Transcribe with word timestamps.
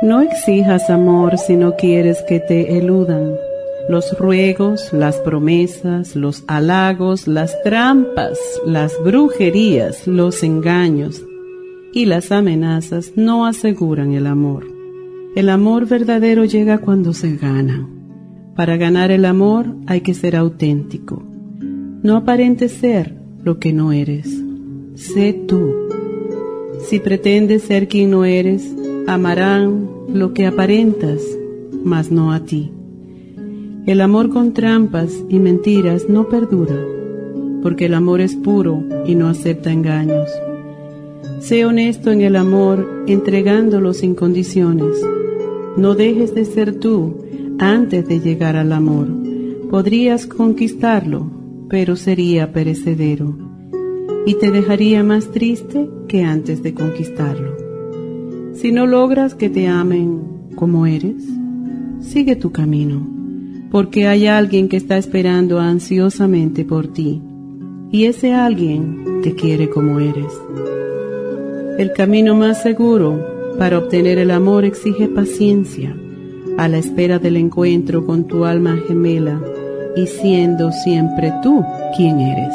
No 0.00 0.20
exijas 0.20 0.90
amor 0.90 1.38
si 1.38 1.56
no 1.56 1.74
quieres 1.74 2.22
que 2.22 2.38
te 2.38 2.78
eludan. 2.78 3.34
Los 3.88 4.16
ruegos, 4.16 4.92
las 4.92 5.16
promesas, 5.16 6.14
los 6.14 6.44
halagos, 6.46 7.26
las 7.26 7.60
trampas, 7.64 8.38
las 8.64 8.92
brujerías, 9.02 10.06
los 10.06 10.44
engaños 10.44 11.24
y 11.92 12.04
las 12.04 12.30
amenazas 12.30 13.12
no 13.16 13.44
aseguran 13.44 14.12
el 14.12 14.28
amor. 14.28 14.66
El 15.34 15.48
amor 15.48 15.86
verdadero 15.86 16.44
llega 16.44 16.78
cuando 16.78 17.12
se 17.12 17.34
gana. 17.36 17.88
Para 18.54 18.76
ganar 18.76 19.10
el 19.10 19.24
amor 19.24 19.66
hay 19.86 20.02
que 20.02 20.14
ser 20.14 20.36
auténtico. 20.36 21.24
No 22.02 22.16
aparentes 22.16 22.70
ser 22.70 23.16
lo 23.42 23.58
que 23.58 23.72
no 23.72 23.90
eres. 23.90 24.28
Sé 24.94 25.32
tú. 25.32 25.74
Si 26.86 27.00
pretendes 27.00 27.62
ser 27.62 27.88
quien 27.88 28.12
no 28.12 28.24
eres, 28.24 28.64
amarán 29.08 29.97
lo 30.12 30.32
que 30.32 30.46
aparentas, 30.46 31.20
mas 31.84 32.10
no 32.10 32.32
a 32.32 32.40
ti. 32.40 32.72
El 33.86 34.00
amor 34.00 34.30
con 34.30 34.54
trampas 34.54 35.12
y 35.28 35.38
mentiras 35.38 36.08
no 36.08 36.28
perdura, 36.28 36.76
porque 37.62 37.86
el 37.86 37.94
amor 37.94 38.20
es 38.20 38.34
puro 38.34 38.82
y 39.06 39.14
no 39.14 39.28
acepta 39.28 39.70
engaños. 39.70 40.30
Sé 41.40 41.64
honesto 41.66 42.10
en 42.10 42.22
el 42.22 42.36
amor, 42.36 43.04
entregándolo 43.06 43.92
sin 43.92 44.14
condiciones. 44.14 44.96
No 45.76 45.94
dejes 45.94 46.34
de 46.34 46.44
ser 46.46 46.80
tú 46.80 47.18
antes 47.58 48.08
de 48.08 48.20
llegar 48.20 48.56
al 48.56 48.72
amor. 48.72 49.08
Podrías 49.70 50.26
conquistarlo, 50.26 51.30
pero 51.68 51.96
sería 51.96 52.52
perecedero, 52.52 53.36
y 54.24 54.34
te 54.34 54.50
dejaría 54.50 55.04
más 55.04 55.30
triste 55.32 55.88
que 56.08 56.24
antes 56.24 56.62
de 56.62 56.72
conquistarlo. 56.72 57.57
Si 58.60 58.72
no 58.72 58.86
logras 58.86 59.36
que 59.36 59.48
te 59.48 59.68
amen 59.68 60.20
como 60.56 60.84
eres, 60.84 61.22
sigue 62.00 62.34
tu 62.34 62.50
camino, 62.50 63.06
porque 63.70 64.08
hay 64.08 64.26
alguien 64.26 64.68
que 64.68 64.76
está 64.76 64.98
esperando 64.98 65.60
ansiosamente 65.60 66.64
por 66.64 66.88
ti, 66.88 67.22
y 67.92 68.06
ese 68.06 68.34
alguien 68.34 69.20
te 69.22 69.36
quiere 69.36 69.70
como 69.70 70.00
eres. 70.00 70.32
El 71.78 71.92
camino 71.92 72.34
más 72.34 72.60
seguro 72.60 73.54
para 73.60 73.78
obtener 73.78 74.18
el 74.18 74.32
amor 74.32 74.64
exige 74.64 75.06
paciencia, 75.06 75.96
a 76.56 76.66
la 76.66 76.78
espera 76.78 77.20
del 77.20 77.36
encuentro 77.36 78.04
con 78.04 78.24
tu 78.24 78.44
alma 78.44 78.76
gemela 78.88 79.40
y 79.94 80.08
siendo 80.08 80.72
siempre 80.72 81.32
tú 81.44 81.64
quien 81.96 82.18
eres. 82.18 82.54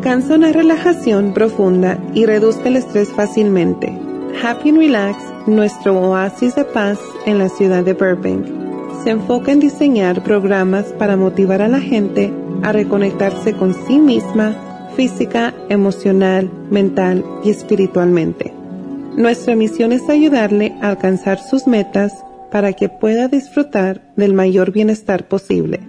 Alcanza 0.00 0.36
una 0.36 0.50
relajación 0.50 1.34
profunda 1.34 1.98
y 2.14 2.24
reduzca 2.24 2.68
el 2.68 2.76
estrés 2.76 3.10
fácilmente. 3.10 3.92
Happy 4.42 4.70
and 4.70 4.78
Relax, 4.78 5.18
nuestro 5.46 5.94
oasis 6.00 6.54
de 6.54 6.64
paz 6.64 6.98
en 7.26 7.36
la 7.36 7.50
ciudad 7.50 7.84
de 7.84 7.92
Burbank, 7.92 8.46
se 9.04 9.10
enfoca 9.10 9.52
en 9.52 9.60
diseñar 9.60 10.24
programas 10.24 10.86
para 10.94 11.18
motivar 11.18 11.60
a 11.60 11.68
la 11.68 11.80
gente 11.80 12.32
a 12.62 12.72
reconectarse 12.72 13.52
con 13.52 13.74
sí 13.86 13.98
misma, 13.98 14.56
física, 14.96 15.52
emocional, 15.68 16.50
mental 16.70 17.22
y 17.44 17.50
espiritualmente. 17.50 18.54
Nuestra 19.18 19.54
misión 19.54 19.92
es 19.92 20.08
ayudarle 20.08 20.72
a 20.80 20.88
alcanzar 20.88 21.40
sus 21.40 21.66
metas 21.66 22.14
para 22.50 22.72
que 22.72 22.88
pueda 22.88 23.28
disfrutar 23.28 24.00
del 24.16 24.32
mayor 24.32 24.72
bienestar 24.72 25.28
posible. 25.28 25.80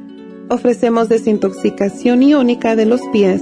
Ofrecemos 0.49 1.07
desintoxicación 1.07 2.23
iónica 2.23 2.75
de 2.75 2.85
los 2.85 2.99
pies, 3.13 3.41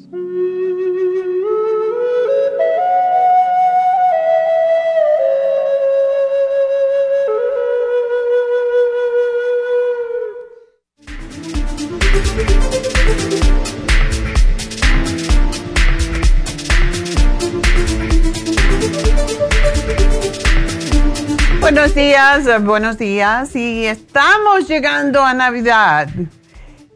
días, 22.21 22.63
buenos 22.63 22.97
días. 22.99 23.55
Y 23.55 23.85
estamos 23.85 24.67
llegando 24.67 25.23
a 25.23 25.33
Navidad. 25.33 26.07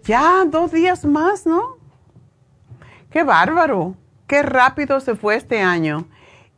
Ya 0.04 0.46
dos 0.46 0.72
días 0.72 1.04
más, 1.04 1.48
¿no? 1.48 1.78
Qué 3.10 3.24
bárbaro, 3.24 3.96
qué 4.28 4.44
rápido 4.44 5.00
se 5.00 5.16
fue 5.16 5.36
este 5.36 5.62
año. 5.62 6.06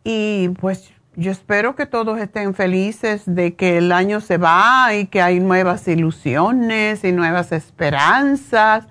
Y 0.04 0.50
pues 0.60 0.92
yo 1.16 1.32
espero 1.32 1.76
que 1.76 1.86
todos 1.86 2.20
estén 2.20 2.54
felices 2.54 3.24
de 3.26 3.56
que 3.56 3.78
el 3.78 3.94
año 3.94 4.20
se 4.20 4.38
va 4.38 4.94
y 4.94 5.08
que 5.08 5.22
hay 5.22 5.40
nuevas 5.40 5.88
ilusiones 5.88 7.06
y 7.06 7.14
nuevas 7.14 7.54
esperanzas 7.54 8.86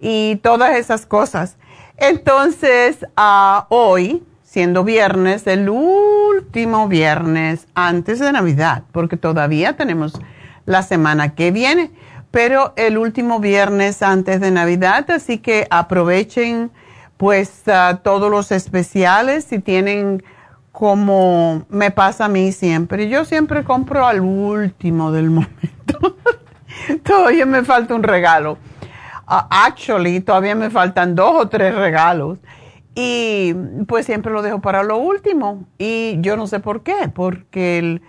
y 0.00 0.36
todas 0.42 0.76
esas 0.76 1.06
cosas. 1.06 1.56
Entonces, 1.96 3.06
uh, 3.16 3.62
hoy 3.70 4.22
viernes, 4.84 5.46
el 5.46 5.68
último 5.68 6.88
viernes 6.88 7.68
antes 7.74 8.18
de 8.18 8.32
Navidad, 8.32 8.82
porque 8.92 9.16
todavía 9.16 9.76
tenemos 9.76 10.20
la 10.66 10.82
semana 10.82 11.34
que 11.34 11.52
viene, 11.52 11.92
pero 12.30 12.72
el 12.76 12.98
último 12.98 13.38
viernes 13.38 14.02
antes 14.02 14.40
de 14.40 14.50
Navidad, 14.50 15.08
así 15.10 15.38
que 15.38 15.66
aprovechen 15.70 16.72
pues 17.16 17.62
todos 18.02 18.30
los 18.30 18.50
especiales 18.52 19.44
si 19.44 19.60
tienen 19.60 20.22
como 20.72 21.64
me 21.68 21.90
pasa 21.90 22.26
a 22.26 22.28
mí 22.28 22.52
siempre. 22.52 23.08
Yo 23.08 23.24
siempre 23.24 23.64
compro 23.64 24.06
al 24.06 24.20
último 24.20 25.12
del 25.12 25.30
momento. 25.30 26.16
todavía 27.04 27.46
me 27.46 27.64
falta 27.64 27.94
un 27.94 28.02
regalo. 28.02 28.58
Uh, 29.28 29.44
actually, 29.50 30.20
todavía 30.20 30.54
me 30.54 30.70
faltan 30.70 31.14
dos 31.14 31.34
o 31.34 31.48
tres 31.48 31.74
regalos. 31.74 32.38
Y 33.00 33.54
pues 33.86 34.06
siempre 34.06 34.32
lo 34.32 34.42
dejo 34.42 34.60
para 34.60 34.82
lo 34.82 34.96
último. 34.98 35.64
Y 35.78 36.16
yo 36.20 36.36
no 36.36 36.48
sé 36.48 36.58
por 36.58 36.82
qué, 36.82 37.08
porque 37.14 37.78
el, 37.78 38.02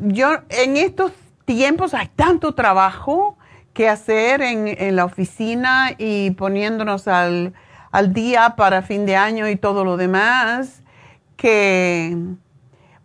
yo 0.00 0.40
en 0.50 0.76
estos 0.76 1.12
tiempos 1.46 1.94
hay 1.94 2.08
tanto 2.14 2.54
trabajo 2.54 3.38
que 3.72 3.88
hacer 3.88 4.42
en, 4.42 4.68
en 4.68 4.96
la 4.96 5.06
oficina 5.06 5.92
y 5.96 6.32
poniéndonos 6.32 7.08
al, 7.08 7.54
al 7.90 8.12
día 8.12 8.54
para 8.54 8.82
fin 8.82 9.06
de 9.06 9.16
año 9.16 9.48
y 9.48 9.56
todo 9.56 9.82
lo 9.82 9.96
demás, 9.96 10.82
que, 11.38 12.18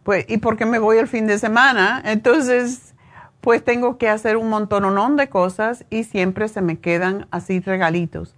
pues, 0.04 0.26
y 0.28 0.40
porque 0.40 0.66
me 0.66 0.78
voy 0.78 0.98
el 0.98 1.08
fin 1.08 1.26
de 1.26 1.40
semana, 1.40 2.02
entonces, 2.04 2.96
pues 3.40 3.64
tengo 3.64 3.98
que 3.98 4.10
hacer 4.10 4.36
un 4.36 4.50
montón 4.50 5.16
de 5.16 5.30
cosas 5.30 5.86
y 5.90 6.04
siempre 6.04 6.50
se 6.50 6.62
me 6.62 6.80
quedan 6.80 7.28
así 7.32 7.62
regalitos. 7.62 8.36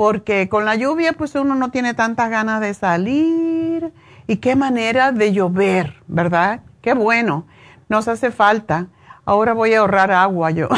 Porque 0.00 0.48
con 0.48 0.64
la 0.64 0.76
lluvia, 0.76 1.12
pues 1.12 1.34
uno 1.34 1.54
no 1.54 1.70
tiene 1.70 1.92
tantas 1.92 2.30
ganas 2.30 2.62
de 2.62 2.72
salir. 2.72 3.92
Y 4.26 4.36
qué 4.38 4.56
manera 4.56 5.12
de 5.12 5.34
llover, 5.34 6.02
¿verdad? 6.06 6.60
Qué 6.80 6.94
bueno. 6.94 7.46
Nos 7.90 8.08
hace 8.08 8.30
falta. 8.30 8.86
Ahora 9.26 9.52
voy 9.52 9.74
a 9.74 9.80
ahorrar 9.80 10.10
agua 10.10 10.52
yo 10.52 10.70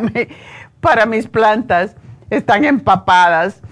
para 0.82 1.06
mis 1.06 1.26
plantas. 1.26 1.96
Están 2.28 2.66
empapadas. 2.66 3.62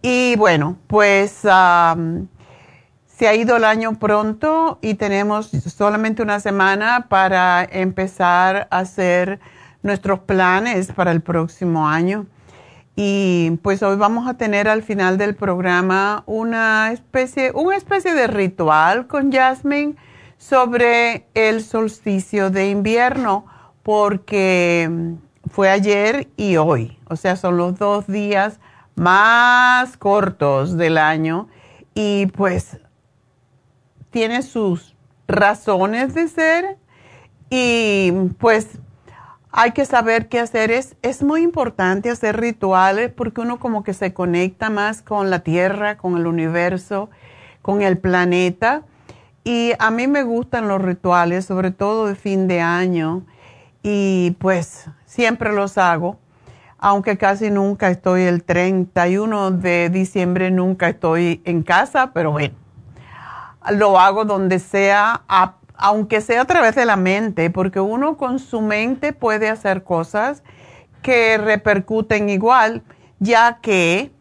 Y 0.00 0.34
bueno, 0.36 0.78
pues 0.86 1.30
se 1.32 1.46
ha 1.50 3.34
ido 3.34 3.56
el 3.58 3.66
año 3.66 3.98
pronto 3.98 4.78
y 4.80 4.94
tenemos 4.94 5.48
solamente 5.50 6.22
una 6.22 6.40
semana 6.40 7.04
para 7.10 7.68
empezar 7.70 8.66
a 8.70 8.78
hacer 8.78 9.40
nuestros 9.82 10.20
planes 10.20 10.90
para 10.90 11.12
el 11.12 11.20
próximo 11.20 11.86
año. 11.86 12.24
Y 12.94 13.58
pues 13.62 13.82
hoy 13.82 13.96
vamos 13.96 14.28
a 14.28 14.34
tener 14.34 14.68
al 14.68 14.82
final 14.82 15.16
del 15.16 15.34
programa 15.34 16.24
una 16.26 16.92
especie, 16.92 17.50
una 17.52 17.76
especie 17.76 18.14
de 18.14 18.26
ritual 18.26 19.06
con 19.06 19.32
Jasmine 19.32 19.96
sobre 20.36 21.26
el 21.34 21.62
solsticio 21.62 22.50
de 22.50 22.68
invierno, 22.68 23.46
porque 23.82 25.16
fue 25.50 25.70
ayer 25.70 26.28
y 26.36 26.56
hoy, 26.56 26.98
o 27.08 27.16
sea, 27.16 27.36
son 27.36 27.56
los 27.56 27.78
dos 27.78 28.06
días 28.06 28.60
más 28.94 29.96
cortos 29.96 30.76
del 30.76 30.98
año 30.98 31.48
y 31.94 32.26
pues 32.26 32.78
tiene 34.10 34.42
sus 34.42 34.94
razones 35.26 36.14
de 36.14 36.28
ser 36.28 36.76
y 37.48 38.12
pues 38.38 38.78
hay 39.52 39.72
que 39.72 39.84
saber 39.84 40.28
qué 40.28 40.40
hacer. 40.40 40.70
Es, 40.70 40.96
es 41.02 41.22
muy 41.22 41.42
importante 41.42 42.10
hacer 42.10 42.40
rituales 42.40 43.10
porque 43.10 43.42
uno 43.42 43.60
como 43.60 43.84
que 43.84 43.94
se 43.94 44.12
conecta 44.12 44.70
más 44.70 45.02
con 45.02 45.30
la 45.30 45.40
tierra, 45.40 45.96
con 45.96 46.16
el 46.16 46.26
universo, 46.26 47.10
con 47.60 47.82
el 47.82 47.98
planeta. 47.98 48.82
Y 49.44 49.72
a 49.78 49.90
mí 49.90 50.06
me 50.08 50.22
gustan 50.22 50.68
los 50.68 50.80
rituales, 50.80 51.44
sobre 51.44 51.70
todo 51.70 52.06
de 52.06 52.14
fin 52.14 52.48
de 52.48 52.60
año. 52.60 53.22
Y 53.82 54.36
pues 54.40 54.86
siempre 55.04 55.52
los 55.52 55.78
hago 55.78 56.18
aunque 56.84 57.16
casi 57.16 57.48
nunca 57.48 57.90
estoy 57.90 58.22
el 58.22 58.42
31 58.42 59.52
de 59.52 59.88
diciembre, 59.88 60.50
nunca 60.50 60.88
estoy 60.88 61.40
en 61.44 61.62
casa, 61.62 62.10
pero 62.12 62.32
bueno, 62.32 62.56
lo 63.70 64.00
hago 64.00 64.24
donde 64.24 64.58
sea, 64.58 65.22
aunque 65.74 66.20
sea 66.20 66.42
a 66.42 66.44
través 66.44 66.74
de 66.74 66.86
la 66.86 66.96
mente, 66.96 67.50
porque 67.50 67.80
uno 67.80 68.16
con 68.16 68.38
su 68.38 68.60
mente 68.60 69.12
puede 69.12 69.48
hacer 69.48 69.84
cosas 69.84 70.42
que 71.02 71.38
repercuten 71.38 72.28
igual, 72.28 72.82
ya 73.18 73.58
que 73.60 74.12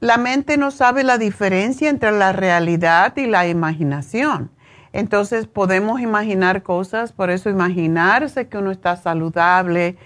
la 0.00 0.16
mente 0.16 0.56
no 0.56 0.70
sabe 0.70 1.02
la 1.02 1.18
diferencia 1.18 1.88
entre 1.90 2.12
la 2.12 2.32
realidad 2.32 3.16
y 3.16 3.26
la 3.26 3.48
imaginación. 3.48 4.50
Entonces 4.92 5.46
podemos 5.46 6.00
imaginar 6.00 6.62
cosas, 6.62 7.12
por 7.12 7.30
eso 7.30 7.50
imaginarse 7.50 8.48
que 8.48 8.58
uno 8.58 8.70
está 8.70 8.96
saludable, 8.96 9.96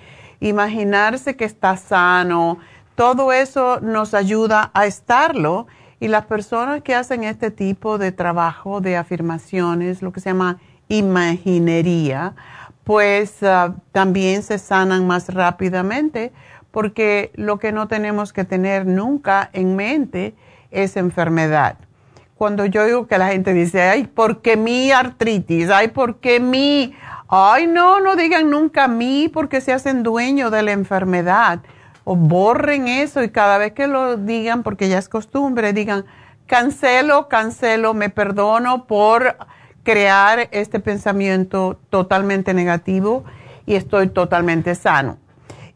imaginarse 0.40 1.37
que 1.37 1.44
está 1.44 1.76
sano, 1.76 2.58
todo 2.94 3.32
eso 3.32 3.81
nos 3.81 4.14
ayuda 4.14 4.70
a 4.75 4.87
estarlo. 4.87 5.66
Y 6.02 6.08
las 6.08 6.26
personas 6.26 6.82
que 6.82 6.96
hacen 6.96 7.22
este 7.22 7.52
tipo 7.52 7.96
de 7.96 8.10
trabajo 8.10 8.81
de 8.81 8.96
afirmaciones, 8.96 10.02
lo 10.02 10.12
que 10.12 10.19
se 10.19 10.31
llama 10.31 10.58
imaginería, 10.88 12.34
pues 12.82 13.40
ah, 13.44 13.76
también 13.93 14.43
se 14.43 14.58
sanan 14.58 15.06
más 15.06 15.32
rápidamente 15.32 16.32
porque 16.72 17.31
lo 17.37 17.60
que 17.60 17.70
no 17.70 17.87
tenemos 17.87 18.32
que 18.32 18.43
tener 18.43 18.84
nunca 18.84 19.49
en 19.52 19.76
mente 19.76 20.34
es 20.72 20.96
enfermedad. 20.96 21.76
Cuando 22.34 22.66
yo 22.66 22.84
digo 22.84 23.06
que 23.06 23.16
la 23.16 23.28
gente 23.28 23.52
dice, 23.52 23.82
ay, 23.82 24.08
¿por 24.08 24.43
qué 24.43 24.56
mi 24.56 24.90
artritis? 24.90 25.70
Ay, 25.70 25.87
¿por 25.87 26.16
qué 26.16 26.40
mi 26.40 26.96
Ay, 27.28 27.69
no, 27.69 28.00
no 28.00 28.16
digan 28.16 28.50
nunca 28.50 28.88
mí 28.88 29.31
porque 29.32 29.60
se 29.60 29.72
hacen 29.72 30.02
dueño 30.02 30.50
de 30.50 30.64
la 30.64 30.72
enfermedad. 30.72 31.60
O 32.04 32.16
borren 32.16 32.88
eso 32.88 33.22
y 33.22 33.31
cada 33.31 33.58
vez 33.58 33.72
que 33.72 33.87
lo 33.87 34.16
digan, 34.16 34.62
porque 34.62 34.88
ya 34.88 34.99
es 34.99 35.08
costumbre, 35.08 35.72
digan, 35.72 36.04
cancelo, 36.46 37.28
cancelo, 37.28 37.94
me 37.94 38.10
perdono 38.10 38.87
por 38.87 39.37
crear 39.82 40.49
este 40.52 40.81
pensamiento 40.81 41.78
totalmente 41.90 42.54
negativo 42.54 43.25
y 43.66 43.75
estoy 43.75 44.08
totalmente 44.08 44.75
sano. 44.75 45.19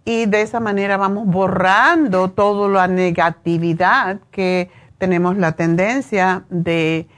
Y 0.04 0.26
de 0.26 0.42
esa 0.42 0.60
manera 0.60 0.96
vamos 0.96 1.26
borrando 1.26 2.30
toda 2.30 2.68
la 2.68 2.88
negatividad 2.88 4.20
que 4.30 4.70
tenemos 4.98 5.36
la 5.36 5.52
tendencia 5.52 6.44
de 6.48 7.08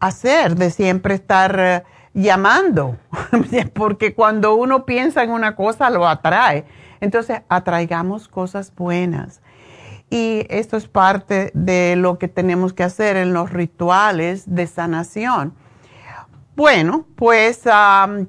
hacer, 0.00 0.56
de 0.56 0.70
siempre 0.70 1.14
estar 1.14 1.84
llamando, 2.14 2.96
porque 3.74 4.14
cuando 4.14 4.54
uno 4.54 4.86
piensa 4.86 5.22
en 5.22 5.30
una 5.30 5.54
cosa 5.56 5.90
lo 5.90 6.06
atrae. 6.08 6.64
Entonces, 7.00 7.42
atraigamos 7.48 8.28
cosas 8.28 8.72
buenas. 8.74 9.40
Y 10.10 10.46
esto 10.48 10.76
es 10.76 10.88
parte 10.88 11.50
de 11.54 11.94
lo 11.96 12.18
que 12.18 12.28
tenemos 12.28 12.72
que 12.72 12.82
hacer 12.82 13.16
en 13.16 13.32
los 13.34 13.52
rituales 13.52 14.54
de 14.54 14.66
sanación. 14.66 15.54
Bueno, 16.56 17.04
pues 17.14 17.62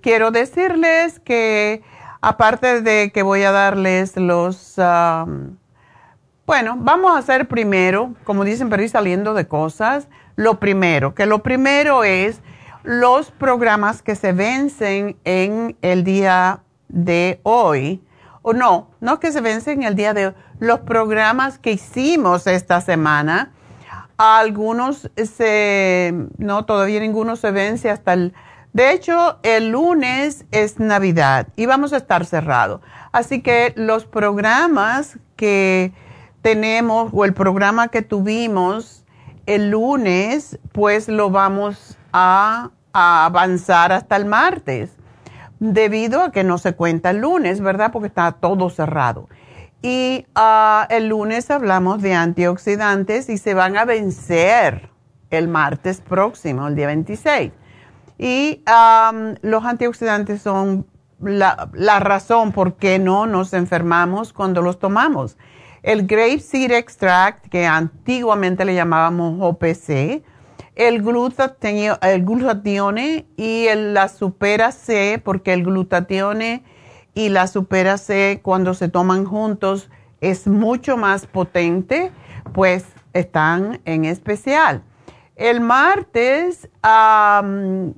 quiero 0.02 0.32
decirles 0.32 1.20
que 1.20 1.82
aparte 2.22 2.82
de 2.82 3.12
que 3.12 3.24
voy 3.24 3.44
a 3.44 3.52
darles 3.52 4.18
los, 4.18 4.76
bueno, 6.46 6.76
vamos 6.78 7.12
a 7.12 7.18
hacer 7.18 7.48
primero, 7.48 8.14
como 8.26 8.44
dicen, 8.44 8.70
pero 8.70 8.84
ir 8.84 8.90
saliendo 8.90 9.34
de 9.34 9.48
cosas, 9.48 10.10
lo 10.36 10.60
primero, 10.60 11.16
que 11.16 11.26
lo 11.26 11.42
primero 11.42 12.04
es 12.04 12.42
los 12.84 13.32
programas 13.32 14.02
que 14.02 14.16
se 14.16 14.32
vencen 14.32 15.18
en 15.24 15.76
el 15.82 16.04
día 16.04 16.62
de 16.88 17.40
hoy, 17.44 18.04
o 18.42 18.54
no, 18.54 18.90
no 19.00 19.20
que 19.20 19.32
se 19.32 19.42
vencen 19.42 19.82
en 19.82 19.88
el 19.88 19.96
día 19.96 20.14
de 20.14 20.28
hoy, 20.28 20.34
los 20.60 20.80
programas 20.80 21.60
que 21.60 21.72
hicimos 21.72 22.48
esta 22.48 22.82
semana, 22.82 23.52
algunos 24.18 25.10
se, 25.16 26.14
no, 26.38 26.66
todavía 26.66 27.00
ninguno 27.00 27.36
se 27.36 27.52
vence 27.52 27.90
hasta 27.90 28.14
el, 28.14 28.34
de 28.74 28.92
hecho, 28.92 29.40
el 29.44 29.70
lunes 29.70 30.46
es 30.52 30.80
Navidad 30.80 31.48
y 31.56 31.66
vamos 31.66 31.92
a 31.94 31.98
estar 31.98 32.26
cerrados. 32.26 32.82
Así 33.12 33.42
que 33.42 33.74
los 33.76 34.06
programas 34.06 35.18
que 35.36 35.92
tenemos 36.42 37.10
o 37.14 37.26
el 37.26 37.34
programa 37.34 37.88
que 37.88 38.02
tuvimos 38.02 39.06
el 39.48 39.72
lunes, 39.72 40.60
pues 40.72 41.08
lo 41.08 41.32
vamos 41.32 41.98
a, 42.14 42.70
avanzar 42.92 43.92
hasta 43.92 44.16
el 44.16 44.26
martes, 44.26 44.92
debido 45.60 46.22
a 46.22 46.32
que 46.32 46.44
no 46.44 46.58
se 46.58 46.74
cuenta 46.74 47.12
el 47.12 47.18
lunes, 47.18 47.62
¿verdad? 47.62 47.92
Porque 47.92 48.08
está 48.08 48.32
todo 48.34 48.70
cerrado. 48.70 49.28
Y 49.82 50.26
ah, 50.36 50.88
el 50.90 51.08
lunes 51.08 51.50
hablamos 51.52 52.02
de 52.02 52.14
antioxidantes 52.14 53.30
y 53.30 53.38
se 53.38 53.54
van 53.54 53.78
a 53.78 53.86
vencer 53.86 54.90
el 55.30 55.48
martes 55.48 56.02
próximo, 56.02 56.68
el 56.68 56.76
día 56.76 56.88
26. 56.88 57.52
Y 58.18 58.64
los 59.42 59.64
antioxidantes 59.64 60.42
son 60.42 60.86
la, 61.22 61.70
la, 61.74 62.00
razón 62.00 62.52
por 62.52 62.76
qué 62.76 63.00
no 63.00 63.26
nos 63.28 63.54
enfermamos 63.54 64.34
cuando 64.34 64.62
los 64.62 64.80
tomamos. 64.80 65.38
El 65.84 66.06
Grape 66.06 66.40
Seed 66.40 66.72
Extract, 66.72 67.48
que 67.48 67.66
antiguamente 67.66 68.66
le 68.66 68.76
llamábamos 68.76 69.38
OPC, 69.40 70.24
el, 70.80 71.04
el 72.02 72.26
glutatione 72.26 73.26
y 73.36 73.68
la 73.76 74.08
supera 74.08 74.72
C, 74.72 75.22
porque 75.24 75.52
el 75.52 75.66
glutatione 75.66 76.64
y 77.14 77.28
la 77.28 77.48
supera 77.48 77.98
C 77.98 78.40
cuando 78.42 78.74
se 78.74 78.88
toman 78.88 79.26
juntos 79.26 79.90
es 80.22 80.48
mucho 80.48 80.96
más 80.96 81.28
potente, 81.28 82.14
pues 82.54 82.86
están 83.12 83.82
en 83.84 84.06
especial. 84.06 84.82
El 85.36 85.60
martes 85.60 86.70
hablamos 86.82 87.92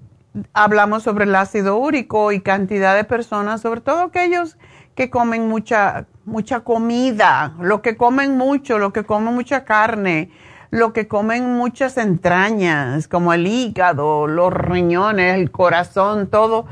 sobre 1.04 1.26
el 1.26 1.36
ácido 1.36 1.78
úrico 1.78 2.32
y 2.32 2.42
cantidad 2.42 2.96
de 2.96 3.04
personas, 3.04 3.62
sobre 3.62 3.82
todo 3.82 4.02
aquellos 4.02 4.58
que 4.96 5.12
comen 5.12 5.48
mucha, 5.48 6.08
mucha 6.26 6.62
comida, 6.62 7.54
los 7.60 7.82
que 7.82 7.96
comen 7.96 8.38
mucho, 8.38 8.80
los 8.80 8.92
que 8.92 9.04
comen 9.04 9.36
mucha 9.36 9.66
carne, 9.66 10.32
lo 10.72 10.94
que 10.94 11.10
comen 11.10 11.58
muchas 11.58 11.98
entrañas, 11.98 13.10
como 13.10 13.34
el 13.34 13.46
hígado, 13.46 14.26
los 14.26 14.54
riñones, 14.54 15.36
el 15.36 15.52
corazón, 15.52 16.28
todo, 16.28 16.66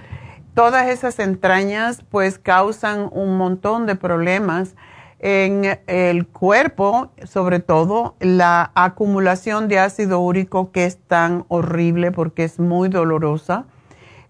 todas 0.55 0.87
esas 0.87 1.19
entrañas 1.19 2.03
pues 2.09 2.39
causan 2.39 3.09
un 3.11 3.37
montón 3.37 3.85
de 3.85 3.95
problemas 3.95 4.75
en 5.19 5.79
el 5.87 6.27
cuerpo, 6.27 7.11
sobre 7.25 7.59
todo 7.59 8.15
la 8.21 8.71
acumulación 8.73 9.67
de 9.67 9.79
ácido 9.79 10.21
úrico 10.21 10.71
que 10.71 10.85
es 10.85 10.97
tan 10.97 11.43
horrible 11.49 12.13
porque 12.13 12.45
es 12.45 12.57
muy 12.57 12.87
dolorosa. 12.87 13.65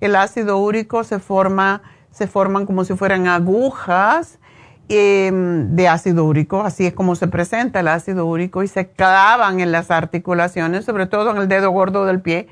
El 0.01 0.15
ácido 0.15 0.57
úrico 0.57 1.03
se 1.03 1.19
forma, 1.19 1.83
se 2.09 2.25
forman 2.25 2.65
como 2.65 2.85
si 2.85 2.95
fueran 2.95 3.27
agujas 3.27 4.39
em, 4.89 5.75
de 5.75 5.87
ácido 5.87 6.25
úrico, 6.25 6.61
así 6.61 6.85
es 6.85 6.93
como 6.93 7.15
se 7.15 7.27
presenta 7.27 7.79
el 7.79 7.87
ácido 7.87 8.25
úrico 8.25 8.63
y 8.63 8.67
se 8.67 8.89
clavan 8.89 9.59
en 9.59 9.71
las 9.71 9.91
articulaciones, 9.91 10.85
sobre 10.85 11.05
todo 11.05 11.31
en 11.31 11.37
el 11.37 11.47
dedo 11.47 11.71
gordo 11.71 12.05
del 12.05 12.21
pie 12.21 12.47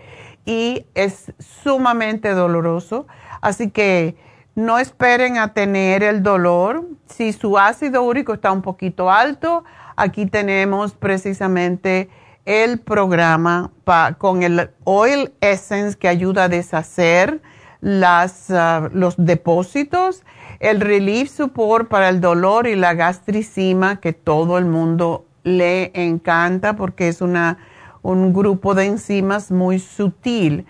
y 0.47 0.85
es 0.95 1.33
sumamente 1.39 2.29
doloroso. 2.31 3.05
Así 3.41 3.69
que 3.69 4.15
no 4.55 4.79
esperen 4.79 5.37
a 5.37 5.53
tener 5.53 6.01
el 6.01 6.23
dolor. 6.23 6.87
Si 7.05 7.33
su 7.33 7.59
ácido 7.59 8.01
úrico 8.01 8.33
está 8.33 8.51
un 8.51 8.63
poquito 8.63 9.11
alto, 9.11 9.65
aquí 9.95 10.25
tenemos 10.25 10.93
precisamente 10.93 12.09
el 12.45 12.79
programa 12.79 13.71
con 14.17 14.41
el 14.41 14.71
Oil 14.85 15.33
Essence 15.41 15.97
que 15.97 16.07
ayuda 16.07 16.45
a 16.45 16.49
deshacer 16.49 17.41
las, 17.81 18.49
ah, 18.49 18.89
los 18.93 19.15
depósitos, 19.17 20.23
el 20.59 20.81
Relief 20.81 21.29
Support 21.29 21.87
para 21.87 22.09
el 22.09 22.21
dolor 22.21 22.67
y 22.67 22.75
la 22.75 22.93
gastricima 22.93 23.99
que 23.99 24.13
todo 24.13 24.57
el 24.57 24.65
mundo 24.65 25.25
le 25.43 25.91
encanta 25.93 26.75
porque 26.75 27.07
es 27.07 27.21
una, 27.21 27.57
un 28.01 28.33
grupo 28.33 28.73
de 28.73 28.85
enzimas 28.85 29.51
muy 29.51 29.79
sutil 29.79 30.65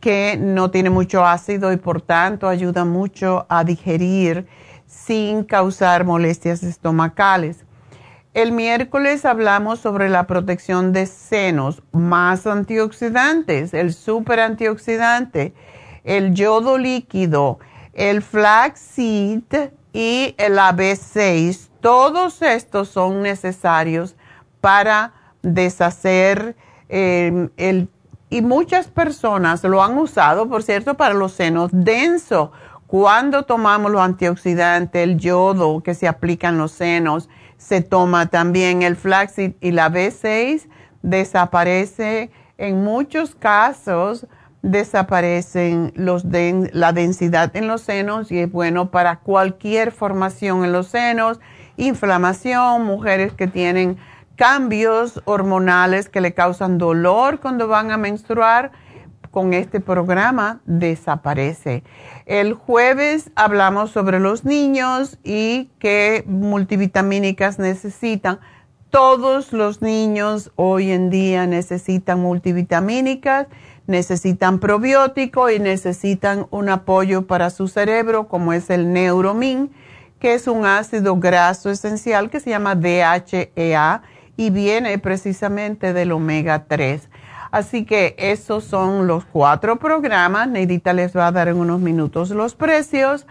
que 0.00 0.36
no 0.38 0.70
tiene 0.70 0.90
mucho 0.90 1.24
ácido 1.24 1.72
y 1.72 1.76
por 1.76 2.02
tanto 2.02 2.48
ayuda 2.48 2.84
mucho 2.84 3.46
a 3.48 3.62
digerir 3.64 4.46
sin 4.86 5.44
causar 5.44 6.04
molestias 6.04 6.62
estomacales. 6.62 7.64
El 8.34 8.52
miércoles 8.52 9.24
hablamos 9.24 9.78
sobre 9.78 10.08
la 10.08 10.26
protección 10.26 10.92
de 10.92 11.06
senos, 11.06 11.82
más 11.92 12.46
antioxidantes, 12.46 13.74
el 13.74 13.92
super 13.92 14.40
antioxidante, 14.40 15.52
el 16.02 16.34
yodo 16.34 16.78
líquido, 16.78 17.58
el 17.92 18.22
flaxseed 18.22 19.72
y 19.92 20.34
el 20.38 20.58
AB6. 20.58 21.68
Todos 21.80 22.42
estos 22.42 22.88
son 22.88 23.22
necesarios 23.22 24.16
para 24.60 25.12
deshacer 25.42 26.56
eh, 26.88 27.48
el 27.56 27.88
y 28.32 28.40
muchas 28.40 28.88
personas 28.88 29.62
lo 29.62 29.82
han 29.82 29.98
usado, 29.98 30.48
por 30.48 30.62
cierto, 30.62 30.94
para 30.94 31.12
los 31.12 31.32
senos 31.32 31.68
densos. 31.70 32.48
Cuando 32.86 33.42
tomamos 33.42 33.92
los 33.92 34.00
antioxidantes, 34.00 35.02
el 35.02 35.18
yodo 35.18 35.82
que 35.82 35.92
se 35.92 36.08
aplica 36.08 36.48
en 36.48 36.56
los 36.56 36.72
senos, 36.72 37.28
se 37.58 37.82
toma 37.82 38.30
también 38.30 38.80
el 38.80 38.96
flaxseed 38.96 39.52
y 39.60 39.72
la 39.72 39.90
B6, 39.90 40.66
desaparece 41.02 42.30
en 42.56 42.82
muchos 42.82 43.34
casos 43.34 44.26
desaparecen 44.62 45.92
los 45.96 46.24
la 46.24 46.92
densidad 46.92 47.54
en 47.56 47.66
los 47.66 47.82
senos 47.82 48.30
y 48.32 48.38
es 48.38 48.50
bueno 48.50 48.90
para 48.90 49.20
cualquier 49.20 49.92
formación 49.92 50.64
en 50.64 50.72
los 50.72 50.86
senos, 50.86 51.40
inflamación, 51.76 52.84
mujeres 52.84 53.32
que 53.34 53.48
tienen 53.48 53.98
cambios 54.36 55.20
hormonales 55.24 56.08
que 56.08 56.20
le 56.20 56.32
causan 56.32 56.78
dolor 56.78 57.40
cuando 57.40 57.68
van 57.68 57.90
a 57.90 57.96
menstruar, 57.96 58.72
con 59.32 59.54
este 59.54 59.80
programa 59.80 60.60
desaparece. 60.66 61.82
El 62.26 62.52
jueves 62.52 63.30
hablamos 63.34 63.90
sobre 63.90 64.20
los 64.20 64.44
niños 64.44 65.18
y 65.24 65.70
qué 65.78 66.22
multivitamínicas 66.26 67.58
necesitan. 67.58 68.40
Todos 68.90 69.54
los 69.54 69.80
niños 69.80 70.52
hoy 70.54 70.90
en 70.90 71.08
día 71.08 71.46
necesitan 71.46 72.20
multivitamínicas, 72.20 73.46
necesitan 73.86 74.58
probiótico 74.58 75.50
y 75.50 75.58
necesitan 75.58 76.46
un 76.50 76.68
apoyo 76.68 77.26
para 77.26 77.50
su 77.50 77.68
cerebro 77.68 78.28
como 78.28 78.52
es 78.52 78.70
el 78.70 78.92
Neuromin, 78.92 79.70
que 80.18 80.34
es 80.34 80.46
un 80.46 80.66
ácido 80.66 81.16
graso 81.16 81.70
esencial 81.70 82.30
que 82.30 82.40
se 82.40 82.50
llama 82.50 82.74
DHEA 82.74 84.02
y 84.36 84.50
viene 84.50 84.98
precisamente 84.98 85.92
del 85.92 86.12
omega 86.12 86.64
3. 86.66 87.08
Así 87.50 87.84
que 87.84 88.14
esos 88.18 88.64
son 88.64 89.06
los 89.06 89.26
cuatro 89.26 89.76
programas. 89.76 90.48
Neidita 90.48 90.94
les 90.94 91.14
va 91.14 91.26
a 91.26 91.32
dar 91.32 91.48
en 91.48 91.58
unos 91.58 91.80
minutos 91.80 92.30
los 92.30 92.54
precios. 92.54 93.26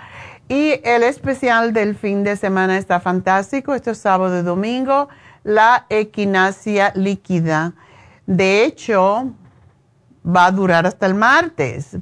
Y 0.47 0.79
el 0.83 1.01
especial 1.01 1.73
del 1.73 1.95
fin 1.95 2.23
de 2.23 2.35
semana 2.35 2.77
está 2.77 2.99
fantástico. 2.99 3.73
Este 3.73 3.91
es 3.91 3.97
sábado 3.97 4.37
y 4.39 4.43
domingo. 4.43 5.09
La 5.43 5.87
equinacia 5.89 6.91
líquida. 6.93 7.73
De 8.27 8.63
hecho, 8.63 9.33
va 10.25 10.45
a 10.45 10.51
durar 10.51 10.85
hasta 10.85 11.05
el 11.05 11.15
martes. 11.15 11.97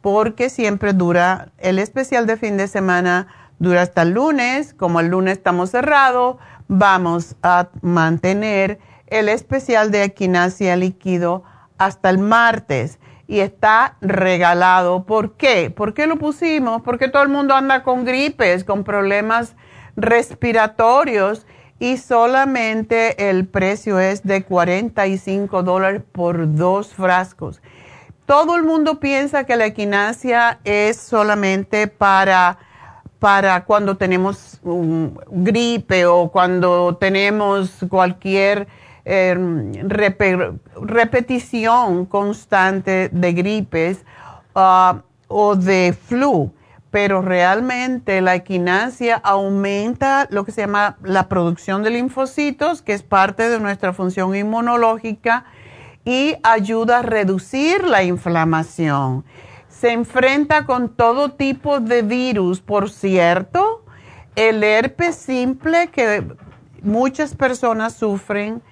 Porque 0.00 0.50
siempre 0.50 0.92
dura, 0.92 1.48
el 1.58 1.78
especial 1.78 2.26
de 2.26 2.36
fin 2.36 2.56
de 2.56 2.68
semana 2.68 3.28
dura 3.58 3.82
hasta 3.82 4.02
el 4.02 4.10
lunes. 4.10 4.74
Como 4.74 5.00
el 5.00 5.08
lunes 5.08 5.38
estamos 5.38 5.70
cerrados 5.70 6.36
vamos 6.68 7.36
a 7.42 7.68
mantener 7.82 8.78
el 9.06 9.28
especial 9.28 9.90
de 9.90 10.04
equinacia 10.04 10.76
líquido 10.76 11.44
hasta 11.78 12.10
el 12.10 12.18
martes 12.18 12.98
y 13.26 13.40
está 13.40 13.96
regalado. 14.00 15.04
¿Por 15.04 15.36
qué? 15.36 15.70
¿Por 15.70 15.94
qué 15.94 16.06
lo 16.06 16.16
pusimos? 16.16 16.82
Porque 16.82 17.08
todo 17.08 17.22
el 17.22 17.28
mundo 17.28 17.54
anda 17.54 17.82
con 17.82 18.04
gripes, 18.04 18.64
con 18.64 18.84
problemas 18.84 19.56
respiratorios 19.96 21.46
y 21.84 21.98
solamente 21.98 23.28
el 23.28 23.46
precio 23.46 24.00
es 24.00 24.22
de 24.22 24.42
45 24.42 25.62
dólares 25.62 26.00
por 26.12 26.54
dos 26.54 26.94
frascos. 26.94 27.60
Todo 28.24 28.56
el 28.56 28.62
mundo 28.62 29.00
piensa 29.00 29.44
que 29.44 29.54
la 29.56 29.66
equinacia 29.66 30.60
es 30.64 30.96
solamente 30.96 31.86
para 31.86 32.56
para 33.18 33.64
cuando 33.66 33.98
tenemos 33.98 34.58
gripe 34.62 36.06
o 36.06 36.30
cuando 36.30 36.96
tenemos 36.96 37.70
cualquier 37.90 38.66
em, 39.04 39.70
repetición 40.80 42.06
constante 42.06 43.10
de 43.12 43.32
gripes 43.34 44.04
ah, 44.54 45.02
o 45.28 45.54
de 45.54 45.94
flu. 46.08 46.50
Pero 46.94 47.22
realmente 47.22 48.20
la 48.20 48.36
equinacia 48.36 49.16
aumenta 49.16 50.28
lo 50.30 50.44
que 50.44 50.52
se 50.52 50.60
llama 50.60 50.96
la 51.02 51.28
producción 51.28 51.82
de 51.82 51.90
linfocitos, 51.90 52.82
que 52.82 52.92
es 52.92 53.02
parte 53.02 53.48
de 53.48 53.58
nuestra 53.58 53.92
función 53.92 54.36
inmunológica, 54.36 55.44
y 56.04 56.36
ayuda 56.44 57.00
a 57.00 57.02
reducir 57.02 57.82
la 57.82 58.04
inflamación 58.04 59.24
se 59.68 59.90
enfrenta 59.90 60.66
con 60.66 60.88
todo 60.88 61.32
tipo 61.32 61.80
de 61.80 62.02
virus. 62.02 62.60
Por 62.60 62.90
cierto, 62.90 63.84
el 64.36 64.62
herpes 64.62 65.16
simple 65.16 65.88
que 65.88 66.24
muchas 66.82 67.34
personas 67.34 67.94
sufren 67.94 68.62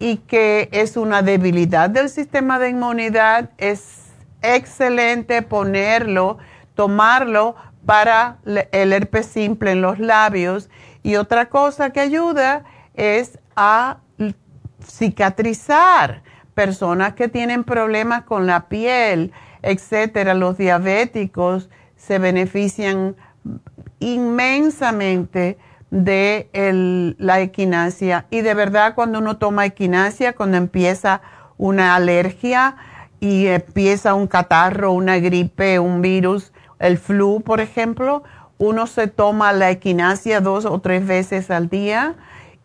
y 0.00 0.16
que 0.16 0.68
es 0.72 0.96
una 0.96 1.22
debilidad 1.22 1.90
del 1.90 2.08
sistema 2.08 2.58
de 2.58 2.70
inmunidad, 2.70 3.50
es 3.56 4.08
excelente 4.42 5.42
ponerlo, 5.42 6.38
tomarlo 6.74 7.56
para 7.88 8.36
el 8.44 8.92
herpes 8.92 9.24
simple 9.24 9.72
en 9.72 9.80
los 9.80 9.98
labios. 9.98 10.68
Y 11.02 11.16
otra 11.16 11.48
cosa 11.48 11.88
que 11.88 12.00
ayuda 12.00 12.64
es 12.92 13.38
a 13.56 13.96
cicatrizar 14.86 16.22
personas 16.52 17.14
que 17.14 17.28
tienen 17.28 17.64
problemas 17.64 18.24
con 18.24 18.46
la 18.46 18.68
piel 18.68 19.32
etcétera, 19.62 20.34
los 20.34 20.56
diabéticos 20.56 21.68
se 21.96 22.18
benefician 22.18 23.16
inmensamente 23.98 25.58
de 25.90 26.48
la 27.18 27.40
equinacia. 27.40 28.26
Y 28.30 28.42
de 28.42 28.54
verdad, 28.54 28.94
cuando 28.94 29.18
uno 29.18 29.38
toma 29.38 29.66
equinacia, 29.66 30.34
cuando 30.34 30.56
empieza 30.56 31.22
una 31.56 31.94
alergia 31.94 32.76
y 33.20 33.46
empieza 33.46 34.14
un 34.14 34.26
catarro, 34.26 34.92
una 34.92 35.18
gripe, 35.18 35.78
un 35.78 36.02
virus, 36.02 36.52
el 36.78 36.98
flu, 36.98 37.40
por 37.40 37.60
ejemplo, 37.60 38.22
uno 38.58 38.86
se 38.86 39.06
toma 39.06 39.52
la 39.52 39.70
equinacia 39.70 40.40
dos 40.40 40.64
o 40.64 40.80
tres 40.80 41.06
veces 41.06 41.50
al 41.50 41.68
día 41.68 42.16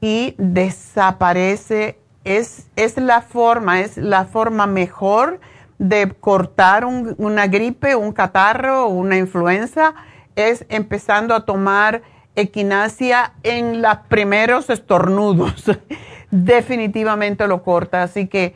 y 0.01 0.35
desaparece. 0.37 1.99
Es, 2.23 2.67
es 2.75 2.97
la 2.97 3.21
forma, 3.21 3.81
es 3.81 3.97
la 3.97 4.25
forma 4.25 4.65
mejor 4.65 5.39
de 5.77 6.09
cortar 6.19 6.85
una 6.85 7.47
gripe, 7.47 7.95
un 7.95 8.13
catarro 8.13 8.87
una 8.87 9.17
influenza 9.17 9.93
es 10.35 10.65
empezando 10.69 11.35
a 11.35 11.45
tomar 11.45 12.01
equinacia 12.35 13.33
en 13.43 13.81
los 13.81 13.97
primeros 14.09 14.69
estornudos. 14.69 15.65
Definitivamente 16.31 17.47
lo 17.47 17.63
corta. 17.63 18.03
Así 18.03 18.27
que 18.27 18.55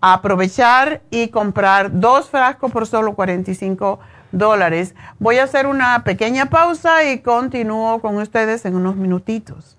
aprovechar 0.00 1.02
y 1.10 1.28
comprar 1.28 1.98
dos 1.98 2.28
frascos 2.28 2.70
por 2.70 2.86
solo 2.86 3.14
45 3.14 3.98
dólares. 4.38 4.94
Voy 5.18 5.38
a 5.38 5.44
hacer 5.44 5.66
una 5.66 6.04
pequeña 6.04 6.46
pausa 6.46 7.04
y 7.10 7.20
continúo 7.20 8.00
con 8.00 8.16
ustedes 8.16 8.64
en 8.64 8.76
unos 8.76 8.96
minutitos. 8.96 9.78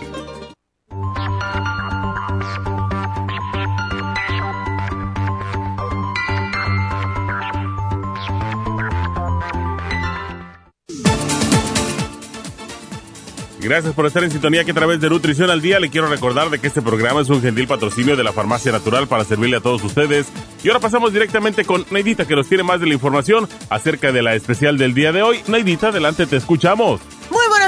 Gracias 13.61 13.93
por 13.93 14.07
estar 14.07 14.23
en 14.23 14.31
sintonía 14.31 14.65
que 14.65 14.71
a 14.71 14.75
través 14.75 15.00
de 15.00 15.11
Nutrición 15.11 15.50
al 15.50 15.61
Día 15.61 15.81
le 15.81 15.91
quiero 15.91 16.07
recordar 16.07 16.49
de 16.49 16.61
que 16.61 16.69
este 16.69 16.81
programa 16.81 17.21
es 17.21 17.29
un 17.29 17.43
gentil 17.43 17.67
patrocinio 17.67 18.17
de 18.17 18.23
la 18.23 18.33
Farmacia 18.33 18.71
Natural 18.71 19.09
para 19.09 19.25
servirle 19.25 19.57
a 19.57 19.61
todos 19.61 19.83
ustedes. 19.83 20.29
Y 20.62 20.69
ahora 20.69 20.81
pasamos 20.81 21.12
directamente 21.12 21.65
con 21.65 21.85
Neidita 21.91 22.25
que 22.25 22.37
nos 22.37 22.49
tiene 22.49 22.62
más 22.62 22.81
de 22.81 22.87
la 22.87 22.95
información 22.95 23.49
acerca 23.69 24.12
de 24.12 24.23
la 24.23 24.35
especial 24.35 24.79
del 24.79 24.95
día 24.95 25.11
de 25.12 25.23
hoy. 25.23 25.41
Neidita, 25.49 25.88
adelante, 25.88 26.27
te 26.27 26.37
escuchamos. 26.37 27.00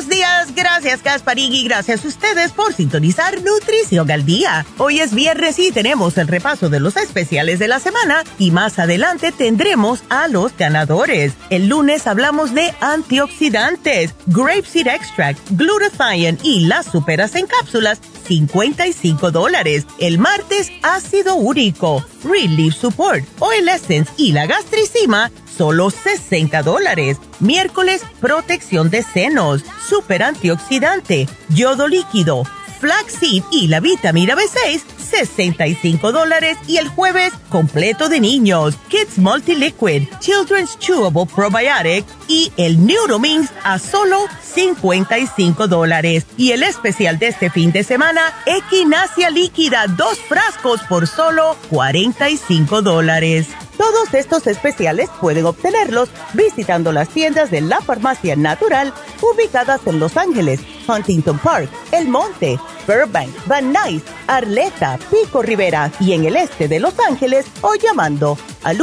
Buenos 0.00 0.16
días, 0.16 0.54
gracias 0.54 1.02
Gasparín 1.02 1.52
gracias 1.66 2.06
a 2.06 2.08
ustedes 2.08 2.52
por 2.52 2.72
sintonizar 2.72 3.38
Nutrición 3.42 4.10
al 4.10 4.24
Día. 4.24 4.64
Hoy 4.78 5.00
es 5.00 5.12
viernes 5.12 5.58
y 5.58 5.72
tenemos 5.72 6.16
el 6.16 6.26
repaso 6.26 6.70
de 6.70 6.80
los 6.80 6.96
especiales 6.96 7.58
de 7.58 7.68
la 7.68 7.80
semana 7.80 8.24
y 8.38 8.50
más 8.50 8.78
adelante 8.78 9.30
tendremos 9.30 10.02
a 10.08 10.26
los 10.28 10.56
ganadores. 10.56 11.34
El 11.50 11.68
lunes 11.68 12.06
hablamos 12.06 12.54
de 12.54 12.72
antioxidantes, 12.80 14.14
grape 14.24 14.64
seed 14.64 14.86
extract, 14.86 15.38
glutathione 15.50 16.38
y 16.42 16.60
las 16.60 16.86
superas 16.86 17.34
en 17.34 17.46
cápsulas, 17.46 18.00
55 18.26 19.30
dólares. 19.30 19.84
El 19.98 20.16
martes 20.18 20.72
ácido 20.82 21.34
úrico, 21.34 22.02
relief 22.24 22.74
support, 22.74 23.22
oil 23.38 23.68
essence 23.68 24.10
y 24.16 24.32
la 24.32 24.46
gastricima, 24.46 25.30
solo 25.60 25.90
60 25.90 26.62
dólares. 26.62 27.18
Miércoles, 27.38 28.00
protección 28.18 28.88
de 28.88 29.02
senos, 29.02 29.62
super 29.86 30.22
antioxidante, 30.22 31.28
yodo 31.50 31.86
líquido, 31.86 32.44
flaxseed 32.80 33.42
y 33.52 33.68
la 33.68 33.80
vitamina 33.80 34.34
B6, 34.34 34.80
65 34.96 36.12
dólares. 36.12 36.56
Y 36.66 36.78
el 36.78 36.88
jueves, 36.88 37.34
completo 37.50 38.08
de 38.08 38.20
niños, 38.20 38.74
Kids 38.88 39.18
Multi-Liquid, 39.18 40.04
Children's 40.20 40.78
Chewable 40.78 41.26
Probiotic 41.26 42.06
y 42.26 42.50
el 42.56 42.86
Neuromins 42.86 43.50
a 43.62 43.78
solo 43.78 44.28
55 44.54 45.68
dólares. 45.68 46.24
Y 46.38 46.52
el 46.52 46.62
especial 46.62 47.18
de 47.18 47.26
este 47.28 47.50
fin 47.50 47.70
de 47.70 47.84
semana, 47.84 48.32
Equinacia 48.46 49.28
Líquida, 49.28 49.88
dos 49.88 50.18
frascos 50.20 50.80
por 50.88 51.06
solo 51.06 51.58
45 51.68 52.80
dólares. 52.80 53.48
Todos 53.80 54.12
estos 54.12 54.46
especiales 54.46 55.08
pueden 55.22 55.46
obtenerlos 55.46 56.10
visitando 56.34 56.92
las 56.92 57.08
tiendas 57.08 57.50
de 57.50 57.62
la 57.62 57.80
Farmacia 57.80 58.36
Natural 58.36 58.92
ubicadas 59.22 59.80
en 59.86 59.98
Los 59.98 60.18
Ángeles, 60.18 60.60
Huntington 60.86 61.38
Park, 61.38 61.70
El 61.90 62.08
Monte, 62.08 62.60
Burbank, 62.86 63.30
Van 63.46 63.72
Nuys, 63.72 64.02
Arleta, 64.26 64.98
Pico 65.10 65.40
Rivera 65.40 65.90
y 65.98 66.12
en 66.12 66.26
el 66.26 66.36
este 66.36 66.68
de 66.68 66.78
Los 66.78 66.92
Ángeles 67.00 67.46
o 67.62 67.74
llamando 67.74 68.36
al 68.64 68.82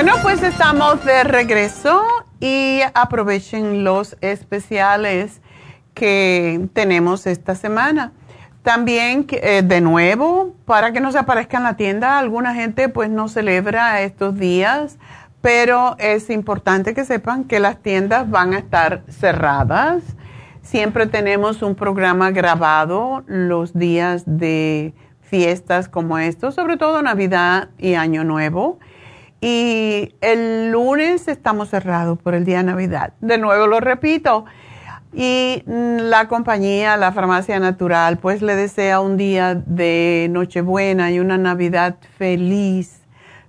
Bueno, 0.00 0.14
pues 0.22 0.44
estamos 0.44 1.04
de 1.04 1.24
regreso 1.24 2.04
y 2.38 2.82
aprovechen 2.94 3.82
los 3.82 4.16
especiales 4.20 5.40
que 5.92 6.68
tenemos 6.72 7.26
esta 7.26 7.56
semana. 7.56 8.12
También, 8.62 9.26
eh, 9.28 9.62
de 9.64 9.80
nuevo, 9.80 10.54
para 10.66 10.92
que 10.92 11.00
no 11.00 11.10
se 11.10 11.18
aparezca 11.18 11.56
en 11.56 11.64
la 11.64 11.76
tienda, 11.76 12.20
alguna 12.20 12.54
gente 12.54 12.88
pues 12.88 13.10
no 13.10 13.26
celebra 13.26 14.00
estos 14.02 14.38
días, 14.38 14.98
pero 15.40 15.96
es 15.98 16.30
importante 16.30 16.94
que 16.94 17.04
sepan 17.04 17.42
que 17.42 17.58
las 17.58 17.82
tiendas 17.82 18.30
van 18.30 18.54
a 18.54 18.58
estar 18.58 19.02
cerradas. 19.08 20.04
Siempre 20.62 21.08
tenemos 21.08 21.60
un 21.60 21.74
programa 21.74 22.30
grabado 22.30 23.24
los 23.26 23.76
días 23.76 24.22
de 24.26 24.94
fiestas 25.22 25.88
como 25.88 26.18
estos, 26.18 26.54
sobre 26.54 26.76
todo 26.76 27.02
Navidad 27.02 27.70
y 27.78 27.94
Año 27.94 28.22
Nuevo. 28.22 28.78
Y 29.40 30.14
el 30.20 30.70
lunes 30.70 31.28
estamos 31.28 31.68
cerrados 31.70 32.18
por 32.18 32.34
el 32.34 32.44
día 32.44 32.58
de 32.58 32.64
Navidad. 32.64 33.12
De 33.20 33.38
nuevo 33.38 33.66
lo 33.66 33.80
repito. 33.80 34.44
Y 35.12 35.62
la 35.66 36.28
compañía, 36.28 36.96
la 36.96 37.12
farmacia 37.12 37.58
natural, 37.60 38.18
pues 38.18 38.42
le 38.42 38.54
desea 38.56 39.00
un 39.00 39.16
día 39.16 39.54
de 39.54 40.28
Nochebuena 40.30 41.10
y 41.10 41.20
una 41.20 41.38
Navidad 41.38 41.96
feliz 42.18 43.00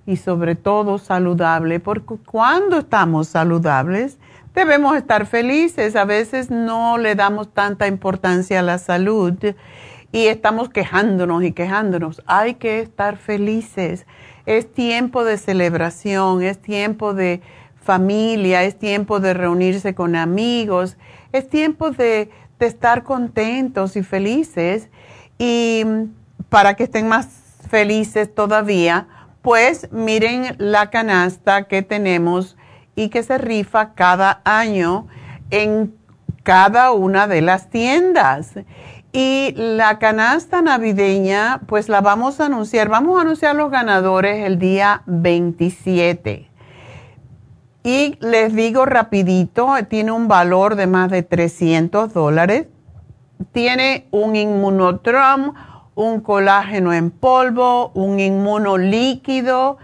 y 0.06 0.15
sobre 0.15 0.56
todo 0.56 0.97
saludable, 0.97 1.80
porque 1.80 2.15
cuando 2.25 2.80
estamos 2.80 3.28
saludables 3.28 4.17
debemos 4.56 4.95
estar 4.95 5.25
felices. 5.25 5.95
A 5.95 6.06
veces 6.06 6.49
no 6.49 6.97
le 6.97 7.15
damos 7.15 7.54
tanta 7.54 7.88
importancia 7.88 8.60
a 8.60 8.63
la 8.63 8.78
salud 8.78 9.36
y 10.12 10.25
estamos 10.28 10.69
quejándonos 10.69 11.43
y 11.43 11.52
quejándonos. 11.52 12.21
Hay 12.25 12.56
que 12.56 12.80
estar 12.80 13.17
felices 13.17 14.06
es 14.49 14.73
tiempo 14.73 15.23
de 15.25 15.38
celebración, 15.38 16.41
es 16.41 16.59
tiempo 16.59 17.13
de 17.13 17.39
familia, 17.83 18.63
es 18.63 18.79
tiempo 18.79 19.19
de 19.19 19.35
reunirse 19.35 19.93
con 19.93 20.15
amigos, 20.15 20.97
es 21.31 21.47
tiempo 21.47 21.91
de, 21.91 22.31
estar 22.59 23.03
contentos 23.03 23.95
y 23.95 24.01
felices. 24.01 24.89
Y 25.38 25.85
para 26.49 26.73
que 26.73 26.85
estén 26.85 27.07
más 27.07 27.27
felices 27.69 28.33
todavía, 28.33 29.07
pues 29.43 29.88
miren 29.91 30.55
la 30.57 30.89
canasta 30.89 31.67
que 31.67 31.83
tenemos 31.83 32.57
y 32.95 33.09
que 33.09 33.21
se 33.21 33.38
rifa 33.38 33.93
cada 33.93 34.41
año 34.45 35.07
en 35.51 35.93
cada 36.41 36.91
una 36.91 37.27
de 37.27 37.41
las 37.41 37.69
tiendas. 37.69 38.55
Y 39.12 39.54
la 39.56 39.98
canasta 39.98 40.62
navideña, 40.62 41.62
pues 41.65 41.89
la 41.89 42.02
vamos 42.02 42.39
a 42.39 42.45
anunciar. 42.45 42.89
Vamos 42.89 43.17
a 43.17 43.22
anunciar 43.22 43.56
los 43.56 43.72
ganadores 43.72 44.45
el 44.45 44.60
día 44.60 45.02
27. 45.08 46.48
Y 47.84 48.17
les 48.19 48.54
digo 48.54 48.86
rapidito, 48.86 49.74
tiene 49.89 50.12
un 50.12 50.28
valor 50.28 50.76
de 50.76 50.86
más 50.86 51.10
de 51.10 51.24
300 51.24 52.13
dólares. 52.13 52.67
Tiene 53.52 54.06
un 54.12 54.36
inmunotrom, 54.36 55.54
un 55.95 56.22
colágeno 56.22 56.93
en 56.93 57.10
polvo, 57.10 57.91
un 57.95 58.19
inmunolíquido, 58.19 59.78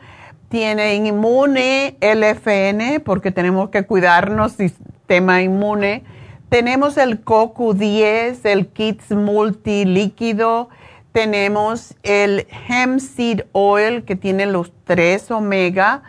tiene 0.49 0.95
inmune 0.95 1.97
LFN 1.99 2.99
porque 3.03 3.31
tenemos 3.31 3.69
que 3.69 3.85
cuidarnos 3.85 4.51
sistema 4.53 5.41
inmune 5.41 6.03
tenemos 6.55 6.95
el 6.95 7.25
CoQ10, 7.25 8.45
el 8.45 8.67
Kids 8.67 9.11
Multi 9.11 9.83
Líquido, 9.83 10.69
tenemos 11.11 11.95
el 12.01 12.47
Hemp 12.69 13.01
Seed 13.01 13.41
Oil 13.51 14.05
que 14.05 14.15
tiene 14.15 14.45
los 14.45 14.71
tres 14.85 15.29
omega, 15.31 16.03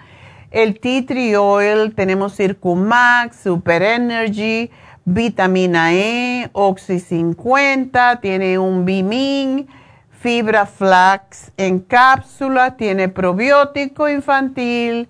el 0.52 0.78
Tea 0.78 1.04
Tree 1.04 1.34
Oil, 1.34 1.96
tenemos 1.96 2.36
Circumax, 2.36 3.38
Super 3.42 3.82
Energy, 3.82 4.70
vitamina 5.04 5.92
E, 5.92 6.48
Oxy 6.52 7.00
50, 7.00 8.20
tiene 8.20 8.56
un 8.60 8.84
Bimin, 8.84 9.66
fibra 10.12 10.64
flax 10.64 11.50
en 11.56 11.80
cápsula, 11.80 12.76
tiene 12.76 13.08
probiótico 13.08 14.08
infantil, 14.08 15.08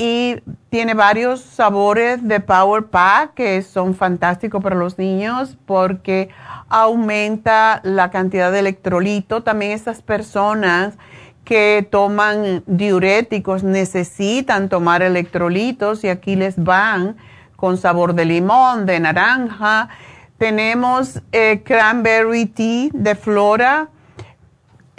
y 0.00 0.40
tiene 0.70 0.94
varios 0.94 1.42
sabores 1.42 2.26
de 2.26 2.40
Power 2.40 2.84
Pack 2.86 3.34
que 3.34 3.60
son 3.60 3.94
fantásticos 3.94 4.62
para 4.62 4.74
los 4.74 4.96
niños 4.96 5.58
porque 5.66 6.30
aumenta 6.70 7.82
la 7.84 8.10
cantidad 8.10 8.50
de 8.50 8.60
electrolito. 8.60 9.42
También 9.42 9.72
esas 9.72 10.00
personas 10.00 10.94
que 11.44 11.86
toman 11.90 12.62
diuréticos 12.66 13.62
necesitan 13.62 14.70
tomar 14.70 15.02
electrolitos 15.02 16.02
y 16.02 16.08
aquí 16.08 16.34
les 16.34 16.56
van 16.56 17.16
con 17.56 17.76
sabor 17.76 18.14
de 18.14 18.24
limón, 18.24 18.86
de 18.86 19.00
naranja. 19.00 19.90
Tenemos 20.38 21.20
eh, 21.32 21.60
cranberry 21.62 22.46
tea 22.46 22.88
de 22.94 23.14
flora. 23.16 23.90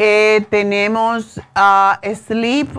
Eh, 0.04 0.48
tenemos 0.50 1.38
uh, 1.38 2.16
Sleep, 2.16 2.70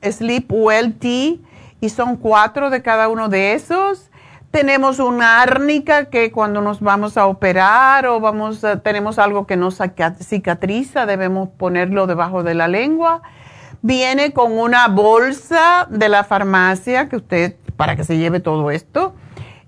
Sleep 0.00 0.50
Well 0.50 0.94
Tea 0.94 1.34
y 1.78 1.90
son 1.90 2.16
cuatro 2.16 2.70
de 2.70 2.80
cada 2.80 3.10
uno 3.10 3.28
de 3.28 3.52
esos. 3.52 4.10
Tenemos 4.50 4.98
una 4.98 5.42
árnica 5.42 6.06
que 6.06 6.32
cuando 6.32 6.62
nos 6.62 6.80
vamos 6.80 7.18
a 7.18 7.26
operar 7.26 8.06
o 8.06 8.18
vamos 8.18 8.64
tenemos 8.82 9.18
algo 9.18 9.46
que 9.46 9.58
nos 9.58 9.76
cicatriza, 10.22 11.04
debemos 11.04 11.50
ponerlo 11.50 12.06
debajo 12.06 12.42
de 12.42 12.54
la 12.54 12.66
lengua. 12.66 13.20
Viene 13.82 14.32
con 14.32 14.58
una 14.58 14.88
bolsa 14.88 15.86
de 15.90 16.08
la 16.08 16.24
farmacia 16.24 17.10
que 17.10 17.16
usted 17.16 17.56
para 17.76 17.94
que 17.94 18.04
se 18.04 18.16
lleve 18.16 18.40
todo 18.40 18.70
esto 18.70 19.14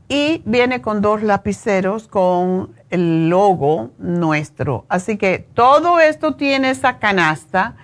y 0.08 0.40
viene 0.46 0.80
con 0.80 1.02
dos 1.02 1.22
lapiceros 1.22 2.08
con 2.08 2.79
el 2.90 3.28
logo 3.28 3.90
nuestro. 3.98 4.84
Así 4.88 5.16
que 5.16 5.38
todo 5.54 6.00
esto 6.00 6.34
tiene 6.34 6.70
esa 6.70 6.98
canasta 6.98 7.76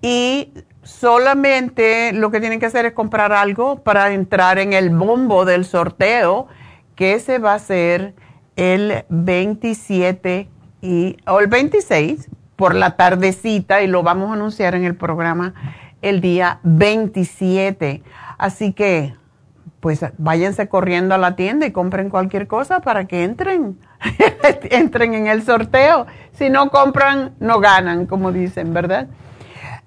y 0.00 0.52
solamente 0.82 2.12
lo 2.12 2.30
que 2.30 2.40
tienen 2.40 2.60
que 2.60 2.66
hacer 2.66 2.86
es 2.86 2.92
comprar 2.92 3.32
algo 3.32 3.82
para 3.82 4.12
entrar 4.12 4.58
en 4.58 4.72
el 4.72 4.90
bombo 4.90 5.44
del 5.44 5.64
sorteo 5.64 6.46
que 6.94 7.18
se 7.18 7.38
va 7.38 7.52
a 7.52 7.56
hacer 7.56 8.14
el 8.56 9.04
27 9.08 10.48
y, 10.82 11.16
o 11.26 11.40
el 11.40 11.48
26 11.48 12.28
por 12.56 12.74
la 12.74 12.96
tardecita 12.96 13.82
y 13.82 13.86
lo 13.86 14.02
vamos 14.02 14.30
a 14.30 14.34
anunciar 14.34 14.74
en 14.74 14.84
el 14.84 14.94
programa 14.94 15.54
el 16.02 16.20
día 16.20 16.60
27. 16.62 18.02
Así 18.38 18.72
que, 18.72 19.14
pues 19.80 20.04
váyanse 20.18 20.68
corriendo 20.68 21.14
a 21.14 21.18
la 21.18 21.34
tienda 21.34 21.66
y 21.66 21.72
compren 21.72 22.10
cualquier 22.10 22.46
cosa 22.46 22.80
para 22.80 23.06
que 23.06 23.24
entren, 23.24 23.78
entren 24.70 25.14
en 25.14 25.26
el 25.26 25.42
sorteo. 25.42 26.06
Si 26.32 26.50
no 26.50 26.70
compran, 26.70 27.34
no 27.40 27.60
ganan, 27.60 28.06
como 28.06 28.32
dicen, 28.32 28.72
¿verdad? 28.74 29.08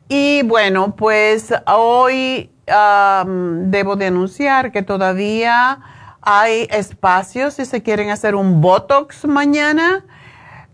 Y 0.10 0.44
bueno, 0.44 0.96
pues 0.96 1.54
hoy 1.66 2.50
debo 2.66 3.96
de 3.96 4.06
anunciar 4.08 4.72
que 4.72 4.82
todavía 4.82 5.80
hay 6.22 6.68
espacios 6.72 7.54
si 7.56 7.66
se 7.66 7.82
quieren 7.82 8.10
hacer 8.10 8.36
un 8.36 8.60
Botox 8.60 9.26
mañana 9.26 10.04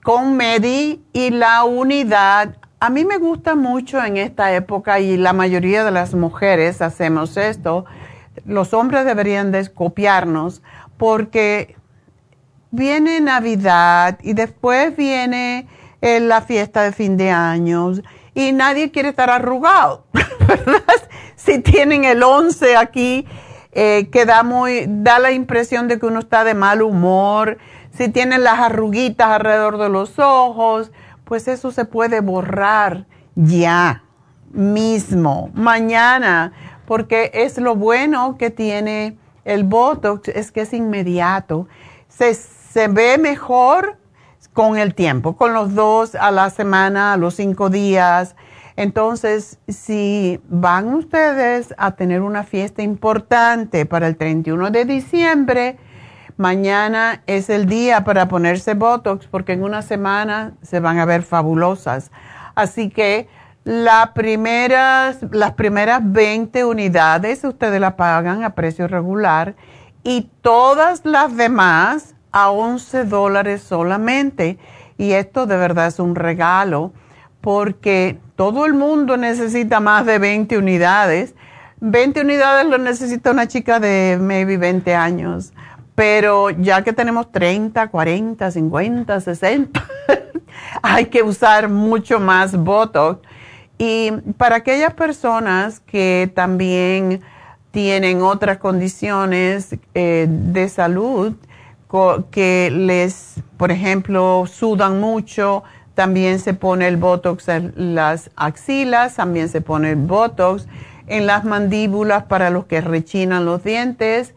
con 0.04 0.36
Medi 0.36 1.04
y 1.14 1.30
la 1.30 1.64
unidad. 1.64 2.58
A 2.80 2.90
mí 2.90 3.06
me 3.06 3.18
gusta 3.18 3.56
mucho 3.56 4.04
en 4.04 4.18
esta 4.18 4.54
época 4.54 5.00
y 5.00 5.18
la 5.18 5.34
mayoría 5.34 5.84
de 5.84 5.92
las 5.92 6.14
mujeres 6.14 6.82
hacemos 6.82 7.38
esto. 7.38 7.86
Los 8.46 8.74
hombres 8.74 9.06
deberían 9.06 9.52
de 9.52 9.72
copiarnos 9.72 10.62
porque 10.98 11.76
viene 12.74 13.22
Navidad 13.22 14.18
y 14.24 14.34
después 14.34 14.98
viene 14.98 15.68
eh, 16.02 16.20
la 16.20 16.42
fiesta 16.42 16.82
de 16.82 16.92
fin 16.92 17.18
de 17.18 17.30
años 17.30 18.02
y 18.34 18.52
nadie 18.52 18.90
quiere 18.90 19.10
estar 19.10 19.30
arrugado, 19.30 20.06
¿verdad? 20.48 20.82
Si 21.36 21.60
tienen 21.60 22.04
el 22.04 22.24
11 22.24 22.76
aquí, 22.76 23.28
eh, 23.74 24.10
que 24.12 24.26
da, 24.26 24.42
muy, 24.42 24.86
da 24.88 25.20
la 25.20 25.32
impresión 25.32 25.88
de 25.88 26.00
que 26.00 26.08
uno 26.08 26.20
está 26.20 26.44
de 26.44 26.56
mal 26.56 26.82
humor, 26.82 27.60
si 27.96 28.10
tienen 28.10 28.44
las 28.44 28.60
arruguitas 28.60 29.28
alrededor 29.28 29.78
de 29.78 29.90
los 29.90 30.18
ojos, 30.18 30.92
pues 31.26 31.48
eso 31.48 31.72
se 31.72 31.86
puede 31.86 32.22
borrar 32.22 33.06
ya 33.36 34.04
mismo, 34.52 35.52
mañana, 35.54 36.54
porque 36.88 37.30
es 37.36 37.60
lo 37.60 37.76
bueno 37.76 38.36
que 38.40 38.50
tiene 38.50 39.16
el 39.46 39.64
Botox, 39.64 40.30
es 40.30 40.52
que 40.52 40.62
es 40.62 40.74
inmediato. 40.74 41.68
Se 42.74 42.88
ve 42.88 43.20
mejor 43.20 43.98
con 44.52 44.80
el 44.80 44.96
tiempo, 44.96 45.38
con 45.38 45.54
los 45.54 45.76
dos 45.76 46.16
a 46.16 46.32
la 46.32 46.50
semana, 46.50 47.14
a 47.14 47.18
los 47.18 47.36
cinco 47.36 47.70
días. 47.70 48.36
Entonces, 48.76 49.60
si 49.68 50.42
van 50.50 50.92
ustedes 50.96 51.76
a 51.78 51.92
tener 51.92 52.22
una 52.22 52.44
fiesta 52.44 52.82
importante 52.82 53.86
para 53.86 54.08
el 54.08 54.18
31 54.18 54.72
de 54.72 54.86
diciembre, 54.86 55.78
mañana 56.38 57.22
es 57.28 57.52
el 57.52 57.68
día 57.68 58.04
para 58.04 58.28
ponerse 58.28 58.74
Botox 58.74 59.28
porque 59.28 59.54
en 59.54 59.64
una 59.64 59.84
semana 59.84 60.54
se 60.64 60.80
van 60.80 60.98
a 60.98 61.06
ver 61.06 61.22
fabulosas. 61.22 62.10
Así 62.56 62.90
que 62.90 63.28
las 63.66 64.10
primeras 64.16 65.22
20 66.12 66.66
unidades 66.66 67.44
ustedes 67.44 67.80
la 67.80 67.96
pagan 67.96 68.44
a 68.44 68.56
precio 68.56 68.88
regular 68.88 69.54
y 70.04 70.32
todas 70.42 71.06
las 71.06 71.38
demás 71.38 72.13
a 72.34 72.52
11 72.52 73.06
dólares 73.06 73.62
solamente. 73.62 74.58
Y 74.98 75.14
esto 75.14 75.46
de 75.46 75.56
verdad 75.56 75.88
es 75.88 76.00
un 76.00 76.16
regalo 76.16 76.92
porque 77.40 78.20
todo 78.36 78.66
el 78.66 78.74
mundo 78.74 79.16
necesita 79.16 79.80
más 79.80 80.06
de 80.06 80.20
20 80.20 80.58
unidades. 80.58 81.36
20 81.80 82.22
unidades 82.22 82.66
lo 82.66 82.78
necesita 82.78 83.32
una 83.32 83.48
chica 83.48 83.80
de 83.80 84.18
maybe 84.20 84.58
20 84.58 84.94
años. 84.96 85.54
Pero 85.96 86.50
ya 86.50 86.84
que 86.84 86.92
tenemos 86.92 87.32
30, 87.32 87.88
40, 87.90 88.52
50, 88.52 89.22
60, 89.22 89.84
hay 90.82 91.06
que 91.06 91.22
usar 91.22 91.70
mucho 91.70 92.20
más 92.20 92.58
Botox. 92.58 93.20
Y 93.78 94.12
para 94.38 94.58
aquellas 94.58 94.94
personas 94.94 95.80
que 95.82 96.32
también 96.34 97.22
tienen 97.72 98.22
otras 98.22 98.60
condiciones 98.60 99.76
eh, 99.94 100.28
de 100.30 100.70
salud, 100.70 101.34
que 102.32 102.72
les, 102.72 103.36
por 103.58 103.72
ejemplo, 103.72 104.46
sudan 104.48 105.00
mucho, 105.00 105.64
también 105.94 106.40
se 106.40 106.56
pone 106.56 106.88
el 106.88 106.98
Botox 106.98 107.48
en 107.50 107.74
las 107.94 108.32
axilas, 108.36 109.16
también 109.16 109.48
se 109.48 109.62
pone 109.62 109.92
el 109.92 109.98
Botox 109.98 110.68
en 111.06 111.28
las 111.28 111.44
mandíbulas 111.44 112.24
para 112.24 112.50
los 112.50 112.66
que 112.66 112.82
rechinan 112.82 113.46
los 113.46 113.64
dientes 113.64 114.34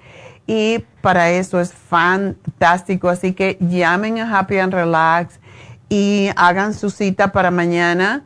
y 0.46 0.84
para 1.00 1.30
eso 1.30 1.58
es 1.60 1.72
fantástico. 1.72 3.08
Así 3.08 3.32
que 3.32 3.56
llamen 3.60 4.18
a 4.18 4.38
Happy 4.38 4.58
and 4.58 4.74
Relax 4.74 5.40
y 5.88 6.28
hagan 6.36 6.74
su 6.74 6.90
cita 6.90 7.32
para 7.32 7.50
mañana 7.50 8.24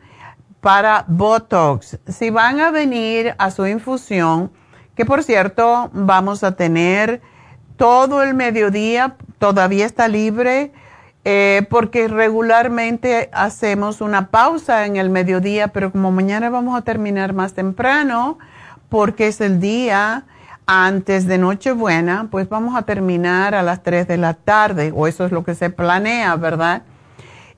para 0.59 1.05
Botox. 1.07 1.99
Si 2.07 2.29
van 2.31 2.59
a 2.59 2.69
venir 2.71 3.33
a 3.37 3.49
su 3.49 3.65
infusión, 3.65 4.51
que 4.95 5.05
por 5.05 5.23
cierto 5.23 5.89
vamos 5.93 6.43
a 6.43 6.55
tener 6.55 7.21
todo 7.81 8.21
el 8.21 8.35
mediodía 8.35 9.15
todavía 9.39 9.87
está 9.87 10.07
libre 10.07 10.71
eh, 11.25 11.65
porque 11.67 12.07
regularmente 12.07 13.31
hacemos 13.33 14.01
una 14.01 14.27
pausa 14.29 14.85
en 14.85 14.97
el 14.97 15.09
mediodía, 15.09 15.69
pero 15.69 15.91
como 15.91 16.11
mañana 16.11 16.51
vamos 16.51 16.77
a 16.77 16.83
terminar 16.83 17.33
más 17.33 17.55
temprano 17.55 18.37
porque 18.87 19.29
es 19.29 19.41
el 19.41 19.59
día 19.59 20.25
antes 20.67 21.25
de 21.25 21.39
Nochebuena, 21.39 22.27
pues 22.29 22.47
vamos 22.49 22.75
a 22.75 22.83
terminar 22.83 23.55
a 23.55 23.63
las 23.63 23.81
3 23.81 24.07
de 24.07 24.17
la 24.17 24.35
tarde, 24.35 24.93
o 24.95 25.07
eso 25.07 25.25
es 25.25 25.31
lo 25.31 25.43
que 25.43 25.55
se 25.55 25.71
planea, 25.71 26.35
¿verdad? 26.35 26.83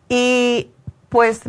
Y 0.07 0.69
pues 1.09 1.41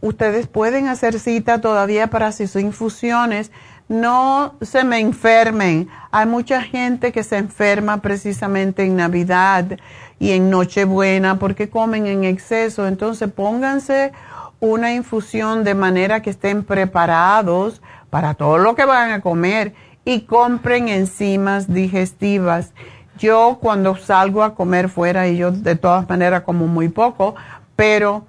ustedes 0.00 0.46
pueden 0.46 0.88
hacer 0.88 1.20
cita 1.20 1.60
todavía 1.60 2.06
para 2.08 2.32
sus 2.32 2.56
infusiones. 2.56 3.52
No 3.88 4.54
se 4.62 4.82
me 4.84 4.98
enfermen. 4.98 5.88
Hay 6.10 6.26
mucha 6.26 6.62
gente 6.62 7.12
que 7.12 7.22
se 7.22 7.36
enferma 7.36 7.98
precisamente 7.98 8.84
en 8.84 8.96
Navidad 8.96 9.78
y 10.18 10.32
en 10.32 10.48
Nochebuena 10.48 11.38
porque 11.38 11.68
comen 11.68 12.06
en 12.06 12.24
exceso. 12.24 12.86
Entonces 12.86 13.30
pónganse 13.30 14.12
una 14.60 14.94
infusión 14.94 15.64
de 15.64 15.74
manera 15.74 16.22
que 16.22 16.30
estén 16.30 16.64
preparados 16.64 17.82
para 18.08 18.34
todo 18.34 18.58
lo 18.58 18.74
que 18.74 18.84
van 18.84 19.10
a 19.10 19.20
comer 19.20 19.74
y 20.04 20.22
compren 20.22 20.88
enzimas 20.88 21.72
digestivas. 21.72 22.72
Yo 23.18 23.58
cuando 23.60 23.96
salgo 23.96 24.42
a 24.42 24.54
comer 24.54 24.88
fuera, 24.88 25.28
y 25.28 25.36
yo 25.36 25.50
de 25.52 25.76
todas 25.76 26.08
maneras 26.08 26.42
como 26.42 26.66
muy 26.66 26.88
poco, 26.88 27.34
pero 27.76 28.24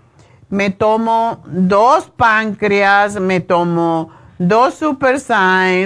me 0.49 0.69
tomo 0.69 1.43
dos 1.45 2.11
páncreas, 2.15 3.19
me 3.19 3.39
tomo 3.39 4.11
dos 4.37 4.75
Super 4.75 5.17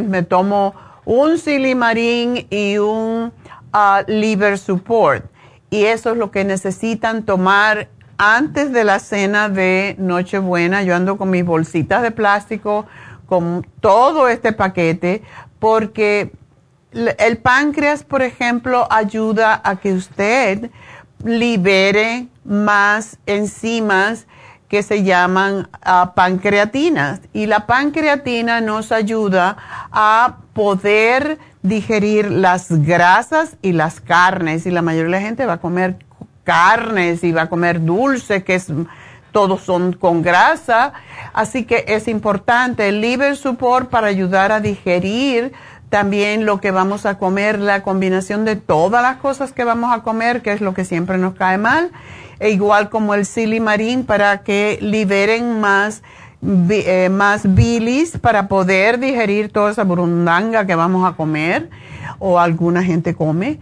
me 0.03 0.23
tomo 0.23 0.73
un 1.05 1.37
silimarín 1.37 2.47
y 2.49 2.77
un 2.77 3.31
ah, 3.73 4.03
liver 4.07 4.57
support. 4.57 5.25
Y 5.69 5.85
eso 5.85 6.11
es 6.11 6.17
lo 6.17 6.31
que 6.31 6.43
necesitan 6.43 7.23
tomar 7.23 7.89
antes 8.17 8.71
de 8.71 8.83
la 8.83 8.99
cena 8.99 9.49
de 9.49 9.95
Nochebuena. 9.97 10.83
Yo 10.83 10.95
ando 10.95 11.17
con 11.17 11.29
mis 11.29 11.45
bolsitas 11.45 12.01
de 12.01 12.11
plástico, 12.11 12.85
con 13.27 13.65
todo 13.79 14.27
este 14.27 14.51
paquete, 14.51 15.23
porque 15.59 16.31
el 16.91 17.37
páncreas, 17.37 18.03
por 18.03 18.21
ejemplo, 18.21 18.87
ayuda 18.89 19.61
a 19.63 19.75
que 19.77 19.93
usted 19.93 20.71
libere 21.23 22.27
más 22.43 23.19
enzimas 23.25 24.25
que 24.69 24.83
se 24.83 25.03
llaman 25.03 25.67
ah, 25.81 26.13
pancreatinas. 26.15 27.21
Y 27.33 27.47
la 27.47 27.65
pancreatina 27.65 28.61
nos 28.61 28.91
ayuda 28.91 29.57
a 29.91 30.37
poder 30.53 31.39
digerir 31.63 32.31
las 32.31 32.71
grasas 32.85 33.57
y 33.61 33.73
las 33.73 33.99
carnes. 33.99 34.65
Y 34.65 34.71
la 34.71 34.83
mayoría 34.83 35.05
de 35.05 35.11
la 35.11 35.21
gente 35.21 35.45
va 35.45 35.53
a 35.53 35.61
comer 35.61 35.97
carnes 36.43 37.23
y 37.23 37.31
va 37.31 37.43
a 37.43 37.49
comer 37.49 37.83
dulce, 37.83 38.43
que 38.43 38.55
es, 38.55 38.67
todos 39.31 39.61
son 39.61 39.93
con 39.93 40.21
grasa. 40.21 40.93
Así 41.33 41.65
que 41.65 41.85
es 41.87 42.07
importante 42.07 42.89
el 42.89 43.01
liver 43.01 43.35
support 43.35 43.89
para 43.89 44.07
ayudar 44.07 44.51
a 44.51 44.59
digerir 44.59 45.51
también 45.89 46.45
lo 46.45 46.61
que 46.61 46.71
vamos 46.71 47.05
a 47.05 47.17
comer, 47.17 47.59
la 47.59 47.83
combinación 47.83 48.45
de 48.45 48.55
todas 48.55 49.01
las 49.01 49.17
cosas 49.17 49.51
que 49.51 49.63
vamos 49.63 49.93
a 49.93 50.03
comer, 50.03 50.41
que 50.41 50.51
es 50.51 50.61
lo 50.61 50.73
que 50.73 50.85
siempre 50.85 51.17
nos 51.17 51.33
cae 51.33 51.57
mal 51.57 51.91
e 52.39 52.51
igual 52.51 52.89
como 52.89 53.13
el 53.13 53.25
silimarín 53.25 54.05
para 54.05 54.39
que 54.39 54.79
liberen 54.81 55.59
más, 55.59 56.01
eh, 56.41 57.09
más 57.11 57.53
bilis 57.53 58.17
para 58.17 58.47
poder 58.47 58.99
digerir 58.99 59.51
toda 59.51 59.71
esa 59.71 59.83
burundanga 59.83 60.65
que 60.65 60.75
vamos 60.75 61.07
a 61.07 61.15
comer 61.15 61.69
o 62.17 62.39
alguna 62.39 62.83
gente 62.83 63.13
come. 63.13 63.59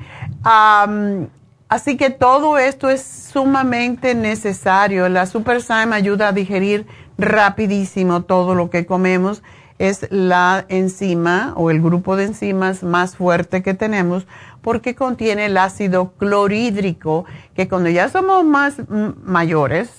así 1.70 1.98
que 1.98 2.10
todo 2.12 2.58
esto 2.58 2.90
es 2.90 3.02
sumamente 3.04 4.16
necesario. 4.16 5.10
La 5.10 5.26
Super 5.26 5.60
ayuda 5.92 6.30
a 6.30 6.32
digerir 6.32 6.86
rapidísimo 7.18 8.22
todo 8.24 8.54
lo 8.54 8.70
que 8.70 8.86
comemos. 8.86 9.42
Es 9.80 10.08
la 10.10 10.66
enzima 10.70 11.54
o 11.56 11.70
el 11.70 11.82
grupo 11.82 12.16
de 12.16 12.26
enzimas 12.26 12.84
más 12.84 13.16
fuerte 13.16 13.62
que 13.62 13.74
tenemos 13.74 14.26
porque 14.62 14.96
contiene 14.96 15.46
el 15.46 15.58
ácido 15.58 16.14
clorhídrico, 16.18 17.26
que 17.56 17.68
cuando 17.68 17.90
ya 17.90 18.10
somos 18.10 18.44
más 18.44 18.76
mayores, 19.24 19.90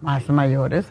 más 0.00 0.28
mayores, 0.28 0.86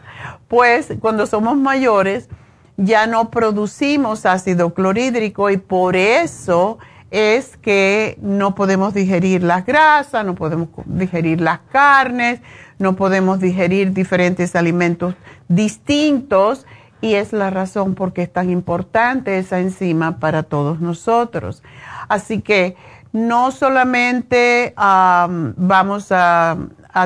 pues 0.48 0.92
cuando 1.00 1.26
somos 1.26 1.56
mayores 1.56 2.28
ya 2.76 3.06
no 3.06 3.30
producimos 3.30 4.26
ácido 4.26 4.74
clorhídrico 4.74 5.50
y 5.50 5.56
por 5.56 5.96
eso 5.96 6.78
es 7.10 7.58
que 7.58 8.18
no 8.22 8.54
podemos 8.54 8.94
digerir 8.94 9.42
las 9.42 9.66
grasas, 9.66 10.24
no 10.24 10.34
podemos 10.34 10.68
digerir 10.86 11.40
las 11.40 11.60
carnes, 11.70 12.40
no 12.78 12.96
podemos 12.96 13.38
digerir 13.38 13.92
diferentes 13.92 14.56
alimentos 14.56 15.14
distintos 15.48 16.66
y 17.02 17.16
es 17.16 17.34
la 17.34 17.50
razón 17.50 17.94
por 17.94 18.14
qué 18.14 18.22
es 18.22 18.32
tan 18.32 18.48
importante 18.48 19.36
esa 19.36 19.58
enzima 19.58 20.18
para 20.18 20.44
todos 20.44 20.80
nosotros. 20.80 21.62
Así 22.08 22.40
que 22.40 22.76
no 23.12 23.50
solamente 23.50 24.72
vamos 24.76 26.06
a, 26.10 26.56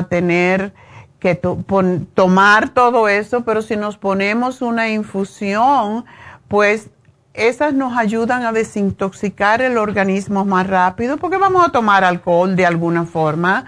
tener 0.09 0.73
que 1.19 1.35
tomar 1.35 2.69
todo 2.69 3.09
eso, 3.09 3.41
pero 3.41 3.61
si 3.61 3.75
nos 3.75 3.97
ponemos 3.97 4.61
una 4.61 4.89
infusión, 4.89 6.05
pues 6.47 6.89
esas 7.33 7.73
nos 7.73 7.97
ayudan 7.97 8.43
a 8.43 8.51
desintoxicar 8.51 9.61
el 9.61 9.77
organismo 9.77 10.45
más 10.45 10.67
rápido 10.67 11.17
porque 11.17 11.37
vamos 11.37 11.65
a 11.65 11.71
tomar 11.71 12.03
alcohol 12.03 12.55
de 12.55 12.65
alguna 12.65 13.05
forma. 13.05 13.65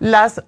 Las 0.00 0.42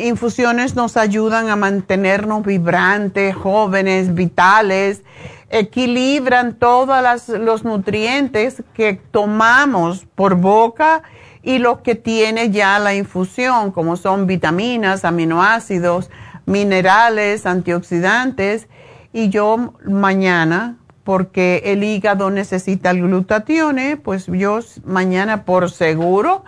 infusiones 0.00 0.76
nos 0.76 0.96
ayudan 0.96 1.48
a 1.48 1.56
mantenernos 1.56 2.44
vibrantes, 2.44 3.34
jóvenes, 3.34 4.14
vitales 4.14 5.02
equilibran 5.50 6.54
todos 6.54 7.28
los 7.28 7.64
nutrientes 7.64 8.62
que 8.72 8.94
tomamos 9.10 10.06
por 10.14 10.36
boca 10.36 11.02
y 11.42 11.58
lo 11.58 11.82
que 11.82 11.96
tiene 11.96 12.50
ya 12.50 12.78
la 12.78 12.94
infusión, 12.94 13.72
como 13.72 13.96
son 13.96 14.26
vitaminas, 14.26 15.04
aminoácidos, 15.04 16.10
minerales, 16.46 17.46
antioxidantes. 17.46 18.68
Y 19.12 19.30
yo 19.30 19.74
mañana, 19.84 20.76
porque 21.02 21.62
el 21.64 21.82
hígado 21.82 22.30
necesita 22.30 22.90
el 22.90 23.02
glutatione, 23.02 23.96
pues 23.96 24.26
yo 24.26 24.60
mañana 24.84 25.44
por 25.44 25.70
seguro, 25.70 26.44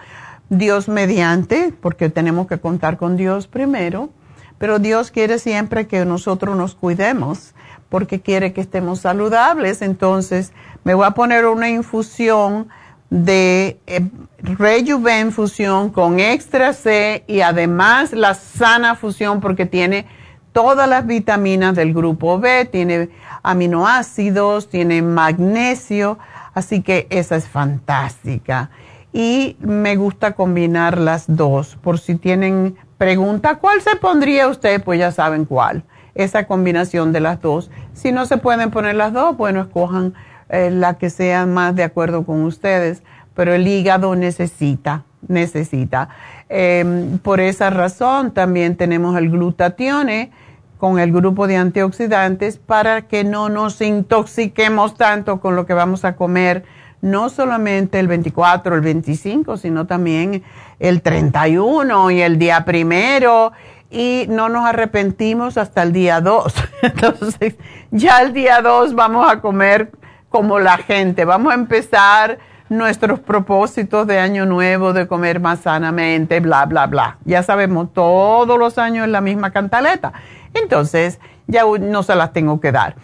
Dios 0.53 0.87
mediante, 0.87 1.73
porque 1.81 2.11
tenemos 2.11 2.47
que 2.47 2.61
contar 2.61 2.99
con 2.99 3.17
Dios 3.17 3.47
primero, 3.47 4.11
pero 4.59 4.79
Dios 4.79 5.11
quiere 5.11 5.39
siempre 5.39 5.87
que 5.87 6.05
nosotros 6.05 6.55
nos 6.57 6.75
cuidemos 6.75 7.55
porque 7.89 8.21
quiere 8.21 8.53
que 8.53 8.61
estemos 8.61 9.01
saludables. 9.01 9.81
Entonces, 9.81 10.53
me 10.85 10.93
voy 10.93 11.07
a 11.07 11.13
poner 11.13 11.47
una 11.47 11.71
infusión 11.71 12.69
de 13.09 13.81
eh, 13.87 14.03
Rejuven 14.43 15.33
Fusión 15.33 15.89
con 15.89 16.21
extra 16.21 16.75
C 16.75 17.25
y 17.27 17.41
además 17.41 18.13
la 18.13 18.35
sana 18.35 18.95
fusión 18.95 19.41
porque 19.41 19.65
tiene 19.65 20.07
todas 20.53 20.87
las 20.87 21.07
vitaminas 21.07 21.75
del 21.75 21.95
grupo 21.95 22.39
B, 22.39 22.67
tiene 22.67 23.09
aminoácidos, 23.43 24.69
tiene 24.69 25.01
magnesio, 25.01 26.19
así 26.53 26.83
que 26.83 27.07
esa 27.09 27.37
es 27.37 27.49
fantástica. 27.49 28.71
Y 29.13 29.57
me 29.61 29.97
gusta 29.97 30.33
combinar 30.33 30.99
las 30.99 31.25
dos. 31.27 31.77
Por 31.83 31.99
si 31.99 32.15
tienen 32.15 32.77
pregunta, 32.99 33.57
¿cuál 33.57 33.83
se 33.83 33.97
pondría 33.97 34.49
usted? 34.49 34.83
Pues 34.83 34.99
ya 34.99 35.13
saben 35.13 35.45
cuál 35.45 35.85
esa 36.15 36.47
combinación 36.47 37.13
de 37.13 37.21
las 37.21 37.41
dos. 37.41 37.71
Si 37.95 38.13
no 38.13 38.27
se 38.27 38.37
pueden 38.37 38.71
poner 38.71 38.97
las 38.97 39.13
dos, 39.13 39.37
bueno, 39.37 39.63
escojan 39.63 40.15
eh, 40.49 40.71
la 40.71 40.95
que 40.95 41.11
sea 41.11 41.47
más 41.47 41.75
de 41.75 41.85
acuerdo 41.85 42.25
con 42.25 42.43
ustedes, 42.43 43.03
pero 43.35 43.55
el 43.55 43.67
hígado 43.67 44.15
necesita, 44.15 45.05
necesita. 45.27 46.11
Em, 46.49 47.19
por 47.19 47.41
esa 47.41 47.71
razón 47.71 48.33
también 48.33 48.77
tenemos 48.77 49.17
el 49.17 49.31
glutatione 49.31 50.31
con 50.79 50.99
el 50.99 51.13
grupo 51.13 51.47
de 51.47 51.57
antioxidantes 51.57 52.59
para 52.59 53.03
que 53.03 53.25
no 53.25 53.49
nos 53.49 53.81
intoxiquemos 53.81 54.97
tanto 54.97 55.41
con 55.41 55.55
lo 55.57 55.65
que 55.65 55.75
vamos 55.75 56.05
a 56.05 56.17
comer, 56.17 56.65
no 57.03 57.29
solamente 57.29 58.01
el 58.01 58.09
24, 58.09 58.75
el 58.75 58.81
25, 58.81 59.59
sino 59.59 59.87
también 59.87 60.43
el 60.79 61.03
31 61.03 62.11
y 62.11 62.23
el 62.23 62.39
día 62.39 62.65
primero 62.65 63.53
y 63.91 64.25
no 64.29 64.49
nos 64.49 64.65
arrepentimos 64.65 65.59
hasta 65.59 65.83
el 65.83 65.93
día 65.93 66.21
2. 66.21 66.55
Entonces, 66.83 67.57
ya 67.91 68.23
el 68.23 68.33
día 68.33 68.63
2 68.63 68.95
vamos 68.95 69.31
a 69.31 69.41
comer 69.41 69.93
como 70.31 70.59
la 70.59 70.79
gente. 70.79 71.25
Vamos 71.25 71.53
a 71.53 71.57
empezar 71.57 72.39
nuestros 72.71 73.21
propósitos 73.21 74.07
de 74.07 74.19
año 74.19 74.47
nuevo, 74.47 74.95
de 74.95 75.07
comer 75.07 75.41
más 75.41 75.61
sanamente, 75.61 76.41
bla, 76.41 76.65
bla, 76.65 76.87
bla. 76.87 77.19
Ya 77.27 77.43
sabemos, 77.43 77.93
todos 77.93 78.59
los 78.59 78.79
años 78.79 79.09
la 79.09 79.21
misma 79.21 79.51
cantaleta. 79.51 80.15
Entonces, 80.55 81.21
ya 81.47 81.65
no 81.81 82.03
se 82.03 82.15
las 82.15 82.33
tengo 82.33 82.61
que 82.61 82.73
dar. 82.73 82.97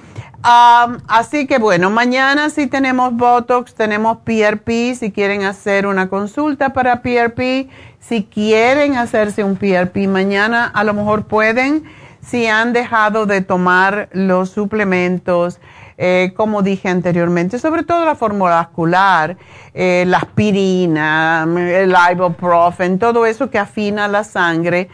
así 0.42 1.46
que 1.46 1.58
bueno, 1.58 1.90
mañana 1.90 2.50
sí 2.50 2.66
tenemos 2.66 3.14
Botox, 3.14 3.74
tenemos 3.74 4.18
PRP, 4.18 4.94
si 4.94 5.10
quieren 5.12 5.44
hacer 5.44 5.86
una 5.86 6.08
consulta 6.08 6.72
para 6.72 7.02
PRP 7.02 7.68
si 8.00 8.24
quieren 8.24 8.96
hacerse 8.96 9.44
un 9.44 9.56
PRP 9.56 10.08
mañana, 10.08 10.66
a 10.66 10.84
lo 10.84 10.94
mejor 10.94 11.24
pueden, 11.26 11.84
si 12.22 12.46
han 12.46 12.72
dejado 12.72 13.26
de 13.26 13.42
tomar 13.42 14.08
los 14.12 14.50
suplementos, 14.50 15.60
eh, 15.98 16.32
como 16.36 16.62
dije 16.62 16.88
anteriormente, 16.88 17.58
sobre 17.58 17.82
todo 17.82 18.04
la 18.04 18.14
vascular, 18.14 19.36
eh, 19.74 20.04
la 20.06 20.18
aspirina, 20.18 21.46
el 21.56 21.94
ibuprofen, 22.12 22.98
todo 22.98 23.26
eso 23.26 23.50
que 23.50 23.58
afina 23.58 24.08
la 24.08 24.24
sangre 24.24 24.88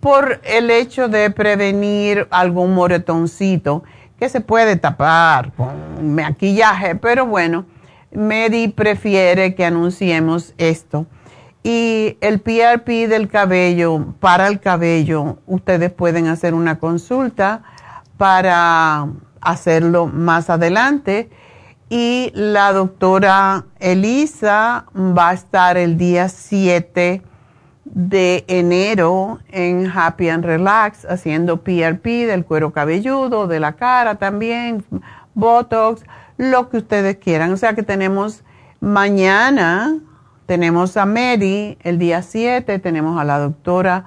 por 0.00 0.40
el 0.44 0.70
hecho 0.70 1.08
de 1.08 1.30
prevenir 1.30 2.26
algún 2.30 2.74
moretoncito 2.74 3.84
que 4.18 4.28
se 4.28 4.40
puede 4.40 4.76
tapar 4.76 5.52
con 5.52 6.14
maquillaje, 6.14 6.94
pero 6.96 7.26
bueno, 7.26 7.66
Medi 8.10 8.68
prefiere 8.68 9.54
que 9.54 9.64
anunciemos 9.64 10.54
esto. 10.58 11.06
Y 11.62 12.16
el 12.20 12.40
PRP 12.40 13.06
del 13.08 13.28
cabello, 13.28 14.14
para 14.18 14.48
el 14.48 14.60
cabello, 14.60 15.38
ustedes 15.46 15.92
pueden 15.92 16.26
hacer 16.26 16.54
una 16.54 16.78
consulta 16.78 17.62
para 18.16 19.06
hacerlo 19.40 20.06
más 20.06 20.50
adelante. 20.50 21.30
Y 21.88 22.32
la 22.34 22.72
doctora 22.72 23.64
Elisa 23.78 24.86
va 24.96 25.30
a 25.30 25.34
estar 25.34 25.76
el 25.76 25.98
día 25.98 26.28
7 26.28 27.22
de 27.84 28.44
enero 28.48 29.38
en 29.48 29.90
Happy 29.92 30.28
and 30.28 30.44
Relax 30.44 31.04
haciendo 31.04 31.62
PRP 31.62 32.26
del 32.26 32.44
cuero 32.44 32.72
cabelludo, 32.72 33.46
de 33.46 33.60
la 33.60 33.72
cara 33.72 34.16
también, 34.16 34.84
Botox, 35.34 36.04
lo 36.36 36.68
que 36.68 36.78
ustedes 36.78 37.16
quieran. 37.16 37.52
O 37.52 37.56
sea 37.56 37.74
que 37.74 37.82
tenemos 37.82 38.44
mañana 38.80 40.00
tenemos 40.50 40.96
a 40.96 41.06
Mary 41.06 41.78
el 41.84 42.00
día 42.00 42.22
7, 42.22 42.80
tenemos 42.80 43.20
a 43.20 43.24
la 43.24 43.38
doctora 43.38 44.04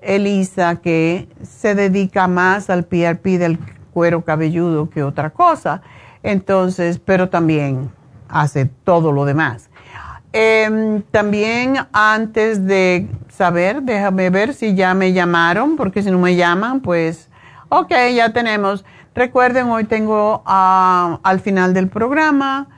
Elisa 0.00 0.80
que 0.80 1.28
se 1.44 1.76
dedica 1.76 2.26
más 2.26 2.70
al 2.70 2.86
PRP 2.86 3.38
del 3.38 3.60
cuero 3.92 4.24
cabelludo 4.24 4.90
que 4.90 5.04
otra 5.04 5.30
cosa. 5.30 5.82
Entonces, 6.24 6.98
pero 6.98 7.28
también 7.28 7.92
hace 8.28 8.66
todo 8.66 9.12
lo 9.12 9.24
demás. 9.26 9.70
Em, 10.32 11.02
también 11.02 11.86
antes 11.92 12.66
de 12.66 13.08
saber, 13.28 13.82
déjame 13.82 14.30
ver 14.30 14.54
si 14.54 14.74
ya 14.74 14.94
me 14.94 15.12
llamaron, 15.12 15.76
porque 15.76 16.02
si 16.02 16.10
no 16.10 16.18
me 16.18 16.36
llaman, 16.36 16.80
pues, 16.80 17.28
ok, 17.68 17.92
ya 18.14 18.32
tenemos. 18.32 18.84
Recuerden, 19.14 19.68
hoy 19.68 19.84
tengo 19.84 20.42
ah, 20.44 21.20
al 21.22 21.40
final 21.40 21.72
del 21.72 21.88
programa 21.88 22.68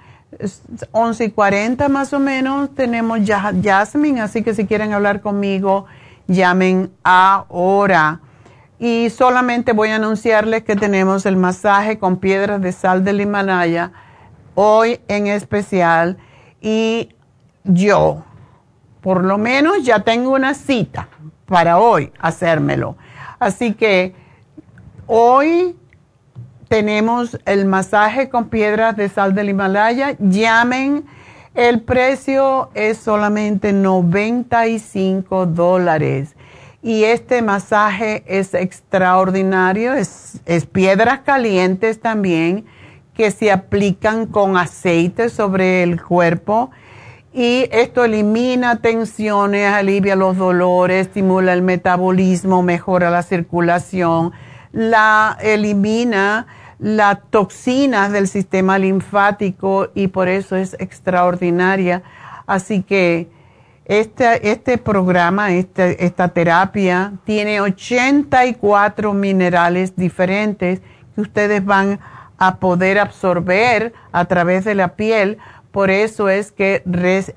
11 0.92 1.24
y 1.24 1.30
40 1.30 1.88
más 1.88 2.12
o 2.12 2.20
menos 2.20 2.74
tenemos 2.74 3.24
ya 3.24 3.52
Jasmine, 3.62 4.20
así 4.20 4.42
que 4.42 4.54
si 4.54 4.66
quieren 4.66 4.92
hablar 4.92 5.20
conmigo, 5.20 5.86
llamen 6.26 6.90
ahora. 7.02 8.20
Y 8.78 9.10
solamente 9.10 9.72
voy 9.72 9.88
a 9.88 9.96
anunciarles 9.96 10.62
que 10.62 10.76
tenemos 10.76 11.26
el 11.26 11.36
masaje 11.36 11.98
con 11.98 12.18
piedras 12.18 12.60
de 12.60 12.72
sal 12.72 13.04
del 13.04 13.20
Himalaya 13.20 13.90
hoy 14.54 15.00
en 15.08 15.26
especial. 15.26 16.18
Y 16.60 17.08
yo, 17.68 18.24
por 19.00 19.22
lo 19.24 19.38
menos, 19.38 19.84
ya 19.84 20.00
tengo 20.00 20.32
una 20.32 20.54
cita 20.54 21.08
para 21.46 21.78
hoy 21.78 22.12
hacérmelo. 22.18 22.96
Así 23.38 23.74
que 23.74 24.14
hoy 25.06 25.76
tenemos 26.68 27.38
el 27.46 27.64
masaje 27.64 28.28
con 28.28 28.48
piedras 28.48 28.96
de 28.96 29.08
sal 29.08 29.34
del 29.34 29.50
Himalaya. 29.50 30.16
Llamen. 30.18 31.04
El 31.54 31.80
precio 31.80 32.70
es 32.74 32.98
solamente 32.98 33.72
95 33.72 35.46
dólares. 35.46 36.36
Y 36.82 37.04
este 37.04 37.42
masaje 37.42 38.22
es 38.26 38.54
extraordinario. 38.54 39.94
Es, 39.94 40.40
es, 40.44 40.66
piedras 40.66 41.20
calientes 41.20 42.00
también 42.00 42.66
que 43.14 43.30
se 43.30 43.50
aplican 43.50 44.26
con 44.26 44.56
aceite 44.56 45.30
sobre 45.30 45.82
el 45.82 46.00
cuerpo. 46.02 46.70
Y 47.40 47.68
esto 47.70 48.04
elimina 48.04 48.80
tensiones, 48.80 49.72
alivia 49.72 50.16
los 50.16 50.36
dolores, 50.36 51.06
estimula 51.06 51.52
el 51.52 51.62
metabolismo, 51.62 52.64
mejora 52.64 53.10
la 53.10 53.22
circulación, 53.22 54.32
la 54.72 55.38
elimina 55.40 56.48
las 56.80 57.20
toxinas 57.30 58.10
del 58.10 58.26
sistema 58.26 58.76
linfático 58.76 59.90
y 59.94 60.08
por 60.08 60.26
eso 60.26 60.56
es 60.56 60.74
extraordinaria. 60.80 62.02
Así 62.48 62.82
que 62.82 63.28
este, 63.84 64.50
este 64.50 64.76
programa, 64.76 65.52
este, 65.52 66.04
esta 66.04 66.30
terapia, 66.30 67.12
tiene 67.22 67.60
84 67.60 69.14
minerales 69.14 69.94
diferentes 69.94 70.80
que 71.14 71.20
ustedes 71.20 71.64
van 71.64 72.00
a 72.36 72.56
poder 72.56 72.98
absorber 72.98 73.92
a 74.10 74.24
través 74.24 74.64
de 74.64 74.74
la 74.74 74.94
piel. 74.96 75.38
Por 75.70 75.90
eso 75.90 76.28
es 76.28 76.52
que 76.52 76.82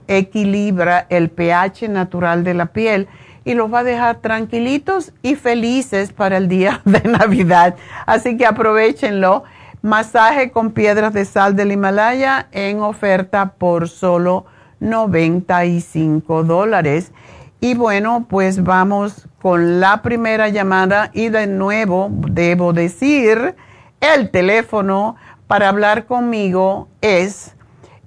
equilibra 0.07 1.05
el 1.09 1.29
pH 1.29 1.89
natural 1.89 2.43
de 2.43 2.53
la 2.53 2.67
piel 2.67 3.07
y 3.43 3.53
los 3.53 3.73
va 3.73 3.79
a 3.79 3.83
dejar 3.83 4.17
tranquilitos 4.17 5.13
y 5.21 5.35
felices 5.35 6.13
para 6.13 6.37
el 6.37 6.47
día 6.47 6.81
de 6.85 7.01
Navidad. 7.01 7.75
Así 8.05 8.37
que 8.37 8.45
aprovechenlo. 8.45 9.43
Masaje 9.83 10.51
con 10.51 10.73
piedras 10.73 11.11
de 11.11 11.25
sal 11.25 11.55
del 11.55 11.71
Himalaya 11.71 12.47
en 12.51 12.81
oferta 12.81 13.53
por 13.57 13.89
solo 13.89 14.45
95 14.79 16.43
dólares. 16.43 17.11
Y 17.59 17.73
bueno, 17.73 18.27
pues 18.29 18.63
vamos 18.63 19.27
con 19.41 19.79
la 19.79 20.03
primera 20.03 20.49
llamada 20.49 21.09
y 21.13 21.29
de 21.29 21.47
nuevo 21.47 22.09
debo 22.11 22.73
decir, 22.73 23.55
el 23.99 24.29
teléfono 24.29 25.15
para 25.47 25.69
hablar 25.69 26.05
conmigo 26.05 26.87
es 27.01 27.55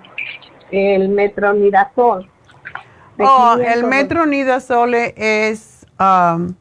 el 0.71 1.09
metronidazol. 1.09 2.29
Oh, 3.19 3.55
el 3.57 3.85
metronidazol 3.85 4.93
es, 4.93 5.85
um, 5.99 6.53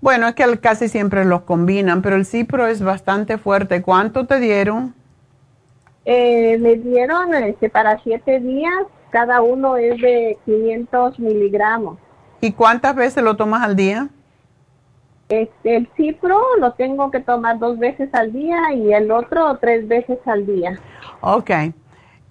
bueno, 0.00 0.26
es 0.28 0.34
que 0.34 0.58
casi 0.58 0.88
siempre 0.88 1.24
los 1.24 1.42
combinan, 1.42 2.02
pero 2.02 2.16
el 2.16 2.26
cipro 2.26 2.66
es 2.66 2.82
bastante 2.82 3.38
fuerte. 3.38 3.82
¿Cuánto 3.82 4.26
te 4.26 4.40
dieron? 4.40 4.94
Eh, 6.04 6.58
me 6.58 6.76
dieron 6.76 7.34
este, 7.34 7.68
para 7.68 7.98
siete 8.02 8.40
días, 8.40 8.74
cada 9.10 9.42
uno 9.42 9.76
es 9.76 10.00
de 10.00 10.38
500 10.44 11.18
miligramos. 11.18 11.98
¿Y 12.40 12.52
cuántas 12.52 12.94
veces 12.94 13.22
lo 13.22 13.36
tomas 13.36 13.62
al 13.62 13.76
día? 13.76 14.08
Este, 15.28 15.76
el 15.76 15.88
cipro 15.96 16.40
lo 16.60 16.74
tengo 16.74 17.10
que 17.10 17.18
tomar 17.18 17.58
dos 17.58 17.78
veces 17.78 18.08
al 18.12 18.32
día 18.32 18.72
y 18.74 18.92
el 18.92 19.10
otro 19.10 19.58
tres 19.60 19.88
veces 19.88 20.18
al 20.24 20.46
día. 20.46 20.78
Ok. 21.20 21.50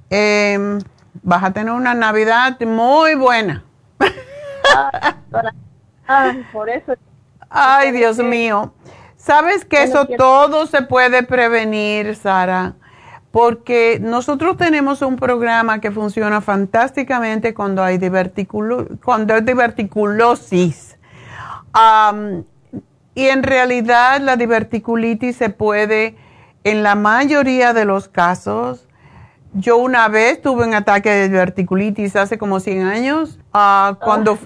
Em, 0.09 0.79
vas 1.21 1.43
a 1.43 1.51
tener 1.51 1.73
una 1.73 1.93
Navidad 1.93 2.57
muy 2.61 3.15
buena. 3.15 3.65
Ay, 6.07 6.45
por 6.53 6.69
eso. 6.69 6.93
Ay, 7.49 7.91
Dios 7.91 8.17
mío. 8.19 8.73
¿Sabes 9.17 9.65
que 9.65 9.83
eso 9.83 10.05
todo 10.05 10.67
se 10.67 10.83
puede 10.83 11.23
prevenir, 11.23 12.15
Sara? 12.15 12.75
Porque 13.31 13.97
nosotros 13.99 14.55
tenemos 14.55 15.01
un 15.01 15.17
programa 15.17 15.81
que 15.81 15.91
funciona 15.91 16.39
fantásticamente 16.41 17.53
cuando 17.53 17.83
hay, 17.83 17.99
cuando 19.03 19.33
hay 19.33 19.41
diverticulosis. 19.41 20.97
Y 23.15 23.27
en 23.27 23.43
realidad 23.43 24.19
la 24.19 24.35
diverticulitis 24.35 25.37
se 25.37 25.49
puede, 25.49 26.17
en 26.65 26.83
la 26.83 26.95
mayoría 26.95 27.73
de 27.73 27.85
los 27.85 28.09
casos, 28.09 28.87
yo 29.53 29.77
una 29.77 30.09
vez 30.09 30.41
tuve 30.41 30.65
un 30.65 30.73
ataque 30.73 31.09
de 31.09 31.29
diverticulitis 31.29 32.17
hace 32.17 32.37
como 32.37 32.59
100 32.59 32.85
años, 32.85 33.39
ah, 33.53 33.97
cuando 34.03 34.37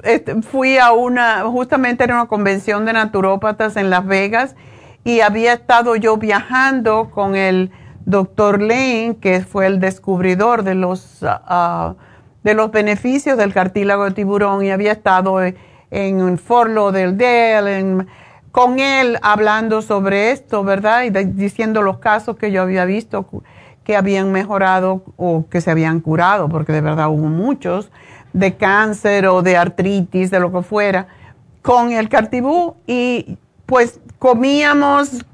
fui 0.44 0.78
a 0.78 0.92
una, 0.92 1.42
justamente 1.46 2.04
era 2.04 2.14
una 2.14 2.28
convención 2.28 2.86
de 2.86 2.94
naturópatas 2.94 3.76
en 3.76 3.90
Las 3.90 4.06
Vegas 4.06 4.56
y 5.04 5.22
había 5.22 5.54
estado 5.54 5.96
yo 5.96 6.18
viajando 6.18 7.10
con 7.10 7.36
el 7.36 7.72
doctor 8.06 8.62
Lane, 8.62 9.18
que 9.20 9.42
fue 9.42 9.66
el 9.66 9.80
descubridor 9.80 10.62
de 10.62 10.76
los, 10.76 11.24
ah, 11.24 11.96
de 12.44 12.54
los 12.54 12.70
beneficios 12.70 13.36
del 13.36 13.52
cartílago 13.52 14.06
de 14.06 14.12
tiburón 14.12 14.64
y 14.64 14.70
había 14.70 14.92
estado 14.92 15.40
en 15.90 16.38
Forlo 16.38 16.92
del 16.92 17.18
Dell, 17.18 18.06
con 18.52 18.80
él 18.80 19.18
hablando 19.22 19.82
sobre 19.82 20.32
esto, 20.32 20.64
¿verdad? 20.64 21.04
Y 21.04 21.10
diciendo 21.10 21.82
los 21.82 22.00
casos 22.00 22.38
que 22.38 22.52
yo 22.52 22.62
había 22.62 22.86
visto 22.86 23.28
que 23.84 23.96
habían 23.96 24.32
mejorado 24.32 25.04
o 25.18 25.46
que 25.50 25.62
se 25.62 25.72
habían 25.72 26.00
curado, 26.00 26.48
porque 26.48 26.72
de 26.72 26.82
verdad 26.82 27.10
hubo 27.10 27.28
muchos, 27.28 27.90
de 28.34 28.56
cáncer 28.56 29.26
o 29.26 29.42
de 29.42 29.58
artritis, 29.58 30.30
de 30.30 30.40
lo 30.40 30.52
que 30.52 30.62
fuera, 30.62 31.08
con 31.64 31.92
el 31.92 32.10
cartibú 32.10 32.76
y 32.86 33.38
pues 33.66 34.00
comíamos 34.20 35.26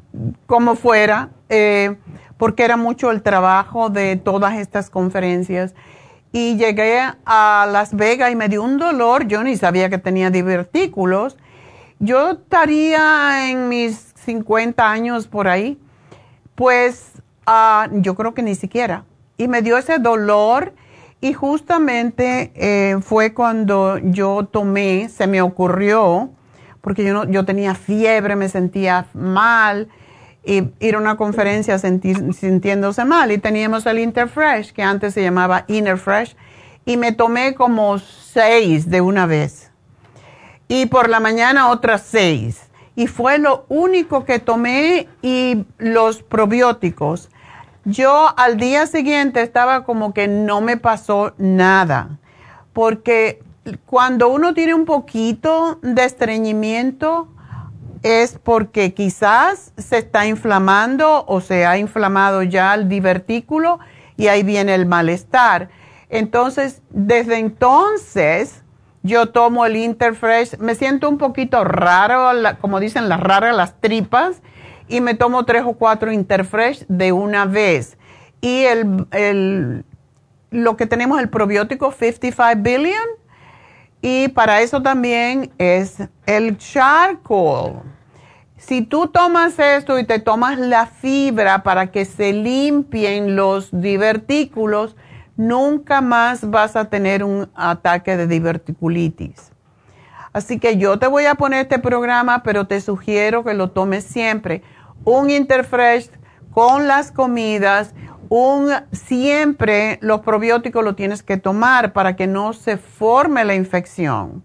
como 0.46 0.76
fuera, 0.76 1.30
eh, 1.50 1.98
porque 2.38 2.64
era 2.64 2.78
mucho 2.78 3.12
el 3.12 3.22
trabajo 3.22 3.90
de 3.90 4.16
todas 4.16 4.56
estas 4.56 4.90
conferencias. 4.90 5.74
Y 6.32 6.58
llegué 6.58 7.00
a 7.26 7.68
Las 7.72 7.94
Vegas 7.94 8.32
y 8.32 8.36
me 8.36 8.50
dio 8.50 8.64
un 8.64 8.78
dolor, 8.78 9.28
yo 9.28 9.44
ni 9.44 9.56
sabía 9.56 9.90
que 9.90 9.98
tenía 9.98 10.30
divertículos. 10.30 11.38
Yo 12.00 12.32
estaría 12.32 13.50
en 13.50 13.70
mis 13.70 14.14
50 14.16 14.90
años 14.90 15.28
por 15.28 15.48
ahí, 15.48 15.80
pues 16.56 17.16
Ah, 17.46 17.90
yo 17.92 18.16
creo 18.16 18.34
que 18.34 18.42
ni 18.42 18.56
siquiera. 18.56 19.06
Y 19.38 19.48
me 19.48 19.62
dio 19.62 19.78
ese 19.78 20.00
dolor 20.00 20.74
y 21.22 21.34
justamente 21.34 22.52
eh, 22.56 22.98
fue 23.02 23.34
cuando 23.34 23.98
yo 24.00 24.46
tomé, 24.46 25.10
se 25.10 25.28
me 25.28 25.42
ocurrió, 25.42 26.32
porque 26.82 27.04
yo, 27.04 27.14
no, 27.14 27.30
yo 27.30 27.46
tenía 27.46 27.76
fiebre, 27.76 28.36
me 28.36 28.50
sentía 28.50 29.08
mal, 29.14 29.90
y 30.44 30.70
ir 30.80 30.96
a 30.96 31.00
una 31.00 31.18
conferencia 31.18 31.78
sintiéndose 31.80 33.06
mal. 33.06 33.32
Y 33.32 33.38
teníamos 33.38 33.86
el 33.86 34.00
Interfresh, 34.00 34.74
que 34.74 34.84
antes 34.84 35.14
se 35.14 35.22
llamaba 35.22 35.66
Interfresh, 35.68 36.36
y 36.86 36.98
me 36.98 37.12
tomé 37.12 37.56
como 37.56 37.98
seis 38.00 38.90
de 38.90 39.02
una 39.02 39.26
vez. 39.26 39.65
Y 40.68 40.88
por 40.88 41.10
la 41.10 41.20
mañana 41.20 41.70
otras 41.70 42.04
seis. 42.04 42.62
Y 42.96 43.08
fue 43.08 43.38
lo 43.38 43.66
único 43.70 44.26
que 44.26 44.40
tomé 44.40 45.08
y 45.22 45.66
los 45.78 46.24
probióticos. 46.24 47.30
Yo 47.84 48.34
al 48.38 48.58
día 48.58 48.88
siguiente 48.88 49.42
estaba 49.42 49.84
como 49.84 50.14
que 50.14 50.28
no 50.28 50.62
me 50.62 50.78
pasó 50.78 51.34
nada, 51.38 52.18
porque 52.74 53.44
cuando 53.86 54.30
uno 54.30 54.56
tiene 54.56 54.74
un 54.74 54.86
poquito 54.86 55.80
de 55.84 56.04
estreñimiento 56.04 57.28
es 58.02 58.40
porque 58.44 58.94
quizás 58.94 59.72
se 59.78 59.98
está 59.98 60.26
inflamando 60.28 61.26
o 61.28 61.42
se 61.42 61.66
ha 61.66 61.78
inflamado 61.78 62.44
ya 62.44 62.74
el 62.74 62.88
divertículo 62.88 63.80
y 64.18 64.28
ahí 64.28 64.44
viene 64.44 64.76
el 64.76 64.86
malestar. 64.86 65.70
Entonces, 66.10 66.82
desde 66.92 67.40
entonces, 67.40 68.64
yo 69.06 69.28
tomo 69.28 69.68
el 69.68 69.76
Interfresh, 69.76 70.58
me 70.58 70.74
siento 70.74 71.08
un 71.08 71.20
poquito 71.20 71.64
raro, 71.64 72.32
como 72.60 72.80
dicen 72.80 73.08
las 73.08 73.20
raras 73.20 73.56
las 73.56 73.80
tripas, 73.80 74.42
y 74.88 75.00
me 75.00 75.14
tomo 75.14 75.46
tres 75.46 75.64
o 75.64 75.74
cuatro 75.74 76.12
Interfresh 76.12 76.86
de 76.88 77.12
una 77.12 77.46
vez. 77.46 78.00
Y 78.42 78.64
el, 78.64 79.06
el, 79.12 79.86
lo 80.50 80.76
que 80.76 80.88
tenemos, 80.88 81.20
el 81.20 81.30
probiótico 81.30 81.92
55 81.92 82.64
billion, 82.64 83.08
y 84.02 84.30
para 84.30 84.62
eso 84.62 84.82
también 84.82 85.54
es 85.60 85.98
el 86.26 86.58
charcoal. 86.58 87.84
Si 88.58 88.82
tú 88.82 89.08
tomas 89.08 89.60
esto 89.60 90.00
y 90.00 90.04
te 90.06 90.18
tomas 90.18 90.58
la 90.58 90.88
fibra 90.88 91.62
para 91.62 91.92
que 91.92 92.06
se 92.06 92.34
limpien 92.34 93.36
los 93.36 93.70
divertículos, 93.72 94.96
nunca 95.38 96.02
más 96.02 96.50
vas 96.50 96.76
a 96.76 96.86
tener 96.86 97.24
un 97.24 97.50
ataque 97.56 98.18
de 98.18 98.28
diverticulitis. 98.28 99.52
Así 100.34 100.60
que 100.60 100.78
yo 100.78 101.00
te 101.00 101.08
voy 101.08 101.26
a 101.26 101.36
poner 101.36 101.62
este 101.62 101.80
programa, 101.80 102.44
pero 102.44 102.68
te 102.68 102.82
sugiero 102.82 103.44
que 103.44 103.54
lo 103.54 103.72
tomes 103.72 104.04
siempre 104.04 104.64
un 105.06 105.30
Interfresh 105.30 106.10
con 106.52 106.88
las 106.88 107.12
comidas, 107.12 107.94
un 108.28 108.72
siempre 108.92 110.00
los 110.02 110.22
probióticos 110.22 110.84
lo 110.84 110.96
tienes 110.96 111.22
que 111.22 111.38
tomar 111.38 111.94
para 111.94 112.16
que 112.16 112.28
no 112.28 112.54
se 112.54 112.78
forme 112.78 113.46
la 113.46 113.56
infección. 113.56 114.44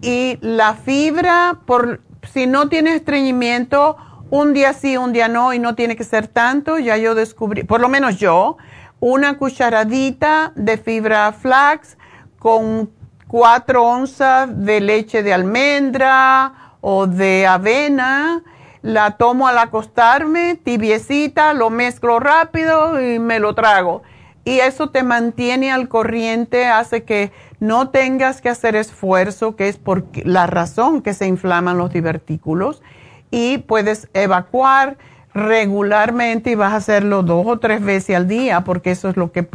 Y 0.00 0.38
la 0.40 0.74
fibra, 0.74 1.60
por 1.66 2.00
si 2.32 2.46
no 2.46 2.68
tienes 2.68 2.94
estreñimiento, 2.96 3.96
un 4.30 4.52
día 4.52 4.72
sí, 4.72 4.96
un 4.96 5.12
día 5.12 5.28
no, 5.28 5.52
y 5.52 5.58
no 5.58 5.74
tiene 5.74 5.96
que 5.96 6.04
ser 6.04 6.28
tanto, 6.28 6.78
ya 6.78 6.96
yo 6.96 7.14
descubrí, 7.14 7.64
por 7.64 7.80
lo 7.80 7.88
menos 7.88 8.18
yo, 8.18 8.56
una 9.00 9.38
cucharadita 9.38 10.52
de 10.54 10.76
fibra 10.78 11.32
flax 11.32 11.96
con 12.38 12.90
cuatro 13.26 13.84
onzas 13.84 14.48
de 14.64 14.80
leche 14.80 15.22
de 15.22 15.32
almendra 15.32 16.76
o 16.80 17.06
de 17.06 17.46
avena 17.46 18.42
la 18.82 19.12
tomo 19.12 19.46
al 19.46 19.58
acostarme, 19.58 20.58
tibiecita, 20.62 21.52
lo 21.52 21.70
mezclo 21.70 22.18
rápido 22.18 23.00
y 23.00 23.18
me 23.18 23.38
lo 23.38 23.54
trago. 23.54 24.02
Y 24.44 24.60
eso 24.60 24.88
te 24.88 25.02
mantiene 25.02 25.70
al 25.70 25.88
corriente, 25.88 26.66
hace 26.66 27.04
que 27.04 27.30
no 27.60 27.90
tengas 27.90 28.40
que 28.40 28.48
hacer 28.48 28.74
esfuerzo, 28.74 29.54
que 29.54 29.68
es 29.68 29.76
por 29.76 30.04
la 30.24 30.46
razón 30.46 31.02
que 31.02 31.12
se 31.12 31.26
inflaman 31.26 31.76
los 31.76 31.92
divertículos, 31.92 32.82
y 33.30 33.58
puedes 33.58 34.08
evacuar 34.14 34.96
regularmente 35.34 36.50
y 36.50 36.54
vas 36.54 36.72
a 36.72 36.76
hacerlo 36.76 37.22
dos 37.22 37.46
o 37.46 37.58
tres 37.58 37.82
veces 37.82 38.16
al 38.16 38.28
día, 38.28 38.62
porque 38.62 38.90
eso 38.90 39.08
es 39.08 39.16
lo 39.16 39.32
que 39.32 39.46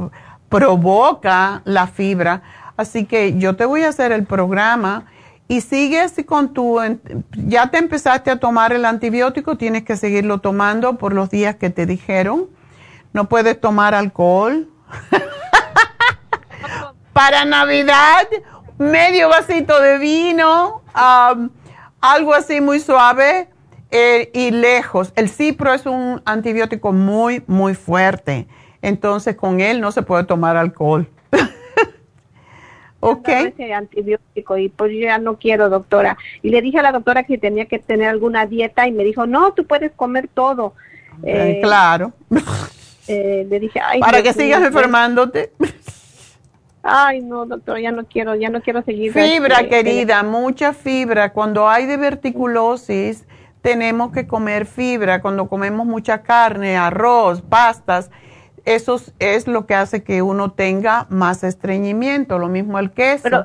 provoca 0.50 1.62
la 1.66 1.88
fibra. 1.88 2.42
Así 2.78 3.06
que 3.06 3.38
yo 3.38 3.56
te 3.56 3.66
voy 3.66 3.84
a 3.84 3.90
hacer 3.90 4.12
el 4.12 4.26
programa 4.26 5.06
y 5.48 5.62
sigues 5.62 6.14
con 6.26 6.54
tu, 6.54 6.80
ya 7.34 7.68
te 7.68 7.78
empezaste 7.78 8.32
a 8.32 8.40
tomar 8.40 8.74
el 8.74 8.86
antibiótico, 8.86 9.58
tienes 9.58 9.84
que 9.84 9.96
seguirlo 9.96 10.40
tomando 10.40 10.98
por 10.98 11.14
los 11.14 11.30
días 11.30 11.56
que 11.56 11.70
te 11.70 11.86
dijeron. 11.86 12.48
No 13.14 13.30
puedes 13.30 13.60
tomar 13.60 13.94
alcohol. 13.94 14.70
Para 17.14 17.46
Navidad, 17.46 18.28
medio 18.78 19.30
vasito 19.30 19.80
de 19.80 19.98
vino, 20.00 20.82
algo 22.02 22.34
así 22.34 22.60
muy 22.60 22.82
suave 22.82 23.48
eh, 23.96 24.30
y 24.34 24.52
lejos. 24.52 25.14
El 25.16 25.30
cipro 25.30 25.74
es 25.74 25.86
un 25.86 26.22
antibiótico 26.26 26.92
muy, 26.92 27.44
muy 27.48 27.76
fuerte. 27.76 28.48
Entonces 28.82 29.36
con 29.36 29.62
él 29.62 29.82
no 29.82 29.92
se 29.92 30.02
puede 30.02 30.24
tomar 30.24 30.58
alcohol. 30.58 31.08
Ok. 33.02 33.28
Ese 33.28 33.72
antibiótico 33.72 34.58
y 34.58 34.70
pues 34.70 34.92
yo 34.92 35.02
ya 35.02 35.20
no 35.20 35.38
quiero, 35.38 35.70
doctora. 35.70 36.18
Y 36.42 36.50
le 36.50 36.64
dije 36.64 36.80
a 36.80 36.82
la 36.82 36.92
doctora 36.92 37.22
que 37.22 37.38
tenía 37.38 37.68
que 37.68 37.78
tener 37.78 38.08
alguna 38.08 38.48
dieta 38.48 38.88
y 38.88 38.92
me 38.92 39.04
dijo, 39.04 39.28
no, 39.28 39.54
tú 39.54 39.68
puedes 39.68 39.92
comer 39.92 40.28
todo. 40.28 40.74
Eh, 41.24 41.60
claro. 41.62 42.14
Eh, 43.08 43.46
le 43.48 43.60
dije, 43.60 43.80
ay. 43.80 44.00
Para 44.00 44.24
que 44.24 44.34
sigas 44.34 44.64
enfermándote. 44.64 45.52
Ay, 46.82 47.22
no, 47.22 47.46
doctora, 47.46 47.80
ya 47.80 47.92
no 47.92 48.06
quiero, 48.06 48.34
ya 48.34 48.50
no 48.50 48.62
quiero 48.62 48.82
seguir. 48.82 49.14
Fibra, 49.14 49.58
este, 49.58 49.70
querida, 49.70 50.24
mucha 50.24 50.74
fibra. 50.74 51.32
Cuando 51.32 51.70
hay 51.70 51.86
diverticulosis, 51.86 53.26
tenemos 53.66 54.12
que 54.12 54.28
comer 54.28 54.68
fibra. 54.68 55.22
Cuando 55.22 55.50
comemos 55.50 55.88
mucha 55.88 56.22
carne, 56.22 56.78
arroz, 56.78 57.42
pastas, 57.42 58.12
eso 58.64 59.02
es 59.18 59.48
lo 59.48 59.66
que 59.66 59.74
hace 59.74 60.04
que 60.04 60.22
uno 60.22 60.52
tenga 60.52 61.08
más 61.10 61.44
estreñimiento, 61.44 62.38
lo 62.38 62.48
mismo 62.48 62.78
el 62.78 62.92
queso. 62.92 63.24
Pero, 63.24 63.44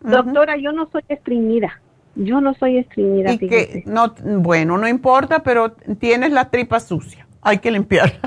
doctora, 0.00 0.56
yo 0.56 0.72
no 0.72 0.88
soy 0.90 1.04
estreñida. 1.06 1.82
Yo 2.14 2.40
no 2.40 2.54
soy 2.54 2.78
estreñida. 2.78 3.34
Y 3.34 3.38
que 3.40 3.82
no, 3.84 4.14
bueno, 4.38 4.78
no 4.78 4.88
importa, 4.88 5.42
pero 5.42 5.72
tienes 5.72 6.32
la 6.32 6.48
tripa 6.48 6.80
sucia. 6.80 7.26
Hay 7.42 7.58
que 7.58 7.70
limpiarla. 7.70 8.20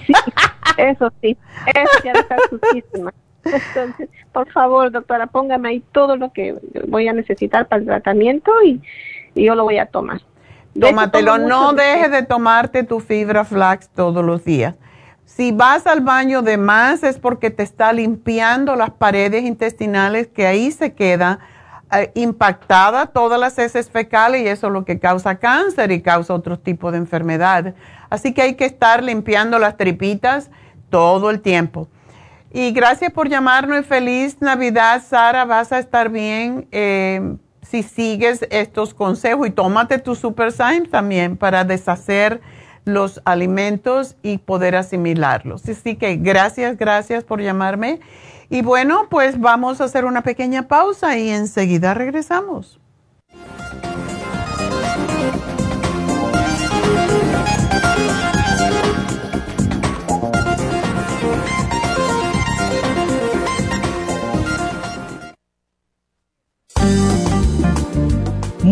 eso 0.78 1.12
sí, 1.22 1.36
eso 1.74 2.04
ya 2.04 2.12
está 2.12 2.38
sucísima. 2.52 3.12
Entonces, 3.46 4.10
por 4.32 4.52
favor, 4.52 4.92
doctora, 4.92 5.26
póngame 5.26 5.70
ahí 5.70 5.84
todo 5.92 6.18
lo 6.18 6.32
que 6.34 6.56
voy 6.88 7.08
a 7.08 7.14
necesitar 7.14 7.68
para 7.68 7.80
el 7.80 7.88
tratamiento 7.88 8.52
y, 8.64 8.80
yo 9.36 9.56
lo 9.56 9.64
voy 9.64 9.80
a 9.80 9.88
tomar. 9.88 10.22
Tómatelo, 10.80 11.38
no 11.38 11.74
dejes 11.74 12.12
de 12.12 12.24
tomarte 12.24 12.84
tu 12.84 13.00
fibra 13.00 13.46
flax 13.46 13.90
todos 13.90 14.24
los 14.24 14.44
días. 14.44 14.76
Si 15.26 15.52
vas 15.52 15.88
al 15.88 16.02
baño 16.02 16.42
de 16.42 16.58
más 16.58 17.04
es 17.04 17.18
porque 17.18 17.50
te 17.50 17.64
está 17.64 17.92
limpiando 17.94 18.76
las 18.76 18.92
paredes 18.92 19.44
intestinales 19.44 20.28
que 20.28 20.46
ahí 20.48 20.72
se 20.72 20.94
queda 20.94 21.40
eh, 21.92 22.12
impactada 22.16 23.08
todas 23.08 23.40
las 23.40 23.58
heces 23.58 23.90
fecales 23.90 24.42
y 24.42 24.48
eso 24.48 24.68
es 24.68 24.74
lo 24.74 24.86
que 24.86 25.00
causa 25.00 25.36
cáncer 25.36 25.92
y 25.92 26.02
causa 26.02 26.34
otro 26.34 26.60
tipo 26.60 26.92
de 26.92 26.98
enfermedad. 26.98 27.74
Así 28.10 28.34
que 28.34 28.42
hay 28.42 28.56
que 28.56 28.66
estar 28.66 29.04
limpiando 29.04 29.60
las 29.60 29.78
tripitas 29.78 30.50
todo 30.90 31.30
el 31.30 31.42
tiempo. 31.42 31.88
Y 32.52 32.72
gracias 32.72 33.12
por 33.12 33.28
llamarnos. 33.28 33.86
Feliz 33.86 34.38
Navidad, 34.42 35.04
Sara. 35.06 35.46
Vas 35.46 35.72
a 35.72 35.80
estar 35.80 36.10
bien 36.10 36.68
eh, 36.72 37.36
si 37.76 37.84
sigues 37.84 38.48
estos 38.52 38.94
consejos 38.94 39.48
y 39.48 39.52
tómate 39.52 40.00
tu 40.00 40.16
Super 40.16 40.54
Sign 40.54 40.90
también 40.90 41.36
para 41.36 41.66
deshacer 41.66 42.40
los 42.86 43.22
alimentos 43.26 44.16
y 44.24 44.38
poder 44.38 44.78
asimilarlos. 44.78 45.68
Así 45.68 45.96
que 45.96 46.16
gracias, 46.16 46.78
gracias 46.78 47.26
por 47.26 47.42
llamarme. 47.42 48.00
Y 48.50 48.62
bueno, 48.62 49.08
pues 49.10 49.42
vamos 49.42 49.82
a 49.82 49.86
hacer 49.86 50.06
una 50.06 50.22
pequeña 50.22 50.70
pausa 50.70 51.18
y 51.18 51.30
enseguida 51.30 51.94
regresamos. 51.94 52.80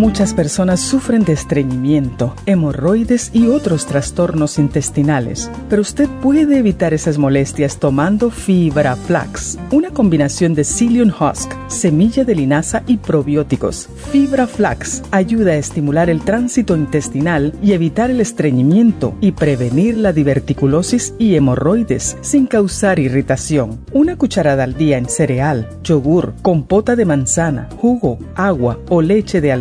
Muchas 0.04 0.34
personas 0.34 0.82
sufren 0.82 1.24
de 1.24 1.32
estreñimiento, 1.32 2.36
hemorroides 2.46 3.32
y 3.34 3.48
otros 3.48 3.86
trastornos 3.86 4.60
intestinales, 4.60 5.50
pero 5.70 5.82
usted 5.82 6.10
puede 6.22 6.58
evitar 6.58 6.94
esas 6.94 7.18
molestias 7.18 7.78
tomando 7.78 8.30
fibra 8.30 8.98
flax, 8.98 9.58
una 9.72 9.92
combinación 9.92 10.56
de 10.56 10.66
psyllium 10.66 11.08
husk, 11.08 11.54
semilla 11.70 12.26
de 12.26 12.36
linaza 12.36 12.84
y 12.86 12.98
probióticos. 12.98 13.88
Fibra 14.12 14.46
flax 14.46 15.04
ayuda 15.12 15.54
a 15.54 15.56
estimular 15.56 16.10
el 16.10 16.20
tránsito 16.20 16.76
intestinal 16.76 17.54
y 17.64 17.72
evitar 17.72 18.12
el 18.12 18.20
estreñimiento 18.20 19.16
y 19.22 19.32
prevenir 19.32 19.98
la 19.98 20.12
diverticulosis 20.12 21.14
y 21.18 21.36
hemorroides 21.36 22.18
sin 22.20 22.46
causar 22.48 23.00
irritación. 23.00 23.80
Una 23.94 24.18
cucharada 24.18 24.66
al 24.66 24.76
día 24.76 24.98
en 24.98 25.08
cereal, 25.08 25.70
yogur, 25.82 26.34
compota 26.42 26.98
de 26.98 27.06
manzana, 27.06 27.70
jugo, 27.78 28.20
agua 28.36 28.80
o 28.90 29.02
leche 29.02 29.40
de 29.40 29.54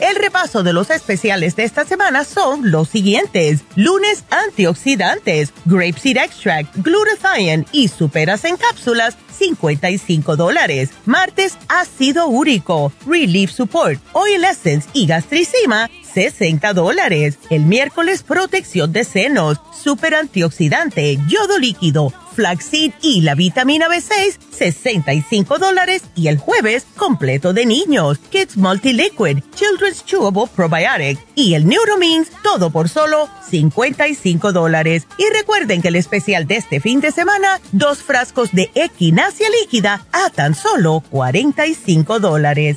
El 0.00 0.14
repaso 0.14 0.62
de 0.62 0.72
los 0.72 0.90
especiales 0.90 1.56
de 1.56 1.64
esta 1.64 1.84
semana 1.84 2.24
son 2.24 2.70
los 2.70 2.88
siguientes. 2.88 3.62
Lunes, 3.74 4.24
antioxidantes, 4.30 5.52
grape 5.64 5.98
seed 5.98 6.16
extract, 6.18 6.72
glutathione 6.76 7.66
y 7.72 7.88
superas 7.88 8.44
en 8.44 8.56
cápsulas, 8.56 9.16
55 9.36 10.36
dólares. 10.36 10.90
Martes, 11.04 11.58
ácido 11.68 12.28
úrico, 12.28 12.92
relief 13.06 13.50
support, 13.50 14.00
oil 14.12 14.44
essence 14.44 14.88
y 14.92 15.06
gastricima, 15.06 15.90
60 16.14 16.72
dólares. 16.74 17.38
El 17.50 17.64
miércoles, 17.64 18.22
protección 18.22 18.92
de 18.92 19.02
senos, 19.02 19.60
super 19.82 20.14
antioxidante, 20.14 21.18
yodo 21.28 21.58
líquido, 21.58 22.12
flaxseed 22.38 22.92
y 23.02 23.22
la 23.22 23.34
vitamina 23.34 23.88
B6, 23.88 24.38
65 24.52 25.58
dólares. 25.58 26.04
Y 26.14 26.28
el 26.28 26.38
jueves, 26.38 26.86
completo 26.96 27.52
de 27.52 27.66
niños, 27.66 28.20
Kids 28.30 28.56
Multi-Liquid, 28.56 29.42
Children's 29.56 30.04
Chewable 30.04 30.44
Probiotic 30.54 31.18
y 31.34 31.54
el 31.54 31.66
Neuromins, 31.66 32.30
todo 32.44 32.70
por 32.70 32.88
solo 32.88 33.28
55 33.50 34.52
dólares. 34.52 35.08
Y 35.18 35.24
recuerden 35.36 35.82
que 35.82 35.88
el 35.88 35.96
especial 35.96 36.46
de 36.46 36.58
este 36.58 36.78
fin 36.78 37.00
de 37.00 37.10
semana, 37.10 37.60
dos 37.72 38.04
frascos 38.04 38.52
de 38.52 38.70
equinacia 38.76 39.48
líquida 39.60 40.06
a 40.12 40.30
tan 40.30 40.54
solo 40.54 41.02
45 41.10 42.20
dólares. 42.20 42.76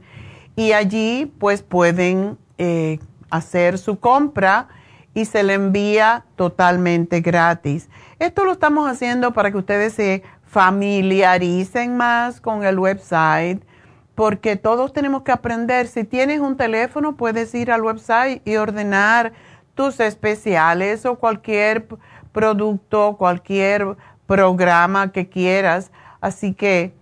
y 0.55 0.71
allí 0.71 1.31
pues 1.39 1.61
pueden 1.61 2.37
eh, 2.57 2.99
hacer 3.29 3.77
su 3.77 3.99
compra 3.99 4.69
y 5.13 5.25
se 5.25 5.43
le 5.43 5.53
envía 5.53 6.25
totalmente 6.35 7.21
gratis. 7.21 7.89
Esto 8.19 8.45
lo 8.45 8.51
estamos 8.51 8.89
haciendo 8.89 9.33
para 9.33 9.51
que 9.51 9.57
ustedes 9.57 9.93
se 9.93 10.23
familiaricen 10.45 11.97
más 11.97 12.39
con 12.39 12.63
el 12.63 12.79
website, 12.79 13.63
porque 14.15 14.55
todos 14.55 14.93
tenemos 14.93 15.23
que 15.23 15.31
aprender. 15.31 15.87
Si 15.87 16.03
tienes 16.03 16.39
un 16.39 16.57
teléfono, 16.57 17.15
puedes 17.15 17.53
ir 17.55 17.71
al 17.71 17.81
website 17.81 18.41
y 18.45 18.55
ordenar 18.55 19.33
tus 19.73 19.99
especiales 19.99 21.05
o 21.05 21.15
cualquier 21.15 21.87
producto, 22.33 23.15
cualquier 23.17 23.95
programa 24.25 25.13
que 25.13 25.29
quieras. 25.29 25.91
Así 26.19 26.53
que 26.53 26.93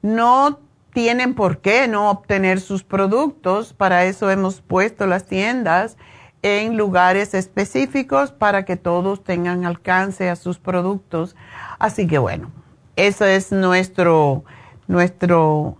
no 0.00 0.60
tienen 0.92 1.34
por 1.34 1.58
qué 1.58 1.88
no 1.88 2.10
obtener 2.10 2.60
sus 2.60 2.84
productos. 2.84 3.72
Para 3.72 4.04
eso 4.04 4.30
hemos 4.30 4.60
puesto 4.60 5.08
las 5.08 5.26
tiendas 5.26 5.96
en 6.42 6.76
lugares 6.76 7.34
específicos 7.34 8.30
para 8.30 8.64
que 8.64 8.76
todos 8.76 9.24
tengan 9.24 9.66
alcance 9.66 10.30
a 10.30 10.36
sus 10.36 10.60
productos. 10.60 11.34
Así 11.80 12.06
que 12.06 12.18
bueno, 12.18 12.52
eso 12.94 13.24
es 13.24 13.50
nuestro, 13.50 14.44
nuestro, 14.86 15.76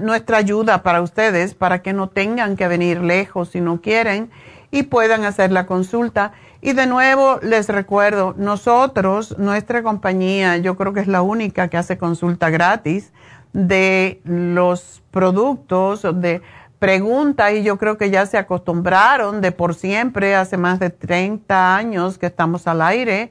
nuestra 0.00 0.38
ayuda 0.38 0.82
para 0.82 1.02
ustedes, 1.02 1.54
para 1.54 1.82
que 1.82 1.92
no 1.92 2.08
tengan 2.08 2.56
que 2.56 2.68
venir 2.68 3.00
lejos 3.00 3.50
si 3.50 3.60
no 3.60 3.80
quieren 3.80 4.30
y 4.70 4.84
puedan 4.84 5.24
hacer 5.24 5.52
la 5.52 5.66
consulta. 5.66 6.32
Y 6.60 6.72
de 6.72 6.86
nuevo 6.86 7.38
les 7.42 7.68
recuerdo, 7.68 8.34
nosotros, 8.36 9.38
nuestra 9.38 9.82
compañía, 9.82 10.56
yo 10.56 10.76
creo 10.76 10.92
que 10.92 11.00
es 11.00 11.06
la 11.06 11.22
única 11.22 11.68
que 11.68 11.76
hace 11.76 11.98
consulta 11.98 12.50
gratis 12.50 13.12
de 13.52 14.20
los 14.24 15.02
productos, 15.10 16.02
de 16.02 16.42
pregunta 16.78 17.52
y 17.52 17.62
yo 17.62 17.76
creo 17.78 17.96
que 17.98 18.10
ya 18.10 18.26
se 18.26 18.38
acostumbraron 18.38 19.40
de 19.40 19.52
por 19.52 19.74
siempre, 19.74 20.34
hace 20.34 20.56
más 20.56 20.78
de 20.78 20.90
30 20.90 21.76
años 21.76 22.18
que 22.18 22.26
estamos 22.26 22.66
al 22.66 22.82
aire 22.82 23.30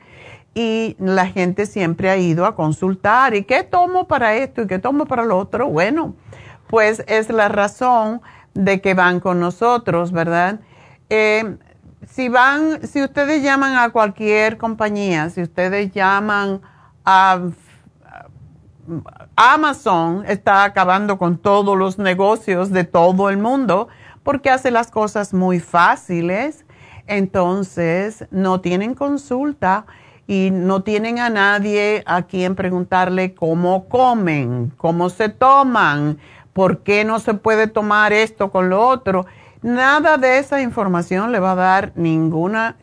y 0.53 0.95
la 0.99 1.27
gente 1.27 1.65
siempre 1.65 2.09
ha 2.09 2.17
ido 2.17 2.45
a 2.45 2.55
consultar. 2.55 3.35
¿Y 3.35 3.43
qué 3.43 3.63
tomo 3.63 4.07
para 4.07 4.35
esto 4.35 4.63
y 4.63 4.67
qué 4.67 4.79
tomo 4.79 5.05
para 5.05 5.23
lo 5.23 5.37
otro? 5.37 5.67
Bueno, 5.67 6.15
pues 6.67 7.03
es 7.07 7.29
la 7.29 7.49
razón 7.49 8.21
de 8.53 8.81
que 8.81 8.93
van 8.93 9.19
con 9.19 9.39
nosotros, 9.39 10.11
¿verdad? 10.11 10.59
Eh, 11.09 11.57
si 12.07 12.29
van, 12.29 12.87
si 12.87 13.01
ustedes 13.03 13.43
llaman 13.43 13.75
a 13.75 13.89
cualquier 13.89 14.57
compañía, 14.57 15.29
si 15.29 15.41
ustedes 15.41 15.91
llaman 15.91 16.61
a 17.05 17.41
Amazon 19.35 20.23
está 20.27 20.63
acabando 20.63 21.17
con 21.17 21.37
todos 21.37 21.77
los 21.77 21.97
negocios 21.97 22.71
de 22.71 22.85
todo 22.85 23.29
el 23.29 23.37
mundo 23.37 23.89
porque 24.23 24.49
hace 24.49 24.71
las 24.71 24.91
cosas 24.91 25.33
muy 25.33 25.59
fáciles. 25.59 26.65
Entonces, 27.05 28.25
no 28.31 28.59
tienen 28.59 28.93
consulta 28.93 29.85
y 30.27 30.49
no 30.51 30.83
tienen 30.83 31.19
a 31.19 31.29
nadie 31.29 32.03
a 32.05 32.23
quien 32.23 32.55
preguntarle 32.55 33.33
cómo 33.33 33.87
comen, 33.87 34.73
cómo 34.75 35.09
se 35.09 35.29
toman, 35.29 36.17
por 36.57 36.79
qué 36.79 37.05
no 37.05 37.19
se 37.19 37.35
puede 37.35 37.67
tomar 37.67 38.13
esto 38.13 38.49
con 38.49 38.71
lo 38.71 38.81
otro. 38.81 39.27
Nada 39.61 40.17
de 40.17 40.39
esa 40.39 40.59
información 40.59 41.31
le 41.31 41.39
va 41.39 41.51
a 41.51 41.55
dar 41.55 41.91
ninguna, 41.93 42.77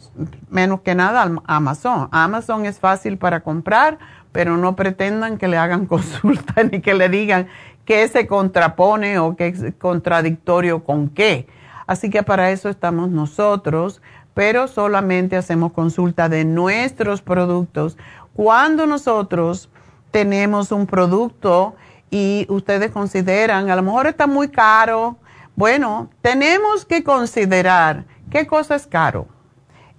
menos 0.48 0.82
que 0.82 0.94
nada 0.94 1.22
a 1.22 1.56
Amazon. 1.56 2.08
Amazon 2.12 2.66
es 2.66 2.78
fácil 2.78 3.18
para 3.18 3.40
comprar, 3.40 3.98
pero 4.30 4.56
no 4.56 4.76
pretendan 4.76 5.38
que 5.38 5.48
le 5.48 5.56
hagan 5.56 5.86
consulta 5.88 6.62
ni 6.62 6.82
que 6.82 6.94
le 6.94 7.08
digan 7.08 7.48
qué 7.84 8.06
se 8.06 8.28
contrapone 8.28 9.18
o 9.18 9.34
qué 9.34 9.48
es 9.48 9.74
contradictorio 9.76 10.84
con 10.84 11.08
qué. 11.08 11.48
Así 11.88 12.10
que 12.10 12.22
para 12.22 12.52
eso 12.52 12.68
estamos 12.68 13.10
nosotros 13.10 14.00
pero 14.34 14.68
solamente 14.68 15.36
hacemos 15.36 15.72
consulta 15.72 16.28
de 16.28 16.44
nuestros 16.44 17.22
productos. 17.22 17.96
Cuando 18.34 18.84
nosotros 18.84 19.68
tenemos 20.10 20.72
un 20.72 20.86
producto 20.86 21.76
y 22.10 22.46
ustedes 22.48 22.90
consideran, 22.90 23.70
a 23.70 23.76
lo 23.76 23.82
mejor 23.82 24.06
está 24.06 24.26
muy 24.26 24.48
caro, 24.48 25.16
bueno, 25.56 26.10
tenemos 26.22 26.84
que 26.84 27.04
considerar 27.04 28.04
qué 28.30 28.46
cosa 28.46 28.74
es 28.74 28.86
caro. 28.86 29.26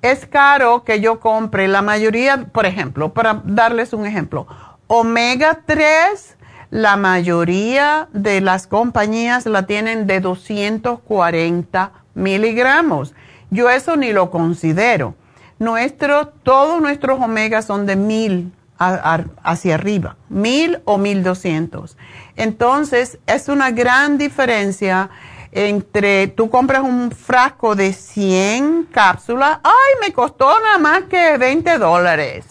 Es 0.02 0.26
caro 0.26 0.84
que 0.84 1.00
yo 1.00 1.20
compre 1.20 1.68
la 1.68 1.82
mayoría, 1.82 2.46
por 2.52 2.66
ejemplo, 2.66 3.14
para 3.14 3.42
darles 3.46 3.94
un 3.94 4.06
ejemplo, 4.06 4.48
omega 4.88 5.62
3, 5.66 6.38
la 6.70 6.98
mayoría 6.98 8.08
de 8.14 8.42
las 8.42 8.68
compañías 8.68 9.46
la 9.46 9.66
tienen 9.66 10.08
de 10.08 10.20
240 10.20 11.92
miligramos 12.14 13.14
yo 13.56 13.70
eso 13.70 13.96
ni 13.96 14.12
lo 14.12 14.32
considero. 14.32 15.16
Nuestro, 15.60 16.28
todos 16.28 16.82
nuestros 16.82 17.20
omegas 17.22 17.66
son 17.66 17.86
de 17.86 17.96
mil 17.96 18.52
hacia 18.78 19.76
arriba, 19.76 20.18
mil 20.30 20.82
o 20.86 20.98
mil 20.98 21.24
doscientos. 21.24 21.98
Entonces, 22.36 23.20
es 23.26 23.48
una 23.48 23.72
gran 23.72 24.18
diferencia 24.18 25.10
entre 25.52 26.28
tú 26.28 26.50
compras 26.50 26.82
un 26.82 27.12
frasco 27.12 27.76
de 27.76 27.94
100 27.94 28.90
cápsulas, 28.92 29.60
ay, 29.64 29.94
me 30.02 30.14
costó 30.14 30.60
nada 30.60 30.78
más 30.78 31.04
que 31.04 31.38
20 31.38 31.78
dólares. 31.78 32.46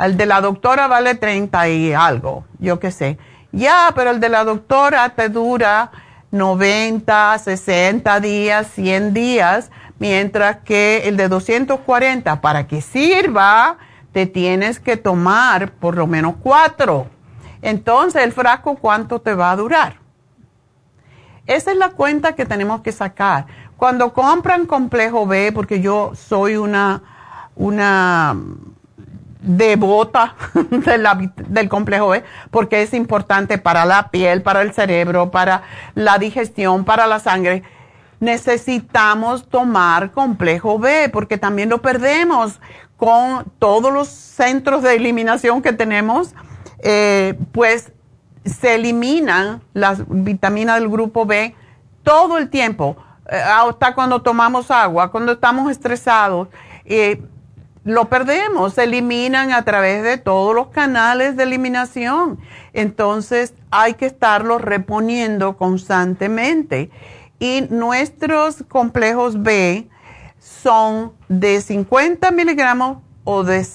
El 0.00 0.16
de 0.16 0.24
la 0.24 0.40
doctora 0.40 0.86
vale 0.86 1.14
30 1.14 1.68
y 1.68 1.92
algo, 1.92 2.46
yo 2.58 2.80
qué 2.80 2.90
sé. 2.90 3.18
Ya, 3.52 3.92
pero 3.94 4.10
el 4.10 4.20
de 4.20 4.30
la 4.30 4.44
doctora 4.44 5.10
te 5.10 5.28
dura 5.28 5.90
90, 6.30 7.38
60 7.38 8.20
días, 8.20 8.68
100 8.74 9.12
días 9.12 9.70
mientras 9.98 10.58
que 10.58 11.08
el 11.08 11.16
de 11.16 11.28
240, 11.28 12.40
para 12.40 12.66
que 12.66 12.80
sirva, 12.80 13.78
te 14.12 14.26
tienes 14.26 14.80
que 14.80 14.96
tomar 14.96 15.72
por 15.72 15.96
lo 15.96 16.06
menos 16.06 16.34
cuatro. 16.42 17.06
Entonces, 17.62 18.22
el 18.22 18.32
frasco, 18.32 18.76
¿cuánto 18.76 19.20
te 19.20 19.34
va 19.34 19.50
a 19.50 19.56
durar? 19.56 19.96
Esa 21.46 21.70
es 21.70 21.76
la 21.76 21.90
cuenta 21.90 22.34
que 22.34 22.44
tenemos 22.44 22.82
que 22.82 22.92
sacar. 22.92 23.46
Cuando 23.76 24.12
compran 24.12 24.66
complejo 24.66 25.26
B, 25.26 25.52
porque 25.52 25.80
yo 25.80 26.12
soy 26.14 26.56
una, 26.56 27.02
una 27.56 28.36
devota 29.40 30.34
del 31.48 31.68
complejo 31.68 32.08
B, 32.08 32.24
porque 32.50 32.82
es 32.82 32.92
importante 32.92 33.56
para 33.58 33.84
la 33.84 34.10
piel, 34.10 34.42
para 34.42 34.62
el 34.62 34.72
cerebro, 34.72 35.30
para 35.30 35.62
la 35.94 36.18
digestión, 36.18 36.84
para 36.84 37.06
la 37.06 37.18
sangre 37.18 37.62
necesitamos 38.20 39.48
tomar 39.48 40.10
complejo 40.10 40.78
B 40.78 41.08
porque 41.12 41.38
también 41.38 41.68
lo 41.68 41.80
perdemos 41.80 42.60
con 42.98 43.50
todos 43.58 43.92
los 43.92 44.08
centros 44.08 44.82
de 44.82 44.96
eliminación 44.96 45.62
que 45.62 45.72
tenemos, 45.72 46.34
eh, 46.80 47.38
pues 47.52 47.92
se 48.44 48.74
eliminan 48.74 49.62
las 49.72 50.02
vitaminas 50.08 50.80
del 50.80 50.88
grupo 50.88 51.24
B 51.24 51.54
todo 52.02 52.38
el 52.38 52.50
tiempo, 52.50 52.96
eh, 53.30 53.36
hasta 53.36 53.94
cuando 53.94 54.20
tomamos 54.20 54.70
agua, 54.70 55.10
cuando 55.10 55.32
estamos 55.32 55.70
estresados. 55.70 56.48
Eh, 56.84 57.22
lo 57.84 58.08
perdemos, 58.08 58.74
se 58.74 58.84
eliminan 58.84 59.52
a 59.52 59.62
través 59.62 60.02
de 60.02 60.18
todos 60.18 60.54
los 60.54 60.68
canales 60.68 61.36
de 61.36 61.44
eliminación. 61.44 62.38
Entonces 62.72 63.54
hay 63.70 63.94
que 63.94 64.06
estarlo 64.06 64.58
reponiendo 64.58 65.56
constantemente. 65.56 66.90
Y 67.38 67.62
nuestros 67.70 68.64
complejos 68.68 69.42
B 69.42 69.88
son 70.38 71.12
de 71.28 71.60
50 71.60 72.30
miligramos 72.30 72.98
o 73.24 73.44
de, 73.44 73.66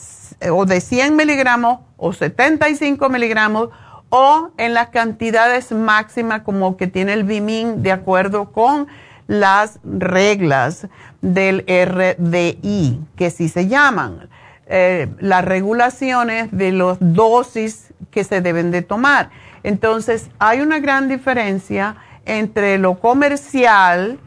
o 0.51 0.66
de 0.66 0.82
100 0.82 1.16
miligramos 1.16 1.80
o 1.97 2.14
75 2.14 3.09
miligramos 3.09 3.70
o 4.09 4.51
en 4.57 4.74
las 4.74 4.89
cantidades 4.89 5.72
máximas 5.72 6.41
como 6.41 6.78
que 6.78 6.88
tiene 6.88 7.14
el 7.14 7.24
Bimin 7.24 7.82
de 7.82 7.91
acuerdo 7.91 8.51
con 8.51 8.88
las 9.28 9.80
reglas 9.84 10.88
del 11.22 11.66
RDI, 11.68 12.99
que 13.16 13.32
sí 13.32 13.49
se 13.49 13.68
llaman 13.68 14.30
eh, 14.68 15.07
las 15.20 15.43
regulaciones 15.43 16.49
de 16.51 16.72
las 16.72 16.97
dosis 16.99 17.93
que 18.11 18.24
se 18.24 18.41
deben 18.41 18.72
de 18.72 18.82
tomar. 18.82 19.30
Entonces, 19.64 20.30
hay 20.39 20.61
una 20.61 20.80
gran 20.80 21.07
diferencia 21.07 21.95
entre 22.26 22.78
lo 22.78 22.99
comercial 22.99 24.20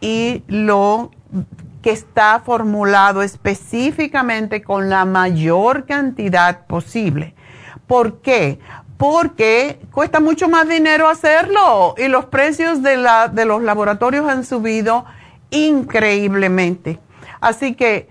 y 0.00 0.42
lo 0.48 1.10
está 1.90 2.40
formulado 2.40 3.22
específicamente 3.22 4.62
con 4.62 4.88
la 4.88 5.04
mayor 5.04 5.86
cantidad 5.86 6.66
posible. 6.66 7.34
¿Por 7.86 8.20
qué? 8.20 8.58
Porque 8.96 9.80
cuesta 9.92 10.20
mucho 10.20 10.48
más 10.48 10.68
dinero 10.68 11.08
hacerlo 11.08 11.94
y 11.96 12.08
los 12.08 12.26
precios 12.26 12.82
de, 12.82 12.96
la, 12.96 13.28
de 13.28 13.44
los 13.44 13.62
laboratorios 13.62 14.28
han 14.28 14.44
subido 14.44 15.04
increíblemente. 15.50 16.98
Así 17.40 17.74
que 17.74 18.08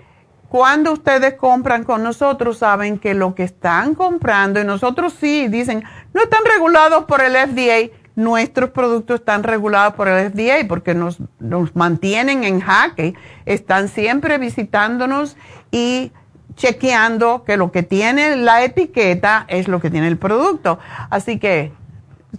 cuando 0.49 0.93
ustedes 0.93 1.33
compran 1.33 1.83
con 1.83 2.03
nosotros, 2.03 2.59
saben 2.59 2.99
que 2.99 3.13
lo 3.13 3.35
que 3.35 3.43
están 3.43 3.95
comprando, 3.95 4.61
y 4.61 4.63
nosotros 4.63 5.13
sí, 5.19 5.49
dicen, 5.49 5.83
no 6.13 6.21
están 6.23 6.39
regulados 6.45 7.03
por 7.03 7.21
el 7.21 7.33
FDA, 7.33 7.93
nuestros 8.17 8.71
productos 8.71 9.19
están 9.19 9.43
regulados 9.43 9.93
por 9.93 10.07
el 10.07 10.31
FDA 10.31 10.67
porque 10.67 10.95
nos, 10.95 11.19
nos 11.39 11.75
mantienen 11.75 12.43
en 12.43 12.59
jaque, 12.59 13.13
están 13.45 13.89
siempre 13.89 14.39
visitándonos 14.39 15.37
y 15.69 16.11
chequeando 16.55 17.43
que 17.43 17.57
lo 17.57 17.71
que 17.71 17.83
tiene 17.83 18.35
la 18.35 18.63
etiqueta 18.63 19.45
es 19.47 19.67
lo 19.67 19.79
que 19.79 19.91
tiene 19.91 20.07
el 20.07 20.17
producto. 20.17 20.79
Así 21.11 21.37
que 21.37 21.71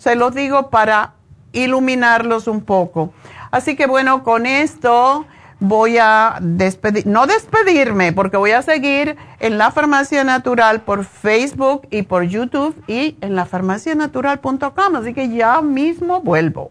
se 0.01 0.16
los 0.16 0.35
digo 0.35 0.68
para 0.68 1.14
iluminarlos 1.53 2.49
un 2.49 2.62
poco. 2.62 3.12
Así 3.53 3.76
que 3.76 3.87
bueno, 3.87 4.24
con 4.24 4.47
esto 4.47 5.26
voy 5.61 5.99
a 5.99 6.39
despedir, 6.41 7.07
no 7.07 7.27
despedirme, 7.27 8.13
porque 8.13 8.37
voy 8.37 8.53
a 8.53 8.63
seguir 8.63 9.17
en 9.41 9.59
la 9.59 9.71
farmacia 9.71 10.25
natural 10.25 10.83
por 10.83 11.05
Facebook 11.05 11.87
y 11.91 12.03
por 12.03 12.25
YouTube 12.25 12.75
y 12.87 13.17
en 13.21 13.35
la 13.35 13.47
farmacianatural.com, 13.47 14.97
así 14.97 15.15
que 15.15 15.29
ya 15.29 15.61
mismo 15.61 16.21
vuelvo. 16.21 16.71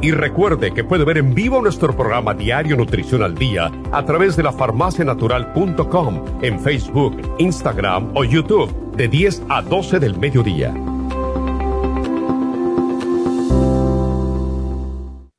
Y 0.00 0.12
recuerde 0.12 0.72
que 0.72 0.84
puede 0.84 1.04
ver 1.04 1.18
en 1.18 1.34
vivo 1.34 1.60
nuestro 1.60 1.96
programa 1.96 2.34
Diario 2.34 2.76
Nutrición 2.76 3.22
al 3.22 3.34
Día 3.34 3.70
a 3.92 4.04
través 4.04 4.36
de 4.36 4.42
lafarmacianatural.com 4.42 6.24
en 6.42 6.60
Facebook, 6.60 7.20
Instagram 7.38 8.10
o 8.14 8.24
YouTube 8.24 8.72
de 8.96 9.08
10 9.08 9.42
a 9.48 9.62
12 9.62 10.00
del 10.00 10.18
mediodía. 10.18 10.74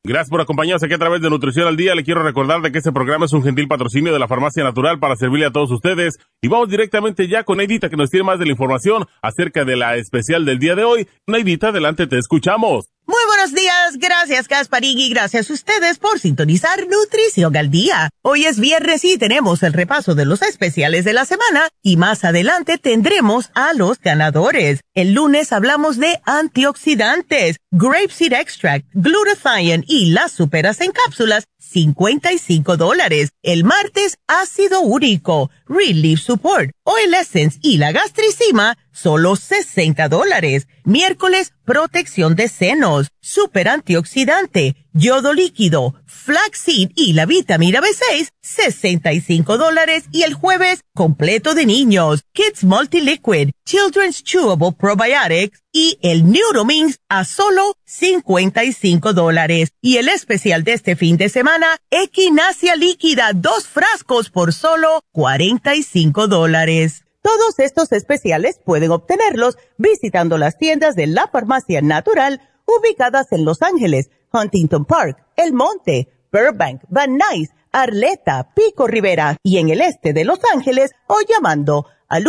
Gracias 0.06 0.30
por 0.30 0.42
acompañarnos 0.42 0.84
aquí 0.84 0.94
a 0.94 0.98
través 0.98 1.22
de 1.22 1.30
Nutrición 1.30 1.66
al 1.66 1.78
Día. 1.78 1.96
Le 1.96 2.04
quiero 2.04 2.24
recordar 2.24 2.62
de 2.62 2.74
que 2.74 2.78
este 2.80 2.92
programa 2.92 3.26
es 3.26 3.32
un 3.32 3.42
gentil 3.42 3.70
patrocinio 3.70 4.12
de 4.12 4.20
la 4.20 4.28
Farmacia 4.28 4.62
Natural 4.62 5.00
para 5.00 5.16
servirle 5.16 5.46
a 5.46 5.52
todos 5.52 5.72
ustedes. 5.72 6.20
Y 6.42 6.50
vamos 6.50 6.68
directamente 6.68 7.30
ya 7.30 7.46
con 7.46 7.58
Neidita 7.58 7.90
que 7.90 7.96
nos 7.96 8.10
tiene 8.10 8.26
más 8.26 8.38
de 8.38 8.46
la 8.46 8.52
información 8.52 9.06
acerca 9.22 9.64
de 9.64 9.78
la 9.78 9.96
especial 9.96 10.44
del 10.44 10.60
día 10.60 10.76
de 10.76 10.84
hoy. 10.84 11.08
Neidita, 11.26 11.70
adelante, 11.70 12.06
te 12.06 12.18
escuchamos. 12.18 12.93
Muy 13.06 13.20
buenos 13.28 13.54
días, 13.54 13.98
gracias 13.98 14.48
Gasparín 14.48 14.98
gracias 15.10 15.50
a 15.50 15.54
ustedes 15.54 16.00
por 16.00 16.20
sintonizar 16.20 16.88
Nutrición 16.88 17.58
al 17.58 17.70
Día. 17.70 18.10
Hoy 18.22 18.46
es 18.46 18.62
viernes 18.62 19.04
y 19.04 19.18
tenemos 19.18 19.62
el 19.64 19.74
repaso 19.74 20.16
de 20.16 20.24
los 20.24 20.42
especiales 20.42 21.04
de 21.04 21.12
la 21.12 21.26
semana 21.26 21.68
y 21.82 21.98
más 21.98 22.24
adelante 22.24 22.78
tendremos 22.78 23.52
a 23.56 23.74
los 23.74 24.00
ganadores. 24.00 24.80
El 24.94 25.14
lunes 25.14 25.52
hablamos 25.52 25.98
de 25.98 26.22
antioxidantes, 26.24 27.58
grapeseed 27.72 28.32
extract, 28.32 28.88
glutathione 28.94 29.84
y 29.86 30.12
las 30.12 30.32
superas 30.32 30.80
en 30.80 30.94
cápsulas 30.94 31.44
55 31.58 32.78
dólares. 32.78 33.32
El 33.42 33.66
martes, 33.66 34.18
ácido 34.28 34.82
úrico, 34.82 35.50
Relief 35.68 36.22
Support, 36.22 36.72
Oil 36.84 37.14
Essence 37.14 37.60
y 37.62 37.78
la 37.78 37.92
gastricima, 37.92 38.78
solo 38.94 39.36
60 39.36 40.08
dólares. 40.08 40.68
Miércoles, 40.86 41.54
protección 41.66 42.36
de 42.36 42.48
senos, 42.48 43.08
super 43.22 43.68
antioxidante, 43.68 44.76
yodo 44.94 45.34
líquido, 45.34 45.96
flaxseed 46.06 46.92
y 46.96 47.14
la 47.14 47.26
vitamina 47.26 47.82
B6, 47.82 48.30
65 48.42 49.58
dólares. 49.58 50.06
Y 50.12 50.24
el 50.24 50.34
jueves, 50.34 50.82
completo 50.94 51.56
de 51.56 51.66
niños, 51.66 52.24
Kids 52.34 52.64
Multi-Liquid, 52.64 53.52
Children's 53.66 54.24
Chewable 54.24 54.74
Probiotics 54.78 55.62
y 55.72 55.98
el 56.02 56.30
Neuromins 56.30 57.00
a 57.10 57.26
solo 57.26 57.76
55 57.86 59.14
dólares. 59.14 59.72
Y 59.82 59.98
el 59.98 60.10
especial 60.10 60.64
de 60.64 60.74
este 60.74 60.96
fin 60.96 61.18
de 61.18 61.30
semana, 61.30 61.68
Equinacia 61.90 62.76
líquida, 62.76 63.32
dos 63.34 63.68
frascos 63.68 64.30
por 64.30 64.54
solo 64.54 65.02
45 65.12 66.28
dólares. 66.28 67.04
Todos 67.24 67.58
estos 67.60 67.94
especiales 67.94 68.60
pueden 68.64 68.92
obtenerlos 68.92 69.58
visitando 69.78 70.38
las 70.38 70.58
tiendas 70.58 70.96
de 70.96 71.08
la 71.08 71.28
farmacia 71.28 71.82
natural 71.82 72.42
ubicadas 72.66 73.32
en 73.32 73.46
Los 73.46 73.62
Ángeles, 73.62 74.10
Huntington 74.34 74.84
Park, 74.84 75.26
El 75.38 75.54
Monte, 75.54 76.10
Burbank, 76.34 76.82
Van 76.90 77.18
Nuys, 77.18 77.52
Arleta, 77.72 78.50
Pico 78.54 78.88
Rivera 78.88 79.38
y 79.42 79.60
en 79.60 79.70
el 79.70 79.80
este 79.80 80.12
de 80.12 80.26
Los 80.26 80.40
Ángeles 80.54 80.92
o 81.08 81.16
llamando 81.26 81.86
al 82.10 82.26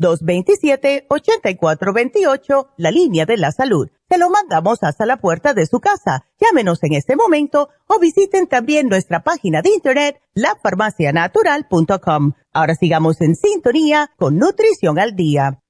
1-800-227-8428, 0.00 2.68
la 2.78 2.90
línea 2.90 3.26
de 3.26 3.36
la 3.36 3.52
salud. 3.52 3.90
Se 4.08 4.16
lo 4.16 4.30
mandamos 4.30 4.82
hasta 4.82 5.04
la 5.04 5.18
puerta 5.18 5.52
de 5.52 5.66
su 5.66 5.80
casa. 5.80 6.24
Llámenos 6.44 6.82
en 6.82 6.92
este 6.94 7.16
momento 7.16 7.70
o 7.86 7.98
visiten 7.98 8.46
también 8.46 8.88
nuestra 8.88 9.22
página 9.22 9.62
de 9.62 9.70
internet, 9.70 10.20
lafarmacianatural.com. 10.34 12.32
Ahora 12.52 12.74
sigamos 12.74 13.20
en 13.20 13.34
sintonía 13.34 14.10
con 14.16 14.36
Nutrición 14.36 14.98
al 14.98 15.16
Día. 15.16 15.63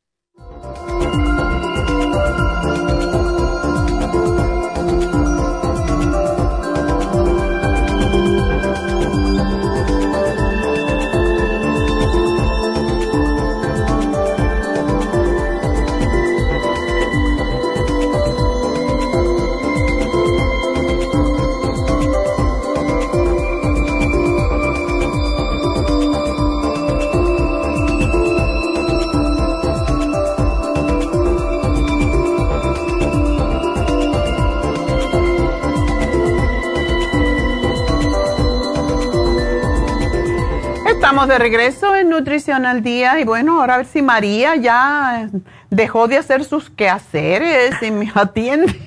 Estamos 41.14 41.28
de 41.28 41.38
regreso 41.38 41.94
en 41.94 42.10
Nutrición 42.10 42.66
al 42.66 42.82
Día 42.82 43.20
y 43.20 43.24
bueno, 43.24 43.60
ahora 43.60 43.74
a 43.74 43.76
ver 43.76 43.86
si 43.86 44.02
María 44.02 44.56
ya 44.56 45.28
dejó 45.70 46.08
de 46.08 46.18
hacer 46.18 46.42
sus 46.42 46.70
quehaceres 46.70 47.80
y 47.82 47.92
me 47.92 48.10
atiende. 48.12 48.74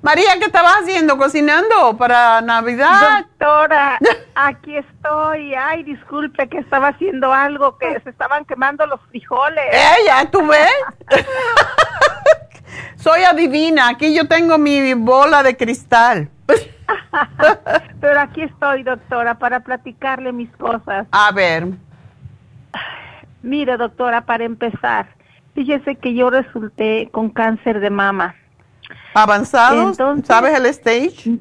María, 0.00 0.28
¿qué 0.38 0.44
estabas 0.44 0.74
haciendo? 0.82 1.18
¿Cocinando 1.18 1.96
para 1.98 2.40
Navidad? 2.40 3.26
Doctora, 3.26 3.98
aquí 4.36 4.76
estoy. 4.76 5.56
Ay, 5.56 5.82
disculpe 5.82 6.48
que 6.48 6.58
estaba 6.58 6.90
haciendo 6.90 7.32
algo, 7.32 7.76
que 7.76 7.98
se 8.04 8.10
estaban 8.10 8.44
quemando 8.44 8.86
los 8.86 9.00
frijoles. 9.10 9.64
¡Ella, 9.72 10.30
tú 10.30 10.46
ves! 10.46 10.70
Soy 12.94 13.24
adivina, 13.24 13.88
aquí 13.88 14.14
yo 14.14 14.28
tengo 14.28 14.56
mi 14.56 14.94
bola 14.94 15.42
de 15.42 15.56
cristal. 15.56 16.30
Pero 18.00 18.20
aquí 18.20 18.42
estoy, 18.42 18.82
doctora, 18.82 19.38
para 19.38 19.60
platicarle 19.60 20.32
mis 20.32 20.50
cosas. 20.56 21.06
A 21.10 21.32
ver. 21.32 21.68
Mire, 23.42 23.76
doctora, 23.76 24.22
para 24.22 24.44
empezar, 24.44 25.08
fíjese 25.54 25.96
que 25.96 26.14
yo 26.14 26.30
resulté 26.30 27.08
con 27.10 27.30
cáncer 27.30 27.80
de 27.80 27.90
mama. 27.90 28.34
¿Avanzado? 29.14 29.94
¿Sabes 30.24 30.58
el 30.58 30.66
stage? 30.66 31.38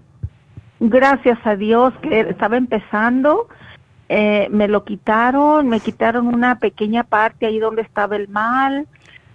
Gracias 0.80 1.38
a 1.46 1.56
Dios 1.56 1.94
que 2.02 2.22
estaba 2.22 2.58
empezando. 2.58 3.48
Eh, 4.08 4.48
me 4.50 4.68
lo 4.68 4.86
quitaron, 4.86 5.68
me 5.68 5.80
quitaron 5.80 6.28
una 6.28 6.58
pequeña 6.58 7.04
parte 7.04 7.46
ahí 7.46 7.60
donde 7.60 7.84
estaba 7.84 8.16
el 8.16 8.28
mal 8.28 8.88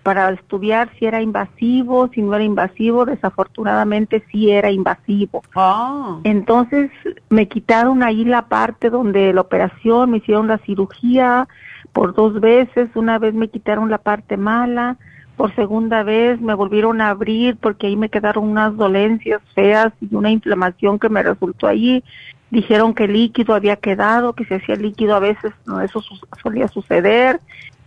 para 0.05 0.31
estudiar 0.31 0.91
si 0.99 1.07
era 1.07 1.23
invasivo, 1.23 2.11
si 2.15 2.21
no 2.21 2.35
era 2.35 2.45
invasivo, 2.45 3.07
desafortunadamente 3.07 4.23
sí 4.31 4.51
era 4.51 4.71
invasivo. 4.71 5.43
Ah. 5.57 6.19
Entonces 6.25 6.91
me 7.31 7.49
quitaron 7.49 8.03
ahí 8.03 8.25
la 8.25 8.43
parte 8.43 8.91
donde 8.91 9.33
la 9.33 9.41
operación, 9.41 10.11
me 10.11 10.19
hicieron 10.19 10.47
la 10.47 10.59
cirugía 10.59 11.49
por 11.95 12.15
dos 12.15 12.39
veces, 12.39 12.91
una 12.95 13.19
vez 13.19 13.33
me 13.33 13.49
quitaron 13.49 13.89
la 13.89 13.97
parte 13.97 14.37
mala, 14.37 14.99
por 15.39 15.55
segunda 15.55 16.03
vez 16.03 16.39
me 16.39 16.53
volvieron 16.53 17.01
a 17.01 17.09
abrir 17.09 17.57
porque 17.57 17.87
ahí 17.87 17.97
me 17.97 18.11
quedaron 18.11 18.45
unas 18.45 18.77
dolencias 18.77 19.41
feas 19.55 19.91
y 20.03 20.15
una 20.15 20.31
inflamación 20.31 20.99
que 20.99 21.09
me 21.09 21.23
resultó 21.23 21.67
ahí. 21.67 22.05
Dijeron 22.51 22.93
que 22.93 23.05
el 23.05 23.15
líquido 23.15 23.55
había 23.55 23.77
quedado, 23.77 24.35
que 24.35 24.45
se 24.45 24.57
hacía 24.57 24.77
líquido 24.77 25.17
a 25.17 25.21
veces, 25.21 25.53
no, 25.65 25.81
eso 25.81 26.03
solía 26.43 26.69
suceder 26.69 27.41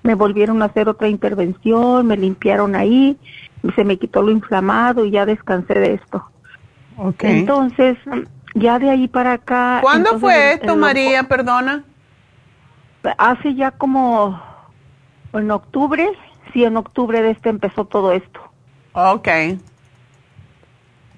me 0.08 0.16
volvieron 0.16 0.62
a 0.62 0.66
hacer 0.68 0.88
otra 0.88 1.10
intervención, 1.10 2.08
me 2.08 2.16
limpiaron 2.16 2.76
ahí, 2.76 3.18
se 3.76 3.84
me 3.84 3.98
quitó 3.98 4.22
lo 4.22 4.32
inflamado 4.32 5.04
y 5.04 5.12
ya 5.12 5.26
descansé 5.26 5.74
de 5.74 5.96
esto. 5.96 6.26
Okay. 6.96 7.40
Entonces, 7.40 7.98
ya 8.56 8.80
de 8.80 8.90
ahí 8.90 9.10
para 9.10 9.34
acá. 9.34 9.80
¿Cuándo 9.82 10.18
fue 10.18 10.54
esto, 10.54 10.78
María? 10.78 11.24
Perdona. 11.24 11.84
Hace 13.18 13.54
ya 13.54 13.72
como 13.72 14.42
en 15.34 15.52
octubre, 15.52 16.10
sí, 16.54 16.64
en 16.64 16.78
octubre 16.78 17.22
de 17.22 17.32
este 17.32 17.50
empezó 17.50 17.84
todo 17.84 18.14
esto. 18.14 18.40
Ok. 18.94 19.28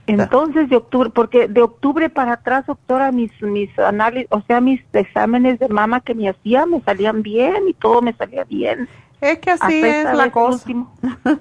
Entonces 0.09 0.69
de 0.69 0.77
octubre, 0.77 1.09
porque 1.09 1.47
de 1.47 1.61
octubre 1.61 2.09
para 2.09 2.33
atrás, 2.33 2.65
doctora, 2.65 3.11
mis 3.11 3.31
mis 3.41 3.77
análisis, 3.79 4.27
o 4.31 4.41
sea, 4.41 4.61
mis 4.61 4.81
exámenes 4.93 5.59
de 5.59 5.69
mama 5.69 6.01
que 6.01 6.15
me 6.15 6.29
hacía 6.29 6.65
me 6.65 6.81
salían 6.81 7.21
bien 7.21 7.67
y 7.67 7.73
todo 7.73 8.01
me 8.01 8.13
salía 8.13 8.43
bien. 8.43 8.87
Es 9.21 9.39
que 9.39 9.51
así 9.51 9.81
es 9.81 10.13
la 10.13 10.31
cosa. 10.31 10.57
Último, 10.57 10.93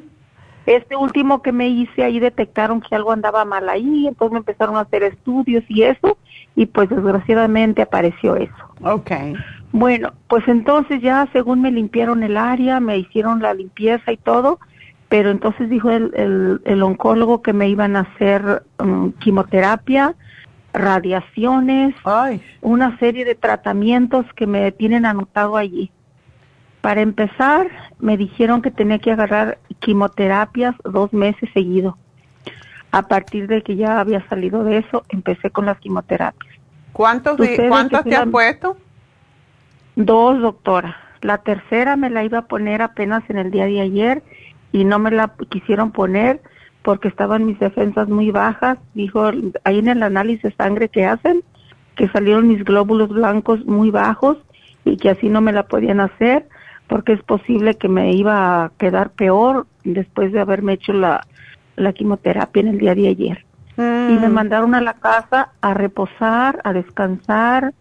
este 0.67 0.97
último 0.97 1.43
que 1.43 1.53
me 1.53 1.69
hice 1.69 2.03
ahí 2.03 2.21
detectaron 2.21 2.81
que 2.81 2.95
algo 2.95 3.13
andaba 3.13 3.45
mal 3.45 3.69
ahí, 3.69 4.07
entonces 4.07 4.33
me 4.33 4.39
empezaron 4.39 4.77
a 4.77 4.81
hacer 4.81 5.03
estudios 5.03 5.65
y 5.69 5.83
eso, 5.83 6.19
y 6.55 6.67
pues 6.67 6.89
desgraciadamente 6.91 7.83
apareció 7.83 8.37
eso. 8.37 8.53
Okay. 8.83 9.35
Bueno, 9.73 10.13
pues 10.29 10.47
entonces 10.49 11.01
ya 11.03 11.29
según 11.33 11.61
me 11.63 11.71
limpiaron 11.71 12.23
el 12.23 12.37
área, 12.37 12.81
me 12.81 12.99
hicieron 12.99 13.41
la 13.41 13.55
limpieza 13.55 14.13
y 14.13 14.17
todo, 14.17 14.61
pero 15.09 15.31
entonces 15.31 15.71
dijo 15.71 15.91
el, 15.91 16.61
el, 16.65 16.83
oncólogo 16.83 17.41
que 17.41 17.53
me 17.53 17.69
iban 17.69 17.97
a 17.97 18.01
hacer 18.01 18.63
um, 18.79 19.13
quimioterapia, 19.13 20.15
radiaciones, 20.75 21.95
una 22.61 22.99
serie 22.99 23.25
de 23.25 23.35
tratamientos 23.35 24.27
que 24.35 24.47
me 24.47 24.71
tienen 24.73 25.07
anotado 25.07 25.57
allí. 25.57 25.91
Para 26.83 27.01
empezar, 27.01 27.69
me 27.99 28.17
dijeron 28.17 28.61
que 28.61 28.71
tenía 28.71 28.99
que 28.99 29.11
agarrar 29.11 29.59
quimioterapias 29.81 30.75
dos 30.85 31.13
meses 31.13 31.49
seguidos. 31.55 31.95
A 32.91 33.03
partir 33.03 33.49
de 33.49 33.63
que 33.63 33.77
ya 33.77 34.01
había 34.01 34.27
salido 34.29 34.63
de 34.63 34.79
eso, 34.79 35.05
empecé 35.09 35.51
con 35.51 35.67
las 35.67 35.79
quimioterapias. 35.79 36.55
¿Cuántos, 36.93 37.39
¿cuántos 37.69 38.05
te 38.05 38.17
han 38.17 38.31
puesto? 38.31 38.77
Dos, 39.97 40.41
doctora. 40.41 40.97
La 41.21 41.39
tercera 41.39 41.97
me 41.97 42.11
la 42.11 42.25
iba 42.25 42.39
a 42.39 42.47
poner 42.47 42.83
apenas 42.83 43.29
en 43.29 43.39
el 43.39 43.51
día 43.51 43.67
de 43.67 43.81
ayer 43.81 44.23
y 44.73 44.85
no 44.85 44.99
me 44.99 45.11
la 45.11 45.33
quisieron 45.49 45.93
poner 45.93 46.41
porque 46.83 47.09
estaban 47.09 47.47
mis 47.47 47.59
defensas 47.59 48.09
muy 48.09 48.31
bajas. 48.31 48.79
Dijo, 48.95 49.31
ahí 49.65 49.79
en 49.79 49.89
el 49.89 50.03
análisis 50.03 50.43
de 50.43 50.53
sangre 50.53 50.89
que 50.89 51.07
hacen, 51.07 51.43
que 51.97 52.09
salieron 52.09 52.49
mis 52.49 52.65
glóbulos 52.65 53.09
blancos 53.09 53.65
muy 53.67 53.91
bajos 53.91 54.39
y 54.85 54.97
que 54.97 55.11
así 55.11 55.29
no 55.29 55.41
me 55.41 55.53
la 55.53 55.65
podían 55.65 56.01
hacer 56.01 56.47
porque 56.89 57.13
es 57.13 57.23
posible 57.23 57.75
que 57.75 57.89
me 57.89 58.13
iba 58.13 58.65
a 58.65 58.73
quedar 58.79 59.11
peor 59.11 59.67
después 59.85 60.33
de 60.33 60.41
haberme 60.41 60.73
hecho 60.75 60.93
la, 60.93 61.27
la 61.77 61.93
quimioterapia 61.93 62.61
en 62.61 62.69
el 62.69 62.79
día 62.79 62.95
de 62.95 63.09
ayer. 63.09 63.45
Y 63.77 63.81
me 63.81 64.29
mm. 64.29 64.33
mandaron 64.33 64.75
a 64.75 64.81
la 64.81 64.95
casa 64.95 65.53
a 65.61 65.75
reposar, 65.75 66.61
a 66.65 66.73
descansar, 66.73 67.75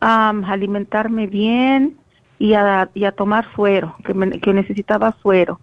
a 0.00 0.28
alimentarme 0.28 1.26
bien 1.26 1.96
y 2.38 2.52
a, 2.54 2.90
y 2.94 3.04
a 3.04 3.12
tomar 3.12 3.46
suero, 3.54 3.96
que, 4.04 4.14
que 4.40 4.52
necesitaba 4.52 5.16
suero. 5.22 5.58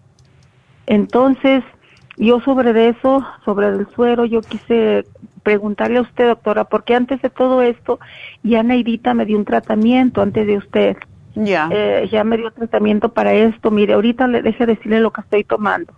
Entonces, 0.86 1.64
yo 2.18 2.40
sobre 2.42 2.90
eso, 2.90 3.26
sobre 3.46 3.68
el 3.68 3.88
suero, 3.96 4.26
yo 4.26 4.42
quise 4.44 5.06
preguntarle 5.44 5.98
a 5.98 6.02
usted, 6.02 6.28
doctora, 6.28 6.64
porque 6.66 6.96
antes 6.96 7.22
de 7.22 7.30
todo 7.30 7.62
esto, 7.62 8.00
ya 8.44 8.64
Neidita 8.64 9.14
me 9.14 9.26
dio 9.26 9.38
un 9.38 9.46
tratamiento 9.46 10.22
antes 10.22 10.48
de 10.48 10.58
usted. 10.58 10.98
Ya. 11.36 11.68
Eh, 11.72 12.08
ya 12.12 12.24
me 12.24 12.38
dio 12.38 12.52
tratamiento 12.52 13.10
para 13.10 13.34
esto. 13.34 13.72
Mire, 13.72 13.94
ahorita 13.94 14.28
le 14.28 14.42
deje 14.42 14.66
decirle 14.66 15.00
lo 15.00 15.12
que 15.12 15.22
estoy 15.22 15.44
tomando. 15.44 15.94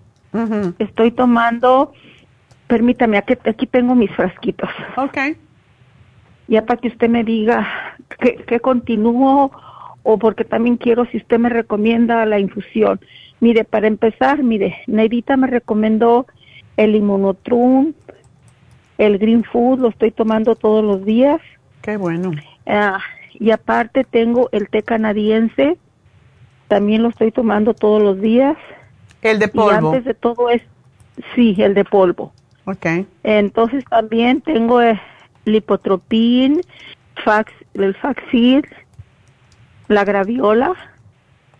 Estoy 0.80 1.12
tomando, 1.12 1.94
permítame, 2.68 3.18
aquí, 3.18 3.36
aquí 3.46 3.68
tengo 3.68 3.96
mis 3.96 4.12
frasquitos. 4.12 4.70
Ok. 4.98 5.18
Ya 6.48 6.66
para 6.66 6.80
que 6.80 6.90
usted 6.90 7.08
me 7.08 7.24
diga 7.24 7.96
que, 8.20 8.36
que 8.36 8.60
continúo 8.60 9.52
o 10.04 10.20
porque 10.20 10.44
también 10.44 10.76
quiero 10.76 11.06
si 11.06 11.18
usted 11.18 11.40
me 11.40 11.50
recomienda 11.50 12.26
la 12.26 12.38
infusión. 12.38 13.00
Mire, 13.40 13.64
para 13.64 13.88
empezar, 13.88 14.44
mire, 14.44 14.78
Neidita 14.88 15.38
me 15.38 15.48
recomendó 15.48 16.26
el 16.78 16.96
Inmunotrum, 16.96 17.94
el 18.98 19.18
Green 19.18 19.44
Food, 19.44 19.80
lo 19.80 19.90
estoy 19.90 20.12
tomando 20.12 20.56
todos 20.56 20.84
los 20.84 21.06
días. 21.06 21.42
Qué 21.82 21.98
bueno. 21.98 22.32
Ah, 22.66 23.00
y 23.34 23.52
aparte 23.52 24.04
tengo 24.04 24.50
el 24.52 24.70
té 24.70 24.84
canadiense, 24.84 25.78
también 26.68 27.04
lo 27.04 27.10
estoy 27.10 27.32
tomando 27.32 27.74
todos 27.74 28.02
los 28.02 28.22
días. 28.22 28.58
El 29.22 29.40
de 29.40 29.48
polvo. 29.48 29.72
Y 29.72 29.76
antes 29.76 30.06
de 30.06 30.14
todo 30.14 30.50
es, 30.50 30.62
sí, 31.36 31.56
el 31.60 31.74
de 31.74 31.84
polvo. 31.84 32.32
Ok. 32.66 32.86
Entonces 33.24 33.84
también 33.86 34.42
tengo 34.42 34.82
el 34.82 35.00
lipotropin, 35.44 36.62
fax, 37.24 37.52
el 37.74 37.94
faxid, 37.96 38.66
la 39.88 40.04
graviola 40.04 40.74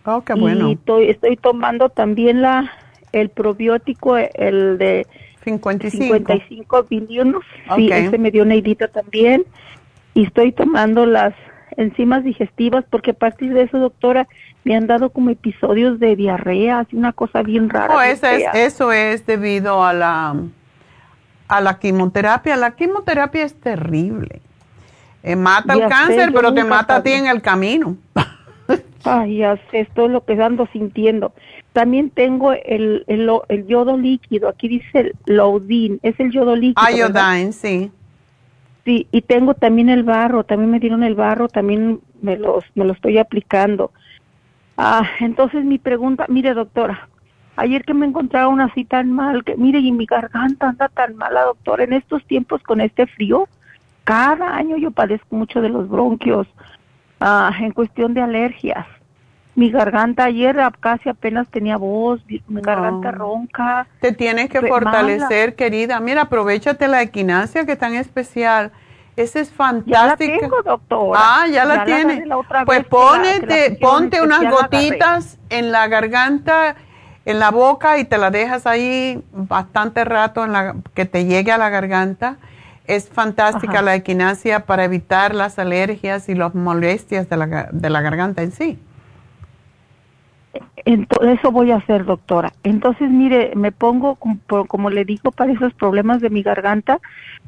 Oh, 0.06 0.22
qué 0.22 0.34
bueno. 0.34 0.70
Y 0.70 0.78
estoy, 1.08 1.36
tomando 1.36 1.88
también 1.88 2.40
la 2.40 2.72
el 3.12 3.28
probiótico, 3.28 4.16
el 4.16 4.78
de 4.78 5.06
55, 5.44 6.04
55 6.04 6.86
biliones. 6.88 7.42
Sí, 7.74 7.90
ese 7.90 8.18
me 8.18 8.30
dio 8.30 8.44
Neidita 8.44 8.88
también. 8.88 9.44
Y 10.14 10.24
estoy 10.24 10.52
tomando 10.52 11.06
las 11.06 11.34
enzimas 11.76 12.24
digestivas 12.24 12.84
porque 12.88 13.10
a 13.10 13.14
partir 13.14 13.52
de 13.52 13.62
eso, 13.62 13.78
doctora, 13.78 14.28
me 14.64 14.76
han 14.76 14.86
dado 14.86 15.10
como 15.10 15.30
episodios 15.30 15.98
de 15.98 16.16
diarrea, 16.16 16.80
así 16.80 16.96
una 16.96 17.12
cosa 17.12 17.42
bien 17.42 17.68
rara. 17.68 17.94
Oh, 17.94 18.00
eso, 18.00 18.26
es, 18.26 18.44
eso 18.54 18.92
es 18.92 19.26
debido 19.26 19.84
a 19.84 19.92
la, 19.92 20.36
a 21.48 21.60
la 21.60 21.78
quimioterapia. 21.78 22.56
La 22.56 22.76
quimioterapia 22.76 23.44
es 23.44 23.54
terrible. 23.54 24.40
Eh, 25.22 25.34
mata 25.34 25.74
el 25.74 25.88
cáncer, 25.88 26.32
pero 26.32 26.54
te 26.54 26.62
mata 26.62 26.96
a 26.96 27.02
ti 27.02 27.10
en 27.10 27.26
el 27.26 27.42
camino. 27.42 27.96
Ay, 29.06 29.42
esto 29.72 30.06
es 30.06 30.10
lo 30.10 30.24
que 30.24 30.32
ando 30.42 30.66
sintiendo. 30.72 31.32
También 31.72 32.10
tengo 32.10 32.52
el, 32.52 33.04
el, 33.06 33.30
el 33.48 33.66
yodo 33.66 33.96
líquido, 33.96 34.48
aquí 34.48 34.68
dice 34.68 34.98
el 35.00 35.14
Loudin, 35.26 36.00
es 36.02 36.18
el 36.18 36.32
yodo 36.32 36.56
líquido. 36.56 36.88
Iodine, 36.90 37.52
sí. 37.52 37.90
Sí, 38.84 39.06
y 39.10 39.22
tengo 39.22 39.54
también 39.54 39.88
el 39.88 40.02
barro, 40.04 40.44
también 40.44 40.70
me 40.70 40.80
dieron 40.80 41.02
el 41.02 41.14
barro, 41.14 41.48
también 41.48 42.00
me, 42.22 42.36
los, 42.36 42.64
me 42.74 42.84
lo 42.84 42.92
estoy 42.92 43.18
aplicando. 43.18 43.90
Ah, 44.76 45.08
entonces 45.20 45.64
mi 45.64 45.78
pregunta, 45.78 46.26
mire 46.28 46.54
doctora, 46.54 47.08
ayer 47.56 47.84
que 47.84 47.94
me 47.94 48.06
encontraron 48.06 48.60
así 48.60 48.84
tan 48.84 49.10
mal, 49.12 49.42
que 49.44 49.56
mire, 49.56 49.80
y 49.80 49.90
mi 49.90 50.06
garganta 50.06 50.68
anda 50.68 50.88
tan 50.88 51.16
mala, 51.16 51.42
doctora, 51.42 51.84
en 51.84 51.94
estos 51.94 52.24
tiempos 52.26 52.62
con 52.62 52.80
este 52.80 53.06
frío, 53.06 53.48
cada 54.04 54.56
año 54.56 54.76
yo 54.76 54.90
padezco 54.90 55.34
mucho 55.34 55.60
de 55.60 55.68
los 55.68 55.88
bronquios, 55.88 56.46
ah, 57.20 57.52
en 57.60 57.72
cuestión 57.72 58.14
de 58.14 58.22
alergias 58.22 58.86
mi 59.56 59.70
garganta 59.70 60.24
ayer 60.24 60.56
casi 60.80 61.08
apenas 61.08 61.48
tenía 61.48 61.78
voz, 61.78 62.20
mi 62.46 62.60
garganta 62.60 63.10
ronca. 63.10 63.86
Te 64.00 64.12
tienes 64.12 64.50
que 64.50 64.60
fortalecer, 64.60 65.56
querida. 65.56 65.98
Mira, 65.98 66.22
aprovechate 66.22 66.86
la 66.88 67.00
equinacia 67.00 67.64
que 67.64 67.72
es 67.72 67.78
tan 67.78 67.94
especial. 67.94 68.70
Esa 69.16 69.40
es 69.40 69.50
fantástica. 69.50 69.98
Ya 69.98 70.06
la 70.08 70.16
tengo, 70.16 70.62
doctora. 70.62 71.20
Ah, 71.22 71.46
ya 71.50 71.64
la 71.64 71.84
tienes. 71.86 72.22
Pues 72.66 72.84
ponte, 72.84 73.78
ponte 73.80 74.20
unas 74.20 74.42
gotitas 74.52 75.38
en 75.48 75.72
la 75.72 75.88
garganta, 75.88 76.76
en 77.24 77.38
la 77.38 77.50
boca 77.50 77.96
y 77.98 78.04
te 78.04 78.18
la 78.18 78.30
dejas 78.30 78.66
ahí 78.66 79.24
bastante 79.32 80.04
rato 80.04 80.44
en 80.44 80.52
la, 80.52 80.76
que 80.92 81.06
te 81.06 81.24
llegue 81.24 81.50
a 81.50 81.56
la 81.56 81.70
garganta. 81.70 82.36
Es 82.86 83.08
fantástica 83.08 83.80
la 83.80 83.94
equinacia 83.94 84.66
para 84.66 84.84
evitar 84.84 85.34
las 85.34 85.58
alergias 85.58 86.28
y 86.28 86.34
las 86.34 86.54
molestias 86.54 87.30
de 87.30 87.36
la, 87.38 87.68
de 87.72 87.90
la 87.90 88.02
garganta 88.02 88.42
en 88.42 88.52
sí. 88.52 88.78
Entonces, 90.84 91.38
eso 91.38 91.50
voy 91.50 91.70
a 91.70 91.76
hacer, 91.76 92.04
doctora. 92.04 92.52
Entonces, 92.62 93.10
mire, 93.10 93.52
me 93.56 93.72
pongo, 93.72 94.16
como, 94.16 94.90
le 94.90 95.04
digo, 95.04 95.32
para 95.32 95.52
esos 95.52 95.74
problemas 95.74 96.20
de 96.20 96.30
mi 96.30 96.42
garganta. 96.42 97.00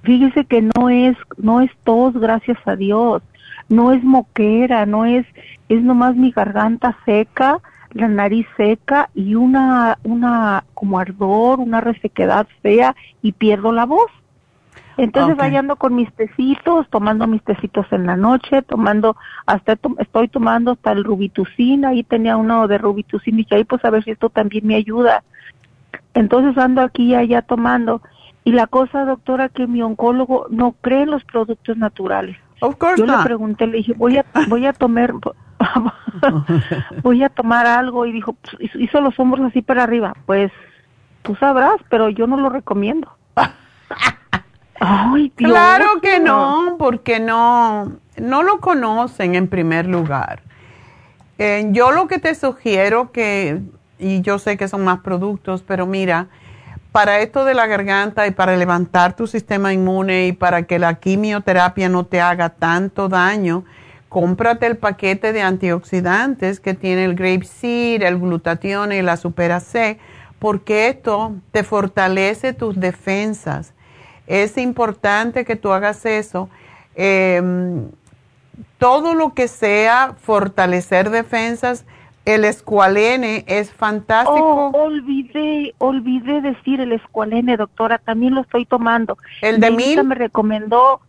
Fíjese 0.03 0.45
que 0.45 0.63
no 0.63 0.89
es, 0.91 1.17
no 1.37 1.61
es 1.61 1.71
tos, 1.85 2.15
gracias 2.15 2.59
a 2.67 2.77
Dios. 2.77 3.23
No 3.69 3.93
es 3.93 4.03
moquera, 4.03 4.87
no 4.87 5.05
es, 5.05 5.27
es 5.69 5.83
nomás 5.83 6.17
mi 6.17 6.31
garganta 6.31 6.97
seca, 7.05 7.61
la 7.93 8.09
nariz 8.09 8.47
seca 8.57 9.11
y 9.15 9.35
una, 9.35 9.99
una, 10.05 10.65
como 10.75 10.99
ardor, 10.99 11.61
una 11.61 11.81
resequedad 11.81 12.47
fea 12.63 12.97
y 13.23 13.33
pierdo 13.33 13.73
la 13.73 13.85
voz. 13.85 14.11
Entonces 14.99 15.37
vayando 15.37 15.77
con 15.77 15.95
mis 15.95 16.13
tecitos, 16.15 16.89
tomando 16.91 17.29
mis 17.29 17.43
tecitos 17.45 17.87
en 17.93 18.05
la 18.05 18.17
noche, 18.17 18.63
tomando, 18.63 19.17
hasta 19.47 19.79
estoy 19.99 20.27
tomando 20.29 20.73
hasta 20.73 20.91
el 20.91 21.05
rubitucin, 21.05 21.85
ahí 21.85 22.03
tenía 22.03 22.37
uno 22.37 22.67
de 22.67 22.79
rubitucin 22.79 23.39
y 23.39 23.45
que 23.45 23.55
ahí 23.55 23.65
pues 23.65 23.85
a 23.85 23.91
ver 23.91 24.03
si 24.03 24.11
esto 24.11 24.29
también 24.29 24.67
me 24.67 24.75
ayuda. 24.75 25.23
Entonces 26.15 26.59
ando 26.59 26.83
aquí 26.83 27.11
y 27.11 27.15
allá 27.15 27.43
tomando. 27.43 28.03
Y 28.43 28.53
la 28.53 28.67
cosa, 28.67 29.05
doctora, 29.05 29.49
que 29.49 29.69
mi 29.69 29.83
oncólogo 29.83 30.47
no 30.51 30.73
cree 30.81 31.03
en 31.03 31.11
los 31.13 31.25
productos 31.25 31.77
naturales. 31.77 32.37
Yo 32.97 33.07
le 33.07 33.25
pregunté, 33.25 33.67
le 33.69 33.77
dije, 33.79 33.95
voy 33.97 34.19
a, 34.19 34.25
voy 34.49 34.67
a 34.67 34.73
tomar, 34.73 35.15
voy 37.03 37.23
a 37.23 37.29
tomar 37.29 37.67
algo 37.67 38.05
y 38.05 38.13
dijo, 38.13 38.33
pues, 38.33 38.75
hizo 38.75 39.01
los 39.01 39.17
hombros 39.21 39.47
así 39.47 39.63
para 39.63 39.85
arriba. 39.85 40.15
Pues 40.27 40.51
tú 41.23 41.37
sabrás, 41.37 41.77
pero 41.89 42.09
yo 42.09 42.27
no 42.27 42.37
lo 42.37 42.49
recomiendo. 42.49 43.13
Claro 45.35 46.01
que 46.01 46.21
no, 46.21 46.77
porque 46.79 47.21
no, 47.21 47.99
no 48.17 48.43
lo 48.43 48.61
conocen 48.61 49.35
en 49.35 49.49
primer 49.49 49.87
lugar. 49.87 50.43
Eh, 51.39 51.69
yo 51.71 51.93
lo 51.93 52.09
que 52.09 52.19
te 52.19 52.35
sugiero 52.35 53.13
que, 53.13 53.61
y 53.99 54.21
yo 54.23 54.39
sé 54.39 54.57
que 54.57 54.69
son 54.69 54.85
más 54.85 55.01
productos, 55.01 55.63
pero 55.67 55.87
mira, 55.87 56.29
para 56.93 57.21
esto 57.21 57.45
de 57.45 57.55
la 57.55 57.67
garganta 57.67 58.27
y 58.27 58.31
para 58.31 58.57
levantar 58.57 59.15
tu 59.15 59.27
sistema 59.27 59.73
inmune 59.73 60.27
y 60.27 60.33
para 60.33 60.63
que 60.63 60.79
la 60.79 60.95
quimioterapia 60.95 61.89
no 61.89 62.05
te 62.05 62.21
haga 62.21 62.51
tanto 62.51 63.09
daño, 63.09 63.65
cómprate 64.09 64.67
el 64.67 64.77
paquete 64.77 65.33
de 65.33 65.43
antioxidantes 65.43 66.61
que 66.61 66.75
tiene 66.75 67.05
el 67.05 67.15
grape 67.15 67.45
seed, 67.45 68.03
el 68.03 68.19
glutatión 68.19 68.93
y 68.93 69.03
la 69.03 69.17
supera 69.17 69.61
C, 69.61 69.99
porque 70.39 70.89
esto 70.89 71.35
te 71.53 71.63
fortalece 71.63 72.53
tus 72.53 72.79
defensas 72.81 73.75
es 74.29 74.59
importante 74.59 75.45
que 75.45 75.57
tú 75.57 75.73
hagas 75.73 76.07
eso. 76.07 76.49
Em, 76.95 77.89
todo 78.79 79.15
lo 79.15 79.35
que 79.35 79.49
sea 79.49 80.15
fortalecer 80.21 81.11
defensas 81.11 81.85
El 82.25 82.45
escualene 82.45 83.45
es 83.47 83.73
fantástico. 83.73 84.71
Oh, 84.75 84.83
olvidé, 84.85 85.75
olvidé 85.79 86.43
decir 86.43 86.81
el 86.81 86.93
escualene, 86.93 87.57
doctora, 87.57 87.97
también 87.97 88.35
lo 88.35 88.43
estoy 88.43 88.67
tomando. 88.67 89.17
¿El 89.41 89.61
de 89.61 89.71
mil? 89.71 90.05
me 90.05 90.15
recomendó 90.15 91.01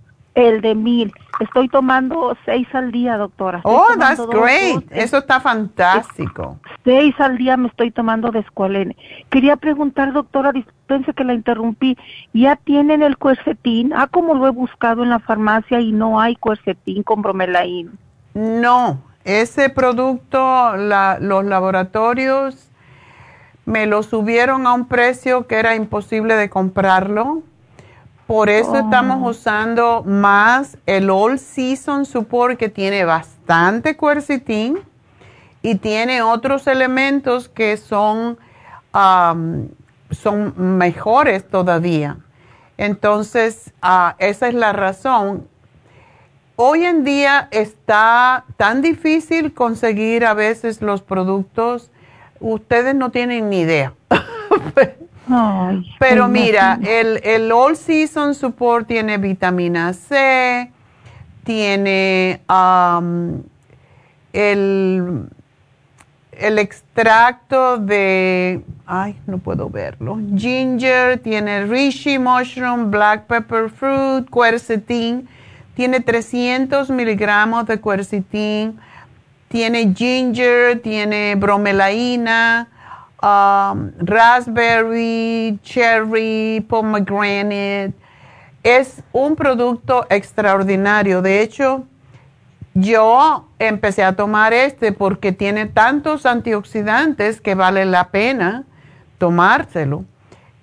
el 0.47 0.61
de 0.61 0.75
mil. 0.75 1.13
Estoy 1.39 1.69
tomando 1.69 2.35
seis 2.45 2.67
al 2.73 2.91
día, 2.91 3.17
doctora. 3.17 3.61
oh, 3.63 3.87
that's 3.97 4.25
great. 4.27 4.85
Eso 4.91 5.17
está 5.17 5.39
fantástico. 5.39 6.57
Seis 6.83 7.15
al 7.19 7.37
día 7.37 7.57
me 7.57 7.67
estoy 7.67 7.91
tomando 7.91 8.31
de 8.31 8.39
escualene. 8.39 8.95
Quería 9.29 9.55
preguntar, 9.55 10.11
doctora, 10.13 10.51
dispense 10.51 11.13
que 11.13 11.23
la 11.23 11.33
interrumpí. 11.33 11.97
¿Ya 12.33 12.55
tienen 12.57 13.01
el 13.01 13.17
cuercetín? 13.17 13.93
Ah, 13.93 14.07
como 14.07 14.33
lo 14.35 14.47
he 14.47 14.51
buscado 14.51 15.03
en 15.03 15.09
la 15.09 15.19
farmacia 15.19 15.79
y 15.79 15.91
no 15.91 16.19
hay 16.19 16.35
cuercetín 16.35 17.03
con 17.03 17.21
bromelain. 17.21 17.91
No, 18.33 19.01
ese 19.23 19.69
producto, 19.69 20.75
los 20.75 21.45
laboratorios 21.45 22.69
me 23.65 23.85
lo 23.85 24.01
subieron 24.03 24.65
a 24.65 24.73
un 24.73 24.87
precio 24.87 25.47
que 25.47 25.55
era 25.55 25.75
imposible 25.75 26.35
de 26.35 26.49
comprarlo 26.49 27.43
por 28.29 28.47
eso 28.47 28.75
estamos 28.75 29.17
oh. 29.23 29.29
usando 29.31 30.03
más 30.05 30.77
el 30.85 31.09
All 31.09 31.39
Season 31.39 32.05
Support 32.05 32.59
que 32.59 32.69
tiene 32.69 33.03
bastante 33.03 33.97
quercetin 33.97 34.77
y 35.63 35.73
tiene 35.73 36.21
otros 36.21 36.67
elementos 36.67 37.49
que 37.49 37.75
son, 37.75 38.37
son 38.91 40.53
mejores 40.77 41.49
todavía. 41.49 42.17
Entonces, 42.77 43.73
ah, 43.81 44.15
esa 44.19 44.47
es 44.47 44.53
la 44.53 44.73
razón. 44.73 45.47
Hoy 46.55 46.85
en 46.85 47.03
día 47.03 47.47
está 47.49 48.45
tan 48.57 48.83
difícil 48.83 49.55
conseguir 49.55 50.23
a 50.23 50.35
veces 50.35 50.83
los 50.83 51.01
productos, 51.01 51.89
ustedes 52.39 52.93
no 52.93 53.09
tienen 53.09 53.49
ni 53.49 53.61
idea. 53.61 53.95
Pero 55.99 56.27
mira, 56.27 56.79
el, 56.81 57.21
el 57.23 57.51
All 57.51 57.75
Season 57.75 58.33
Support 58.33 58.87
tiene 58.87 59.17
vitamina 59.17 59.93
C, 59.93 60.71
tiene 61.43 62.41
el, 64.33 65.29
el 66.31 66.59
extracto 66.59 67.77
de, 67.77 68.63
ay, 68.87 69.19
no 69.27 69.37
puedo 69.37 69.69
verlo, 69.69 70.17
ginger, 70.35 71.19
tiene 71.19 71.65
reishi 71.65 72.17
mushroom, 72.17 72.89
black 72.89 73.25
pepper 73.25 73.69
fruit, 73.69 74.27
quercetin, 74.31 75.27
tiene 75.75 75.99
300 75.99 76.89
miligramos 76.89 77.67
de 77.67 77.79
quercetin, 77.79 78.79
tiene 79.47 79.93
ginger, 79.93 80.81
tiene 80.81 81.35
bromelaína, 81.35 82.67
Um, 83.21 83.91
raspberry, 83.99 85.59
cherry, 85.61 86.65
pomegranate. 86.69 87.93
Es 88.63 89.03
un 89.11 89.35
producto 89.35 90.05
extraordinario. 90.09 91.21
De 91.21 91.41
hecho, 91.41 91.83
yo 92.73 93.47
empecé 93.59 94.03
a 94.03 94.15
tomar 94.15 94.53
este 94.53 94.93
porque 94.93 95.33
tiene 95.33 95.65
tantos 95.65 96.25
antioxidantes 96.25 97.41
que 97.41 97.55
vale 97.55 97.83
la 97.85 98.09
pena 98.09 98.63
tomárselo. 99.17 100.05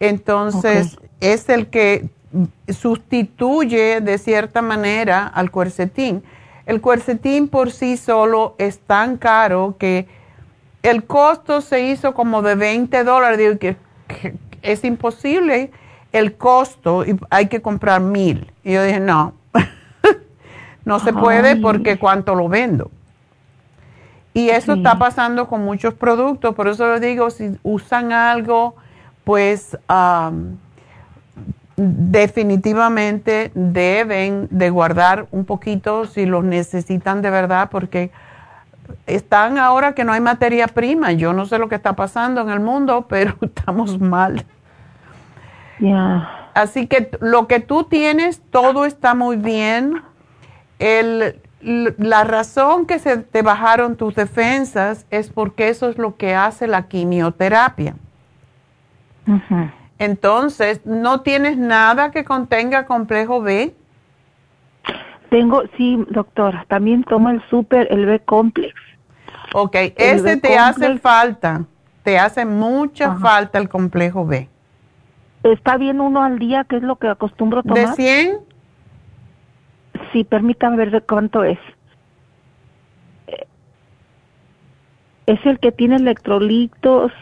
Entonces, 0.01 0.99
es 1.21 1.49
el 1.51 1.69
que 1.69 2.09
sustituye 2.69 4.01
de 4.01 4.17
cierta 4.17 4.63
manera 4.63 5.27
al 5.27 5.51
cuercetín. 5.51 6.23
El 6.65 6.81
cuercetín 6.81 7.49
por 7.49 7.71
sí 7.71 7.97
solo 7.97 8.55
es 8.59 8.79
tan 8.79 9.19
caro 9.19 9.77
que 9.79 10.09
el 10.91 11.05
costo 11.05 11.61
se 11.61 11.81
hizo 11.81 12.15
como 12.15 12.43
de 12.43 12.55
20 12.55 13.05
dólares. 13.05 13.39
Digo 13.39 13.59
que, 13.59 13.77
es 14.63 14.85
imposible 14.85 15.71
el 16.13 16.37
costo 16.37 17.05
y 17.05 17.19
hay 17.31 17.47
que 17.47 17.61
comprar 17.61 18.01
mil. 18.01 18.53
Y 18.65 18.73
yo 18.73 18.83
dije, 18.83 19.01
no, 19.01 19.35
no 20.85 20.99
se 21.01 21.13
puede 21.13 21.57
porque 21.57 21.99
cuánto 21.99 22.35
lo 22.35 22.49
vendo. 22.49 22.91
Y 24.33 24.51
eso 24.51 24.75
está 24.75 24.99
pasando 24.99 25.49
con 25.49 25.65
muchos 25.65 25.95
productos, 25.95 26.55
por 26.55 26.69
eso 26.69 26.93
les 26.93 27.01
digo, 27.01 27.31
si 27.31 27.57
usan 27.63 28.13
algo, 28.13 28.75
pues 29.25 29.79
definitivamente 31.77 33.51
deben 33.55 34.47
de 34.51 34.69
guardar 34.69 35.27
un 35.31 35.47
poquito 35.47 36.05
si 36.05 36.27
los 36.27 36.45
necesitan 36.45 37.23
de 37.23 37.31
verdad, 37.31 37.71
porque 37.71 38.11
están 39.07 39.59
ahora 39.59 39.95
que 39.95 40.05
no 40.05 40.13
hay 40.13 40.21
materia 40.21 40.67
prima. 40.69 41.13
Yo 41.13 41.33
no 41.33 41.47
sé 41.47 41.59
lo 41.59 41.69
que 41.69 41.75
está 41.75 41.95
pasando 41.95 42.41
en 42.41 42.51
el 42.51 42.61
mundo, 42.61 43.07
pero 43.09 43.37
estamos 43.41 44.01
mal. 44.01 44.45
Así 46.55 46.87
que 46.87 47.11
lo 47.21 47.47
que 47.47 47.61
tú 47.61 47.85
tienes, 47.85 48.41
todo 48.51 48.87
está 48.87 49.15
muy 49.15 49.37
bien. 49.37 50.03
El, 50.79 51.41
la 51.61 52.25
razón 52.25 52.87
que 52.87 52.99
se 52.99 53.19
te 53.19 53.43
bajaron 53.43 53.97
tus 53.97 54.15
defensas 54.15 55.07
es 55.11 55.31
porque 55.31 55.69
eso 55.69 55.89
es 55.89 55.99
lo 55.99 56.17
que 56.17 56.35
hace 56.35 56.67
la 56.67 56.89
quimioterapia. 56.89 57.95
Entonces, 59.99 60.85
¿no 60.87 61.23
tienes 61.23 61.57
nada 61.57 62.11
que 62.11 62.25
contenga 62.25 62.87
complejo 62.87 63.41
B? 63.41 63.75
Tengo, 65.37 65.65
sí, 65.77 66.03
doctora, 66.09 66.65
también 66.67 67.05
tomo 67.05 67.29
el 67.29 67.47
super, 67.51 67.87
el 67.91 68.07
B-complex. 68.07 68.73
Ok, 69.53 69.77
ese 69.95 70.39
te 70.39 70.57
hace 70.57 70.97
falta, 70.99 71.67
te 72.03 72.19
hace 72.19 72.47
mucha 72.47 73.17
falta 73.17 73.59
el 73.59 73.69
complejo 73.69 74.25
B. 74.25 74.49
¿Está 75.43 75.77
bien 75.77 76.01
uno 76.01 76.25
al 76.25 76.39
día, 76.39 76.65
que 76.65 76.77
es 76.77 76.83
lo 76.83 76.97
que 76.97 77.09
acostumbro 77.09 77.63
tomar? 77.63 77.89
¿De 77.89 77.95
100? 77.97 78.39
Sí, 80.11 80.25
permítame 80.25 80.79
ver 80.79 80.91
de 80.91 81.03
cuánto 81.03 81.45
es. 81.45 81.59
Eh, 83.27 83.47
es 85.27 85.45
el 85.45 85.59
que 85.59 85.71
tiene 85.71 85.97
electrolitos. 85.97 87.13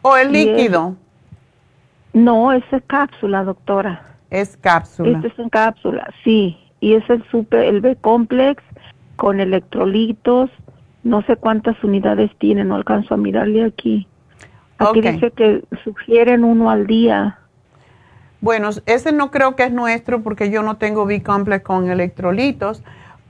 ¿O 0.00 0.16
el 0.16 0.32
líquido? 0.32 0.96
no, 2.14 2.50
es 2.54 2.64
cápsula, 2.86 3.44
doctora. 3.44 4.16
Es 4.30 4.56
cápsula. 4.56 5.18
Este 5.18 5.28
es 5.28 5.38
en 5.38 5.50
cápsula, 5.50 6.08
sí 6.24 6.56
y 6.80 6.94
es 6.94 7.08
el 7.10 7.24
super, 7.30 7.64
el 7.64 7.80
B-complex 7.80 8.62
con 9.16 9.40
electrolitos, 9.40 10.50
no 11.02 11.22
sé 11.22 11.36
cuántas 11.36 11.82
unidades 11.82 12.30
tiene, 12.38 12.64
no 12.64 12.76
alcanzo 12.76 13.14
a 13.14 13.16
mirarle 13.16 13.64
aquí. 13.64 14.06
Aquí 14.78 15.00
dice 15.00 15.32
que 15.32 15.64
sugieren 15.82 16.44
uno 16.44 16.70
al 16.70 16.86
día. 16.86 17.38
Bueno, 18.40 18.70
ese 18.86 19.12
no 19.12 19.30
creo 19.32 19.56
que 19.56 19.64
es 19.64 19.72
nuestro 19.72 20.22
porque 20.22 20.50
yo 20.50 20.62
no 20.62 20.76
tengo 20.76 21.04
B-complex 21.04 21.64
con 21.64 21.90
electrolitos, 21.90 22.84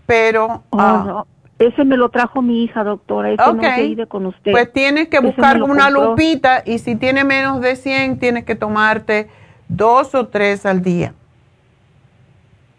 pero... 0.07 0.65
Oh, 0.71 0.79
ah, 0.79 1.25
ese 1.59 1.85
me 1.85 1.97
lo 1.97 2.11
trajo 2.11 2.43
mi 2.43 2.63
hija, 2.63 2.85
doctora, 2.85 3.31
ese 3.31 3.43
no 3.97 4.09
con 4.09 4.27
usted. 4.27 4.53
Pues 4.53 4.73
tienes 4.73 5.09
que 5.09 5.21
buscar 5.21 5.63
una 5.63 5.91
lupita 5.91 6.63
y 6.65 6.79
si 6.79 6.95
tiene 6.95 7.25
menos 7.25 7.61
de 7.61 7.75
100 7.75 8.19
tienes 8.19 8.45
que 8.45 8.55
tomarte 8.55 9.29
dos 9.69 10.15
o 10.15 10.29
tres 10.29 10.67
al 10.67 10.83
día. 10.83 11.15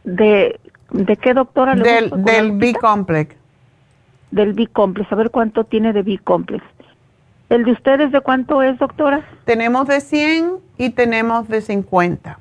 ¿De, 0.03 0.59
de 0.91 1.17
qué 1.17 1.33
doctora? 1.33 1.75
del 1.75 2.09
del 2.23 2.51
B-complex. 2.53 3.35
Del 4.31 4.53
B-complex. 4.53 5.11
A 5.11 5.15
ver 5.15 5.31
cuánto 5.31 5.63
tiene 5.63 5.93
de 5.93 6.01
B-complex. 6.03 6.63
¿El 7.49 7.65
de 7.65 7.71
ustedes 7.71 8.11
de 8.11 8.21
cuánto 8.21 8.61
es, 8.61 8.77
doctora? 8.77 9.27
Tenemos 9.45 9.87
de 9.87 10.01
100 10.01 10.57
y 10.77 10.91
tenemos 10.91 11.47
de 11.47 11.61
50. 11.61 12.37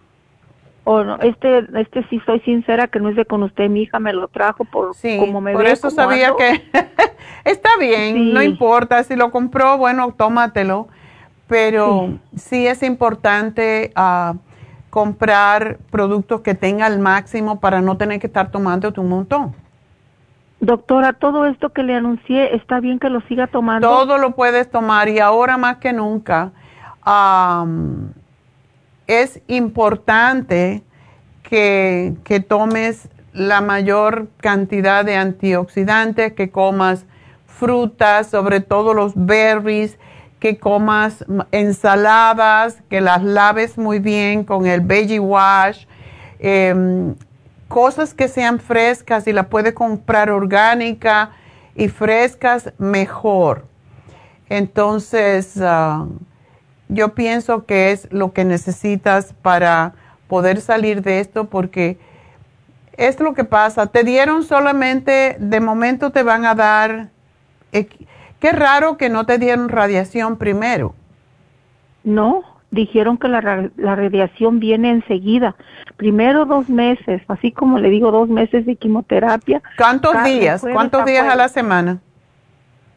Oh, 0.91 1.05
no, 1.05 1.19
este, 1.19 1.67
este 1.79 2.03
sí 2.09 2.19
soy 2.25 2.41
sincera 2.41 2.89
que 2.89 2.99
no 2.99 3.11
es 3.11 3.17
de 3.17 3.27
con 3.27 3.43
usted, 3.43 3.69
mi 3.69 3.83
hija 3.83 3.99
me 3.99 4.15
lo 4.15 4.27
trajo 4.29 4.65
por 4.65 4.93
como 5.19 5.43
me 5.43 5.53
por 5.53 5.67
eso 5.67 5.91
sabía 5.91 6.33
que 6.35 6.63
está 7.45 7.69
bien, 7.79 8.33
no 8.33 8.43
importa, 8.43 9.05
si 9.05 9.15
lo 9.15 9.31
compró, 9.31 9.77
bueno, 9.77 10.15
tómatelo, 10.17 10.89
pero 11.47 12.19
sí, 12.35 12.67
es 12.67 12.83
importante 12.83 13.93
uh, 13.99 14.39
comprar 14.91 15.79
productos 15.91 16.41
que 16.41 16.55
tengan 16.55 16.93
el 16.93 16.99
máximo 16.99 17.61
para 17.61 17.81
no 17.81 17.97
tener 17.97 18.21
que 18.21 18.27
estar 18.27 18.51
tomando 18.51 18.93
un 18.97 19.09
montón. 19.09 19.55
Doctora, 20.61 21.13
todo 21.13 21.47
esto 21.47 21.71
que 21.71 21.85
le 21.85 21.95
anuncié, 21.95 22.57
¿está 22.57 22.81
bien 22.81 22.99
que 22.99 23.09
lo 23.11 23.21
siga 23.23 23.47
tomando? 23.47 23.87
Todo 23.89 24.19
lo 24.19 24.35
puedes 24.35 24.69
tomar 24.71 25.09
y 25.09 25.21
ahora 25.21 25.57
más 25.57 25.77
que 25.77 25.93
nunca 25.93 26.53
es 29.07 29.41
importante 29.47 30.83
que, 31.43 32.15
que 32.25 32.41
tomes 32.41 33.09
la 33.33 33.61
mayor 33.61 34.29
cantidad 34.39 35.05
de 35.05 35.17
antioxidantes, 35.17 36.33
que 36.33 36.51
comas 36.51 37.07
frutas, 37.47 38.29
sobre 38.29 38.61
todo 38.61 38.95
los 38.95 39.13
berries, 39.15 39.99
que 40.41 40.59
comas 40.59 41.25
ensaladas, 41.51 42.83
que 42.89 43.01
las 43.01 43.23
laves 43.23 43.77
muy 43.77 43.99
bien 43.99 44.45
con 44.45 44.67
el 44.67 44.81
veggie 44.81 45.19
wash, 45.19 45.87
em, 46.39 47.15
cosas 47.67 48.15
que 48.15 48.29
sean 48.29 48.61
frescas 48.61 49.27
y 49.27 49.33
la 49.33 49.49
puedes 49.49 49.75
comprar 49.75 50.31
orgánica 50.31 51.31
y 51.75 51.89
frescas, 51.89 52.73
mejor. 52.79 53.67
Entonces, 54.49 55.61
ah, 55.61 56.07
yo 56.89 57.15
pienso 57.15 57.67
que 57.67 57.93
es 57.93 58.09
lo 58.11 58.33
que 58.33 58.45
necesitas 58.45 59.35
para 59.43 59.95
poder 60.29 60.61
salir 60.61 61.03
de 61.03 61.21
esto 61.21 61.45
porque 61.49 61.99
es 62.97 63.21
lo 63.21 63.35
que 63.35 63.45
pasa. 63.45 63.87
Te 63.87 64.05
dieron 64.05 64.43
solamente, 64.45 65.37
de 65.39 65.61
momento 65.61 66.11
te 66.11 66.23
van 66.23 66.45
a 66.47 66.55
dar, 66.55 67.11
qué 68.39 68.53
raro 68.53 68.97
que 68.97 69.09
no 69.09 69.27
te 69.27 69.39
dieron 69.39 69.69
radiación 69.69 70.37
primero. 70.37 70.95
No, 72.05 72.43
dijeron 72.71 73.19
que 73.19 73.29
la, 73.29 73.41
radiación 73.77 74.61
viene 74.61 74.91
enseguida. 74.91 75.57
Primero 75.97 76.45
dos 76.45 76.69
meses, 76.69 77.23
así 77.29 77.53
como 77.53 77.79
le 77.79 77.91
digo, 77.91 78.11
dos 78.11 78.29
meses 78.29 78.67
de 78.67 78.77
quimioterapia. 78.77 79.63
¿Cuántos 79.77 80.23
días? 80.25 80.65
¿Cuántos 80.73 81.05
días 81.05 81.27
a 81.27 81.37
la 81.37 81.49
semana? 81.49 81.99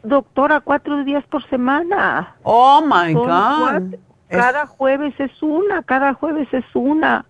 Doctora, 0.02 0.60
cuatro 0.60 1.04
días 1.04 1.24
por 1.26 1.48
semana. 1.48 2.34
Oh, 2.42 2.82
my 2.82 3.14
God. 3.14 3.94
Cada 4.28 4.66
jueves 4.66 5.14
es 5.18 5.42
una, 5.42 5.82
cada 5.82 6.14
jueves 6.14 6.48
es 6.52 6.64
una. 6.74 7.26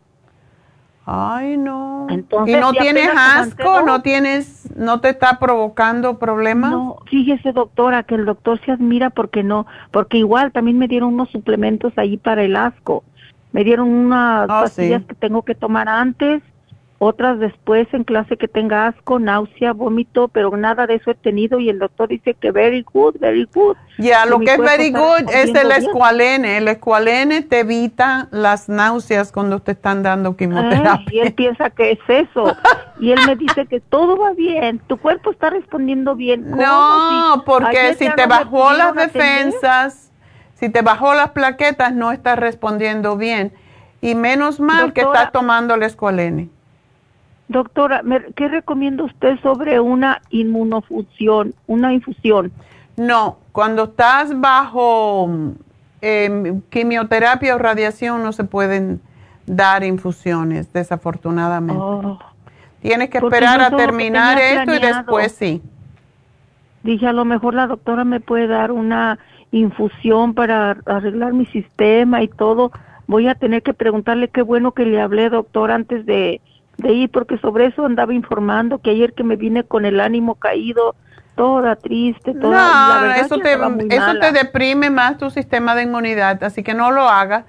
Ay, 1.04 1.56
no. 1.56 2.06
¿Y 2.46 2.52
no 2.52 2.72
tienes 2.72 3.10
asco? 3.16 3.82
¿No 3.82 4.02
tienes, 4.02 4.68
no 4.76 5.00
te 5.00 5.08
está 5.08 5.38
provocando 5.38 6.18
problemas? 6.18 6.70
No, 6.70 6.98
fíjese 7.10 7.52
doctora 7.52 8.04
que 8.04 8.14
el 8.14 8.24
doctor 8.24 8.60
se 8.64 8.72
admira 8.72 9.10
porque 9.10 9.42
no, 9.42 9.66
porque 9.90 10.18
igual 10.18 10.52
también 10.52 10.78
me 10.78 10.86
dieron 10.86 11.14
unos 11.14 11.30
suplementos 11.30 11.92
ahí 11.96 12.16
para 12.18 12.44
el 12.44 12.54
asco. 12.54 13.02
Me 13.50 13.64
dieron 13.64 13.88
unas 13.88 14.44
oh, 14.44 14.62
pastillas 14.62 15.04
que 15.04 15.14
tengo 15.14 15.42
que 15.42 15.54
tomar 15.54 15.88
antes 15.88 16.42
otras 17.04 17.40
después 17.40 17.88
en 17.92 18.04
clase 18.04 18.36
que 18.36 18.46
tenga 18.46 18.86
asco, 18.86 19.18
náusea, 19.18 19.72
vómito, 19.72 20.28
pero 20.28 20.56
nada 20.56 20.86
de 20.86 20.94
eso 20.94 21.10
he 21.10 21.16
tenido 21.16 21.58
y 21.58 21.68
el 21.68 21.80
doctor 21.80 22.08
dice 22.08 22.34
que 22.34 22.52
very 22.52 22.86
good, 22.92 23.16
very 23.18 23.48
good. 23.52 23.76
Ya, 23.98 24.24
lo 24.24 24.38
que 24.38 24.52
es 24.52 24.58
very 24.58 24.92
good 24.92 25.28
es 25.34 25.52
el 25.52 25.72
escualene. 25.72 26.58
El 26.58 26.68
escualene 26.68 27.42
te 27.42 27.60
evita 27.60 28.28
las 28.30 28.68
náuseas 28.68 29.32
cuando 29.32 29.58
te 29.58 29.72
están 29.72 30.04
dando 30.04 30.36
quimioterapia. 30.36 31.12
y 31.12 31.18
él 31.18 31.34
piensa 31.34 31.70
que 31.70 31.90
es 31.90 31.98
eso. 32.06 32.56
y 33.00 33.10
él 33.10 33.18
me 33.26 33.34
dice 33.34 33.66
que 33.66 33.80
todo 33.80 34.16
va 34.16 34.32
bien, 34.34 34.78
tu 34.86 34.96
cuerpo 34.96 35.32
está 35.32 35.50
respondiendo 35.50 36.14
bien. 36.14 36.52
No, 36.52 37.42
porque 37.44 37.94
si 37.94 38.08
te 38.10 38.26
bajó 38.26 38.72
las 38.74 38.94
defensas, 38.94 40.12
si 40.54 40.68
te 40.68 40.82
bajó 40.82 41.14
las 41.14 41.30
plaquetas, 41.30 41.92
no 41.94 42.12
estás 42.12 42.38
respondiendo 42.38 43.16
bien. 43.16 43.52
Y 44.00 44.14
menos 44.14 44.60
mal 44.60 44.92
que 44.92 45.00
estás 45.00 45.32
tomando 45.32 45.74
el 45.74 45.82
escualene. 45.82 46.48
Doctora, 47.52 48.02
¿qué 48.34 48.48
recomienda 48.48 49.04
usted 49.04 49.38
sobre 49.42 49.78
una 49.78 50.22
inmunofusión, 50.30 51.54
una 51.66 51.92
infusión? 51.92 52.50
No, 52.96 53.36
cuando 53.52 53.84
estás 53.84 54.40
bajo 54.40 55.28
em, 56.00 56.62
quimioterapia 56.70 57.54
o 57.54 57.58
radiación 57.58 58.22
no 58.22 58.32
se 58.32 58.44
pueden 58.44 59.02
dar 59.44 59.84
infusiones, 59.84 60.72
desafortunadamente. 60.72 61.82
Oh. 61.82 62.18
Tienes 62.80 63.10
que 63.10 63.18
esperar 63.18 63.60
a 63.60 63.76
terminar 63.76 64.38
esto 64.38 64.74
y 64.74 64.78
después 64.78 65.32
sí. 65.32 65.60
Dije, 66.82 67.06
a 67.06 67.12
lo 67.12 67.26
mejor 67.26 67.52
la 67.52 67.66
doctora 67.66 68.04
me 68.04 68.20
puede 68.20 68.46
dar 68.46 68.72
una 68.72 69.18
infusión 69.50 70.32
para 70.32 70.78
arreglar 70.86 71.34
mi 71.34 71.44
sistema 71.46 72.22
y 72.22 72.28
todo. 72.28 72.72
Voy 73.06 73.28
a 73.28 73.34
tener 73.34 73.62
que 73.62 73.74
preguntarle 73.74 74.28
qué 74.28 74.40
bueno 74.40 74.72
que 74.72 74.86
le 74.86 75.02
hablé, 75.02 75.28
doctor, 75.28 75.70
antes 75.70 76.06
de, 76.06 76.40
de 76.78 76.92
ir, 76.92 77.10
porque 77.10 77.38
sobre 77.38 77.66
eso 77.66 77.84
andaba 77.84 78.14
informando, 78.14 78.78
que 78.78 78.90
ayer 78.90 79.12
que 79.12 79.24
me 79.24 79.36
vine 79.36 79.64
con 79.64 79.84
el 79.84 80.00
ánimo 80.00 80.34
caído, 80.36 80.94
toda 81.36 81.76
triste, 81.76 82.34
toda... 82.34 83.00
No, 83.00 83.14
eso, 83.14 83.38
te, 83.38 83.52
eso 83.94 84.18
te 84.20 84.32
deprime 84.32 84.90
más 84.90 85.18
tu 85.18 85.30
sistema 85.30 85.74
de 85.74 85.82
inmunidad, 85.82 86.42
así 86.44 86.62
que 86.62 86.74
no 86.74 86.90
lo 86.90 87.08
hagas. 87.08 87.44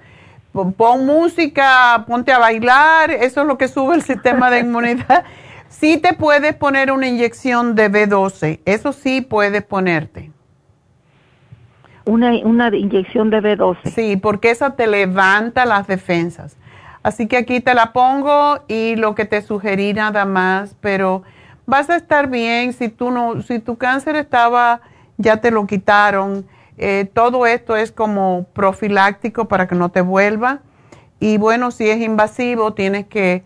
Pon 0.52 1.04
música, 1.04 2.04
ponte 2.06 2.32
a 2.32 2.38
bailar, 2.38 3.10
eso 3.10 3.40
es 3.40 3.46
lo 3.46 3.58
que 3.58 3.66
sube 3.66 3.96
el 3.96 4.02
sistema 4.02 4.50
de 4.50 4.60
inmunidad. 4.60 5.24
sí 5.68 5.98
te 5.98 6.14
puedes 6.14 6.54
poner 6.54 6.92
una 6.92 7.08
inyección 7.08 7.74
de 7.74 7.90
B12, 7.90 8.60
eso 8.64 8.92
sí 8.92 9.20
puedes 9.20 9.64
ponerte. 9.64 10.30
Una, 12.06 12.32
una 12.44 12.68
inyección 12.76 13.30
de 13.30 13.40
B12. 13.40 13.90
Sí, 13.94 14.16
porque 14.16 14.50
eso 14.50 14.72
te 14.74 14.86
levanta 14.86 15.64
las 15.64 15.86
defensas. 15.86 16.56
Así 17.04 17.26
que 17.26 17.36
aquí 17.36 17.60
te 17.60 17.74
la 17.74 17.92
pongo 17.92 18.64
y 18.66 18.96
lo 18.96 19.14
que 19.14 19.26
te 19.26 19.42
sugerí 19.42 19.92
nada 19.92 20.24
más, 20.24 20.74
pero 20.80 21.22
vas 21.66 21.90
a 21.90 21.96
estar 21.96 22.28
bien 22.28 22.72
si 22.72 22.88
tú 22.88 23.10
no, 23.10 23.42
si 23.42 23.58
tu 23.58 23.76
cáncer 23.76 24.16
estaba, 24.16 24.80
ya 25.18 25.36
te 25.36 25.50
lo 25.50 25.66
quitaron. 25.66 26.46
Eh, 26.78 27.06
todo 27.12 27.44
esto 27.44 27.76
es 27.76 27.92
como 27.92 28.46
profiláctico 28.54 29.48
para 29.48 29.68
que 29.68 29.74
no 29.74 29.90
te 29.90 30.00
vuelva. 30.00 30.60
Y 31.20 31.36
bueno, 31.36 31.72
si 31.72 31.90
es 31.90 32.00
invasivo, 32.00 32.72
tienes 32.72 33.06
que, 33.06 33.44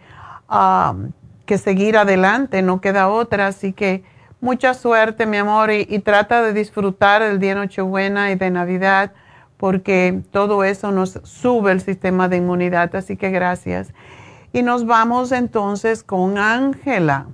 que 1.44 1.58
seguir 1.58 1.96
adelante, 1.96 2.62
no 2.62 2.80
queda 2.80 3.08
otra. 3.08 3.48
Así 3.48 3.72
que 3.72 4.04
mucha 4.40 4.72
suerte, 4.72 5.26
mi 5.26 5.36
amor, 5.36 5.72
y, 5.72 5.84
y 5.90 5.98
trata 5.98 6.42
de 6.42 6.52
disfrutar 6.52 7.22
el 7.22 7.40
día 7.40 7.56
Nochebuena 7.56 8.30
y 8.30 8.36
de 8.36 8.52
Navidad 8.52 9.10
porque 9.58 10.20
todo 10.30 10.64
eso 10.64 10.90
nos 10.92 11.20
sube 11.24 11.72
el 11.72 11.80
sistema 11.80 12.28
de 12.28 12.38
inmunidad, 12.38 12.94
así 12.96 13.16
que 13.16 13.30
gracias. 13.30 13.92
Y 14.52 14.62
nos 14.62 14.86
vamos 14.86 15.32
entonces 15.32 16.02
con 16.02 16.38
Ángela. 16.38 17.26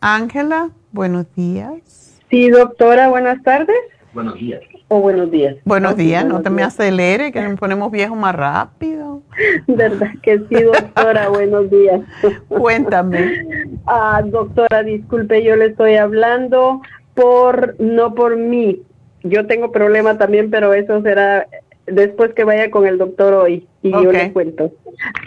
Ángela, 0.00 0.70
buenos 0.90 1.32
días. 1.36 2.20
Sí, 2.30 2.50
doctora, 2.50 3.08
buenas 3.08 3.40
tardes. 3.42 3.76
Buenos 4.14 4.34
días. 4.34 4.60
O 4.88 5.00
buenos 5.00 5.30
días. 5.30 5.56
Buenos 5.64 5.96
días, 5.96 6.24
no 6.26 6.42
te 6.42 6.50
me 6.50 6.62
acelere, 6.62 7.32
que 7.32 7.40
nos 7.40 7.58
ponemos 7.58 7.90
viejos 7.90 8.18
más 8.18 8.34
rápido. 8.34 9.22
Verdad 9.66 10.10
que 10.22 10.38
sí, 10.38 10.62
doctora, 10.62 11.28
buenos 11.28 11.70
días. 11.70 12.00
Cuéntame. 12.48 13.46
Ah, 13.86 14.22
doctora, 14.24 14.82
disculpe, 14.82 15.42
yo 15.42 15.56
le 15.56 15.66
estoy 15.66 15.94
hablando 15.94 16.82
por, 17.14 17.78
no 17.80 18.14
por 18.14 18.36
mí, 18.36 18.82
yo 19.22 19.46
tengo 19.46 19.72
problema 19.72 20.18
también, 20.18 20.50
pero 20.50 20.74
eso 20.74 21.02
será 21.02 21.46
después 21.86 22.32
que 22.34 22.44
vaya 22.44 22.70
con 22.70 22.86
el 22.86 22.98
doctor 22.98 23.34
hoy 23.34 23.66
y 23.82 23.90
yo 23.90 24.12
le 24.12 24.32
cuento. 24.32 24.72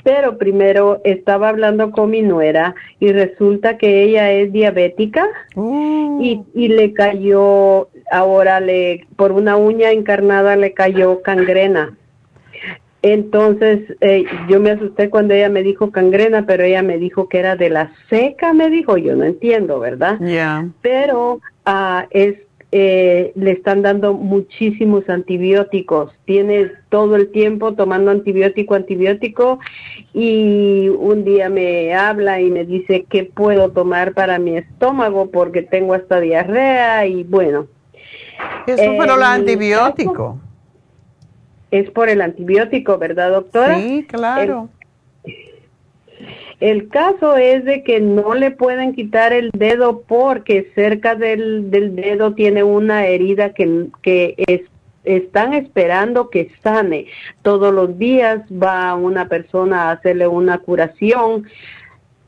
Pero 0.03 0.37
primero 0.37 1.01
estaba 1.03 1.49
hablando 1.49 1.91
con 1.91 2.11
mi 2.11 2.21
nuera 2.21 2.75
y 2.99 3.11
resulta 3.11 3.77
que 3.77 4.03
ella 4.03 4.31
es 4.31 4.51
diabética 4.51 5.27
mm. 5.55 6.21
y, 6.21 6.43
y 6.53 6.67
le 6.69 6.93
cayó, 6.93 7.89
ahora 8.11 8.59
le, 8.59 9.05
por 9.15 9.31
una 9.31 9.57
uña 9.57 9.91
encarnada 9.91 10.55
le 10.55 10.73
cayó 10.73 11.21
cangrena. 11.21 11.97
Entonces 13.01 13.81
eh, 14.01 14.25
yo 14.49 14.59
me 14.59 14.71
asusté 14.71 15.11
cuando 15.11 15.35
ella 15.35 15.49
me 15.49 15.61
dijo 15.61 15.91
cangrena, 15.91 16.45
pero 16.47 16.63
ella 16.63 16.81
me 16.81 16.97
dijo 16.97 17.29
que 17.29 17.37
era 17.37 17.55
de 17.55 17.69
la 17.69 17.91
seca, 18.09 18.53
me 18.53 18.69
dijo, 18.71 18.97
yo 18.97 19.15
no 19.15 19.25
entiendo, 19.25 19.79
¿verdad? 19.79 20.17
Pero 20.81 21.33
uh, 21.67 22.07
es 22.09 22.37
eh, 22.71 23.31
le 23.35 23.51
están 23.51 23.81
dando 23.81 24.13
muchísimos 24.13 25.07
antibióticos. 25.09 26.11
Tiene 26.25 26.71
todo 26.89 27.15
el 27.15 27.31
tiempo 27.31 27.73
tomando 27.73 28.11
antibiótico, 28.11 28.75
antibiótico 28.75 29.59
y 30.13 30.89
un 30.89 31.23
día 31.23 31.49
me 31.49 31.93
habla 31.93 32.41
y 32.41 32.49
me 32.49 32.65
dice 32.65 33.05
qué 33.09 33.23
puedo 33.23 33.71
tomar 33.71 34.13
para 34.13 34.39
mi 34.39 34.57
estómago 34.57 35.29
porque 35.31 35.61
tengo 35.61 35.93
hasta 35.93 36.19
diarrea 36.19 37.05
y 37.05 37.23
bueno. 37.23 37.67
Eso 38.67 38.81
es 38.81 38.97
por 38.97 39.09
el 39.09 39.23
antibiótico. 39.23 40.39
Es 41.71 41.89
por 41.91 42.09
el 42.09 42.21
antibiótico, 42.21 42.97
¿verdad, 42.97 43.31
doctora? 43.31 43.79
Sí, 43.79 44.05
claro. 44.07 44.69
El 46.59 46.87
caso 46.87 47.35
es 47.35 47.65
de 47.65 47.83
que 47.83 47.99
no 47.99 48.33
le 48.33 48.51
pueden 48.51 48.93
quitar 48.93 49.33
el 49.33 49.51
dedo 49.51 50.01
porque 50.01 50.71
cerca 50.75 51.15
del, 51.15 51.69
dedo 51.69 52.33
tiene 52.33 52.63
una 52.63 53.05
herida 53.07 53.53
que, 53.53 53.87
que 54.01 54.35
es, 54.37 54.61
están 55.03 55.53
esperando 55.53 56.29
que 56.29 56.51
sane. 56.63 57.07
Todos 57.41 57.73
los 57.73 57.97
días 57.97 58.41
va 58.51 58.95
una 58.95 59.27
persona 59.27 59.83
a 59.83 59.91
hacerle 59.91 60.27
una 60.27 60.59
curación, 60.59 61.47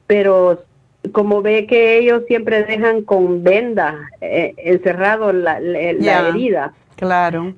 pero 0.07 0.63
como 1.11 1.41
ve 1.41 1.65
que 1.67 1.97
ellos 1.99 2.23
siempre 2.27 2.63
dejan 2.63 3.03
con 3.03 3.43
venda 3.43 4.09
eh, 4.21 4.53
encerrado 4.57 5.31
la, 5.31 5.59
la, 5.59 6.29
herida. 6.29 6.73
Claro. 6.95 7.53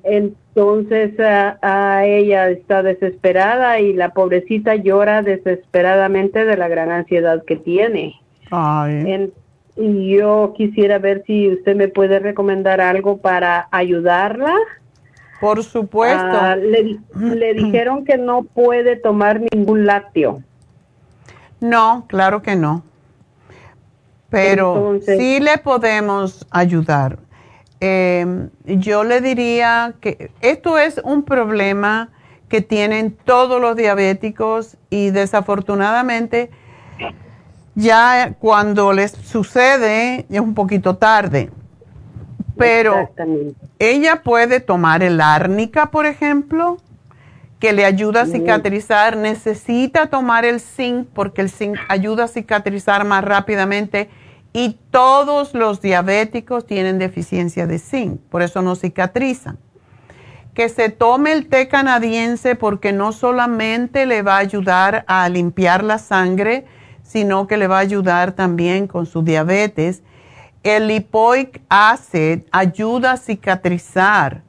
Entonces 0.59 1.17
a, 1.21 2.05
ella 2.05 2.49
está 2.49 2.83
desesperada 2.83 3.79
y 3.79 3.93
la 3.93 4.09
pobrecita 4.09 4.75
llora 4.75 5.21
desesperadamente 5.21 6.43
de 6.43 6.57
la 6.57 6.67
gran 6.67 6.91
ansiedad 6.91 7.45
que 7.45 7.55
tiene. 7.55 8.19
Ay. 8.51 9.31
y 9.77 10.17
yo 10.17 10.53
quisiera 10.57 10.97
ver 10.99 11.23
si 11.25 11.47
usted 11.47 11.77
me 11.77 11.87
puede 11.87 12.19
recomendar 12.19 12.81
algo 12.81 13.19
para 13.19 13.69
ayudarla. 13.71 14.53
Por 15.39 15.63
supuesto. 15.63 16.27
Ah, 16.29 16.57
le, 16.57 16.99
le 17.15 17.53
dijeron 17.63 18.03
que 18.03 18.17
no 18.17 18.43
puede 18.43 18.97
tomar 18.97 19.39
ningún 19.53 19.85
lácteo. 19.85 20.43
No, 21.61 22.03
claro 22.09 22.41
que 22.41 22.57
no. 22.57 22.83
Pero 24.29 24.99
sí 25.05 25.39
le 25.39 25.57
podemos 25.57 26.45
ayudar. 26.51 27.17
Eh, 27.81 28.49
yo 28.65 29.03
le 29.03 29.21
diría 29.21 29.93
que 30.01 30.31
esto 30.41 30.77
es 30.77 30.99
un 31.03 31.23
problema 31.23 32.09
que 32.49 32.61
tienen 32.61 33.15
todos 33.25 33.61
los 33.61 33.75
diabéticos 33.75 34.77
y 34.89 35.11
desafortunadamente 35.11 36.49
ya 37.75 38.33
cuando 38.39 38.91
les 38.91 39.11
sucede 39.11 40.25
es 40.29 40.39
un 40.39 40.55
poquito 40.55 40.97
tarde. 40.97 41.49
Pero 42.57 43.09
ella 43.77 44.21
puede 44.21 44.59
tomar 44.59 45.01
el 45.01 45.21
árnica, 45.21 45.91
por 45.91 46.05
ejemplo, 46.05 46.77
que 47.59 47.71
le 47.71 47.85
ayuda 47.85 48.23
a 48.23 48.25
cicatrizar. 48.25 49.15
Necesita 49.15 50.07
tomar 50.07 50.43
el 50.43 50.59
zinc 50.59 51.07
porque 51.13 51.39
el 51.41 51.49
zinc 51.49 51.77
ayuda 51.87 52.25
a 52.25 52.27
cicatrizar 52.27 53.05
más 53.05 53.23
rápidamente 53.23 54.09
y 54.53 54.77
todos 54.91 55.53
los 55.53 55.81
diabéticos 55.81 56.65
tienen 56.65 56.97
deficiencia 56.97 57.67
de 57.67 57.79
zinc, 57.79 58.19
por 58.29 58.41
eso 58.41 58.61
no 58.61 58.75
cicatrizan. 58.75 59.57
Que 60.53 60.69
se 60.69 60.89
tome 60.89 61.31
el 61.31 61.47
té 61.47 61.67
canadiense 61.67 62.55
porque 62.55 62.91
no 62.91 63.11
solamente 63.11 64.05
le 64.05 64.23
va 64.23 64.35
a 64.35 64.39
ayudar 64.39 65.05
a 65.07 65.29
limpiar 65.29 65.83
la 65.83 65.99
sangre, 65.99 66.65
sino 67.03 67.47
que 67.47 67.57
le 67.57 67.67
va 67.67 67.77
a 67.77 67.81
ayudar 67.81 68.33
también 68.33 68.87
con 68.87 69.05
su 69.05 69.21
diabetes. 69.21 70.01
El 70.63 70.87
lipoic 70.87 71.61
acid 71.69 72.41
ayuda 72.51 73.13
a 73.13 73.17
cicatrizar. 73.17 74.41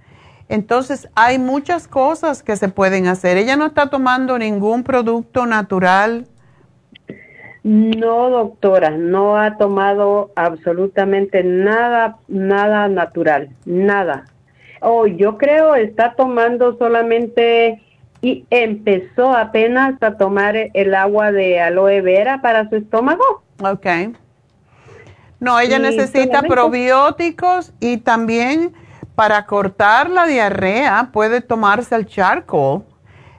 Entonces 0.49 1.09
hay 1.15 1.39
muchas 1.39 1.87
cosas 1.87 2.43
que 2.43 2.57
se 2.57 2.69
pueden 2.69 3.07
hacer. 3.07 3.37
Ella 3.37 3.57
no 3.57 3.67
está 3.67 3.89
tomando 3.89 4.37
ningún 4.37 4.83
producto 4.83 5.47
natural 5.47 6.27
no, 7.63 8.31
doctora, 8.31 8.91
no 8.91 9.37
ha 9.37 9.59
tomado 9.59 10.31
absolutamente 10.35 11.45
nada, 11.45 12.17
nada 12.29 12.89
natural, 12.89 13.51
nada. 13.67 14.25
Oh, 14.81 15.07
yo 15.07 15.37
creo 15.37 15.75
está 15.75 16.15
tomando 16.15 16.79
solamente 16.79 17.83
y 18.23 18.47
empezó 18.51 19.37
apenas 19.37 20.03
a 20.03 20.17
tomar 20.17 20.57
el 20.57 20.95
agua 20.95 21.33
de 21.33 21.61
aloe 21.61 22.01
vera 22.01 22.41
para 22.41 22.69
su 22.69 22.77
estómago. 22.77 23.43
Ok. 23.63 23.87
No, 25.39 25.59
ella 25.59 25.79
necesita 25.79 26.43
probióticos 26.43 27.73
y 27.81 27.99
también 27.99 28.73
para 29.15 29.45
cortar 29.47 30.09
la 30.09 30.27
diarrea 30.27 31.11
puede 31.13 31.41
tomarse 31.41 31.95
el 31.95 32.07
charcoal. 32.07 32.85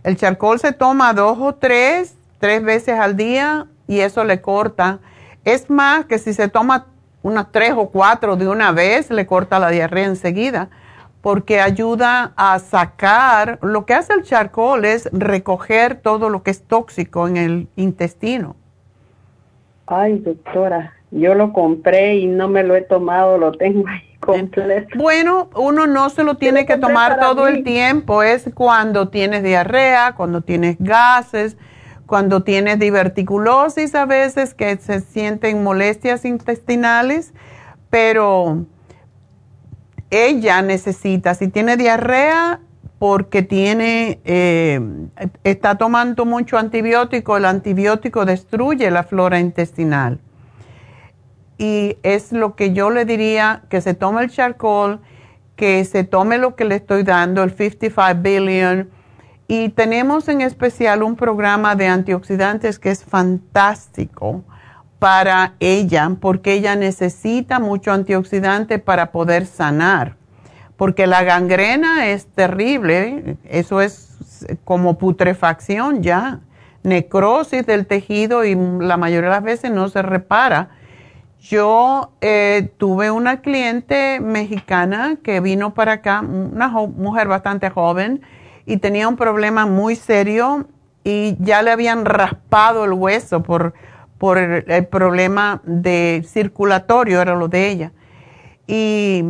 El 0.03 0.17
charcoal 0.17 0.59
se 0.59 0.73
toma 0.73 1.13
dos 1.13 1.37
o 1.39 1.53
tres, 1.53 2.15
tres 2.39 2.63
veces 2.63 2.99
al 2.99 3.15
día 3.15 3.67
y 3.91 3.99
eso 3.99 4.23
le 4.23 4.39
corta. 4.39 4.99
Es 5.43 5.69
más 5.69 6.05
que 6.05 6.17
si 6.17 6.33
se 6.33 6.47
toma 6.47 6.85
unas 7.23 7.51
tres 7.51 7.73
o 7.75 7.89
cuatro 7.89 8.37
de 8.37 8.47
una 8.47 8.71
vez, 8.71 9.11
le 9.11 9.25
corta 9.25 9.59
la 9.59 9.69
diarrea 9.69 10.05
enseguida, 10.05 10.69
porque 11.19 11.59
ayuda 11.59 12.31
a 12.37 12.57
sacar, 12.59 13.59
lo 13.61 13.85
que 13.85 13.93
hace 13.93 14.13
el 14.13 14.23
charcoal 14.23 14.85
es 14.85 15.09
recoger 15.11 15.95
todo 15.95 16.29
lo 16.29 16.41
que 16.41 16.51
es 16.51 16.63
tóxico 16.63 17.27
en 17.27 17.35
el 17.35 17.67
intestino. 17.75 18.55
Ay, 19.87 20.19
doctora, 20.19 20.93
yo 21.11 21.35
lo 21.35 21.51
compré 21.51 22.15
y 22.15 22.27
no 22.27 22.47
me 22.47 22.63
lo 22.63 22.77
he 22.77 22.81
tomado, 22.83 23.37
lo 23.37 23.51
tengo 23.51 23.89
ahí 23.89 24.15
completo. 24.21 24.97
Bueno, 24.97 25.49
uno 25.53 25.85
no 25.85 26.09
se 26.09 26.23
lo 26.23 26.35
tiene 26.35 26.65
que 26.65 26.77
tomar 26.77 27.19
todo 27.19 27.49
el 27.49 27.65
tiempo, 27.65 28.23
es 28.23 28.49
cuando 28.55 29.09
tienes 29.09 29.43
diarrea, 29.43 30.13
cuando 30.15 30.39
tienes 30.39 30.77
gases, 30.79 31.57
cuando 32.05 32.43
tienes 32.43 32.79
diverticulosis 32.79 33.95
a 33.95 34.05
veces 34.05 34.53
que 34.53 34.77
se 34.77 35.01
sienten 35.01 35.63
molestias 35.63 36.25
intestinales, 36.25 37.33
pero 37.89 38.65
ella 40.09 40.61
necesita, 40.61 41.35
si 41.35 41.47
tiene 41.47 41.77
diarrea, 41.77 42.59
porque 42.99 43.41
tiene, 43.41 44.19
eh, 44.25 44.79
está 45.43 45.75
tomando 45.75 46.25
mucho 46.25 46.59
antibiótico, 46.59 47.35
el 47.37 47.45
antibiótico 47.45 48.25
destruye 48.25 48.91
la 48.91 49.03
flora 49.03 49.39
intestinal. 49.39 50.19
Y 51.57 51.97
es 52.03 52.31
lo 52.31 52.55
que 52.55 52.73
yo 52.73 52.91
le 52.91 53.05
diría, 53.05 53.63
que 53.69 53.81
se 53.81 53.95
tome 53.95 54.21
el 54.21 54.29
charcoal, 54.29 54.99
que 55.55 55.83
se 55.85 56.03
tome 56.03 56.37
lo 56.37 56.55
que 56.55 56.65
le 56.65 56.75
estoy 56.75 57.03
dando, 57.03 57.41
el 57.41 57.51
55 57.51 58.21
billion, 58.21 58.89
y 59.53 59.67
tenemos 59.67 60.29
en 60.29 60.39
especial 60.39 61.03
un 61.03 61.17
programa 61.17 61.75
de 61.75 61.85
antioxidantes 61.89 62.79
que 62.79 62.89
es 62.89 63.03
fantástico 63.03 64.45
para 64.97 65.55
ella, 65.59 66.09
porque 66.21 66.53
ella 66.53 66.77
necesita 66.77 67.59
mucho 67.59 67.91
antioxidante 67.91 68.79
para 68.79 69.11
poder 69.11 69.45
sanar. 69.45 70.15
Porque 70.77 71.05
la 71.05 71.23
gangrena 71.23 72.07
es 72.07 72.27
terrible, 72.27 73.35
eso 73.43 73.81
es 73.81 74.47
como 74.63 74.97
putrefacción 74.97 76.01
ya, 76.01 76.39
necrosis 76.83 77.65
del 77.65 77.87
tejido 77.87 78.45
y 78.45 78.55
la 78.55 78.95
mayoría 78.95 79.31
de 79.31 79.35
las 79.35 79.43
veces 79.43 79.69
no 79.69 79.89
se 79.89 80.01
repara. 80.01 80.69
Yo 81.41 82.13
eh, 82.21 82.71
tuve 82.77 83.11
una 83.11 83.41
cliente 83.41 84.21
mexicana 84.21 85.17
que 85.21 85.41
vino 85.41 85.73
para 85.73 85.91
acá, 85.91 86.21
una 86.21 86.69
mujer 86.69 87.27
bastante 87.27 87.69
joven, 87.69 88.21
y 88.71 88.77
tenía 88.77 89.09
un 89.09 89.17
problema 89.17 89.65
muy 89.65 89.97
serio 89.97 90.65
y 91.03 91.35
ya 91.39 91.61
le 91.61 91.71
habían 91.71 92.05
raspado 92.05 92.85
el 92.85 92.93
hueso 92.93 93.43
por, 93.43 93.73
por 94.17 94.37
el, 94.37 94.87
problema 94.87 95.59
de 95.65 96.25
circulatorio, 96.25 97.21
era 97.21 97.35
lo 97.35 97.49
de 97.49 97.67
ella. 97.67 97.91
Y 98.67 99.25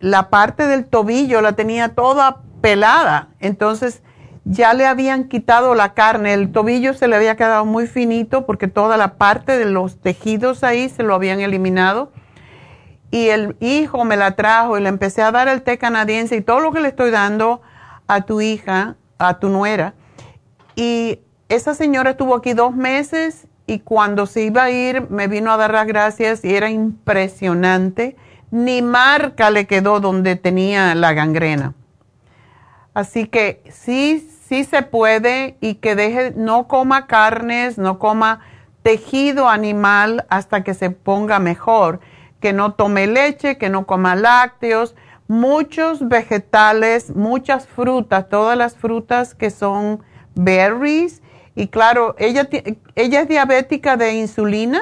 la 0.00 0.30
parte 0.30 0.66
del 0.66 0.86
tobillo 0.86 1.42
la 1.42 1.52
tenía 1.52 1.90
toda 1.90 2.38
pelada, 2.62 3.28
entonces 3.38 4.02
ya 4.46 4.72
le 4.72 4.86
habían 4.86 5.24
quitado 5.24 5.74
la 5.74 5.92
carne, 5.92 6.32
el 6.32 6.50
tobillo 6.50 6.94
se 6.94 7.06
le 7.06 7.16
había 7.16 7.36
quedado 7.36 7.66
muy 7.66 7.88
finito 7.88 8.46
porque 8.46 8.66
toda 8.66 8.96
la 8.96 9.18
parte 9.18 9.58
de 9.58 9.66
los 9.66 10.00
tejidos 10.00 10.64
ahí 10.64 10.88
se 10.88 11.02
lo 11.02 11.14
habían 11.14 11.40
eliminado. 11.40 12.12
Y 13.10 13.28
el 13.28 13.56
hijo 13.60 14.06
me 14.06 14.16
la 14.16 14.36
trajo 14.36 14.78
y 14.78 14.80
le 14.80 14.88
empecé 14.88 15.20
a 15.20 15.32
dar 15.32 15.48
el 15.48 15.60
té 15.60 15.76
canadiense 15.76 16.34
y 16.36 16.40
todo 16.40 16.60
lo 16.60 16.72
que 16.72 16.80
le 16.80 16.88
estoy 16.88 17.10
dando 17.10 17.60
a 18.06 18.22
tu 18.22 18.40
hija, 18.40 18.96
a 19.18 19.38
tu 19.38 19.48
nuera, 19.48 19.94
y 20.74 21.20
esa 21.48 21.74
señora 21.74 22.10
estuvo 22.10 22.34
aquí 22.34 22.52
dos 22.52 22.74
meses 22.74 23.46
y 23.66 23.80
cuando 23.80 24.26
se 24.26 24.42
iba 24.42 24.64
a 24.64 24.70
ir 24.70 25.08
me 25.10 25.26
vino 25.26 25.50
a 25.50 25.56
dar 25.56 25.72
las 25.72 25.86
gracias 25.86 26.44
y 26.44 26.54
era 26.54 26.70
impresionante. 26.70 28.16
Ni 28.50 28.80
marca 28.82 29.50
le 29.50 29.66
quedó 29.66 30.00
donde 30.00 30.36
tenía 30.36 30.94
la 30.94 31.12
gangrena. 31.12 31.74
Así 32.94 33.26
que 33.26 33.62
sí, 33.70 34.30
sí 34.48 34.64
se 34.64 34.82
puede 34.82 35.56
y 35.60 35.74
que 35.74 35.96
deje, 35.96 36.32
no 36.36 36.68
coma 36.68 37.06
carnes, 37.06 37.76
no 37.76 37.98
coma 37.98 38.40
tejido 38.82 39.48
animal 39.48 40.24
hasta 40.28 40.62
que 40.62 40.72
se 40.72 40.90
ponga 40.90 41.38
mejor, 41.38 42.00
que 42.40 42.52
no 42.52 42.74
tome 42.74 43.06
leche, 43.08 43.58
que 43.58 43.68
no 43.68 43.84
coma 43.84 44.14
lácteos, 44.14 44.94
muchos 45.28 46.08
vegetales, 46.08 47.14
muchas 47.14 47.66
frutas, 47.66 48.28
todas 48.28 48.56
las 48.56 48.76
frutas 48.76 49.34
que 49.34 49.50
son 49.50 50.00
berries. 50.34 51.22
Y 51.54 51.68
claro, 51.68 52.14
¿ella, 52.18 52.48
ella 52.94 53.20
es 53.22 53.28
diabética 53.28 53.96
de 53.96 54.14
insulina? 54.14 54.80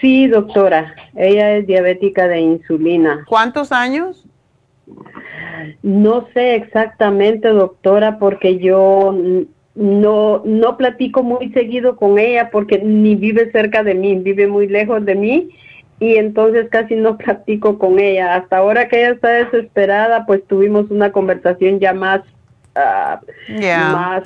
Sí, 0.00 0.26
doctora, 0.28 0.94
ella 1.16 1.56
es 1.56 1.66
diabética 1.66 2.28
de 2.28 2.40
insulina. 2.40 3.24
¿Cuántos 3.28 3.72
años? 3.72 4.26
No 5.82 6.28
sé 6.32 6.54
exactamente, 6.54 7.48
doctora, 7.48 8.18
porque 8.18 8.58
yo 8.58 9.16
no, 9.74 10.42
no 10.44 10.76
platico 10.76 11.22
muy 11.22 11.50
seguido 11.52 11.96
con 11.96 12.18
ella 12.18 12.50
porque 12.50 12.78
ni 12.78 13.16
vive 13.16 13.50
cerca 13.50 13.82
de 13.82 13.94
mí, 13.94 14.14
vive 14.16 14.46
muy 14.46 14.68
lejos 14.68 15.04
de 15.04 15.14
mí 15.14 15.50
y 15.98 16.16
entonces 16.16 16.68
casi 16.70 16.96
no 16.96 17.16
platico 17.18 17.78
con 17.78 17.98
ella. 17.98 18.36
Hasta 18.36 18.58
ahora 18.58 18.88
que 18.88 19.00
ella 19.00 19.14
está 19.14 19.28
desesperada, 19.28 20.26
pues 20.26 20.46
tuvimos 20.46 20.90
una 20.90 21.12
conversación 21.12 21.80
ya 21.80 21.92
más, 21.92 22.22
ah, 22.74 23.20
más 23.92 24.24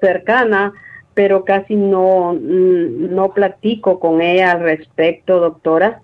cercana, 0.00 0.72
pero 1.14 1.44
casi 1.44 1.76
no, 1.76 2.34
mm, 2.34 3.14
no 3.14 3.32
platico 3.32 4.00
con 4.00 4.20
ella 4.20 4.52
al 4.52 4.60
respecto, 4.60 5.40
doctora. 5.40 6.00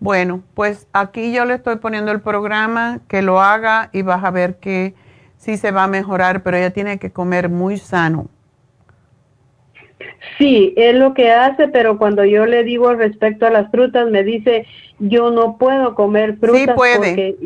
Bueno, 0.00 0.42
pues 0.54 0.88
aquí 0.92 1.32
yo 1.32 1.44
le 1.44 1.54
estoy 1.54 1.76
poniendo 1.76 2.10
el 2.10 2.20
programa, 2.20 3.00
que 3.06 3.22
lo 3.22 3.40
haga 3.40 3.88
y 3.92 4.02
vas 4.02 4.24
a 4.24 4.32
ver 4.32 4.56
que 4.56 4.94
sí 5.36 5.56
se 5.56 5.70
va 5.70 5.84
a 5.84 5.88
mejorar, 5.88 6.42
pero 6.42 6.56
ella 6.56 6.70
tiene 6.70 6.98
que 6.98 7.12
comer 7.12 7.48
muy 7.48 7.76
sano. 7.76 8.28
Sí, 10.38 10.72
es 10.76 10.94
lo 10.94 11.14
que 11.14 11.30
hace, 11.30 11.68
pero 11.68 11.98
cuando 11.98 12.24
yo 12.24 12.46
le 12.46 12.64
digo 12.64 12.94
respecto 12.94 13.46
a 13.46 13.50
las 13.50 13.70
frutas, 13.70 14.10
me 14.10 14.22
dice, 14.22 14.66
yo 14.98 15.30
no 15.30 15.58
puedo 15.58 15.94
comer 15.94 16.36
frutas 16.38 16.60
sí 16.60 16.72
puede. 16.74 16.96
porque 16.96 17.36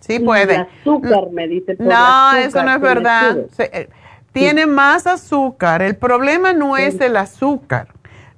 sí 0.00 0.18
puede. 0.18 0.56
azúcar, 0.56 1.30
me 1.32 1.48
dice. 1.48 1.76
no, 1.78 2.36
eso 2.36 2.62
no 2.62 2.74
es 2.74 2.80
verdad. 2.80 3.38
Eh, 3.58 3.88
tiene 4.32 4.66
más 4.66 5.06
azúcar. 5.06 5.82
El 5.82 5.96
problema 5.96 6.52
no 6.52 6.76
es 6.76 7.00
el 7.00 7.16
azúcar. 7.16 7.88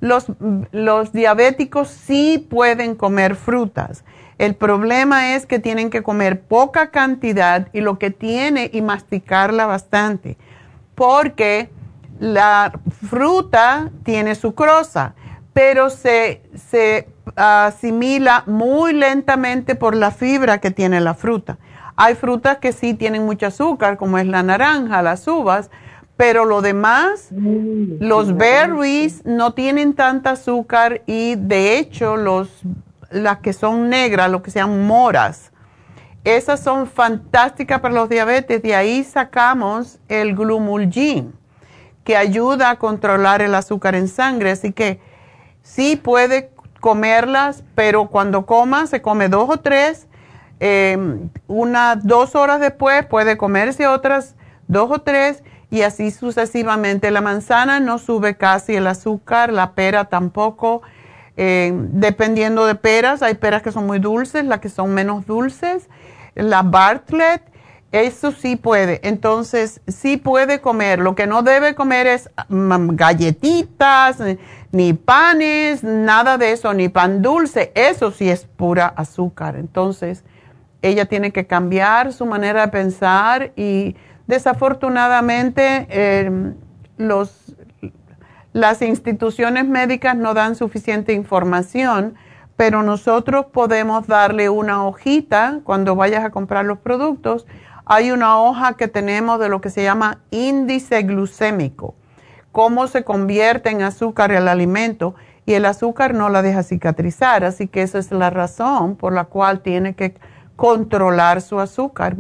los, 0.01 0.27
los 0.71 1.13
diabéticos 1.13 1.89
sí 1.89 2.47
pueden 2.49 2.95
comer 2.95 3.35
frutas. 3.35 4.05
El 4.39 4.55
problema 4.55 5.35
es 5.35 5.47
que 5.47 5.59
tienen 5.59 5.91
que 5.91 6.03
comer 6.03 6.41
poca 6.41 6.91
cantidad 6.91 7.69
y 7.73 7.81
lo 7.81 7.99
que 7.99 8.11
tiene 8.11 8.71
y 8.73 8.83
masticarla 8.83 9.67
bastante, 9.67 10.37
porque 10.95 11.71
la 12.19 12.73
fruta 13.09 13.91
tiene 14.05 14.35
sucrosa, 14.35 15.15
pero 15.53 15.91
se, 15.91 16.43
se 16.55 17.09
asimila 17.37 18.45
muy 18.47 18.93
lentamente 18.93 19.75
por 19.75 19.95
la 19.95 20.11
fibra 20.11 20.59
que 20.59 20.71
tiene 20.71 21.01
la 21.01 21.15
fruta. 21.15 21.59
Hay 21.97 22.15
frutas 22.15 22.59
que 22.59 22.73
sí 22.73 22.95
tienen 22.95 23.25
mucho 23.25 23.47
azúcar, 23.47 23.97
como 23.97 24.19
es 24.19 24.27
la 24.27 24.43
naranja, 24.43 25.03
las 25.03 25.27
uvas, 25.27 25.71
pero 26.17 26.45
lo 26.45 26.63
demás, 26.63 27.29
mm, 27.31 28.01
los 28.01 28.37
berries 28.37 29.25
no 29.25 29.55
tienen 29.55 29.95
tanta 29.95 30.33
azúcar 30.33 31.03
y 31.07 31.37
de 31.37 31.79
hecho 31.79 32.17
los, 32.17 32.63
las 33.11 33.39
que 33.39 33.53
son 33.53 33.89
negras, 33.89 34.31
lo 34.31 34.43
que 34.43 34.51
se 34.51 34.59
llaman 34.59 34.87
moras, 34.87 35.53
esas 36.25 36.61
son 36.61 36.87
fantásticas 36.87 37.81
para 37.81 37.95
los 37.95 38.09
diabetes. 38.09 38.63
De 38.63 38.75
ahí 38.75 39.03
sacamos 39.05 39.99
el 40.09 40.35
glumulgin, 40.35 41.33
que 42.09 42.17
ayuda 42.17 42.71
a 42.71 42.77
controlar 42.77 43.43
el 43.43 43.55
azúcar 43.55 43.95
en 43.95 44.09
sangre. 44.09 44.53
Así 44.53 44.73
que 44.73 44.99
sí 45.63 45.95
puede 45.95 46.51
comerlas, 46.81 47.65
pero 47.75 48.07
cuando 48.07 48.47
coma, 48.47 48.87
se 48.87 49.03
come 49.03 49.29
dos 49.29 49.51
o 49.51 49.59
tres. 49.59 50.07
Em, 50.59 51.29
unas 51.49 52.03
dos 52.07 52.35
horas 52.35 52.61
después 52.61 53.05
puede 53.05 53.37
comerse 53.37 53.87
otras 53.87 54.37
dos 54.69 54.91
o 54.91 55.01
tres 55.01 55.43
y 55.71 55.83
así 55.83 56.11
sucesivamente. 56.11 57.11
La 57.11 57.21
manzana 57.21 57.79
no 57.79 57.99
sube 57.99 58.39
casi 58.39 58.75
el 58.75 58.87
azúcar, 58.87 59.53
la 59.53 59.73
pera 59.73 60.07
tampoco. 60.07 60.81
Eh, 61.37 61.73
dependiendo 61.75 62.65
de 62.65 62.75
peras, 62.75 63.21
hay 63.21 63.35
peras 63.35 63.61
que 63.61 63.71
son 63.71 63.87
muy 63.87 63.99
dulces, 63.99 64.47
las 64.47 64.61
que 64.61 64.71
son 64.71 64.95
menos 64.95 65.27
dulces. 65.27 65.91
La 66.35 66.63
Bartlett, 66.63 67.43
eso 67.93 68.33
sí 68.33 68.57
puede. 68.57 69.01
Entonces, 69.03 69.81
sí 69.87 70.17
puede 70.17 70.61
comer. 70.61 70.99
Lo 70.99 71.15
que 71.15 71.27
no 71.27 71.43
debe 71.43 71.75
comer 71.75 72.07
es 72.07 72.31
mm, 72.49 72.91
galletitas, 72.95 74.19
ni 74.73 74.93
panes, 74.93 75.83
nada 75.83 76.39
de 76.39 76.53
eso, 76.53 76.75
ni 76.75 76.89
pan 76.89 77.23
dulce. 77.23 77.73
Eso 77.75 78.11
sí 78.11 78.29
es 78.29 78.45
pura 78.45 78.87
azúcar. 78.87 79.57
Entonces, 79.57 80.25
ella 80.83 81.07
tiene 81.07 81.33
que 81.33 81.47
cambiar 81.47 82.13
su 82.13 82.27
manera 82.27 82.67
de 82.67 82.69
pensar 82.69 83.53
y 83.57 83.97
Desafortunadamente, 84.29 85.87
em, 85.89 86.55
los, 86.99 87.57
las 88.53 88.83
instituciones 88.83 89.67
médicas 89.67 90.17
no 90.17 90.35
dan 90.35 90.55
suficiente 90.55 91.15
información, 91.15 92.15
pero 92.55 92.83
nosotros 92.83 93.47
podemos 93.47 94.07
darle 94.07 94.51
una 94.51 94.85
hojita 94.85 95.61
cuando 95.65 95.97
vayas 95.97 96.27
a 96.27 96.31
comprar 96.31 96.67
los 96.67 96.79
productos. 96.79 97.47
Hay 97.89 98.11
una 98.11 98.39
hoja 98.39 98.75
que 98.75 98.87
tenemos 98.87 99.41
de 99.41 99.49
lo 99.49 99.61
que 99.61 99.71
se 99.71 99.83
llama 99.83 100.19
índice 100.31 101.03
glucémico, 101.03 101.95
cómo 102.53 102.87
se 102.87 103.03
convierte 103.03 103.71
en 103.71 103.83
azúcar 103.83 104.31
el 104.31 104.47
alimento 104.47 105.15
y 105.47 105.55
el 105.55 105.65
azúcar 105.65 106.15
no 106.15 106.29
la 106.29 106.43
deja 106.43 106.63
cicatrizar, 106.63 107.45
así 107.45 107.67
que 107.67 107.83
esa 107.83 107.99
es 107.99 108.13
la 108.13 108.29
razón 108.31 108.95
por 108.95 109.15
la 109.15 109.25
cual 109.25 109.61
tiene 109.61 109.95
que 109.95 110.15
controlar 110.57 111.41
su 111.41 111.59
azúcar. 111.61 112.17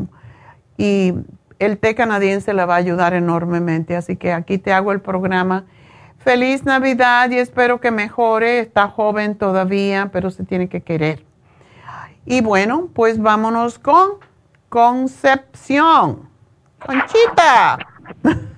Y 0.78 1.12
el 1.58 1.78
té 1.78 1.94
canadiense 1.94 2.54
le 2.54 2.64
va 2.64 2.74
a 2.74 2.78
ayudar 2.78 3.14
enormemente. 3.14 3.96
Así 3.96 4.16
que 4.16 4.32
aquí 4.32 4.58
te 4.58 4.72
hago 4.72 4.92
el 4.92 5.00
programa. 5.00 5.66
Feliz 6.18 6.64
Navidad 6.64 7.30
y 7.30 7.38
espero 7.38 7.80
que 7.80 7.90
mejore. 7.90 8.60
Está 8.60 8.88
joven 8.88 9.36
todavía, 9.36 10.10
pero 10.12 10.30
se 10.30 10.44
tiene 10.44 10.68
que 10.68 10.82
querer. 10.82 11.24
Y 12.24 12.42
bueno, 12.42 12.88
pues 12.94 13.20
vámonos 13.20 13.78
con 13.78 14.12
Concepción. 14.68 16.28
Conchita. 16.84 17.78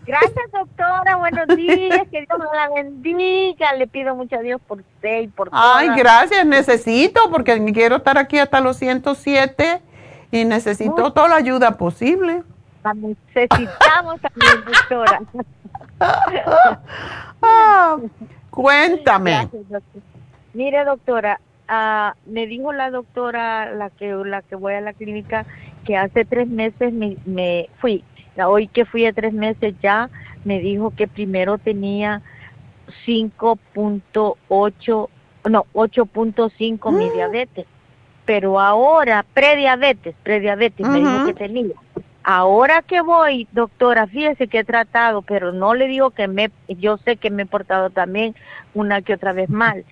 Gracias, 0.06 0.50
doctora. 0.52 1.16
Buenos 1.16 1.46
días. 1.56 2.08
Que 2.10 2.26
Dios 2.26 2.38
me 2.38 2.56
la 2.56 2.68
bendiga. 2.74 3.72
Le 3.74 3.86
pido 3.86 4.14
mucho 4.14 4.36
a 4.36 4.40
Dios 4.40 4.60
por 4.66 4.80
usted 4.80 5.22
y 5.22 5.28
por 5.28 5.48
Ay, 5.52 5.90
gracias. 5.96 6.44
Necesito, 6.44 7.30
porque 7.30 7.64
quiero 7.72 7.96
estar 7.96 8.18
aquí 8.18 8.38
hasta 8.38 8.60
los 8.60 8.76
107 8.76 9.80
y 10.32 10.44
necesito 10.44 11.12
toda 11.12 11.28
la 11.28 11.36
ayuda 11.36 11.72
posible. 11.72 12.42
La 12.84 12.94
necesitamos 12.94 14.20
también, 14.20 14.64
doctora. 14.88 15.20
Ah, 17.42 17.96
cuéntame. 18.50 19.48
Mire, 20.54 20.84
doctora, 20.84 21.40
uh, 21.68 22.30
me 22.30 22.46
dijo 22.46 22.72
la 22.72 22.90
doctora, 22.90 23.72
la 23.72 23.90
que, 23.90 24.12
la 24.12 24.42
que 24.42 24.56
voy 24.56 24.74
a 24.74 24.80
la 24.80 24.92
clínica, 24.92 25.46
que 25.84 25.96
hace 25.96 26.24
tres 26.24 26.48
meses 26.48 26.92
me, 26.92 27.16
me 27.24 27.68
fui. 27.80 28.04
Hoy 28.36 28.68
que 28.68 28.84
fui 28.84 29.06
a 29.06 29.12
tres 29.12 29.32
meses 29.32 29.74
ya, 29.82 30.08
me 30.44 30.60
dijo 30.60 30.92
que 30.96 31.08
primero 31.08 31.58
tenía 31.58 32.22
5.8, 33.06 35.08
no, 35.50 35.66
8.5 35.74 36.92
mi 36.92 37.06
mm. 37.06 37.12
diabetes. 37.12 37.66
Pero 38.24 38.60
ahora, 38.60 39.24
prediabetes, 39.34 40.14
prediabetes, 40.22 40.86
me 40.86 40.98
dijo 40.98 41.26
que 41.26 41.34
tenía 41.34 41.74
Ahora 42.22 42.82
que 42.82 43.00
voy, 43.00 43.48
doctora, 43.52 44.06
fíjese 44.06 44.46
que 44.46 44.58
he 44.58 44.64
tratado, 44.64 45.22
pero 45.22 45.52
no 45.52 45.74
le 45.74 45.88
digo 45.88 46.10
que 46.10 46.28
me, 46.28 46.50
yo 46.68 46.98
sé 46.98 47.16
que 47.16 47.30
me 47.30 47.42
he 47.42 47.46
portado 47.46 47.88
también 47.88 48.34
una 48.74 49.00
que 49.00 49.14
otra 49.14 49.32
vez 49.32 49.48
mal. 49.48 49.84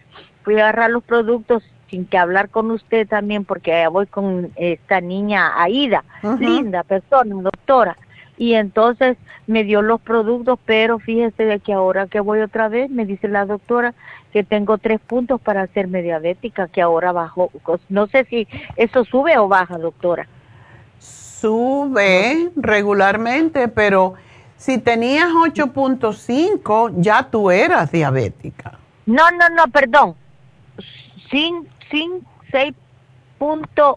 Fui 0.45 0.57
a 0.57 0.65
agarrar 0.65 0.91
los 0.91 1.03
productos 1.03 1.63
sin 1.91 2.07
que 2.07 2.19
hablar 2.19 2.49
con 2.49 2.71
usted 2.71 3.07
también, 3.09 3.45
porque 3.45 3.87
voy 3.89 4.07
con 4.07 4.51
esta 4.57 5.01
niña 5.01 5.61
Aida, 5.63 6.05
linda 6.39 6.83
persona, 6.83 7.35
doctora. 7.43 7.97
Y 8.37 8.55
entonces 8.55 9.17
me 9.47 9.65
dio 9.65 9.83
los 9.83 10.01
productos, 10.01 10.59
pero 10.65 10.99
fíjese 10.99 11.45
de 11.45 11.59
que 11.59 11.73
ahora 11.73 12.07
que 12.07 12.21
voy 12.21 12.41
otra 12.41 12.69
vez, 12.69 12.89
me 12.91 13.05
dice 13.05 13.27
la 13.27 13.47
doctora 13.47 13.95
que 14.33 14.45
tengo 14.45 14.79
tres 14.79 15.01
puntos 15.01 15.41
para 15.41 15.63
hacerme 15.63 16.03
diabética, 16.03 16.69
que 16.69 16.83
ahora 16.83 17.13
bajo, 17.13 17.51
no 17.89 18.07
sé 18.07 18.25
si 18.27 18.47
eso 18.77 19.05
sube 19.05 19.37
o 19.39 19.49
baja, 19.49 19.79
doctora 19.79 20.29
sube 21.41 22.51
regularmente, 22.57 23.69
pero 23.69 24.15
si 24.57 24.79
tenías 24.79 25.29
8.5, 25.29 26.95
ya 26.97 27.23
tú 27.25 27.51
eras 27.51 27.93
diabética. 27.93 28.79
No, 29.07 29.31
no, 29.31 29.49
no, 29.51 29.65
perdón. 29.69 30.15
Sin, 31.31 31.69
sin 31.91 32.27
6.8 32.53 33.97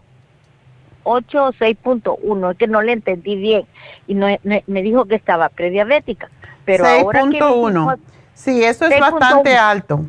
o 1.04 1.18
6.1, 1.20 2.50
es 2.52 2.58
que 2.58 2.66
no 2.66 2.82
le 2.82 2.92
entendí 2.92 3.36
bien. 3.36 3.66
Y 4.06 4.14
no, 4.14 4.26
me 4.42 4.82
dijo 4.82 5.06
que 5.06 5.14
estaba 5.16 5.48
prediabética. 5.48 6.30
Pero 6.64 6.84
6.1. 6.84 7.98
Sí, 8.34 8.62
eso 8.64 8.86
es 8.86 9.00
bastante 9.00 9.56
alto. 9.56 10.04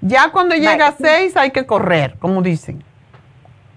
Ya 0.00 0.30
cuando 0.32 0.54
llega 0.54 0.88
a 0.88 0.92
6 0.92 1.36
hay 1.36 1.50
que 1.50 1.66
correr, 1.66 2.16
como 2.18 2.42
dicen. 2.42 2.82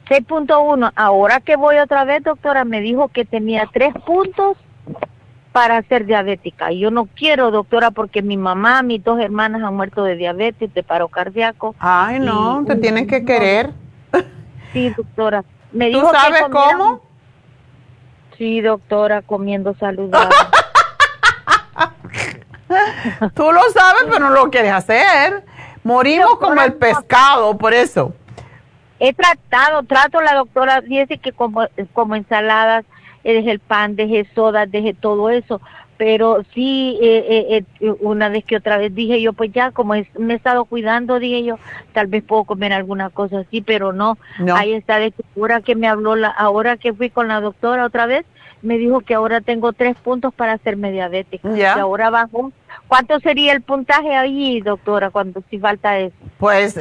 6.1. 0.08 0.92
Ahora 0.96 1.40
que 1.42 1.56
voy 1.56 1.78
otra 1.78 2.04
vez, 2.06 2.24
doctora, 2.24 2.66
me 2.66 2.82
dijo 2.82 3.10
que 3.10 3.26
tenía 3.26 3.70
tres 3.72 3.94
puntos 4.06 4.58
para 5.54 5.82
ser 5.84 6.06
diabética. 6.06 6.72
Y 6.72 6.80
yo 6.80 6.92
no 6.92 7.06
quiero, 7.06 7.52
doctora, 7.52 7.92
porque 7.92 8.22
mi 8.22 8.36
mamá, 8.36 8.82
mis 8.82 9.02
dos 9.04 9.20
hermanas 9.20 9.62
han 9.62 9.76
muerto 9.76 10.04
de 10.04 10.16
diabetes, 10.16 10.74
de 10.74 10.84
paro 10.84 11.08
cardíaco. 11.08 11.76
Ay, 11.80 12.20
no, 12.20 12.66
te 12.66 12.76
tienen 12.76 13.08
que 13.08 13.24
querer. 13.24 13.72
Sí, 14.74 14.90
doctora. 14.90 15.46
Me 15.72 15.92
¿Tú 15.92 16.02
sabes 16.12 16.44
cómo? 16.52 17.02
Sí, 18.38 18.62
doctora, 18.62 19.22
comiendo 19.22 19.76
saludable. 19.76 20.36
Tú 23.36 23.52
lo 23.52 23.62
sabes, 23.72 24.06
pero 24.06 24.20
no 24.20 24.32
lo 24.32 24.50
quieres 24.50 24.72
hacer. 24.72 25.46
Morimos 25.84 26.40
como 26.40 26.60
el 26.62 26.74
pescado, 26.74 27.56
por 27.58 27.74
eso. 27.74 28.14
He 29.00 29.14
tratado, 29.14 29.84
trato 29.84 30.20
la 30.22 30.34
doctora, 30.34 30.82
dice 30.82 31.20
que 31.20 31.32
como, 31.32 31.68
como 31.94 32.16
ensaladas, 32.16 32.86
deje 33.32 33.52
el 33.52 33.60
pan, 33.60 33.96
deje 33.96 34.28
soda, 34.36 34.66
deje 34.66 34.94
todo 34.94 35.30
eso, 35.30 35.62
pero 35.98 36.44
sí, 36.54 36.98
eh, 37.02 37.64
eh, 37.80 37.94
una 38.02 38.30
vez 38.30 38.44
que 38.44 38.58
otra 38.58 38.78
vez 38.78 38.94
dije 38.94 39.22
yo, 39.22 39.34
pues 39.34 39.52
ya, 39.54 39.72
como 39.72 39.94
me 40.18 40.34
he 40.34 40.36
estado 40.36 40.66
cuidando, 40.66 41.20
dije 41.20 41.44
yo, 41.44 41.60
tal 41.94 42.08
vez 42.08 42.24
puedo 42.24 42.44
comer 42.44 42.74
alguna 42.74 43.10
cosa 43.10 43.40
así, 43.40 43.62
pero 43.62 43.94
no, 43.94 44.18
ahí 44.54 44.74
está 44.74 45.00
de 45.00 45.12
segura 45.12 45.62
que 45.62 45.76
me 45.76 45.88
habló, 45.88 46.16
la, 46.16 46.30
ahora 46.30 46.78
que 46.78 46.94
fui 46.94 47.10
con 47.10 47.28
la 47.28 47.40
doctora 47.40 47.86
otra 47.86 48.06
vez, 48.06 48.26
me 48.62 48.78
dijo 48.78 49.02
que 49.02 49.14
ahora 49.14 49.42
tengo 49.42 49.74
tres 49.74 49.96
puntos 49.98 50.34
para 50.34 50.54
hacerme 50.54 50.92
diabética, 50.92 51.58
y 51.58 51.64
ahora 51.64 52.10
bajo 52.10 52.52
¿Cuánto 52.88 53.20
sería 53.20 53.54
el 53.54 53.62
puntaje 53.62 54.16
ahí, 54.16 54.62
doctora, 54.62 55.10
cuando 55.10 55.42
si 55.50 55.58
falta 55.58 55.98
eso? 55.98 56.16
Pues 56.38 56.80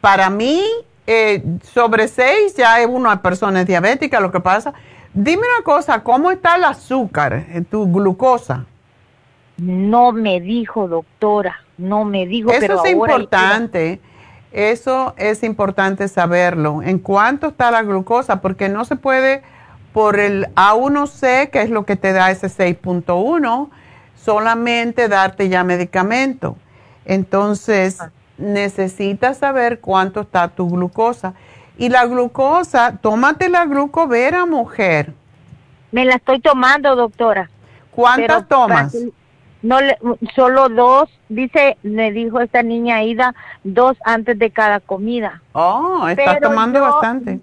para 0.00 0.30
mí 0.30 0.62
eh, 1.06 1.42
sobre 1.62 2.06
6 2.06 2.54
ya 2.56 2.80
es 2.80 2.86
una 2.86 3.20
persona 3.22 3.64
diabética, 3.64 4.20
lo 4.20 4.30
que 4.30 4.40
pasa. 4.40 4.74
Dime 5.14 5.42
una 5.56 5.64
cosa, 5.64 6.02
¿cómo 6.02 6.30
está 6.30 6.56
el 6.56 6.64
azúcar, 6.64 7.44
tu 7.70 7.90
glucosa? 7.92 8.66
No 9.56 10.12
me 10.12 10.40
dijo, 10.40 10.86
doctora. 10.88 11.56
no 11.76 12.04
me 12.04 12.26
dijo. 12.26 12.50
Eso 12.50 12.60
pero 12.60 12.74
es 12.74 12.78
ahora- 12.80 12.92
importante. 12.92 14.00
Eso 14.50 15.14
es 15.16 15.42
importante 15.42 16.08
saberlo. 16.08 16.82
¿En 16.82 16.98
cuánto 16.98 17.48
está 17.48 17.70
la 17.70 17.82
glucosa? 17.82 18.40
Porque 18.40 18.68
no 18.68 18.84
se 18.84 18.96
puede 18.96 19.42
por 19.92 20.18
el 20.18 20.46
A1C, 20.54 21.50
que 21.50 21.62
es 21.62 21.70
lo 21.70 21.84
que 21.84 21.96
te 21.96 22.12
da 22.12 22.30
ese 22.30 22.48
6.1, 22.48 23.68
solamente 24.16 25.08
darte 25.08 25.48
ya 25.48 25.64
medicamento. 25.64 26.56
Entonces, 27.04 27.98
necesitas 28.38 29.38
saber 29.38 29.80
cuánto 29.80 30.20
está 30.22 30.48
tu 30.48 30.68
glucosa. 30.68 31.34
Y 31.78 31.88
la 31.88 32.04
glucosa, 32.06 32.98
tómate 33.00 33.48
la 33.48 33.64
glucovera, 33.64 34.44
mujer. 34.46 35.14
Me 35.92 36.04
la 36.04 36.16
estoy 36.16 36.40
tomando, 36.40 36.94
doctora. 36.96 37.48
¿Cuántas 37.92 38.44
Pero 38.44 38.46
tomas? 38.46 38.96
No, 39.62 39.78
solo 40.34 40.68
dos. 40.68 41.08
Dice, 41.28 41.78
me 41.82 42.10
dijo 42.12 42.40
esta 42.40 42.62
niña 42.62 42.96
Aida, 42.96 43.34
dos 43.64 43.96
antes 44.04 44.38
de 44.38 44.50
cada 44.50 44.80
comida. 44.80 45.40
Oh, 45.52 46.06
estás 46.08 46.34
Pero 46.34 46.50
tomando 46.50 46.80
yo- 46.80 46.84
bastante. 46.84 47.40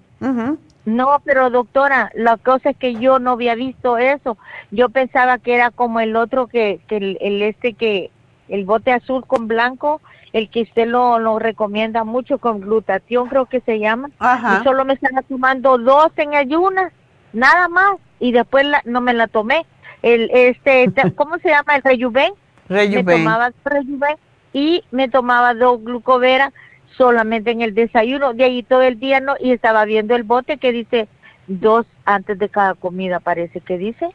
No, 0.84 1.20
pero 1.24 1.50
doctora, 1.50 2.12
la 2.14 2.36
cosa 2.36 2.70
es 2.70 2.76
que 2.76 2.94
yo 2.94 3.18
no 3.18 3.32
había 3.32 3.56
visto 3.56 3.98
eso. 3.98 4.38
Yo 4.70 4.88
pensaba 4.88 5.38
que 5.38 5.54
era 5.54 5.70
como 5.72 5.98
el 5.98 6.14
otro 6.14 6.46
que, 6.46 6.78
que 6.86 6.98
el, 6.98 7.18
el 7.20 7.42
este 7.42 7.72
que, 7.74 8.10
el 8.48 8.64
bote 8.64 8.92
azul 8.92 9.26
con 9.26 9.48
blanco, 9.48 10.00
el 10.36 10.50
que 10.50 10.62
usted 10.62 10.86
lo, 10.86 11.18
lo 11.18 11.38
recomienda 11.38 12.04
mucho 12.04 12.36
con 12.38 12.60
glutatión, 12.60 13.28
creo 13.28 13.46
que 13.46 13.60
se 13.62 13.78
llama. 13.78 14.10
Ajá. 14.18 14.58
Y 14.60 14.64
solo 14.64 14.84
me 14.84 14.92
estaba 14.92 15.22
tomando 15.22 15.78
dos 15.78 16.12
en 16.16 16.34
ayunas, 16.34 16.92
nada 17.32 17.68
más, 17.68 17.96
y 18.20 18.32
después 18.32 18.66
la- 18.66 18.82
no 18.84 19.00
me 19.00 19.14
la 19.14 19.28
tomé. 19.28 19.64
El, 20.02 20.30
este, 20.34 20.92
¿cómo 21.16 21.38
se 21.38 21.48
llama? 21.48 21.76
El 21.76 21.82
Rejuven. 21.82 22.32
Me 22.68 22.76
Rejuven. 22.86 23.18
tomaba 23.24 23.50
Rejuven 23.64 24.16
y 24.52 24.84
me 24.90 25.08
tomaba 25.08 25.54
dos 25.54 25.82
glucoveras 25.82 26.52
solamente 26.98 27.50
en 27.50 27.62
el 27.62 27.74
desayuno, 27.74 28.34
de 28.34 28.44
ahí 28.44 28.62
todo 28.62 28.82
el 28.82 28.98
día 29.00 29.20
no, 29.20 29.36
y 29.40 29.52
estaba 29.52 29.84
viendo 29.86 30.14
el 30.16 30.22
bote 30.22 30.58
que 30.58 30.70
dice 30.72 31.08
dos 31.46 31.86
antes 32.04 32.38
de 32.38 32.48
cada 32.50 32.74
comida, 32.74 33.20
parece 33.20 33.60
que 33.60 33.78
dice. 33.78 34.10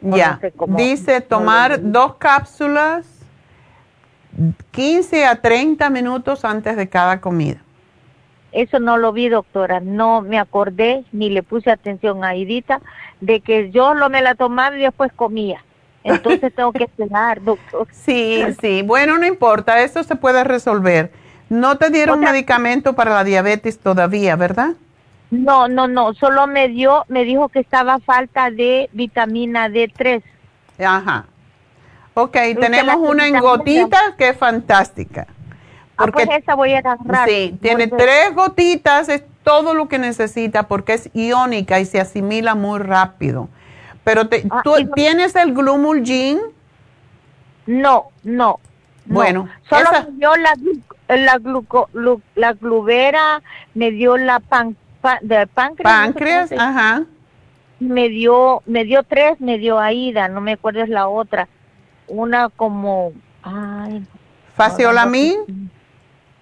Ya, 0.00 0.34
no 0.34 0.40
sé 0.40 0.52
dice 0.82 1.20
tomar 1.20 1.78
dos 1.82 2.14
cápsulas 2.16 3.19
15 4.70 5.26
a 5.26 5.40
30 5.40 5.90
minutos 5.90 6.44
antes 6.44 6.76
de 6.76 6.88
cada 6.88 7.20
comida. 7.20 7.58
Eso 8.52 8.80
no 8.80 8.96
lo 8.96 9.12
vi, 9.12 9.28
doctora, 9.28 9.80
no 9.80 10.22
me 10.22 10.38
acordé 10.38 11.04
ni 11.12 11.30
le 11.30 11.42
puse 11.42 11.70
atención 11.70 12.24
a 12.24 12.34
Idita 12.34 12.80
de 13.20 13.40
que 13.40 13.70
yo 13.70 13.94
lo 13.94 14.10
me 14.10 14.22
la 14.22 14.34
tomaba 14.34 14.76
y 14.76 14.80
después 14.80 15.12
comía. 15.14 15.62
Entonces 16.02 16.52
tengo 16.54 16.72
que 16.72 16.84
esperar, 16.84 17.42
doctor. 17.44 17.86
Sí, 17.92 18.42
sí, 18.60 18.82
bueno, 18.82 19.18
no 19.18 19.26
importa, 19.26 19.82
eso 19.82 20.02
se 20.02 20.16
puede 20.16 20.42
resolver. 20.44 21.12
No 21.48 21.78
te 21.78 21.90
dieron 21.90 22.20
medicamento 22.20 22.94
para 22.94 23.12
la 23.12 23.24
diabetes 23.24 23.78
todavía, 23.78 24.36
¿verdad? 24.36 24.70
No, 25.30 25.68
no, 25.68 25.86
no, 25.86 26.14
solo 26.14 26.46
me 26.46 26.68
dio, 26.68 27.04
me 27.08 27.24
dijo 27.24 27.48
que 27.48 27.60
estaba 27.60 27.98
falta 27.98 28.50
de 28.50 28.88
vitamina 28.92 29.68
D3. 29.68 30.22
Ajá. 30.84 31.26
Ok, 32.22 32.36
tenemos 32.60 32.96
una 32.96 33.26
en 33.26 33.38
gotitas 33.40 34.14
que 34.18 34.28
es 34.30 34.36
fantástica. 34.36 35.26
Ah, 35.96 36.06
pues 36.06 36.28
esa 36.30 36.54
voy 36.54 36.72
a 36.72 36.78
agarrar. 36.78 37.28
Sí, 37.28 37.58
tiene 37.60 37.86
tres 37.88 38.34
gotitas, 38.34 39.08
es 39.08 39.22
todo 39.42 39.74
lo 39.74 39.88
que 39.88 39.98
necesita 39.98 40.62
porque 40.68 40.94
es 40.94 41.10
iónica 41.12 41.78
y 41.80 41.84
se 41.84 42.00
asimila 42.00 42.54
muy 42.54 42.78
rápido. 42.78 43.48
Pero 44.04 44.28
te, 44.28 44.46
Ah, 44.50 44.62
¿tú 44.64 44.72
tienes 44.94 45.36
el 45.36 45.52
Glumulgin? 45.52 46.38
No, 47.66 48.06
no. 48.22 48.58
Bueno, 49.04 49.44
no. 49.44 49.50
solo 49.68 49.90
esa- 49.90 50.02
me 50.04 50.16
dio 50.16 50.36
la 50.36 50.52
la 51.08 51.38
gluco, 51.38 51.88
lu- 51.92 52.22
la 52.36 52.52
glubera, 52.52 53.42
me 53.74 53.90
dio 53.90 54.16
la 54.16 54.38
pan, 54.38 54.76
pa- 55.00 55.18
de 55.22 55.46
páncreas. 55.48 55.92
no 56.00 56.06
sé 56.06 56.12
Páncreas, 56.12 56.52
ajá. 56.52 57.02
Me 57.80 58.08
dio, 58.08 58.62
me 58.66 58.84
dio 58.84 59.02
tres, 59.02 59.40
me 59.40 59.58
dio 59.58 59.80
Aida, 59.80 60.28
no 60.28 60.40
me 60.40 60.52
acuerdo 60.52 60.82
es 60.82 60.88
la 60.88 61.08
otra. 61.08 61.48
Una 62.10 62.48
como, 62.48 63.12
ay. 63.42 64.04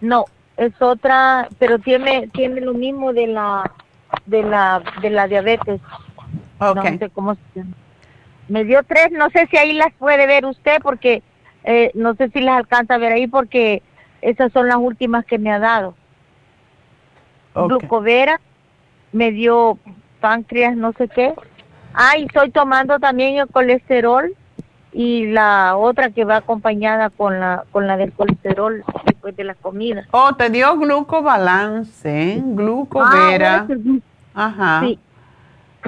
No, 0.00 0.24
es 0.56 0.72
otra, 0.80 1.48
pero 1.58 1.78
tiene, 1.78 2.28
tiene 2.32 2.62
lo 2.62 2.72
mismo 2.72 3.12
de 3.12 3.26
la, 3.26 3.70
de 4.24 4.42
la, 4.42 4.82
de 5.02 5.10
la 5.10 5.28
diabetes. 5.28 5.80
Ok. 6.58 6.76
No 6.76 6.98
sé 6.98 7.10
cómo 7.10 7.34
se 7.34 7.40
llama. 7.54 7.74
Me 8.48 8.64
dio 8.64 8.82
tres, 8.82 9.10
no 9.12 9.28
sé 9.28 9.46
si 9.50 9.58
ahí 9.58 9.74
las 9.74 9.92
puede 9.98 10.26
ver 10.26 10.46
usted 10.46 10.80
porque 10.82 11.22
eh, 11.64 11.90
no 11.94 12.14
sé 12.14 12.30
si 12.30 12.40
las 12.40 12.56
alcanza 12.56 12.94
a 12.94 12.98
ver 12.98 13.12
ahí 13.12 13.26
porque 13.26 13.82
esas 14.22 14.50
son 14.52 14.68
las 14.68 14.78
últimas 14.78 15.26
que 15.26 15.38
me 15.38 15.52
ha 15.52 15.58
dado. 15.58 15.94
Ok. 17.52 17.68
Glucovera, 17.68 18.40
me 19.12 19.32
dio 19.32 19.78
páncreas, 20.20 20.76
no 20.76 20.92
sé 20.94 21.08
qué. 21.08 21.34
Ah, 21.92 22.16
y 22.16 22.24
estoy 22.24 22.50
tomando 22.50 22.98
también 22.98 23.36
el 23.36 23.48
colesterol 23.48 24.34
y 24.98 25.26
la 25.26 25.76
otra 25.76 26.10
que 26.10 26.24
va 26.24 26.38
acompañada 26.38 27.08
con 27.10 27.38
la 27.38 27.62
con 27.70 27.86
la 27.86 27.96
del 27.96 28.12
colesterol 28.12 28.82
después 29.06 29.36
de 29.36 29.44
la 29.44 29.54
comida. 29.54 30.08
Oh, 30.10 30.34
te 30.34 30.50
dio 30.50 30.76
glucobalance, 30.76 32.42
glucovera. 32.44 33.64
Ah, 34.34 34.46
Ajá. 34.46 34.80
Sí, 34.80 34.98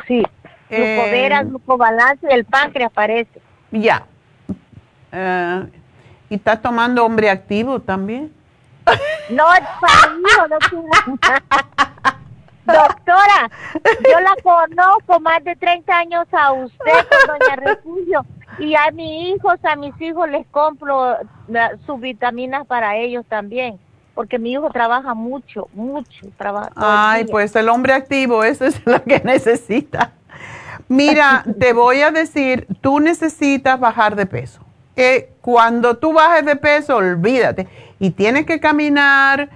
sí. 0.06 0.22
Eh, 0.68 0.94
Glucovera, 0.94 1.42
glucobalance 1.42 2.24
del 2.24 2.44
páncreas 2.44 2.92
parece. 2.92 3.42
Ya. 3.72 4.06
Eh, 5.10 5.64
¿Y 6.28 6.36
estás 6.36 6.62
tomando 6.62 7.04
hombre 7.04 7.30
activo 7.30 7.80
también? 7.80 8.32
No, 9.30 9.52
es 9.54 9.62
para 9.80 10.14
mí, 10.14 10.22
doctora. 10.48 12.14
Doctora, 12.72 13.50
yo 14.08 14.20
la 14.20 14.36
conozco 14.42 15.20
más 15.20 15.42
de 15.44 15.56
30 15.56 15.96
años 15.96 16.26
a 16.32 16.52
usted 16.52 16.92
con 17.08 17.38
Doña 17.38 17.56
Refugio 17.56 18.24
y 18.58 18.74
a 18.74 18.90
mis 18.92 19.34
hijos, 19.34 19.58
a 19.62 19.76
mis 19.76 19.98
hijos 20.00 20.28
les 20.28 20.46
compro 20.48 21.16
sus 21.86 22.00
vitaminas 22.00 22.66
para 22.66 22.96
ellos 22.96 23.24
también, 23.28 23.78
porque 24.14 24.38
mi 24.38 24.52
hijo 24.52 24.70
trabaja 24.70 25.14
mucho, 25.14 25.68
mucho, 25.72 26.26
trabaja. 26.36 26.70
Ay, 26.76 27.24
pues 27.24 27.54
el 27.56 27.68
hombre 27.68 27.94
activo, 27.94 28.44
eso 28.44 28.66
es 28.66 28.84
lo 28.86 29.02
que 29.02 29.20
necesita. 29.24 30.12
Mira, 30.88 31.44
te 31.58 31.72
voy 31.72 32.02
a 32.02 32.10
decir, 32.10 32.66
tú 32.80 33.00
necesitas 33.00 33.78
bajar 33.78 34.16
de 34.16 34.26
peso. 34.26 34.60
Que 34.96 35.32
cuando 35.40 35.96
tú 35.98 36.12
bajes 36.12 36.44
de 36.44 36.56
peso, 36.56 36.96
olvídate. 36.96 37.68
Y 38.00 38.10
tienes 38.10 38.44
que 38.44 38.58
caminar, 38.58 39.50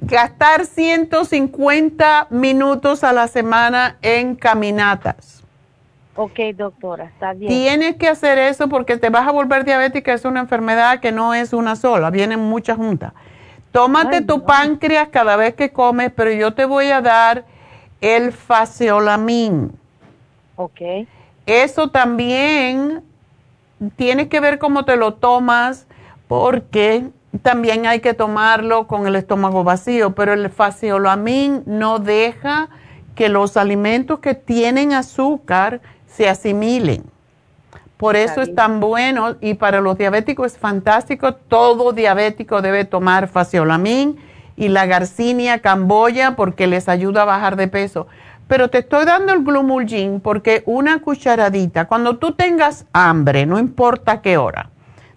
gastar 0.00 0.66
150 0.66 2.28
minutos 2.30 3.04
a 3.04 3.12
la 3.12 3.28
semana 3.28 3.96
en 4.02 4.34
caminatas. 4.34 5.42
Ok, 6.16 6.38
doctora, 6.54 7.04
está 7.04 7.32
bien. 7.32 7.48
Tienes 7.48 7.96
que 7.96 8.08
hacer 8.08 8.38
eso 8.38 8.68
porque 8.68 8.96
te 8.96 9.10
vas 9.10 9.26
a 9.26 9.30
volver 9.30 9.64
diabética. 9.64 10.12
Es 10.12 10.24
una 10.24 10.40
enfermedad 10.40 11.00
que 11.00 11.12
no 11.12 11.34
es 11.34 11.52
una 11.52 11.76
sola, 11.76 12.10
vienen 12.10 12.40
muchas 12.40 12.76
juntas. 12.76 13.12
Tómate 13.72 14.16
Ay, 14.16 14.24
tu 14.24 14.38
no. 14.38 14.44
páncreas 14.44 15.08
cada 15.08 15.36
vez 15.36 15.54
que 15.54 15.70
comes, 15.70 16.10
pero 16.14 16.32
yo 16.32 16.52
te 16.54 16.64
voy 16.64 16.90
a 16.90 17.00
dar 17.00 17.44
el 18.00 18.32
faseolamin. 18.32 19.72
Ok. 20.56 20.80
Eso 21.46 21.88
también 21.90 23.02
tienes 23.96 24.28
que 24.28 24.40
ver 24.40 24.58
cómo 24.58 24.84
te 24.84 24.96
lo 24.96 25.14
tomas, 25.14 25.86
porque 26.26 27.08
también 27.42 27.86
hay 27.86 28.00
que 28.00 28.14
tomarlo 28.14 28.86
con 28.86 29.06
el 29.06 29.16
estómago 29.16 29.64
vacío, 29.64 30.14
pero 30.14 30.32
el 30.32 30.50
faseolamin 30.50 31.62
no 31.66 31.98
deja 31.98 32.68
que 33.14 33.28
los 33.28 33.56
alimentos 33.56 34.18
que 34.18 34.34
tienen 34.34 34.92
azúcar 34.92 35.80
se 36.06 36.28
asimilen. 36.28 37.04
Por 37.96 38.16
eso 38.16 38.40
es 38.40 38.54
tan 38.54 38.80
bueno 38.80 39.36
y 39.42 39.54
para 39.54 39.80
los 39.80 39.98
diabéticos 39.98 40.52
es 40.52 40.58
fantástico. 40.58 41.34
Todo 41.34 41.92
diabético 41.92 42.62
debe 42.62 42.86
tomar 42.86 43.28
faseolamin 43.28 44.18
y 44.56 44.68
la 44.68 44.86
garcinia 44.86 45.60
camboya 45.60 46.34
porque 46.34 46.66
les 46.66 46.88
ayuda 46.88 47.22
a 47.22 47.26
bajar 47.26 47.56
de 47.56 47.68
peso. 47.68 48.06
Pero 48.48 48.68
te 48.68 48.78
estoy 48.78 49.04
dando 49.04 49.32
el 49.32 49.44
glumulgin 49.44 50.20
porque 50.20 50.62
una 50.66 51.00
cucharadita, 51.00 51.86
cuando 51.86 52.16
tú 52.16 52.32
tengas 52.32 52.86
hambre, 52.92 53.46
no 53.46 53.58
importa 53.58 54.22
qué 54.22 54.38
hora, 54.38 54.70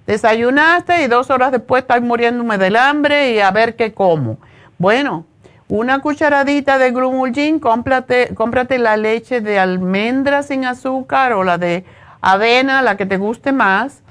desayunaste 0.06 1.04
y 1.04 1.08
dos 1.08 1.30
horas 1.30 1.52
después 1.52 1.84
estás 1.84 2.02
muriéndome 2.02 2.58
del 2.58 2.76
hambre 2.76 3.32
y 3.32 3.40
a 3.40 3.52
ver 3.52 3.76
qué 3.76 3.94
como. 3.94 4.38
Bueno, 4.78 5.26
una 5.70 6.00
cucharadita 6.00 6.78
de 6.78 6.92
glumulgin, 6.92 7.60
cómprate, 7.60 8.36
cómprate 8.36 8.78
la 8.78 8.98
leche 8.98 9.42
de 9.42 9.60
almendra 9.60 10.44
sin 10.44 10.66
azúcar 10.66 11.34
o 11.34 11.44
la 11.44 11.58
de 11.58 11.86
avena, 12.22 12.82
la 12.82 12.98
que 12.98 13.06
te 13.06 13.18
guste 13.18 13.52
más, 13.52 14.02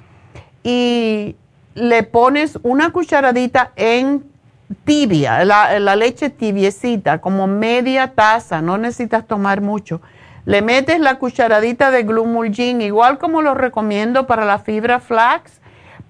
y 0.62 1.36
le 1.74 2.02
pones 2.02 2.58
una 2.62 2.90
cucharadita 2.90 3.72
en 3.76 4.24
tibia, 4.84 5.44
la, 5.44 5.78
la 5.78 5.96
leche 5.96 6.30
tibiecita, 6.30 7.20
como 7.20 7.46
media 7.46 8.12
taza, 8.14 8.60
no 8.60 8.78
necesitas 8.78 9.26
tomar 9.26 9.60
mucho. 9.60 10.00
Le 10.44 10.62
metes 10.62 10.98
la 10.98 11.18
cucharadita 11.18 11.90
de 11.90 12.02
glumulgin, 12.02 12.82
igual 12.82 13.18
como 13.18 13.42
lo 13.42 13.54
recomiendo 13.54 14.26
para 14.26 14.44
la 14.44 14.58
fibra 14.58 14.98
flax, 14.98 15.60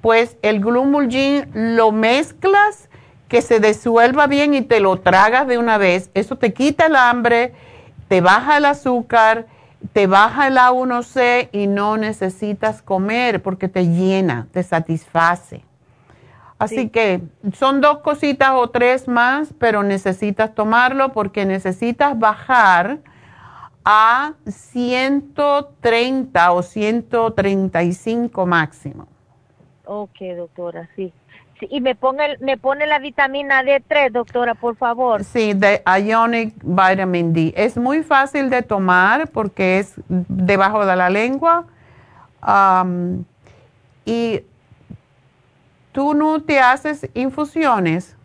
pues 0.02 0.36
el 0.42 0.60
Glumulgin 0.60 1.48
lo 1.54 1.92
mezclas, 1.92 2.90
que 3.28 3.40
se 3.40 3.60
disuelva 3.60 4.26
bien 4.26 4.52
y 4.52 4.60
te 4.60 4.80
lo 4.80 5.00
tragas 5.00 5.46
de 5.46 5.56
una 5.56 5.78
vez. 5.78 6.10
Eso 6.12 6.36
te 6.36 6.52
quita 6.52 6.84
el 6.84 6.96
hambre, 6.96 7.54
te 8.08 8.20
baja 8.20 8.58
el 8.58 8.66
azúcar, 8.66 9.46
te 9.94 10.06
baja 10.06 10.48
el 10.48 10.58
A1C 10.58 11.48
y 11.50 11.66
no 11.66 11.96
necesitas 11.96 12.82
comer 12.82 13.40
porque 13.40 13.68
te 13.68 13.86
llena, 13.86 14.48
te 14.52 14.62
satisface. 14.62 15.64
Así 16.58 16.90
que 16.90 17.22
son 17.54 17.80
dos 17.80 18.00
cositas 18.00 18.50
o 18.52 18.68
tres 18.70 19.08
más, 19.08 19.54
pero 19.58 19.82
necesitas 19.82 20.54
tomarlo 20.54 21.12
porque 21.12 21.46
necesitas 21.46 22.18
bajar 22.18 22.98
a 23.84 24.34
130 24.46 26.52
o 26.52 26.62
135 26.62 28.46
máximo. 28.46 29.11
Ok, 29.84 30.20
doctora, 30.36 30.88
sí. 30.94 31.12
y 31.60 31.80
me 31.80 31.94
pone, 31.94 32.36
me 32.38 32.56
pone 32.56 32.86
la 32.86 32.98
vitamina 32.98 33.62
D3, 33.62 34.10
doctora, 34.10 34.54
por 34.54 34.76
favor. 34.76 35.24
Sí, 35.24 35.54
de 35.54 35.82
Ionic 35.86 36.54
Vitamin 36.62 37.32
D. 37.32 37.52
Es 37.56 37.76
muy 37.76 38.02
fácil 38.02 38.50
de 38.50 38.62
tomar 38.62 39.28
porque 39.28 39.78
es 39.78 39.94
debajo 40.08 40.84
de 40.86 40.96
la 40.96 41.10
lengua. 41.10 41.66
y 44.04 44.40
tú 45.92 46.14
no 46.14 46.40
te 46.42 46.58
haces 46.58 47.08
infusiones. 47.14 48.16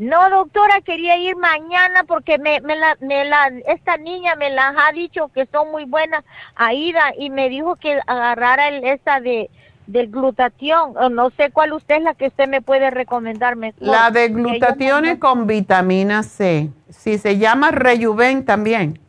No, 0.00 0.30
doctora, 0.30 0.80
quería 0.80 1.18
ir 1.18 1.36
mañana 1.36 2.04
porque 2.04 2.38
me, 2.38 2.62
me, 2.62 2.74
la, 2.74 2.96
me 3.00 3.26
la, 3.26 3.48
esta 3.66 3.98
niña 3.98 4.34
me 4.34 4.48
las 4.48 4.74
ha 4.74 4.92
dicho 4.92 5.28
que 5.28 5.44
son 5.44 5.70
muy 5.70 5.84
buenas, 5.84 6.24
Aida, 6.56 7.12
y 7.18 7.28
me 7.28 7.50
dijo 7.50 7.76
que 7.76 8.00
agarrara 8.06 8.68
el, 8.68 8.82
esta 8.84 9.20
de 9.20 9.50
del 9.90 10.08
glutatión, 10.08 10.94
o 10.96 11.08
no 11.08 11.30
sé 11.30 11.50
cuál 11.50 11.72
usted 11.72 11.96
es 11.96 12.02
la 12.02 12.14
que 12.14 12.28
usted 12.28 12.48
me 12.48 12.62
puede 12.62 12.90
recomendar 12.90 13.56
La 13.78 14.10
de 14.10 14.28
glutatión 14.28 15.16
con 15.16 15.46
vitamina 15.46 16.22
C. 16.22 16.70
Sí, 16.90 17.18
se 17.18 17.38
llama 17.38 17.72
Rejuven 17.72 18.44
también. 18.44 19.00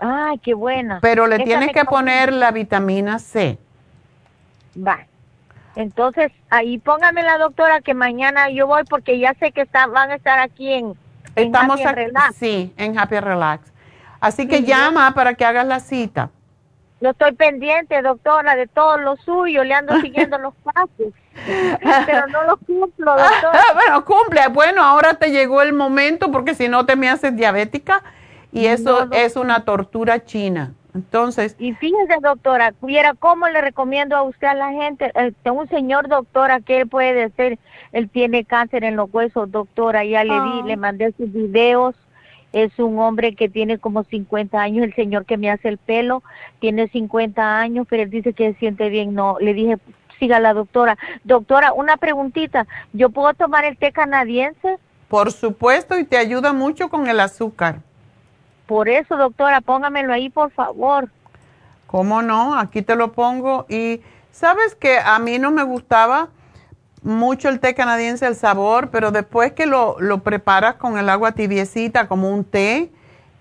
Ay, 0.00 0.38
qué 0.38 0.54
buena. 0.54 0.98
Pero 1.00 1.28
le 1.28 1.38
tienes 1.40 1.72
que 1.72 1.84
poner 1.84 2.32
la 2.32 2.50
vitamina 2.50 3.20
C. 3.20 3.58
Va. 4.76 5.06
Entonces, 5.76 6.32
ahí 6.50 6.78
póngame 6.78 7.22
la 7.22 7.38
doctora 7.38 7.80
que 7.80 7.94
mañana 7.94 8.50
yo 8.50 8.66
voy 8.66 8.82
porque 8.84 9.18
ya 9.20 9.34
sé 9.34 9.52
que 9.52 9.62
está, 9.62 9.86
van 9.86 10.10
a 10.10 10.16
estar 10.16 10.40
aquí 10.40 10.72
en, 10.72 10.94
Estamos 11.36 11.80
Happy 11.80 11.94
Relax. 11.94 12.36
Sí, 12.36 12.74
en 12.76 12.98
Happy 12.98 13.20
Relax. 13.20 13.72
Así 14.20 14.46
que 14.46 14.64
llama 14.64 15.14
para 15.14 15.34
que 15.34 15.44
hagas 15.44 15.66
la 15.66 15.80
cita. 15.80 16.30
Yo 17.02 17.10
estoy 17.10 17.32
pendiente, 17.32 18.00
doctora, 18.00 18.54
de 18.54 18.68
todo 18.68 18.96
lo 18.96 19.16
suyo, 19.16 19.64
le 19.64 19.74
ando 19.74 20.00
siguiendo 20.00 20.38
los 20.38 20.54
pasos, 20.62 21.12
pero 22.06 22.28
no 22.28 22.44
lo 22.44 22.56
cumplo, 22.58 23.16
doctora. 23.16 23.60
bueno, 23.74 24.04
cumple. 24.04 24.40
Bueno, 24.52 24.84
ahora 24.84 25.14
te 25.14 25.32
llegó 25.32 25.62
el 25.62 25.72
momento 25.72 26.30
porque 26.30 26.54
si 26.54 26.68
no 26.68 26.86
te 26.86 26.94
me 26.94 27.08
haces 27.08 27.34
diabética 27.34 28.04
y 28.52 28.66
eso 28.66 29.08
es 29.10 29.34
una 29.34 29.64
tortura 29.64 30.24
china. 30.24 30.74
Entonces. 30.94 31.56
Y 31.58 31.72
fíjese, 31.72 32.18
doctora, 32.22 32.72
viera 32.80 33.14
cómo 33.14 33.48
le 33.48 33.60
recomiendo 33.62 34.14
a 34.14 34.22
usted 34.22 34.46
a 34.46 34.54
la 34.54 34.70
gente. 34.70 35.10
Eh, 35.16 35.32
un 35.50 35.68
señor, 35.68 36.06
doctora, 36.06 36.60
que 36.60 36.86
puede 36.86 37.30
ser, 37.30 37.58
él 37.90 38.10
tiene 38.10 38.44
cáncer 38.44 38.84
en 38.84 38.94
los 38.94 39.12
huesos, 39.12 39.50
doctora, 39.50 40.04
ya 40.04 40.22
le 40.22 40.34
di, 40.40 40.62
le 40.68 40.74
ah. 40.74 40.76
mandé 40.76 41.12
sus 41.16 41.32
videos 41.32 41.96
es 42.52 42.78
un 42.78 42.98
hombre 42.98 43.34
que 43.34 43.48
tiene 43.48 43.78
como 43.78 44.04
50 44.04 44.60
años, 44.60 44.84
el 44.84 44.94
señor 44.94 45.24
que 45.24 45.36
me 45.36 45.50
hace 45.50 45.68
el 45.68 45.78
pelo 45.78 46.22
tiene 46.60 46.88
50 46.88 47.58
años, 47.58 47.86
pero 47.88 48.02
él 48.02 48.10
dice 48.10 48.32
que 48.32 48.52
se 48.52 48.58
siente 48.58 48.88
bien. 48.88 49.14
No, 49.14 49.38
le 49.40 49.54
dije, 49.54 49.78
siga 50.18 50.38
la 50.38 50.54
doctora. 50.54 50.98
Doctora, 51.24 51.72
una 51.72 51.96
preguntita, 51.96 52.66
¿yo 52.92 53.10
puedo 53.10 53.32
tomar 53.34 53.64
el 53.64 53.76
té 53.76 53.92
canadiense? 53.92 54.78
Por 55.08 55.32
supuesto, 55.32 55.98
y 55.98 56.04
te 56.04 56.16
ayuda 56.16 56.52
mucho 56.52 56.88
con 56.88 57.06
el 57.06 57.20
azúcar. 57.20 57.80
Por 58.66 58.88
eso, 58.88 59.16
doctora, 59.16 59.60
póngamelo 59.60 60.12
ahí, 60.12 60.30
por 60.30 60.50
favor. 60.50 61.08
¿Cómo 61.86 62.22
no? 62.22 62.58
Aquí 62.58 62.80
te 62.80 62.96
lo 62.96 63.12
pongo. 63.12 63.66
Y 63.68 64.00
sabes 64.30 64.74
que 64.74 64.98
a 64.98 65.18
mí 65.18 65.38
no 65.38 65.50
me 65.50 65.62
gustaba 65.62 66.28
mucho 67.02 67.48
el 67.48 67.60
té 67.60 67.74
canadiense, 67.74 68.26
el 68.26 68.36
sabor, 68.36 68.90
pero 68.90 69.10
después 69.10 69.52
que 69.52 69.66
lo, 69.66 69.96
lo 69.98 70.18
preparas 70.18 70.76
con 70.76 70.98
el 70.98 71.08
agua 71.08 71.32
tibiecita 71.32 72.08
como 72.08 72.30
un 72.30 72.44
té, 72.44 72.90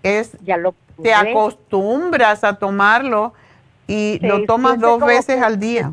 es 0.04 0.38
ya 0.42 0.58
lo 0.58 0.74
te 1.02 1.14
acostumbras 1.14 2.44
a 2.44 2.56
tomarlo 2.56 3.34
y 3.88 4.20
lo 4.22 4.46
tomas 4.46 4.80
dos 4.80 5.02
veces 5.02 5.42
al 5.42 5.60
día. 5.60 5.92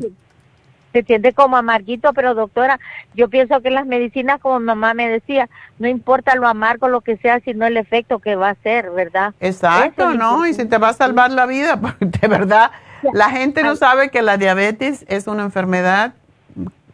Se 0.93 1.03
siente 1.03 1.33
como 1.33 1.55
amarguito, 1.55 2.13
pero 2.13 2.33
doctora, 2.33 2.79
yo 3.13 3.29
pienso 3.29 3.61
que 3.61 3.69
las 3.69 3.85
medicinas, 3.85 4.39
como 4.41 4.59
mamá 4.59 4.95
me 4.95 5.07
decía, 5.07 5.47
no 5.77 5.87
importa 5.87 6.35
lo 6.35 6.47
amargo, 6.47 6.87
lo 6.87 7.01
que 7.01 7.17
sea, 7.17 7.39
sino 7.41 7.67
el 7.67 7.77
efecto 7.77 8.19
que 8.19 8.35
va 8.35 8.47
a 8.47 8.51
hacer, 8.51 8.89
¿verdad? 8.89 9.33
Exacto, 9.39 10.13
¿no? 10.15 10.47
Y 10.47 10.53
si 10.55 10.65
te 10.65 10.79
va 10.79 10.89
a 10.89 10.93
salvar 10.93 11.31
la 11.31 11.45
vida, 11.45 11.77
porque 11.81 12.05
de 12.05 12.27
verdad, 12.27 12.71
la 13.13 13.29
gente 13.29 13.61
no 13.61 13.75
sabe 13.75 14.09
que 14.09 14.23
la 14.23 14.37
diabetes 14.37 15.05
es 15.07 15.27
una 15.27 15.43
enfermedad 15.43 16.13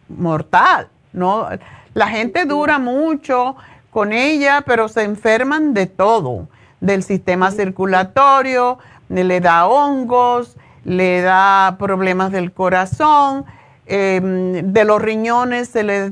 mortal, 0.09 0.87
¿no? 1.13 1.47
La 1.93 2.07
gente 2.07 2.45
dura 2.45 2.79
mucho 2.79 3.55
con 3.89 4.11
ella, 4.11 4.63
pero 4.65 4.87
se 4.87 5.03
enferman 5.03 5.73
de 5.73 5.85
todo, 5.85 6.47
del 6.81 7.03
sistema 7.03 7.51
circulatorio, 7.51 8.77
le 9.09 9.39
da 9.39 9.67
hongos, 9.67 10.57
le 10.83 11.21
da 11.21 11.77
problemas 11.79 12.31
del 12.31 12.51
corazón, 12.51 13.45
em, 13.85 14.73
de 14.73 14.83
los 14.83 15.01
riñones, 15.01 15.69
se 15.69 15.83
le, 15.83 16.11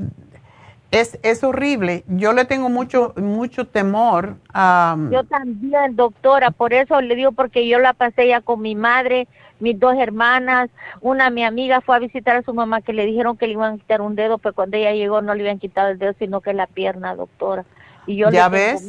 es, 0.91 1.19
es 1.23 1.43
horrible. 1.43 2.03
Yo 2.07 2.33
le 2.33 2.45
tengo 2.45 2.69
mucho, 2.69 3.13
mucho 3.17 3.65
temor 3.65 4.35
a... 4.53 4.95
Yo 5.11 5.23
también, 5.23 5.95
doctora, 5.95 6.51
por 6.51 6.71
eso 6.71 7.01
le 7.01 7.15
digo, 7.15 7.31
porque 7.31 7.67
yo 7.67 7.79
la 7.79 7.93
pasé 7.93 8.27
ya 8.27 8.41
con 8.41 8.61
mi 8.61 8.75
madre, 8.75 9.27
mis 9.59 9.79
dos 9.79 9.95
hermanas, 9.97 10.69
una 11.01 11.29
mi 11.29 11.43
amiga 11.43 11.81
fue 11.81 11.95
a 11.95 11.99
visitar 11.99 12.35
a 12.35 12.41
su 12.41 12.53
mamá 12.53 12.81
que 12.81 12.93
le 12.93 13.05
dijeron 13.05 13.37
que 13.37 13.47
le 13.47 13.53
iban 13.53 13.75
a 13.75 13.77
quitar 13.77 14.01
un 14.01 14.15
dedo, 14.15 14.37
pero 14.37 14.53
cuando 14.53 14.77
ella 14.77 14.91
llegó 14.91 15.21
no 15.21 15.33
le 15.33 15.43
iban 15.43 15.57
a 15.57 15.59
quitar 15.59 15.91
el 15.91 15.99
dedo, 15.99 16.13
sino 16.19 16.41
que 16.41 16.53
la 16.53 16.67
pierna, 16.67 17.15
doctora. 17.15 17.65
Y 18.05 18.17
yo 18.17 18.29
¿Ya 18.29 18.49
ves? 18.49 18.85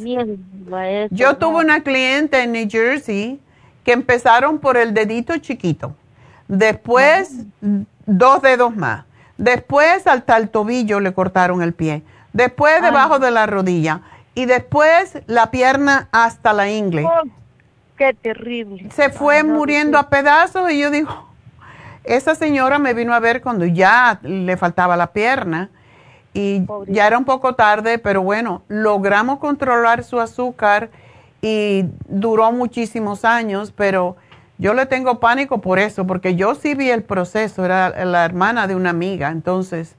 yo 1.11 1.37
tuve 1.37 1.63
una 1.63 1.81
cliente 1.81 2.43
en 2.43 2.51
New 2.51 2.67
Jersey 2.69 3.39
que 3.83 3.93
empezaron 3.93 4.59
por 4.59 4.77
el 4.77 4.93
dedito 4.93 5.37
chiquito, 5.37 5.95
después 6.47 7.45
dos 8.05 8.41
dedos 8.41 8.75
más, 8.75 9.05
después 9.37 10.05
hasta 10.07 10.35
el 10.37 10.49
tobillo 10.49 10.99
le 10.99 11.13
cortaron 11.13 11.61
el 11.61 11.73
pie, 11.73 12.03
después 12.33 12.81
debajo 12.81 13.19
de 13.19 13.31
la 13.31 13.45
rodilla 13.45 14.01
y 14.33 14.45
después 14.45 15.19
la 15.27 15.49
pierna 15.51 16.09
hasta 16.11 16.51
la 16.51 16.69
ingle. 16.69 17.05
Oh, 17.05 17.23
Qué 17.97 18.13
terrible. 18.13 18.89
Se 18.91 19.09
fue 19.09 19.43
muriendo 19.43 19.97
a 19.97 20.09
pedazos 20.09 20.71
y 20.71 20.79
yo 20.79 20.91
digo, 20.91 21.29
esa 22.03 22.35
señora 22.35 22.79
me 22.79 22.93
vino 22.93 23.13
a 23.13 23.19
ver 23.19 23.41
cuando 23.41 23.65
ya 23.65 24.19
le 24.23 24.57
faltaba 24.57 24.95
la 24.97 25.13
pierna 25.13 25.69
y 26.33 26.65
ya 26.87 27.07
era 27.07 27.17
un 27.17 27.25
poco 27.25 27.55
tarde, 27.55 27.97
pero 27.97 28.21
bueno, 28.21 28.63
logramos 28.67 29.39
controlar 29.39 30.03
su 30.03 30.19
azúcar 30.19 30.89
y 31.41 31.85
duró 32.09 32.51
muchísimos 32.51 33.23
años, 33.23 33.71
pero 33.71 34.17
yo 34.57 34.73
le 34.73 34.85
tengo 34.85 35.19
pánico 35.19 35.61
por 35.61 35.79
eso, 35.79 36.05
porque 36.05 36.35
yo 36.35 36.55
sí 36.55 36.75
vi 36.75 36.89
el 36.89 37.03
proceso, 37.03 37.63
era 37.63 38.05
la 38.05 38.25
hermana 38.25 38.67
de 38.67 38.75
una 38.75 38.89
amiga, 38.89 39.29
entonces 39.29 39.95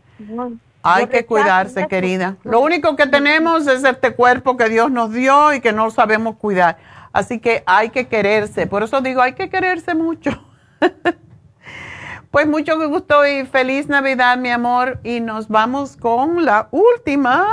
hay 0.83 1.07
que 1.07 1.25
cuidarse, 1.25 1.87
querida. 1.89 2.37
Lo 2.45 2.61
único 2.61 2.97
que 2.97 3.07
tenemos 3.07 3.67
es 3.67 3.85
este 3.85 4.15
cuerpo 4.15 4.57
que 4.57 4.69
Dios 4.69 4.91
nos 4.91 5.13
dio 5.13 5.53
y 5.53 5.61
que 5.61 5.73
no 5.73 5.91
sabemos 5.91 6.37
cuidar. 6.37 6.79
Así 7.17 7.39
que 7.39 7.63
hay 7.65 7.89
que 7.89 8.09
quererse. 8.09 8.67
Por 8.67 8.83
eso 8.83 9.01
digo, 9.01 9.23
hay 9.23 9.33
que 9.33 9.49
quererse 9.49 9.95
mucho. 9.95 10.33
pues 12.31 12.47
mucho 12.47 12.77
gusto 12.91 13.27
y 13.27 13.47
feliz 13.47 13.89
Navidad, 13.89 14.37
mi 14.37 14.51
amor. 14.51 14.99
Y 15.03 15.21
nos 15.21 15.49
vamos 15.49 15.97
con 15.97 16.45
la 16.45 16.69
última, 16.73 17.47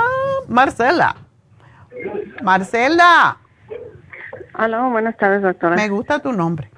Marcela. 0.48 1.16
Marcela. 2.42 3.38
Hola, 4.58 4.82
buenas 4.82 5.16
tardes, 5.16 5.40
doctora. 5.40 5.76
Me 5.76 5.88
gusta 5.88 6.18
tu 6.18 6.34
nombre. 6.34 6.70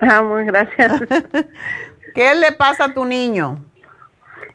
Ah, 0.00 0.22
muy 0.22 0.44
gracias. 0.44 1.02
¿Qué 2.16 2.34
le 2.34 2.50
pasa 2.50 2.86
a 2.86 2.94
tu 2.94 3.04
niño? 3.04 3.64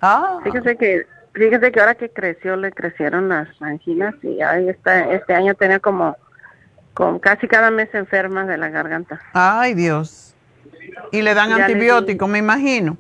Ah. 0.01 0.41
Fíjese 0.43 0.75
que 0.75 1.07
fíjese 1.33 1.71
que 1.71 1.79
ahora 1.79 1.95
que 1.95 2.09
creció 2.09 2.57
le 2.57 2.73
crecieron 2.73 3.29
las 3.29 3.47
anginas 3.61 4.15
y 4.21 4.41
ahí 4.41 4.67
está, 4.67 5.13
este 5.13 5.33
año 5.33 5.53
tenía 5.53 5.79
como 5.79 6.17
con 6.97 7.19
casi 7.19 7.47
cada 7.47 7.69
mes 7.69 7.93
enferma 7.93 8.45
de 8.45 8.57
la 8.57 8.69
garganta. 8.69 9.21
Ay, 9.33 9.75
Dios. 9.75 10.35
Y 11.11 11.21
le 11.21 11.35
dan 11.35 11.51
antibióticos, 11.51 12.27
me 12.27 12.39
imagino. 12.39 12.97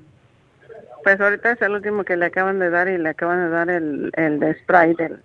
Pues 1.03 1.19
ahorita 1.19 1.53
es 1.53 1.61
el 1.63 1.71
último 1.71 2.03
que 2.03 2.15
le 2.15 2.27
acaban 2.27 2.59
de 2.59 2.69
dar 2.69 2.87
y 2.89 2.99
le 2.99 3.09
acaban 3.09 3.45
de 3.45 3.49
dar 3.49 3.71
el, 3.71 4.11
el 4.15 4.39
de 4.39 4.53
spray 4.59 4.93
del 4.93 5.23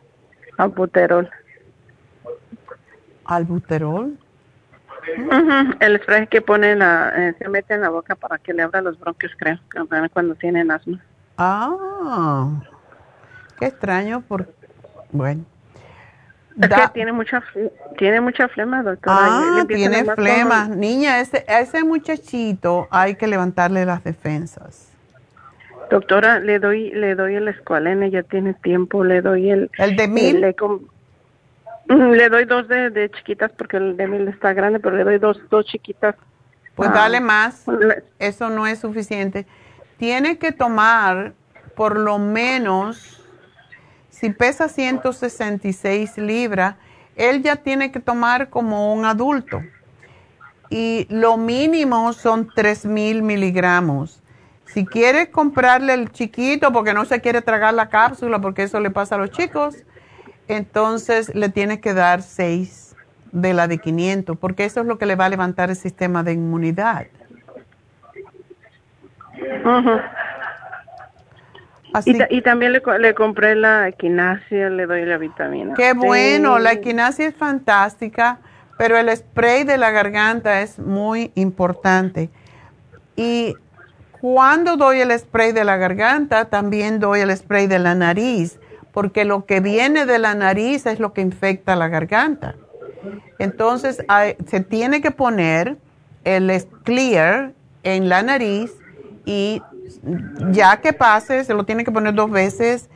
albuterol. 0.56 1.28
¿Albuterol? 3.26 4.16
El 5.80 6.00
spray 6.00 6.26
que 6.28 6.40
pone 6.40 6.74
la, 6.74 7.12
eh, 7.14 7.34
se 7.38 7.50
mete 7.50 7.74
en 7.74 7.82
la 7.82 7.90
boca 7.90 8.14
para 8.14 8.38
que 8.38 8.54
le 8.54 8.62
abra 8.62 8.80
los 8.80 8.98
bronquios, 8.98 9.32
creo, 9.36 9.58
cuando 10.14 10.34
tienen 10.36 10.70
asma. 10.70 10.98
Ah, 11.36 12.48
qué 13.58 13.66
extraño, 13.66 14.22
por 14.22 14.48
bueno. 15.10 15.44
Es 16.60 16.68
que 16.68 16.88
tiene 16.92 17.12
mucha, 17.12 17.42
tiene 17.96 18.20
mucha 18.20 18.48
flema, 18.48 18.82
doctora. 18.82 19.16
Ah, 19.20 19.64
tiene 19.66 20.04
flema. 20.04 20.68
Niña, 20.68 21.20
ese, 21.20 21.44
a 21.48 21.60
ese 21.60 21.82
muchachito 21.84 22.88
hay 22.90 23.14
que 23.14 23.26
levantarle 23.26 23.86
las 23.86 24.04
defensas. 24.04 24.90
Doctora, 25.90 26.40
le 26.40 26.58
doy 26.58 26.90
le 26.90 27.14
doy 27.14 27.34
el 27.34 27.48
escualene, 27.48 28.10
ya 28.10 28.22
tiene 28.22 28.54
tiempo, 28.54 29.04
le 29.04 29.20
doy 29.20 29.50
el... 29.50 29.70
¿El 29.78 29.96
de 29.96 30.08
mil? 30.08 30.40
Le, 30.40 30.54
le, 31.88 32.28
doy 32.28 32.44
dos 32.44 32.68
de, 32.68 32.90
de, 32.90 33.10
chiquitas 33.10 33.50
porque 33.52 33.76
el 33.76 33.96
de 33.96 34.06
mil 34.06 34.28
está 34.28 34.52
grande, 34.52 34.78
pero 34.80 34.96
le 34.96 35.04
doy 35.04 35.18
dos, 35.18 35.38
dos 35.50 35.66
chiquitas. 35.66 36.14
Pues 36.74 36.88
ah, 36.90 36.94
dale 36.94 37.20
más, 37.20 37.66
eso 38.18 38.48
no 38.48 38.66
es 38.66 38.78
suficiente. 38.78 39.46
Tiene 39.98 40.38
que 40.38 40.52
tomar 40.52 41.34
por 41.74 41.98
lo 41.98 42.18
menos 42.18 43.21
si 44.22 44.30
pesa 44.30 44.68
166 44.68 46.16
libras, 46.16 46.76
él 47.16 47.42
ya 47.42 47.56
tiene 47.56 47.90
que 47.90 47.98
tomar 47.98 48.50
como 48.50 48.94
un 48.94 49.04
adulto. 49.04 49.60
Y 50.70 51.08
lo 51.10 51.36
mínimo 51.36 52.12
son 52.12 52.46
3.000 52.48 53.20
miligramos. 53.20 54.22
Si 54.66 54.86
quiere 54.86 55.32
comprarle 55.32 55.94
el 55.94 56.12
chiquito 56.12 56.72
porque 56.72 56.94
no 56.94 57.04
se 57.04 57.20
quiere 57.20 57.42
tragar 57.42 57.74
la 57.74 57.88
cápsula, 57.88 58.40
porque 58.40 58.62
eso 58.62 58.78
le 58.78 58.90
pasa 58.90 59.16
a 59.16 59.18
los 59.18 59.32
chicos, 59.32 59.74
entonces 60.46 61.34
le 61.34 61.48
tiene 61.48 61.80
que 61.80 61.92
dar 61.92 62.22
6 62.22 62.94
de 63.32 63.54
la 63.54 63.66
de 63.66 63.78
500, 63.78 64.38
porque 64.38 64.66
eso 64.66 64.82
es 64.82 64.86
lo 64.86 64.98
que 64.98 65.06
le 65.06 65.16
va 65.16 65.24
a 65.24 65.30
levantar 65.30 65.68
el 65.70 65.76
sistema 65.76 66.22
de 66.22 66.34
inmunidad. 66.34 67.08
Y, 72.30 72.40
también 72.42 72.72
le, 72.72 72.82
le, 73.00 73.14
compré 73.14 73.54
la 73.54 73.88
equinacia, 73.88 74.70
le 74.70 74.86
doy 74.86 75.04
la 75.04 75.18
vitamina. 75.18 75.74
Qué 75.74 75.92
bueno, 75.92 76.58
la 76.58 76.72
equinacia 76.72 77.28
es 77.28 77.34
fantástica, 77.34 78.38
pero 78.78 78.96
el 78.96 79.14
spray 79.14 79.64
de 79.64 79.76
la 79.76 79.90
garganta 79.90 80.62
es 80.62 80.78
muy 80.78 81.32
importante. 81.34 82.30
Y 83.14 83.54
cuando 84.20 84.76
doy 84.76 85.00
el 85.00 85.18
spray 85.18 85.52
de 85.52 85.64
la 85.64 85.76
garganta, 85.76 86.46
también 86.46 86.98
doy 86.98 87.20
el 87.20 87.36
spray 87.36 87.66
de 87.66 87.78
la 87.78 87.94
nariz, 87.94 88.58
porque 88.92 89.24
lo 89.24 89.44
que 89.44 89.60
viene 89.60 90.06
de 90.06 90.18
la 90.18 90.34
nariz 90.34 90.86
es 90.86 90.98
lo 90.98 91.12
que 91.12 91.20
infecta 91.20 91.76
la 91.76 91.88
garganta. 91.88 92.54
Entonces, 93.38 94.04
se 94.46 94.60
tiene 94.60 95.00
que 95.00 95.10
poner 95.10 95.76
el 96.24 96.52
clear 96.84 97.52
en 97.82 98.08
la 98.08 98.22
nariz 98.22 98.72
y 99.24 99.60
ya 100.50 100.78
que 100.78 100.92
pase, 100.92 101.44
se 101.44 101.54
lo 101.54 101.64
tiene 101.64 101.84
que 101.84 101.90
poner 101.90 102.14
dos 102.14 102.30
veces. 102.30 102.88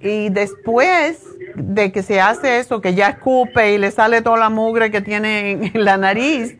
Y 0.00 0.28
después 0.28 1.24
de 1.54 1.90
que 1.90 2.02
se 2.02 2.20
hace 2.20 2.58
eso, 2.58 2.80
que 2.80 2.94
ya 2.94 3.08
escupe 3.08 3.72
y 3.72 3.78
le 3.78 3.90
sale 3.90 4.22
toda 4.22 4.38
la 4.38 4.48
mugre 4.48 4.90
que 4.90 5.00
tiene 5.00 5.70
en 5.74 5.84
la 5.84 5.96
nariz, 5.96 6.56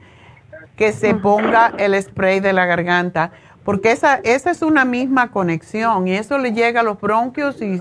que 0.76 0.92
se 0.92 1.14
ponga 1.14 1.72
el 1.78 2.00
spray 2.00 2.40
de 2.40 2.52
la 2.52 2.66
garganta, 2.66 3.32
porque 3.64 3.92
esa, 3.92 4.20
esa 4.24 4.50
es 4.50 4.62
una 4.62 4.84
misma 4.84 5.30
conexión. 5.30 6.08
Y 6.08 6.14
eso 6.14 6.38
le 6.38 6.52
llega 6.52 6.80
a 6.80 6.84
los 6.84 7.00
bronquios 7.00 7.60
y, 7.60 7.80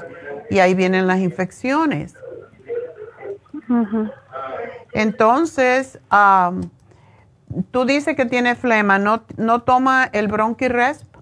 ahí 0.60 0.74
vienen 0.74 1.08
las 1.08 1.20
infecciones. 1.20 2.16
Entonces, 4.94 6.00
tú 7.72 7.86
dices 7.86 8.16
que 8.16 8.26
tiene 8.26 8.56
flema, 8.56 9.00
¿no, 9.00 9.24
no 9.38 9.62
toma 9.62 10.10
el 10.12 10.28
bronquiresp? 10.28 11.17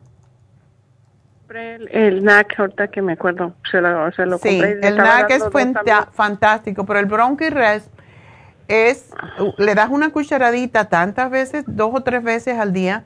El, 1.54 1.88
el 1.92 2.24
NAC, 2.24 2.60
ahorita 2.60 2.88
que 2.88 3.02
me 3.02 3.14
acuerdo, 3.14 3.54
se 3.70 3.82
lo, 3.82 4.12
se 4.12 4.26
lo 4.26 4.38
sí, 4.38 4.62
el 4.62 4.98
NAC 4.98 5.32
es 5.32 5.44
fantástico, 6.12 6.86
pero 6.86 7.00
el 7.00 7.06
Bronchi-Rest 7.06 7.90
es, 8.68 9.12
le 9.58 9.76
das 9.76 9.90
una 9.90 10.10
cucharadita 10.10 10.86
tantas 10.86 11.30
veces, 11.30 11.64
dos 11.68 11.92
o 11.94 12.02
tres 12.02 12.24
veces 12.24 12.58
al 12.58 12.74
día, 12.74 13.04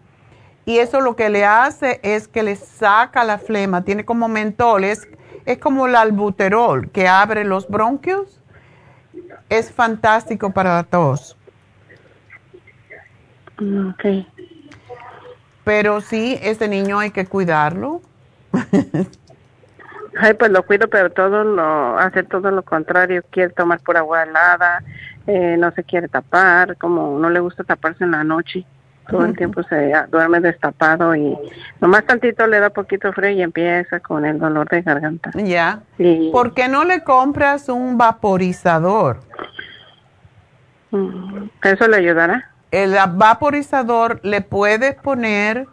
y 0.66 0.78
eso 0.78 1.02
lo 1.02 1.16
que 1.16 1.30
le 1.30 1.46
hace 1.46 2.00
es 2.04 2.28
que 2.28 2.44
le 2.44 2.56
saca 2.56 3.24
la 3.24 3.40
flema, 3.40 3.84
tiene 3.84 4.06
como 4.06 4.28
mentol, 4.28 4.84
es, 4.84 5.08
como 5.60 5.88
el 5.88 5.96
albuterol 5.96 6.90
que 6.92 7.08
abre 7.08 7.44
los 7.44 7.68
bronquios, 7.68 8.40
es 9.50 9.72
fantástico 9.72 10.52
para 10.52 10.76
la 10.76 10.84
tos. 10.84 11.36
Mm, 13.60 13.90
ok. 13.90 14.06
Pero 15.64 16.02
sí, 16.02 16.40
ese 16.42 16.68
niño 16.68 17.00
hay 17.00 17.12
que 17.12 17.26
cuidarlo 17.26 18.02
Ay, 20.18 20.34
pues 20.34 20.52
lo 20.52 20.64
cuido, 20.64 20.88
pero 20.88 21.10
todo 21.12 21.44
lo 21.44 21.98
hace 21.98 22.24
todo 22.24 22.52
lo 22.52 22.64
contrario. 22.64 23.24
Quiere 23.30 23.54
tomar 23.54 23.80
por 23.80 23.96
agua 23.98 24.24
helada, 24.24 24.84
eh, 25.28 25.56
no 25.58 25.72
se 25.72 25.84
quiere 25.84 26.08
tapar, 26.08 26.78
como 26.78 27.18
no 27.20 27.30
le 27.30 27.40
gusta 27.40 27.64
taparse 27.64 28.04
en 28.04 28.12
la 28.12 28.24
noche. 28.24 28.66
Todo 29.10 29.26
el 29.26 29.36
tiempo 29.36 29.64
se 29.64 29.92
duerme 30.12 30.40
destapado 30.40 31.16
y 31.16 31.36
nomás 31.82 32.06
tantito 32.06 32.46
le 32.46 32.60
da 32.60 32.70
poquito 32.70 33.12
frío 33.12 33.32
y 33.32 33.42
empieza 33.42 34.00
con 34.02 34.24
el 34.24 34.38
dolor 34.38 34.70
de 34.70 34.84
garganta. 34.84 35.32
Ya. 35.34 35.82
¿Por 36.32 36.54
qué 36.54 36.68
no 36.68 36.84
le 36.84 37.04
compras 37.04 37.70
un 37.70 37.98
vaporizador? 37.98 39.22
Mm, 40.92 41.46
¿Eso 41.64 41.88
le 41.88 41.98
ayudará? 41.98 42.52
El 42.70 42.96
vaporizador 43.16 44.20
le 44.22 44.42
puedes 44.42 44.94
poner 44.96 45.66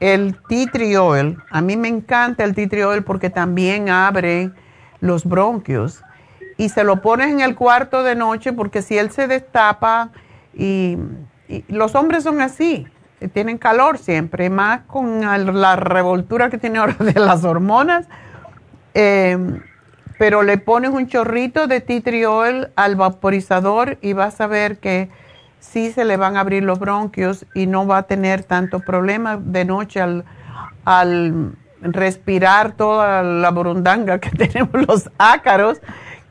el 0.00 0.36
tea 0.48 0.66
tree 0.66 0.96
oil, 0.96 1.38
a 1.50 1.60
mí 1.60 1.76
me 1.76 1.88
encanta 1.88 2.44
el 2.44 2.54
tea 2.54 2.68
tree 2.68 2.84
oil 2.84 3.02
porque 3.02 3.30
también 3.30 3.88
abre 3.88 4.50
los 5.00 5.24
bronquios. 5.24 6.02
Y 6.58 6.70
se 6.70 6.84
lo 6.84 7.02
pones 7.02 7.28
en 7.28 7.40
el 7.40 7.54
cuarto 7.54 8.02
de 8.02 8.14
noche 8.14 8.52
porque 8.52 8.82
si 8.82 8.96
él 8.96 9.10
se 9.10 9.26
destapa 9.26 10.10
y, 10.54 10.98
los 11.68 11.94
hombres 11.94 12.24
son 12.24 12.40
así, 12.40 12.88
tienen 13.32 13.56
calor 13.56 13.98
siempre, 13.98 14.50
más 14.50 14.80
con 14.88 15.20
la 15.20 15.76
revoltura 15.76 16.50
que 16.50 16.58
tiene 16.58 16.78
ahora 16.78 16.96
de 16.98 17.20
las 17.20 17.44
hormonas. 17.44 18.08
Em, 18.94 19.60
pero 20.18 20.42
le 20.42 20.58
pones 20.58 20.90
un 20.90 21.06
chorrito 21.06 21.66
de 21.66 21.80
tea 21.80 22.00
tree 22.00 22.26
oil 22.26 22.68
al 22.74 22.96
vaporizador 22.96 23.98
y 24.00 24.14
vas 24.14 24.40
a 24.40 24.46
ver 24.46 24.78
que 24.78 25.10
sí 25.60 25.92
se 25.92 26.04
le 26.04 26.16
van 26.16 26.36
a 26.36 26.40
abrir 26.40 26.62
los 26.62 26.78
bronquios 26.78 27.46
y 27.54 27.66
no 27.66 27.86
va 27.86 27.98
a 27.98 28.02
tener 28.04 28.44
tanto 28.44 28.80
problema 28.80 29.36
de 29.36 29.64
noche 29.64 30.00
al, 30.00 30.24
al 30.84 31.52
respirar 31.80 32.72
toda 32.72 33.22
la 33.22 33.50
burundanga 33.50 34.18
que 34.18 34.30
tenemos 34.48 34.86
los 34.86 35.10
ácaros 35.18 35.80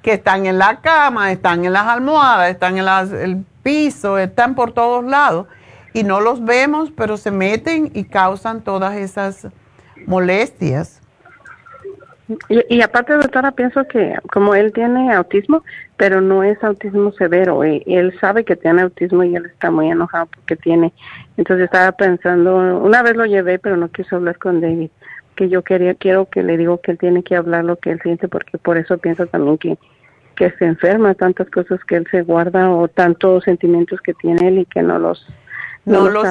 que 0.01 0.13
están 0.13 0.45
en 0.45 0.59
la 0.59 0.81
cama, 0.81 1.31
están 1.31 1.65
en 1.65 1.73
las 1.73 1.87
almohadas, 1.87 2.51
están 2.51 2.77
en 2.77 2.87
el 2.87 3.45
piso, 3.63 4.19
están 4.19 4.53
por 4.53 4.71
todos 4.71 5.03
lados 5.03 5.47
y 5.93 6.03
no 6.03 6.19
los 6.19 6.43
vemos, 6.43 6.91
pero 6.95 7.17
se 7.17 7.31
meten 7.31 7.89
y 7.93 8.03
causan 8.03 8.61
todas 8.61 8.95
esas 8.95 9.47
molestias. 10.05 11.01
Y, 12.49 12.81
aparte, 12.81 13.13
doctora, 13.13 13.51
pienso 13.51 13.87
que 13.87 14.15
como 14.31 14.55
él 14.55 14.73
tiene 14.73 15.13
autismo, 15.13 15.63
pero 15.97 16.19
no 16.21 16.43
es 16.43 16.61
autismo 16.63 17.11
severo, 17.13 17.65
y, 17.65 17.83
él 17.85 18.17
sabe 18.19 18.43
que 18.43 18.55
tiene 18.55 18.81
autismo 18.81 19.23
y 19.23 19.35
él 19.35 19.45
está 19.45 19.71
muy 19.71 19.89
enojado 19.89 20.27
porque 20.27 20.55
tiene. 20.55 20.93
Entonces 21.37 21.65
estaba 21.65 21.91
pensando, 21.93 22.81
una 22.81 23.01
vez 23.01 23.15
lo 23.15 23.25
llevé, 23.25 23.59
pero 23.59 23.77
no 23.77 23.89
quiso 23.89 24.17
hablar 24.17 24.37
con 24.37 24.61
David, 24.61 24.89
que 25.35 25.49
yo 25.49 25.63
quería, 25.63 25.95
quiero 25.95 26.25
que 26.25 26.43
le 26.43 26.57
digo 26.57 26.81
que 26.81 26.91
él 26.91 26.97
tiene 26.97 27.23
que 27.23 27.35
hablar 27.35 27.63
lo 27.63 27.77
que 27.77 27.91
él 27.91 27.99
siente, 28.01 28.27
porque 28.27 28.57
por 28.57 28.77
eso 28.77 28.97
pienso 28.97 29.25
también 29.27 29.57
que, 29.57 29.77
que 30.35 30.51
se 30.51 30.65
enferma, 30.65 31.13
tantas 31.13 31.49
cosas 31.49 31.79
que 31.85 31.95
él 31.95 32.07
se 32.11 32.23
guarda 32.23 32.69
o 32.69 32.87
tantos 32.87 33.45
sentimientos 33.45 34.01
que 34.01 34.13
tiene 34.13 34.49
él 34.49 34.59
y 34.59 34.65
que 34.65 34.81
no 34.81 34.99
los... 34.99 35.25
No, 35.85 36.09
los, 36.09 36.25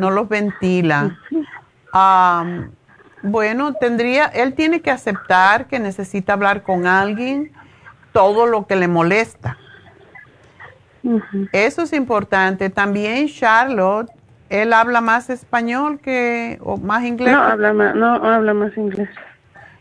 no 0.00 0.10
los 0.10 0.28
ventila. 0.30 1.18
Bueno, 3.22 3.74
tendría, 3.74 4.26
él 4.26 4.54
tiene 4.54 4.80
que 4.80 4.90
aceptar 4.90 5.66
que 5.66 5.78
necesita 5.78 6.32
hablar 6.32 6.62
con 6.62 6.86
alguien 6.86 7.52
todo 8.14 8.46
lo 8.46 8.66
que 8.66 8.76
le 8.76 8.88
molesta. 8.88 9.58
Eso 11.52 11.82
es 11.82 11.92
importante. 11.92 12.70
También 12.70 13.28
Charlotte, 13.28 14.08
él 14.48 14.72
habla 14.72 15.02
más 15.02 15.28
español 15.28 15.98
que 15.98 16.58
o 16.62 16.78
más 16.78 17.04
inglés. 17.04 17.34
No 17.34 17.42
habla 17.42 17.74
más, 17.74 17.94
no 17.94 18.14
habla 18.14 18.54
más 18.54 18.74
inglés. 18.78 19.10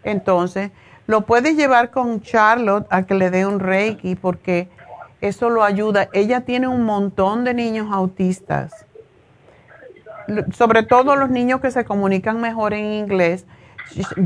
Entonces, 0.03 0.71
lo 1.07 1.21
puedes 1.21 1.55
llevar 1.55 1.91
con 1.91 2.19
Charlotte 2.19 2.87
a 2.89 3.03
que 3.03 3.13
le 3.13 3.29
dé 3.29 3.45
un 3.45 3.61
reiki 3.61 4.15
porque 4.15 4.67
eso 5.21 5.49
lo 5.49 5.63
ayuda. 5.63 6.09
Ella 6.11 6.41
tiene 6.41 6.67
un 6.67 6.83
montón 6.83 7.45
de 7.45 7.53
niños 7.53 7.87
autistas 7.89 8.85
sobre 10.53 10.83
todo 10.83 11.15
los 11.15 11.29
niños 11.29 11.61
que 11.61 11.71
se 11.71 11.85
comunican 11.85 12.39
mejor 12.41 12.73
en 12.73 12.85
inglés. 12.85 13.45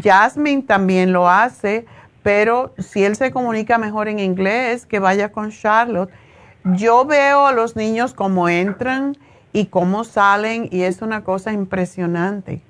Jasmine 0.01 0.63
también 0.63 1.11
lo 1.11 1.29
hace, 1.29 1.85
pero 2.27 2.73
si 2.77 3.05
él 3.05 3.15
se 3.15 3.31
comunica 3.31 3.77
mejor 3.77 4.09
en 4.09 4.19
inglés, 4.19 4.85
que 4.85 4.99
vaya 4.99 5.31
con 5.31 5.49
Charlotte. 5.49 6.11
Yo 6.75 7.05
veo 7.05 7.47
a 7.47 7.53
los 7.53 7.77
niños 7.77 8.13
cómo 8.13 8.49
entran 8.49 9.15
y 9.53 9.67
cómo 9.67 10.03
salen 10.03 10.67
y 10.69 10.81
es 10.81 11.01
una 11.01 11.23
cosa 11.23 11.53
impresionante. 11.53 12.61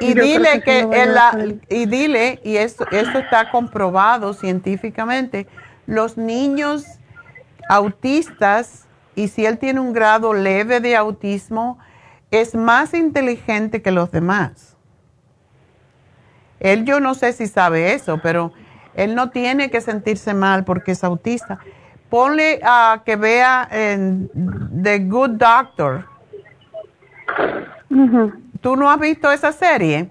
Y 0.00 0.14
Yo 0.14 0.22
dile 0.22 0.62
que 0.62 0.78
en 0.78 1.12
la- 1.12 1.36
y 1.68 1.84
dile, 1.84 2.40
y 2.42 2.56
esto, 2.56 2.86
esto 2.90 3.18
está 3.18 3.50
comprobado 3.50 4.32
científicamente, 4.32 5.46
los 5.86 6.16
niños 6.16 6.86
autistas, 7.68 8.86
y 9.14 9.28
si 9.28 9.44
él 9.44 9.58
tiene 9.58 9.80
un 9.80 9.92
grado 9.92 10.32
leve 10.32 10.80
de 10.80 10.96
autismo, 10.96 11.78
es 12.30 12.54
más 12.54 12.94
inteligente 12.94 13.82
que 13.82 13.90
los 13.90 14.10
demás. 14.10 14.75
Él 16.66 16.84
yo 16.84 16.98
no 16.98 17.14
sé 17.14 17.32
si 17.32 17.46
sabe 17.46 17.94
eso, 17.94 18.18
pero 18.20 18.52
él 18.94 19.14
no 19.14 19.30
tiene 19.30 19.70
que 19.70 19.80
sentirse 19.80 20.34
mal 20.34 20.64
porque 20.64 20.92
es 20.92 21.04
autista. 21.04 21.60
Ponle 22.10 22.58
a 22.64 23.02
que 23.04 23.14
vea 23.14 23.68
en 23.70 24.28
The 24.82 24.98
Good 24.98 25.30
Doctor. 25.30 26.06
¿Tú 28.60 28.74
no 28.74 28.90
has 28.90 28.98
visto 28.98 29.30
esa 29.30 29.52
serie? 29.52 30.10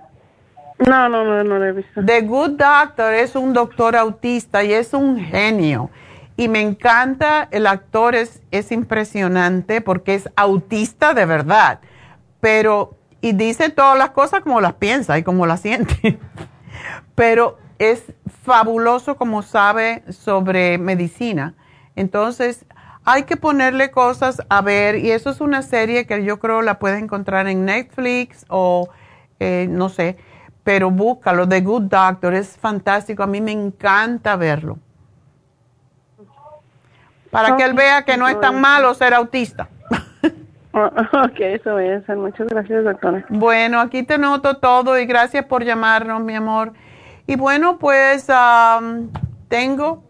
No, 0.79 1.09
no, 1.09 1.25
no, 1.25 1.43
no 1.43 1.59
la 1.59 1.67
he 1.67 1.71
visto. 1.73 2.05
The 2.05 2.21
Good 2.21 2.51
Doctor 2.51 3.13
es 3.13 3.35
un 3.35 3.51
doctor 3.51 3.97
autista 3.97 4.63
y 4.63 4.71
es 4.71 4.93
un 4.93 5.19
genio. 5.19 5.89
Y 6.37 6.47
me 6.47 6.61
encanta, 6.61 7.49
el 7.51 7.67
actor 7.67 8.15
es, 8.15 8.41
es 8.51 8.71
impresionante 8.71 9.81
porque 9.81 10.15
es 10.15 10.29
autista 10.37 11.13
de 11.13 11.25
verdad. 11.25 11.79
Pero, 12.39 12.94
y 13.25 13.33
dice 13.33 13.71
todas 13.71 13.97
las 13.97 14.11
cosas 14.11 14.41
como 14.41 14.61
las 14.61 14.73
piensa 14.73 15.17
y 15.17 15.23
como 15.23 15.47
las 15.47 15.61
siente. 15.61 16.19
Pero 17.15 17.57
es 17.79 18.13
fabuloso 18.43 19.17
como 19.17 19.41
sabe 19.41 20.03
sobre 20.11 20.77
medicina. 20.77 21.55
Entonces, 21.95 22.65
hay 23.03 23.23
que 23.23 23.35
ponerle 23.35 23.89
cosas 23.89 24.43
a 24.47 24.61
ver, 24.61 24.97
y 24.97 25.09
eso 25.09 25.31
es 25.31 25.41
una 25.41 25.63
serie 25.63 26.05
que 26.05 26.23
yo 26.23 26.37
creo 26.37 26.61
la 26.61 26.77
puedes 26.77 27.01
encontrar 27.01 27.47
en 27.47 27.65
Netflix 27.65 28.45
o 28.47 28.89
eh, 29.39 29.65
no 29.71 29.89
sé, 29.89 30.17
pero 30.63 30.91
búscalo, 30.91 31.49
The 31.49 31.61
Good 31.61 31.83
Doctor, 31.85 32.35
es 32.35 32.55
fantástico, 32.55 33.23
a 33.23 33.27
mí 33.27 33.41
me 33.41 33.53
encanta 33.53 34.35
verlo. 34.35 34.77
Para 37.31 37.57
que 37.57 37.63
él 37.63 37.73
vea 37.73 38.05
que 38.05 38.17
no 38.17 38.27
es 38.27 38.39
tan 38.39 38.61
malo 38.61 38.93
ser 38.93 39.15
autista. 39.15 39.67
Oh, 40.77 40.87
ok, 41.23 41.39
eso 41.39 41.77
hacer. 41.77 42.17
Muchas 42.17 42.47
gracias, 42.47 42.83
doctora. 42.83 43.25
Bueno, 43.29 43.79
aquí 43.79 44.03
te 44.03 44.17
noto 44.17 44.57
todo 44.57 44.99
y 44.99 45.05
gracias 45.05 45.45
por 45.45 45.63
llamarnos, 45.63 46.21
mi 46.21 46.35
amor. 46.35 46.73
Y 47.25 47.37
bueno, 47.37 47.77
pues 47.79 48.29
am, 48.29 49.09
tengo... 49.47 50.03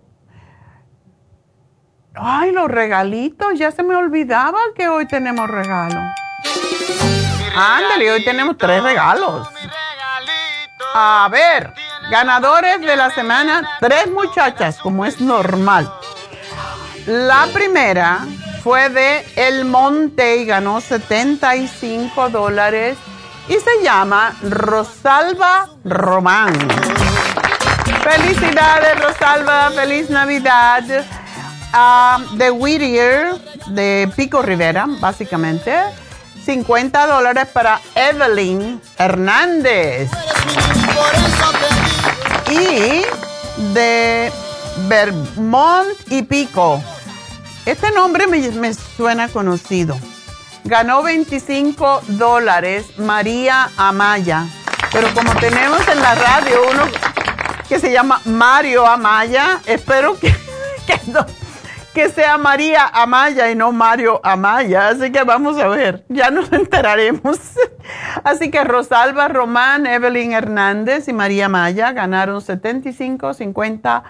Ay, 2.15 2.51
los 2.51 2.67
regalitos, 2.69 3.59
ya 3.59 3.71
se 3.71 3.83
me 3.83 3.95
olvidaba 3.95 4.57
que 4.75 4.87
hoy 4.87 5.05
tenemos 5.05 5.49
regalo. 5.49 6.01
Ándale, 7.55 8.11
hoy 8.11 8.23
tenemos 8.23 8.57
tres 8.57 8.81
regalos. 8.81 9.47
A 10.95 11.27
ver, 11.29 11.73
ganadores 12.09 12.79
de 12.81 12.95
la 12.95 13.11
semana, 13.11 13.69
tres 13.81 14.09
muchachas, 14.09 14.79
como 14.79 15.05
es 15.05 15.21
normal. 15.21 15.91
La 17.05 17.47
primera 17.53 18.21
fue 18.65 18.89
de 18.89 19.23
El 19.35 19.65
Monte 19.65 20.37
y 20.37 20.45
ganó 20.47 20.81
75 20.81 22.29
dólares 22.29 22.97
y 23.47 23.53
se 23.53 23.83
llama 23.83 24.35
Rosalba 24.41 25.69
Román. 25.83 26.51
Felicidades 28.03 28.99
Rosalba, 28.99 29.69
feliz 29.69 30.09
Navidad. 30.09 30.83
Ah, 31.73 32.17
de 32.31 32.49
Whittier, 32.49 33.35
de 33.67 34.11
Pico 34.15 34.41
Rivera, 34.41 34.87
básicamente. 34.99 35.71
50 36.43 37.05
dólares 37.05 37.47
para 37.53 37.79
Evelyn 37.93 38.81
Hernández. 38.97 40.09
Y 42.49 43.05
de 43.75 44.31
Vermont 44.87 45.87
y 46.09 46.23
Pico. 46.23 46.81
Este 47.65 47.91
nombre 47.91 48.27
me, 48.27 48.47
me 48.51 48.73
suena 48.73 49.27
conocido. 49.27 49.97
Ganó 50.65 51.01
25 51.01 52.01
dólares 52.09 52.99
María 52.99 53.69
Amaya. 53.75 54.45
Pero 54.91 55.11
como 55.15 55.33
tenemos 55.35 55.87
en 55.87 55.99
la 55.99 56.13
radio 56.13 56.61
uno 56.71 56.83
que 57.67 57.79
se 57.79 57.91
llama 57.91 58.21
Mario 58.25 58.85
Amaya, 58.85 59.61
espero 59.65 60.15
que, 60.19 60.27
que, 60.87 60.99
que 61.93 62.09
sea 62.09 62.37
María 62.37 62.85
Amaya 62.85 63.49
y 63.49 63.55
no 63.55 63.71
Mario 63.71 64.21
Amaya. 64.23 64.89
Así 64.89 65.11
que 65.11 65.23
vamos 65.23 65.57
a 65.57 65.67
ver, 65.67 66.05
ya 66.07 66.29
nos 66.29 66.51
enteraremos. 66.53 67.39
Así 68.23 68.51
que 68.51 68.63
Rosalba 68.63 69.27
Román, 69.27 69.87
Evelyn 69.87 70.33
Hernández 70.33 71.07
y 71.07 71.13
María 71.13 71.47
Amaya 71.47 71.93
ganaron 71.93 72.41
75, 72.41 73.33
50 73.33 74.03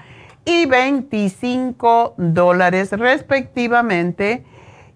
y 0.45 0.65
25 0.67 2.13
dólares 2.17 2.91
respectivamente 2.91 4.45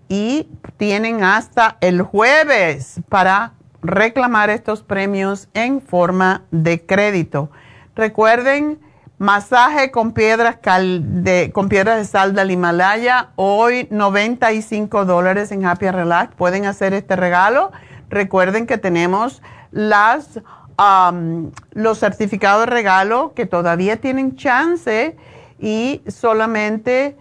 y 0.08 0.48
tienen 0.78 1.24
hasta 1.24 1.78
el 1.82 2.02
jueves 2.02 3.02
para 3.10 3.54
reclamar 3.82 4.50
estos 4.50 4.84
premios 4.84 5.48
en 5.54 5.82
forma 5.82 6.44
de 6.52 6.86
crédito. 6.86 7.50
Recuerden, 7.96 8.80
masaje 9.18 9.92
con 9.92 10.14
piedras, 10.14 10.58
cal- 10.62 11.24
de, 11.24 11.52
con 11.52 11.68
piedras 11.70 11.98
de 11.98 12.06
sal 12.06 12.34
del 12.34 12.52
Himalaya, 12.52 13.30
hoy 13.36 13.88
95 13.92 15.06
dólares 15.06 15.52
en 15.52 15.66
Happy 15.66 15.90
Relax. 15.90 16.34
Pueden 16.36 16.66
hacer 16.66 16.94
este 16.94 17.16
regalo. 17.16 17.72
Recuerden 18.10 18.66
que 18.68 18.78
tenemos 18.78 19.42
las, 19.72 20.40
los 21.74 22.00
certificados 22.00 22.62
de 22.66 22.72
regalo 22.72 23.34
que 23.36 23.46
todavía 23.46 23.98
tienen 23.98 24.36
chance 24.36 25.16
y 25.60 26.02
solamente 26.08 27.18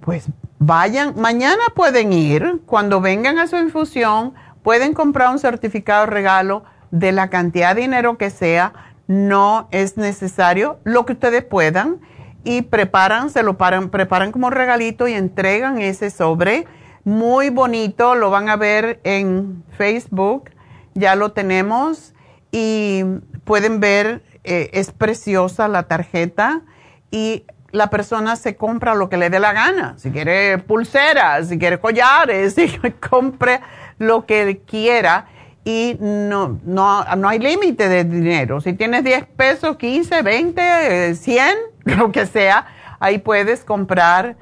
pues 0.00 0.28
vayan, 0.58 1.14
mañana 1.16 1.62
pueden 1.74 2.12
ir, 2.12 2.60
cuando 2.66 3.00
vengan 3.00 3.38
a 3.38 3.46
su 3.46 3.56
infusión, 3.56 4.34
pueden 4.62 4.94
comprar 4.94 5.30
un 5.30 5.38
certificado 5.38 6.06
de 6.06 6.12
regalo 6.12 6.64
de 6.90 7.12
la 7.12 7.28
cantidad 7.30 7.74
de 7.74 7.82
dinero 7.82 8.16
que 8.16 8.30
sea, 8.30 8.72
no 9.06 9.68
es 9.70 9.96
necesario, 9.96 10.78
lo 10.84 11.06
que 11.06 11.14
ustedes 11.14 11.44
puedan, 11.44 12.00
y 12.44 12.62
preparan, 12.62 13.30
se 13.30 13.42
lo 13.42 13.58
paran, 13.58 13.90
preparan 13.90 14.30
como 14.30 14.50
regalito 14.50 15.08
y 15.08 15.14
entregan 15.14 15.78
ese 15.78 16.10
sobre. 16.10 16.66
Muy 17.02 17.50
bonito, 17.50 18.14
lo 18.14 18.30
van 18.30 18.48
a 18.48 18.56
ver 18.56 19.00
en 19.02 19.64
Facebook, 19.76 20.50
ya 20.94 21.16
lo 21.16 21.32
tenemos, 21.32 22.14
y 22.52 23.02
pueden 23.44 23.80
ver, 23.80 24.22
eh, 24.44 24.70
es 24.72 24.92
preciosa 24.92 25.66
la 25.66 25.84
tarjeta, 25.84 26.62
y 27.10 27.44
la 27.76 27.90
persona 27.90 28.36
se 28.36 28.56
compra 28.56 28.94
lo 28.94 29.08
que 29.08 29.16
le 29.16 29.30
dé 29.30 29.38
la 29.38 29.52
gana. 29.52 29.94
Si 29.98 30.10
quiere 30.10 30.58
pulseras, 30.58 31.48
si 31.48 31.58
quiere 31.58 31.78
collares, 31.78 32.54
si 32.56 32.68
compre 33.08 33.60
lo 33.98 34.26
que 34.26 34.62
quiera. 34.66 35.26
Y 35.64 35.96
no, 36.00 36.60
no, 36.64 37.04
no 37.16 37.28
hay 37.28 37.38
límite 37.38 37.88
de 37.88 38.04
dinero. 38.04 38.60
Si 38.60 38.72
tienes 38.72 39.04
10 39.04 39.26
pesos, 39.36 39.76
15, 39.76 40.22
20, 40.22 41.10
eh, 41.10 41.14
100, 41.14 41.54
lo 41.84 42.12
que 42.12 42.26
sea, 42.26 42.66
ahí 43.00 43.18
puedes 43.18 43.64
comprar 43.64 44.36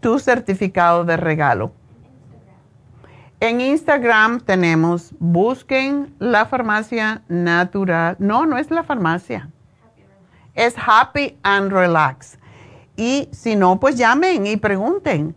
tu 0.00 0.18
certificado 0.18 1.04
de 1.04 1.16
regalo. 1.16 1.72
En 3.40 3.60
Instagram 3.60 4.40
tenemos, 4.40 5.14
busquen 5.18 6.14
la 6.18 6.46
farmacia 6.46 7.22
natural. 7.28 8.16
No, 8.18 8.46
no 8.46 8.58
es 8.58 8.70
la 8.70 8.82
farmacia. 8.82 9.50
Es 10.54 10.74
Happy 10.76 11.38
and 11.42 11.72
Relax. 11.72 12.39
Y 13.00 13.28
si 13.32 13.56
no, 13.56 13.80
pues 13.80 13.96
llamen 13.96 14.46
y 14.46 14.56
pregunten. 14.58 15.34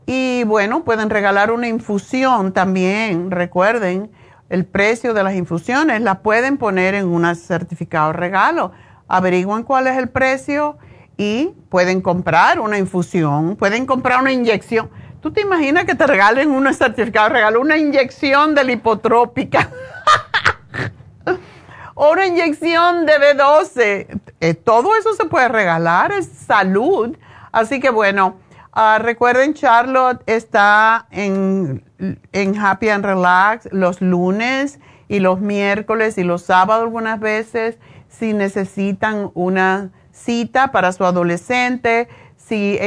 Y 0.06 0.44
bueno, 0.44 0.84
pueden 0.84 1.10
regalar 1.10 1.50
una 1.50 1.68
infusión 1.68 2.52
también. 2.52 3.30
Recuerden, 3.30 4.10
el 4.50 4.66
precio 4.66 5.14
de 5.14 5.22
las 5.22 5.34
infusiones 5.34 6.00
la 6.02 6.20
pueden 6.20 6.58
poner 6.58 6.94
en 6.94 7.06
un 7.06 7.34
certificado 7.34 8.12
regalo. 8.12 8.72
Averigüen 9.08 9.62
cuál 9.62 9.86
es 9.86 9.96
el 9.96 10.08
precio 10.08 10.78
y 11.16 11.52
pueden 11.68 12.00
comprar 12.00 12.60
una 12.60 12.78
infusión, 12.78 13.56
pueden 13.56 13.86
comprar 13.86 14.20
una 14.20 14.32
inyección. 14.32 14.90
¿Tú 15.20 15.32
te 15.32 15.40
imaginas 15.40 15.84
que 15.84 15.94
te 15.94 16.06
regalen 16.06 16.50
un 16.50 16.72
certificado 16.74 17.30
regalo, 17.30 17.60
una 17.60 17.78
inyección 17.78 18.54
de 18.54 18.64
lipotrópica? 18.64 19.70
o 21.94 22.12
una 22.12 22.26
inyección 22.26 23.06
de 23.06 23.12
B12. 23.14 24.20
Eh, 24.40 24.54
todo 24.54 24.94
eso 24.96 25.14
se 25.14 25.24
puede 25.24 25.48
regalar, 25.48 26.12
es 26.12 26.26
salud. 26.26 27.16
Así 27.52 27.80
que 27.80 27.88
bueno, 27.88 28.36
ah, 28.74 28.98
recuerden, 29.00 29.54
Charlotte 29.54 30.22
está 30.26 31.06
en, 31.10 31.84
en 32.32 32.58
Happy 32.58 32.88
and 32.88 33.04
Relax 33.04 33.68
los 33.72 34.00
lunes 34.00 34.78
y 35.08 35.20
los 35.20 35.40
miércoles 35.40 36.18
y 36.18 36.24
los 36.24 36.42
sábados 36.42 36.84
algunas 36.84 37.20
veces 37.20 37.78
si 38.08 38.32
necesitan 38.32 39.30
una 39.34 39.90
cita 40.12 40.70
para 40.70 40.92
su 40.92 41.04
adolescente, 41.04 42.08
si 42.36 42.78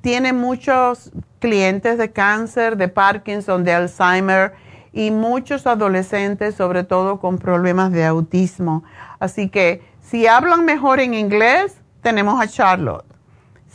tiene 0.00 0.32
muchos 0.32 1.10
clientes 1.40 1.98
de 1.98 2.12
cáncer, 2.12 2.76
de 2.76 2.88
Parkinson, 2.88 3.64
de 3.64 3.72
Alzheimer 3.72 4.54
y 4.92 5.10
muchos 5.10 5.66
adolescentes, 5.66 6.54
sobre 6.54 6.84
todo 6.84 7.18
con 7.18 7.38
problemas 7.38 7.92
de 7.92 8.04
autismo. 8.04 8.84
Así 9.18 9.48
que 9.48 9.82
si 10.00 10.26
hablan 10.26 10.64
mejor 10.64 11.00
en 11.00 11.14
inglés, 11.14 11.76
tenemos 12.02 12.40
a 12.40 12.46
Charlotte. 12.46 13.05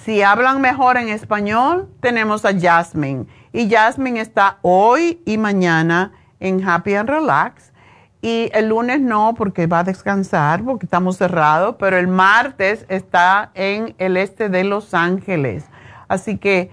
Si 0.04 0.24
hablan 0.24 0.62
mejor 0.62 0.98
en 0.98 1.10
español, 1.10 1.88
tenemos 2.00 2.44
a 2.44 2.60
Jasmine. 2.60 3.28
Y 3.54 3.70
Jasmine 3.70 4.20
está 4.20 4.58
hoy 4.64 5.22
y 5.28 5.38
mañana 5.38 6.14
en 6.40 6.68
Happy 6.68 6.96
and 6.96 7.08
Relax. 7.08 7.72
Y 8.20 8.50
el 8.54 8.70
lunes 8.70 9.00
no, 9.00 9.36
porque 9.36 9.68
va 9.68 9.80
a 9.80 9.84
descansar, 9.84 10.64
porque 10.64 10.88
estamos 10.88 11.18
cerrados, 11.18 11.76
pero 11.78 11.98
el 12.00 12.08
martes 12.08 12.84
está 12.90 13.52
en 13.54 13.94
el 14.00 14.18
este 14.18 14.50
de 14.50 14.64
Los 14.64 14.96
Ángeles. 14.96 15.66
Así 16.08 16.40
que 16.40 16.72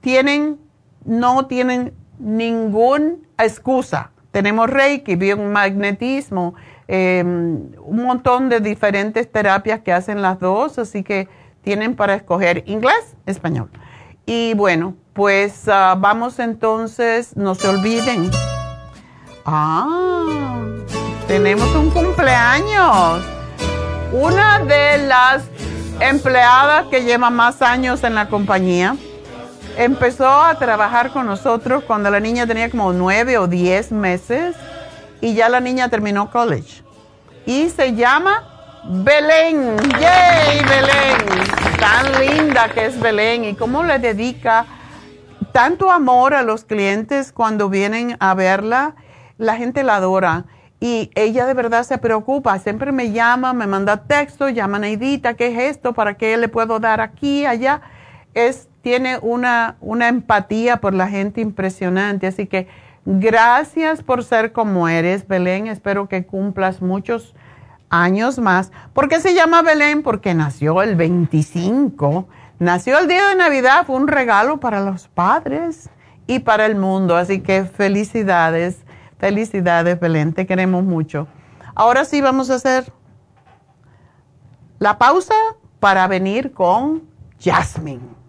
tienen, 0.00 0.58
no 1.04 1.46
tienen 1.46 1.92
ninguna 2.18 3.16
excusa. 3.38 4.10
Tenemos 4.30 4.70
Reiki, 4.70 5.16
biomagnetismo, 5.16 6.54
eh, 6.88 7.22
un 7.22 8.02
montón 8.02 8.48
de 8.48 8.60
diferentes 8.60 9.30
terapias 9.30 9.80
que 9.80 9.92
hacen 9.92 10.22
las 10.22 10.40
dos, 10.40 10.78
así 10.78 11.02
que 11.02 11.28
tienen 11.62 11.96
para 11.96 12.14
escoger 12.14 12.64
inglés, 12.66 13.16
español. 13.26 13.70
Y 14.26 14.54
bueno, 14.54 14.94
pues 15.12 15.68
ah, 15.68 15.96
vamos 15.98 16.38
entonces, 16.38 17.36
no 17.36 17.54
se 17.54 17.68
olviden. 17.68 18.30
Ah, 19.44 20.62
tenemos 21.26 21.74
un 21.74 21.90
cumpleaños. 21.90 23.22
Una 24.12 24.60
de 24.60 24.98
las 25.06 25.44
empleadas 26.00 26.86
que 26.86 27.04
lleva 27.04 27.30
más 27.30 27.62
años 27.62 28.02
en 28.04 28.14
la 28.14 28.28
compañía 28.28 28.96
empezó 29.76 30.28
a 30.28 30.58
trabajar 30.58 31.12
con 31.12 31.26
nosotros 31.26 31.84
cuando 31.84 32.10
la 32.10 32.20
niña 32.20 32.46
tenía 32.46 32.70
como 32.70 32.92
nueve 32.92 33.38
o 33.38 33.46
diez 33.46 33.92
meses 33.92 34.56
y 35.20 35.34
ya 35.34 35.48
la 35.48 35.60
niña 35.60 35.88
terminó 35.88 36.30
college. 36.30 36.82
Y 37.46 37.68
se 37.70 37.94
llama 37.94 38.59
Belén. 38.84 39.76
¡Yay, 40.00 40.64
Belén! 40.64 41.78
Tan 41.78 42.20
linda 42.20 42.68
que 42.68 42.86
es 42.86 42.98
Belén 42.98 43.44
y 43.44 43.54
cómo 43.54 43.82
le 43.82 43.98
dedica 43.98 44.64
tanto 45.52 45.90
amor 45.90 46.34
a 46.34 46.42
los 46.42 46.64
clientes 46.64 47.32
cuando 47.32 47.68
vienen 47.68 48.16
a 48.20 48.34
verla. 48.34 48.94
La 49.36 49.56
gente 49.56 49.82
la 49.82 49.96
adora 49.96 50.46
y 50.80 51.10
ella 51.14 51.46
de 51.46 51.54
verdad 51.54 51.82
se 51.82 51.98
preocupa. 51.98 52.58
Siempre 52.58 52.90
me 52.90 53.12
llama, 53.12 53.52
me 53.52 53.66
manda 53.66 53.98
texto, 54.04 54.48
llama 54.48 54.78
a 54.78 54.80
Neidita, 54.80 55.34
¿qué 55.34 55.48
es 55.48 55.76
esto? 55.76 55.92
¿Para 55.92 56.14
qué 56.14 56.36
le 56.36 56.48
puedo 56.48 56.80
dar 56.80 57.00
aquí, 57.00 57.44
allá? 57.44 57.82
Es 58.34 58.68
tiene 58.80 59.18
una, 59.20 59.76
una 59.80 60.08
empatía 60.08 60.78
por 60.78 60.94
la 60.94 61.08
gente 61.08 61.42
impresionante. 61.42 62.26
Así 62.26 62.46
que 62.46 62.66
gracias 63.04 64.02
por 64.02 64.24
ser 64.24 64.52
como 64.52 64.88
eres, 64.88 65.28
Belén. 65.28 65.66
Espero 65.66 66.08
que 66.08 66.24
cumplas 66.24 66.80
muchos 66.80 67.34
años 67.90 68.38
más. 68.38 68.72
¿Por 68.94 69.08
qué 69.08 69.20
se 69.20 69.34
llama 69.34 69.62
Belén? 69.62 70.02
Porque 70.02 70.32
nació 70.32 70.80
el 70.82 70.96
25. 70.96 72.26
Nació 72.58 72.98
el 72.98 73.08
día 73.08 73.28
de 73.28 73.36
Navidad, 73.36 73.84
fue 73.86 73.96
un 73.96 74.08
regalo 74.08 74.60
para 74.60 74.80
los 74.80 75.08
padres 75.08 75.90
y 76.26 76.38
para 76.38 76.66
el 76.66 76.76
mundo. 76.76 77.16
Así 77.16 77.40
que 77.40 77.64
felicidades, 77.64 78.78
felicidades 79.18 79.98
Belén, 79.98 80.32
te 80.32 80.46
queremos 80.46 80.84
mucho. 80.84 81.26
Ahora 81.74 82.04
sí 82.04 82.20
vamos 82.20 82.50
a 82.50 82.54
hacer 82.54 82.92
la 84.78 84.98
pausa 84.98 85.34
para 85.78 86.06
venir 86.06 86.52
con 86.52 87.02
Jasmine. 87.40 88.20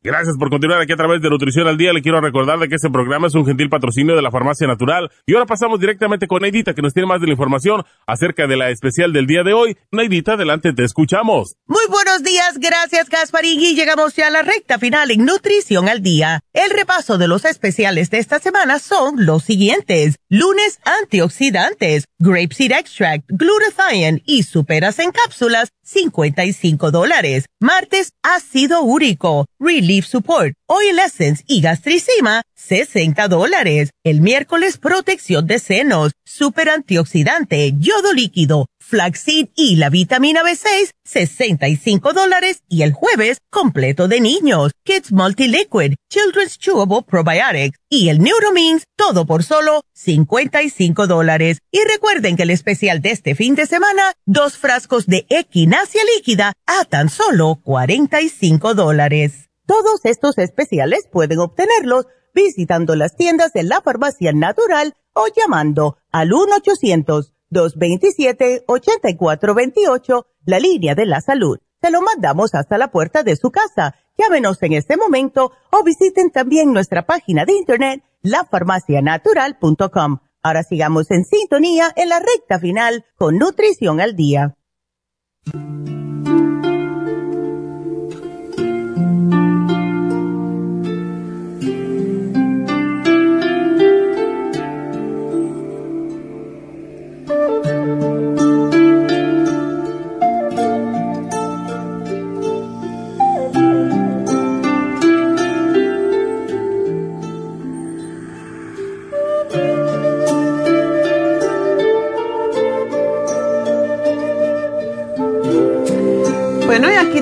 Gracias 0.01 0.37
por 0.37 0.49
continuar 0.49 0.79
aquí 0.79 0.93
a 0.93 0.95
través 0.95 1.21
de 1.21 1.29
Nutrición 1.29 1.67
al 1.67 1.77
Día. 1.77 1.91
Le 1.91 2.01
quiero 2.01 2.21
recordar 2.21 2.57
de 2.57 2.69
que 2.69 2.75
este 2.75 2.89
programa 2.89 3.27
es 3.27 3.35
un 3.35 3.45
gentil 3.45 3.67
patrocinio 3.67 4.15
de 4.15 4.21
la 4.21 4.31
Farmacia 4.31 4.65
Natural. 4.65 5.11
Y 5.25 5.33
ahora 5.33 5.45
pasamos 5.45 5.77
directamente 5.77 6.25
con 6.25 6.41
Neidita, 6.41 6.73
que 6.73 6.81
nos 6.81 6.93
tiene 6.93 7.05
más 7.05 7.19
de 7.19 7.27
la 7.27 7.33
información 7.33 7.83
acerca 8.07 8.47
de 8.47 8.55
la 8.55 8.69
especial 8.69 9.11
del 9.11 9.27
día 9.27 9.43
de 9.43 9.51
hoy. 9.51 9.75
Neidita, 9.91 10.33
adelante, 10.33 10.71
te 10.71 10.85
escuchamos. 10.85 11.57
Muy 11.67 11.83
buenos 11.89 12.23
días, 12.23 12.59
gracias 12.59 13.09
Gasparín. 13.09 13.59
llegamos 13.75 14.15
ya 14.15 14.27
a 14.27 14.29
la 14.29 14.41
recta 14.41 14.79
final 14.79 15.11
en 15.11 15.25
Nutrición 15.25 15.89
al 15.89 16.01
Día. 16.01 16.39
El 16.53 16.69
repaso 16.69 17.17
de 17.17 17.27
los 17.27 17.43
especiales 17.43 18.09
de 18.09 18.19
esta 18.19 18.39
semana 18.39 18.79
son 18.79 19.25
los 19.25 19.43
siguientes. 19.43 20.15
Lunes, 20.29 20.79
antioxidantes, 20.85 22.05
grapeseed 22.19 22.71
extract, 22.71 23.25
glutathione 23.27 24.23
y 24.25 24.43
superas 24.43 24.97
en 24.99 25.11
cápsulas, 25.11 25.73
55 25.83 26.91
dólares. 26.91 27.47
Martes, 27.59 28.13
ácido 28.23 28.81
úrico, 28.83 29.47
relief 29.89 30.05
support, 30.05 30.53
oil 30.67 30.99
essence 30.99 31.43
y 31.47 31.61
gastricima, 31.61 32.43
60 32.53 33.27
dólares. 33.27 33.89
El 34.03 34.21
miércoles, 34.21 34.77
protección 34.77 35.47
de 35.47 35.57
senos, 35.57 36.11
super 36.23 36.69
antioxidante, 36.69 37.73
yodo 37.75 38.13
líquido, 38.13 38.67
flaxseed 38.79 39.47
y 39.55 39.77
la 39.77 39.89
vitamina 39.89 40.43
B6, 40.43 40.91
65 41.03 42.13
dólares. 42.13 42.61
Y 42.69 42.83
el 42.83 42.93
jueves, 42.93 43.39
completo 43.49 44.07
de 44.07 44.21
niños, 44.21 44.73
Kids 44.83 45.11
Multi-Liquid, 45.11 45.95
Children's 46.07 46.59
Chewable 46.59 47.01
Probiotics 47.01 47.79
y 47.89 48.09
el 48.09 48.19
Neuromins, 48.19 48.83
todo 48.95 49.25
por 49.25 49.43
solo 49.43 49.81
55 49.93 51.07
dólares. 51.07 51.57
Y 51.71 51.79
recuerden 51.91 52.37
que 52.37 52.43
el 52.43 52.51
especial 52.51 53.01
de 53.01 53.09
este 53.11 53.33
fin 53.33 53.55
de 53.55 53.65
semana, 53.65 54.13
dos 54.27 54.55
frascos 54.55 55.07
de 55.07 55.25
equinacia 55.29 56.03
líquida 56.15 56.53
a 56.67 56.85
tan 56.85 57.09
solo 57.09 57.59
45 57.63 58.75
dólares. 58.75 59.48
Todos 59.69 60.01
estos 60.03 60.37
especiales 60.39 61.07
pueden 61.11 61.37
obtenerlos 61.37 62.07
visitando 62.33 62.95
las 62.95 63.15
tiendas 63.15 63.53
de 63.53 63.61
la 63.61 63.81
farmacia 63.81 64.31
natural 64.33 64.95
o 65.13 65.27
llamando 65.27 65.99
al 66.11 66.31
1-800-227-8428, 67.51 70.25
la 70.45 70.59
línea 70.59 70.95
de 70.95 71.05
la 71.05 71.21
salud. 71.21 71.59
Se 71.83 71.91
lo 71.91 72.01
mandamos 72.01 72.55
hasta 72.55 72.79
la 72.79 72.89
puerta 72.89 73.21
de 73.21 73.35
su 73.35 73.51
casa. 73.51 73.93
Llámenos 74.17 74.57
en 74.63 74.73
este 74.73 74.97
momento 74.97 75.51
o 75.69 75.83
visiten 75.83 76.31
también 76.31 76.73
nuestra 76.73 77.05
página 77.05 77.45
de 77.45 77.53
internet 77.53 78.03
lafarmacianatural.com. 78.23 80.17
Ahora 80.41 80.63
sigamos 80.63 81.11
en 81.11 81.25
sintonía 81.25 81.93
en 81.95 82.09
la 82.09 82.17
recta 82.17 82.57
final 82.57 83.05
con 83.17 83.37
Nutrición 83.37 84.01
al 84.01 84.15
Día. 84.15 84.55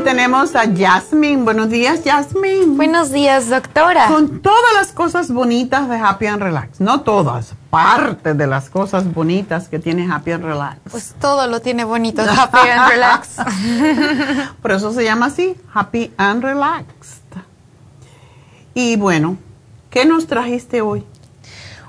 Tenemos 0.08 0.56
a 0.56 0.64
Jasmine. 0.74 1.44
Buenos 1.44 1.70
días, 1.70 2.00
Jasmine. 2.02 2.78
Buenos 2.78 3.12
días, 3.12 3.50
doctora. 3.50 4.08
Con 4.08 4.40
todas 4.40 4.74
las 4.74 4.94
cosas 4.94 5.30
bonitas 5.30 5.90
de 5.90 5.98
Happy 5.98 6.28
and 6.28 6.42
Relax. 6.42 6.80
No 6.80 7.02
todas, 7.02 7.56
parte 7.70 8.34
de 8.34 8.48
las 8.48 8.70
cosas 8.70 9.14
bonitas 9.14 9.68
que 9.68 9.80
tiene 9.80 10.10
Happy 10.10 10.32
and 10.32 10.46
Relax. 10.46 10.78
Pues 10.90 11.14
todo 11.20 11.46
lo 11.48 11.60
tiene 11.60 11.84
bonito 11.84 12.22
Happy 12.22 12.70
and 12.70 12.90
Relax. 12.90 13.36
Por 14.62 14.72
eso 14.72 14.94
se 14.94 15.04
llama 15.04 15.26
así, 15.26 15.58
Happy 15.74 16.14
and 16.16 16.42
Relaxed. 16.42 17.24
Y 18.76 18.96
bueno, 18.96 19.36
¿qué 19.90 20.06
nos 20.06 20.26
trajiste 20.26 20.80
hoy? 20.80 21.04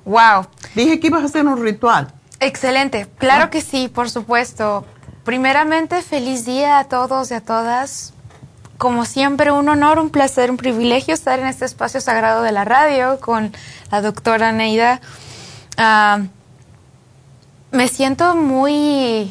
Wow. 0.05 0.49
Dije 0.75 0.99
que 0.99 1.07
ibas 1.07 1.23
a 1.23 1.27
hacer 1.27 1.47
un 1.47 1.63
ritual. 1.63 2.09
Excelente. 2.41 3.07
Claro 3.19 3.49
que 3.49 3.61
sí, 3.61 3.87
por 3.87 4.11
supuesto. 4.11 4.85
Primeramente, 5.33 6.01
feliz 6.01 6.47
día 6.47 6.79
a 6.79 6.85
todos 6.85 7.31
y 7.31 7.35
a 7.35 7.43
todas. 7.43 8.15
Como 8.79 9.05
siempre, 9.05 9.53
un 9.53 9.69
honor, 9.69 9.99
un 9.99 10.09
placer, 10.09 10.51
un 10.51 10.57
privilegio 10.57 11.13
estar 11.13 11.39
en 11.39 11.47
este 11.47 11.67
espacio 11.67 12.01
sagrado 12.01 12.41
de 12.41 12.51
la 12.51 12.65
radio 12.65 13.21
con 13.21 13.53
la 13.91 14.01
doctora 14.01 14.53
Neida. 14.53 15.03
Ah, 15.77 16.21
me 17.73 17.89
siento 17.89 18.37
muy 18.37 19.31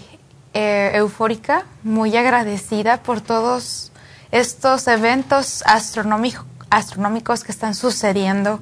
eh, 0.53 0.91
eufórica, 0.93 1.63
muy 1.81 2.15
agradecida 2.15 2.97
por 3.01 3.19
todos 3.19 3.91
estos 4.29 4.87
eventos 4.87 5.63
astronómico- 5.65 6.45
astronómicos 6.69 7.43
que 7.43 7.51
están 7.51 7.73
sucediendo, 7.73 8.59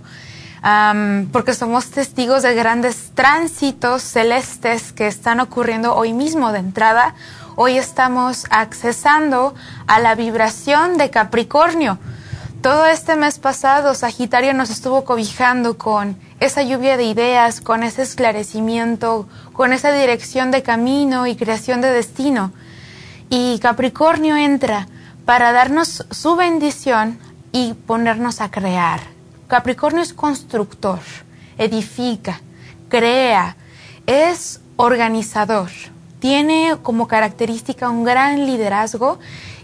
porque 1.31 1.53
somos 1.53 1.91
testigos 1.91 2.41
de 2.41 2.55
grandes 2.55 3.11
tránsitos 3.13 4.01
celestes 4.01 4.91
que 4.93 5.05
están 5.05 5.39
ocurriendo 5.39 5.95
hoy 5.95 6.11
mismo 6.11 6.51
de 6.51 6.57
entrada. 6.57 7.13
Hoy 7.55 7.77
estamos 7.77 8.45
accesando 8.49 9.53
a 9.85 9.99
la 9.99 10.15
vibración 10.15 10.97
de 10.97 11.11
Capricornio. 11.11 11.99
Todo 12.63 12.87
este 12.87 13.15
mes 13.15 13.37
pasado, 13.37 13.93
Sagitario 13.93 14.55
nos 14.55 14.71
estuvo 14.71 15.05
cobijando 15.05 15.77
con 15.77 16.17
esa 16.39 16.63
lluvia 16.63 16.97
de 16.97 17.03
ideas, 17.03 17.61
con 17.61 17.83
ese 17.83 18.01
esclarecimiento, 18.01 19.29
con 19.53 19.71
esa 19.71 19.91
dirección 19.91 20.49
de 20.49 20.63
camino 20.63 21.27
y 21.27 21.35
creación 21.35 21.81
de 21.81 21.91
destino. 21.91 22.51
Y 23.29 23.59
Capricornio 23.59 24.35
entra 24.35 24.87
para 25.25 25.51
darnos 25.51 26.07
su 26.09 26.35
bendición 26.35 27.19
y 27.51 27.73
ponernos 27.73 28.41
a 28.41 28.49
crear. 28.49 29.14
Capricornio 29.47 30.01
es 30.01 30.13
constructor, 30.13 30.99
edifica, 31.57 32.41
crea, 32.89 33.55
es 34.07 34.59
organizador, 34.75 35.69
tiene 36.19 36.77
como 36.81 37.07
característica 37.07 37.89
un 37.89 38.03
gran 38.03 38.45
liderazgo 38.45 39.19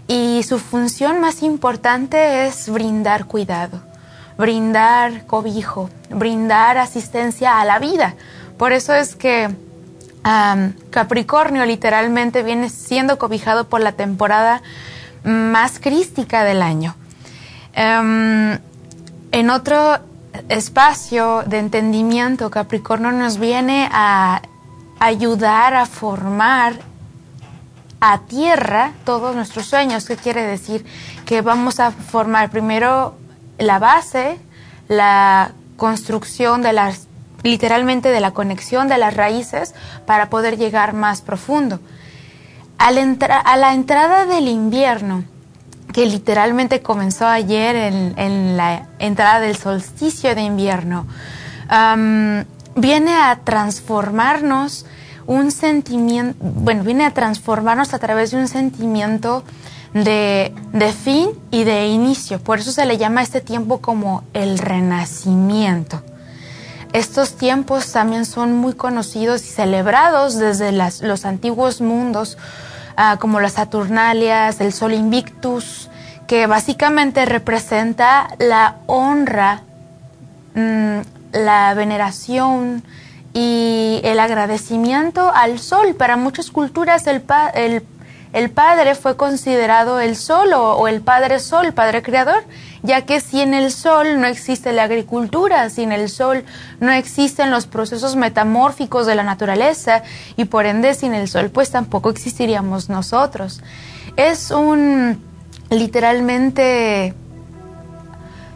y 0.06 0.42
su 0.44 0.58
función 0.58 1.20
más 1.20 1.42
importante 1.42 2.46
es 2.46 2.68
brindar 2.68 3.26
cuidado, 3.26 3.82
brindar 4.38 5.26
cobijo, 5.26 5.90
brindar 6.10 6.78
asistencia 6.78 7.60
a 7.60 7.64
la 7.64 7.78
vida. 7.78 8.14
Por 8.58 8.72
eso 8.72 8.94
es 8.94 9.16
que 9.16 9.50
Capricornio 10.90 11.64
literalmente 11.66 12.44
viene 12.44 12.70
siendo 12.70 13.18
cobijado 13.18 13.68
por 13.68 13.80
la 13.80 13.92
temporada 13.92 14.62
más 15.24 15.80
crística 15.80 16.44
del 16.44 16.62
año. 16.62 16.94
Em, 17.74 18.58
en 19.32 19.50
otro 19.50 19.98
espacio 20.48 21.42
de 21.46 21.58
entendimiento, 21.58 22.50
Capricornio 22.50 23.12
nos 23.12 23.38
viene 23.38 23.88
a 23.92 24.40
ayudar 25.00 25.74
a 25.74 25.86
formar 25.86 26.74
a 28.00 28.18
tierra 28.20 28.92
todos 29.04 29.34
nuestros 29.34 29.66
sueños. 29.66 30.04
¿Qué 30.06 30.16
quiere 30.16 30.42
decir? 30.42 30.84
Que 31.24 31.40
vamos 31.40 31.80
a 31.80 31.90
formar 31.90 32.50
primero 32.50 33.16
la 33.58 33.78
base, 33.78 34.38
la 34.88 35.52
construcción 35.76 36.62
de 36.62 36.72
las, 36.72 37.06
literalmente 37.42 38.08
de 38.08 38.20
la 38.20 38.32
conexión 38.32 38.88
de 38.88 38.98
las 38.98 39.14
raíces 39.14 39.74
para 40.06 40.30
poder 40.30 40.56
llegar 40.56 40.94
más 40.94 41.20
profundo. 41.22 41.80
Al 42.78 42.98
entra- 42.98 43.38
a 43.40 43.56
la 43.56 43.74
entrada 43.74 44.26
del 44.26 44.48
invierno, 44.48 45.24
que 45.92 46.06
literalmente 46.06 46.80
comenzó 46.82 47.26
ayer 47.26 47.76
en, 47.76 48.56
la 48.56 48.88
entrada 48.98 49.40
del 49.40 49.56
solsticio 49.56 50.34
de 50.34 50.42
invierno, 50.42 51.06
viene 52.74 53.14
a 53.14 53.38
transformarnos 53.44 54.86
un 55.26 55.50
sentimiento, 55.50 56.36
bueno, 56.40 56.82
viene 56.84 57.04
a 57.04 57.12
transformarnos 57.14 57.94
a 57.94 57.98
través 57.98 58.30
de 58.32 58.38
un 58.38 58.48
sentimiento 58.48 59.44
de, 59.94 60.54
de 60.72 60.92
fin 60.92 61.30
y 61.50 61.64
de 61.64 61.86
inicio. 61.86 62.40
Por 62.40 62.58
eso 62.58 62.72
se 62.72 62.84
le 62.86 62.98
llama 62.98 63.20
a 63.20 63.24
este 63.24 63.40
tiempo 63.40 63.80
como 63.80 64.24
el 64.32 64.58
renacimiento. 64.58 66.02
Estos 66.92 67.36
tiempos 67.36 67.90
también 67.92 68.26
son 68.26 68.52
muy 68.54 68.74
conocidos 68.74 69.42
y 69.44 69.48
celebrados 69.48 70.36
desde 70.38 70.72
las- 70.72 71.00
los 71.02 71.24
antiguos 71.24 71.80
mundos, 71.80 72.36
ah, 72.96 73.16
como 73.20 73.40
las 73.40 73.52
Saturnalias, 73.52 74.60
el 74.60 74.72
Sol 74.72 74.92
Invictus, 74.94 75.88
que 76.26 76.46
básicamente 76.46 77.24
representa 77.24 78.28
la 78.38 78.76
honra, 78.86 79.62
mm, 80.54 80.98
la 81.32 81.74
veneración 81.74 82.82
y 83.34 84.00
el 84.04 84.18
agradecimiento 84.20 85.32
al 85.34 85.58
Sol. 85.58 85.94
Para 85.94 86.16
muchas 86.16 86.50
culturas 86.50 87.06
el, 87.06 87.20
pa- 87.22 87.48
el, 87.48 87.82
el 88.32 88.50
Padre 88.50 88.94
fue 88.94 89.16
considerado 89.16 90.00
el 90.00 90.16
Sol 90.16 90.52
o, 90.52 90.74
o 90.74 90.88
el 90.88 91.00
Padre 91.00 91.38
Sol, 91.40 91.72
Padre 91.72 92.02
Creador, 92.02 92.44
ya 92.82 93.02
que 93.02 93.20
sin 93.20 93.54
el 93.54 93.70
Sol 93.70 94.20
no 94.20 94.26
existe 94.26 94.72
la 94.72 94.84
agricultura, 94.84 95.68
sin 95.70 95.92
el 95.92 96.08
Sol 96.08 96.44
no 96.80 96.92
existen 96.92 97.50
los 97.50 97.66
procesos 97.66 98.16
metamórficos 98.16 99.06
de 99.06 99.14
la 99.14 99.22
naturaleza 99.22 100.02
y 100.36 100.46
por 100.46 100.66
ende 100.66 100.94
sin 100.94 101.14
el 101.14 101.28
Sol 101.28 101.50
pues 101.50 101.70
tampoco 101.70 102.10
existiríamos 102.10 102.88
nosotros. 102.88 103.60
Es 104.16 104.50
un 104.50 105.22
literalmente 105.70 107.14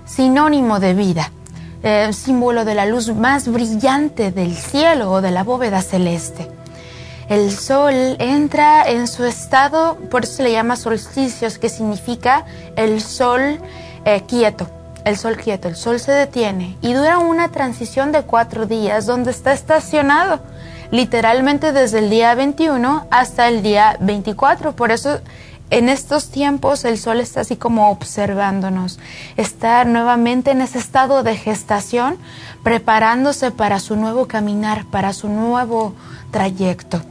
sinónimo 0.05 0.81
de 0.81 0.95
vida, 0.95 1.31
eh, 1.83 2.13
símbolo 2.13 2.65
de 2.65 2.75
la 2.75 2.87
luz 2.87 3.15
más 3.15 3.49
brillante 3.49 4.33
del 4.33 4.55
cielo 4.55 5.11
o 5.11 5.21
de 5.21 5.31
la 5.31 5.45
bóveda 5.45 5.83
celeste. 5.83 6.49
El 7.29 7.51
sol 7.51 8.17
entra 8.21 8.89
en 8.89 9.09
su 9.09 9.25
estado, 9.25 9.97
por 10.11 10.23
eso 10.25 10.35
se 10.35 10.43
le 10.45 10.53
llama 10.53 10.77
solsticios, 10.77 11.59
que 11.59 11.69
significa 11.69 12.45
el 12.77 13.01
sol 13.01 13.59
quieto, 14.27 14.69
el 15.05 15.17
sol 15.17 15.37
quieto, 15.37 15.69
el 15.69 15.77
sol 15.77 15.99
se 16.01 16.13
detiene 16.13 16.77
y 16.81 16.93
dura 16.93 17.19
una 17.19 17.49
transición 17.51 18.13
de 18.13 18.23
cuatro 18.23 18.67
días 18.67 19.07
donde 19.07 19.31
está 19.31 19.53
estacionado, 19.53 20.41
literalmente 20.91 21.73
desde 21.73 21.99
el 21.99 22.11
día 22.11 22.35
21 22.35 23.07
hasta 23.11 23.49
el 23.49 23.63
día 23.63 23.97
24. 24.01 24.77
Por 24.77 24.93
eso 24.93 25.21
en 25.71 25.89
estos 25.89 26.31
tiempos 26.31 26.85
el 26.85 26.99
sol 26.99 27.19
está 27.19 27.41
así 27.41 27.57
como 27.57 27.91
observándonos, 27.91 29.01
está 29.37 29.85
nuevamente 29.85 30.53
en 30.53 30.61
ese 30.61 30.79
estado 30.79 31.25
de 31.25 31.37
gestación, 31.37 32.19
preparándose 32.63 33.51
para 33.51 33.81
su 33.81 33.97
nuevo 33.97 34.27
caminar, 34.29 34.85
para 34.87 35.13
su 35.13 35.29
nuevo 35.29 35.95
trayecto. 36.31 37.03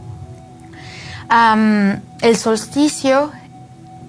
El 1.30 2.38
solsticio 2.38 3.32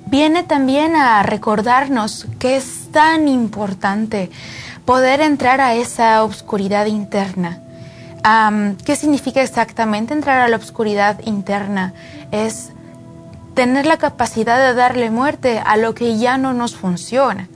viene 0.07 0.43
también 0.45 0.97
a 0.97 1.23
recordarnos 1.23 2.27
que 2.39 2.57
es 2.57 2.91
tan 2.93 3.29
importante 3.29 4.31
poder 4.85 5.21
entrar 5.21 5.61
a 5.61 5.75
esa 5.75 6.23
oscuridad 6.23 6.87
interna. 6.87 7.61
¿Qué 8.85 8.97
significa 8.97 9.43
exactamente 9.43 10.15
entrar 10.15 10.41
a 10.41 10.49
la 10.49 10.57
oscuridad 10.57 11.21
interna? 11.25 11.93
Es 12.33 12.73
tener 13.55 13.87
la 13.87 13.99
capacidad 13.99 14.67
de 14.67 14.75
darle 14.75 15.11
muerte 15.11 15.61
a 15.65 15.77
lo 15.77 15.95
que 15.95 16.19
ya 16.19 16.37
no 16.39 16.53
nos 16.53 16.75
funciona. 16.75 17.49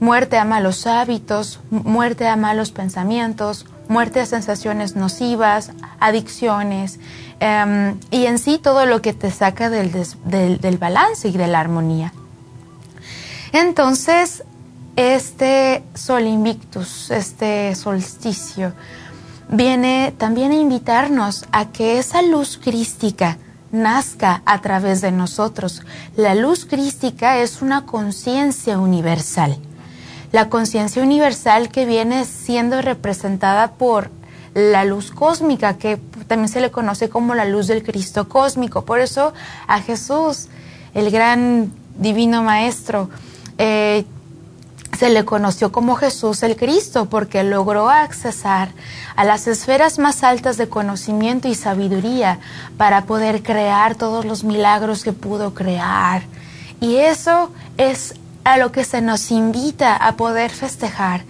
Muerte 0.00 0.38
a 0.38 0.44
malos 0.44 0.86
hábitos, 0.86 1.60
muerte 1.70 2.26
a 2.26 2.36
malos 2.36 2.72
pensamientos, 2.72 3.66
muerte 3.88 4.20
a 4.20 4.26
sensaciones 4.26 4.96
nocivas, 4.96 5.72
adicciones 6.00 6.98
em, 7.40 7.98
y 8.10 8.26
en 8.26 8.38
sí 8.38 8.58
todo 8.58 8.86
lo 8.86 9.02
que 9.02 9.12
te 9.12 9.30
saca 9.30 9.70
del, 9.70 9.90
del 9.92 10.78
balance 10.78 11.28
y 11.28 11.32
de 11.32 11.46
la 11.46 11.60
armonía. 11.60 12.12
Entonces, 13.52 14.44
este 14.96 15.82
Sol 15.94 16.26
Invictus, 16.26 17.10
este 17.10 17.74
solsticio, 17.74 18.72
viene 19.48 20.14
también 20.16 20.52
a 20.52 20.56
invitarnos 20.56 21.46
a 21.50 21.66
que 21.66 21.98
esa 21.98 22.22
luz 22.22 22.60
crística 22.62 23.38
nazca 23.72 24.42
a 24.44 24.60
través 24.60 25.00
de 25.00 25.12
nosotros. 25.12 25.82
La 26.16 26.34
luz 26.34 26.64
crística 26.64 27.38
es 27.38 27.62
una 27.62 27.86
conciencia 27.86 28.78
universal. 28.78 29.58
La 30.32 30.48
conciencia 30.48 31.02
universal 31.02 31.70
que 31.70 31.86
viene 31.86 32.24
siendo 32.24 32.80
representada 32.82 33.72
por 33.72 34.10
la 34.54 34.84
luz 34.84 35.10
cósmica, 35.10 35.78
que 35.78 35.98
también 36.26 36.48
se 36.48 36.60
le 36.60 36.70
conoce 36.70 37.08
como 37.08 37.34
la 37.34 37.44
luz 37.44 37.66
del 37.66 37.82
Cristo 37.82 38.28
cósmico. 38.28 38.84
Por 38.84 39.00
eso 39.00 39.32
a 39.66 39.80
Jesús, 39.80 40.48
el 40.94 41.10
gran 41.10 41.72
divino 41.96 42.42
maestro, 42.42 43.10
eh, 43.58 44.04
se 44.98 45.08
le 45.08 45.24
conoció 45.24 45.72
como 45.72 45.94
Jesús 45.94 46.42
el 46.42 46.56
Cristo 46.56 47.06
porque 47.06 47.42
logró 47.42 47.88
accesar 47.88 48.70
a 49.16 49.24
las 49.24 49.46
esferas 49.46 49.98
más 49.98 50.22
altas 50.22 50.56
de 50.56 50.68
conocimiento 50.68 51.48
y 51.48 51.54
sabiduría 51.54 52.38
para 52.76 53.06
poder 53.06 53.42
crear 53.42 53.94
todos 53.94 54.24
los 54.24 54.44
milagros 54.44 55.04
que 55.04 55.12
pudo 55.12 55.54
crear. 55.54 56.22
Y 56.80 56.96
eso 56.96 57.50
es 57.78 58.14
a 58.44 58.56
lo 58.56 58.72
que 58.72 58.84
se 58.84 59.00
nos 59.00 59.30
invita 59.30 59.96
a 59.96 60.16
poder 60.16 60.50
festejar, 60.50 61.22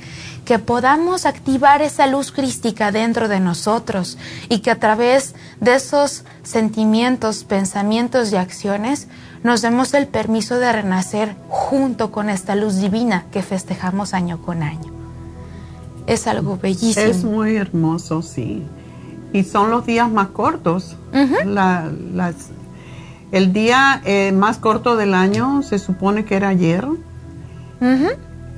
que 0.51 0.59
podamos 0.59 1.27
activar 1.27 1.81
esa 1.81 2.09
luz 2.09 2.33
crística 2.33 2.91
dentro 2.91 3.29
de 3.29 3.39
nosotros 3.39 4.19
y 4.49 4.59
que 4.59 4.73
a 4.73 4.81
través 4.81 5.37
de 5.61 5.77
esos 5.77 6.25
sentimientos, 6.43 7.45
pensamientos 7.45 8.33
y 8.33 8.37
acciones 8.37 9.07
nos 9.45 9.63
demos 9.63 9.95
el 9.95 10.09
permiso 10.09 10.59
de 10.59 10.73
renacer 10.73 11.37
junto 11.49 12.11
con 12.11 12.29
esta 12.29 12.57
luz 12.57 12.81
divina 12.81 13.27
que 13.31 13.43
festejamos 13.43 14.13
año 14.13 14.43
con 14.43 14.65
año. 14.65 14.93
Es 16.09 16.27
algo 16.27 16.59
bellísimo. 16.61 17.07
Es 17.07 17.23
muy 17.23 17.55
hermoso, 17.55 18.21
sí. 18.21 18.65
Y 19.33 19.45
son 19.45 19.71
los 19.71 19.87
días 19.87 20.11
más 20.11 20.31
cortos. 20.31 20.97
el 23.31 23.53
día 23.53 24.03
eh, 24.05 24.33
más 24.33 24.59
corto 24.59 24.97
del 24.97 25.15
año 25.15 25.63
se 25.63 25.79
supone 25.79 26.25
que 26.25 26.35
era 26.35 26.49
ayer. 26.49 26.89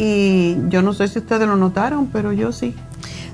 Y 0.04 0.56
yo 0.68 0.82
no 0.82 0.94
sé 0.94 1.06
si 1.06 1.20
ustedes 1.20 1.46
lo 1.46 1.54
notaron, 1.54 2.08
pero 2.08 2.32
yo 2.32 2.50
sí. 2.50 2.74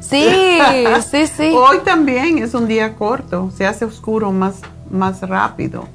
Sí, 0.01 0.59
sí, 1.11 1.27
sí. 1.27 1.51
Hoy 1.55 1.79
también 1.83 2.37
es 2.37 2.53
un 2.53 2.69
día 2.69 2.95
corto, 2.95 3.51
se 3.57 3.67
hace 3.67 3.87
oscuro 3.87 4.33
más, 4.33 4.57
más 4.91 5.23
rápido. 5.23 5.89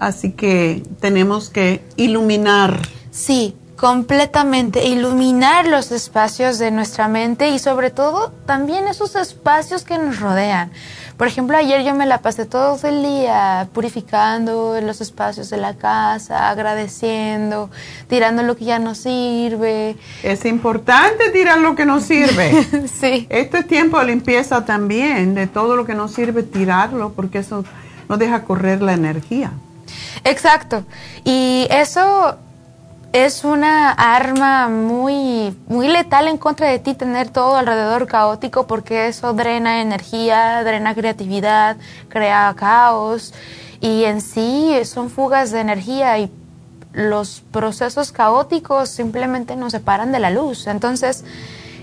Así 0.00 0.32
que 0.32 0.82
tenemos 0.98 1.50
que 1.50 1.84
iluminar. 1.94 2.80
Sí, 3.12 3.54
completamente, 3.76 4.88
iluminar 4.88 5.68
los 5.68 5.92
espacios 5.92 6.58
de 6.58 6.72
nuestra 6.72 7.06
mente 7.06 7.50
y 7.50 7.60
sobre 7.60 7.90
todo 7.90 8.32
también 8.44 8.88
esos 8.88 9.14
espacios 9.14 9.84
que 9.84 9.98
nos 9.98 10.18
rodean. 10.18 10.72
Por 11.16 11.26
ejemplo, 11.26 11.56
ayer 11.56 11.84
yo 11.84 11.94
me 11.94 12.06
la 12.06 12.18
pasé 12.18 12.46
todo 12.46 12.78
el 12.88 13.02
día 13.02 13.68
purificando 13.72 14.80
los 14.80 15.00
espacios 15.00 15.50
de 15.50 15.56
la 15.56 15.74
casa, 15.74 16.48
agradeciendo, 16.48 17.70
tirando 18.08 18.42
lo 18.42 18.56
que 18.56 18.64
ya 18.64 18.78
no 18.78 18.94
sirve. 18.94 19.96
Es 20.22 20.44
importante 20.44 21.30
tirar 21.30 21.58
lo 21.58 21.74
que 21.74 21.84
no 21.84 22.00
sirve. 22.00 22.64
sí. 23.00 23.26
Este 23.30 23.58
es 23.58 23.66
tiempo 23.66 23.98
de 23.98 24.06
limpieza 24.06 24.64
también, 24.64 25.34
de 25.34 25.46
todo 25.46 25.76
lo 25.76 25.84
que 25.84 25.94
no 25.94 26.08
sirve, 26.08 26.42
tirarlo, 26.42 27.12
porque 27.12 27.38
eso 27.38 27.64
no 28.08 28.16
deja 28.16 28.44
correr 28.44 28.82
la 28.82 28.94
energía. 28.94 29.52
Exacto. 30.24 30.84
Y 31.24 31.66
eso 31.70 32.38
es 33.12 33.44
una 33.44 33.90
arma 33.90 34.68
muy, 34.68 35.56
muy 35.68 35.88
letal 35.88 36.28
en 36.28 36.38
contra 36.38 36.68
de 36.68 36.78
ti 36.78 36.94
tener 36.94 37.28
todo 37.28 37.56
alrededor 37.56 38.06
caótico 38.06 38.66
porque 38.66 39.08
eso 39.08 39.34
drena 39.34 39.82
energía, 39.82 40.64
drena 40.64 40.94
creatividad, 40.94 41.76
crea 42.08 42.54
caos 42.56 43.34
y 43.80 44.04
en 44.04 44.22
sí 44.22 44.74
son 44.84 45.10
fugas 45.10 45.50
de 45.50 45.60
energía 45.60 46.18
y 46.18 46.32
los 46.92 47.42
procesos 47.50 48.12
caóticos 48.12 48.88
simplemente 48.88 49.56
nos 49.56 49.72
separan 49.72 50.12
de 50.12 50.18
la 50.18 50.30
luz. 50.30 50.66
Entonces, 50.66 51.24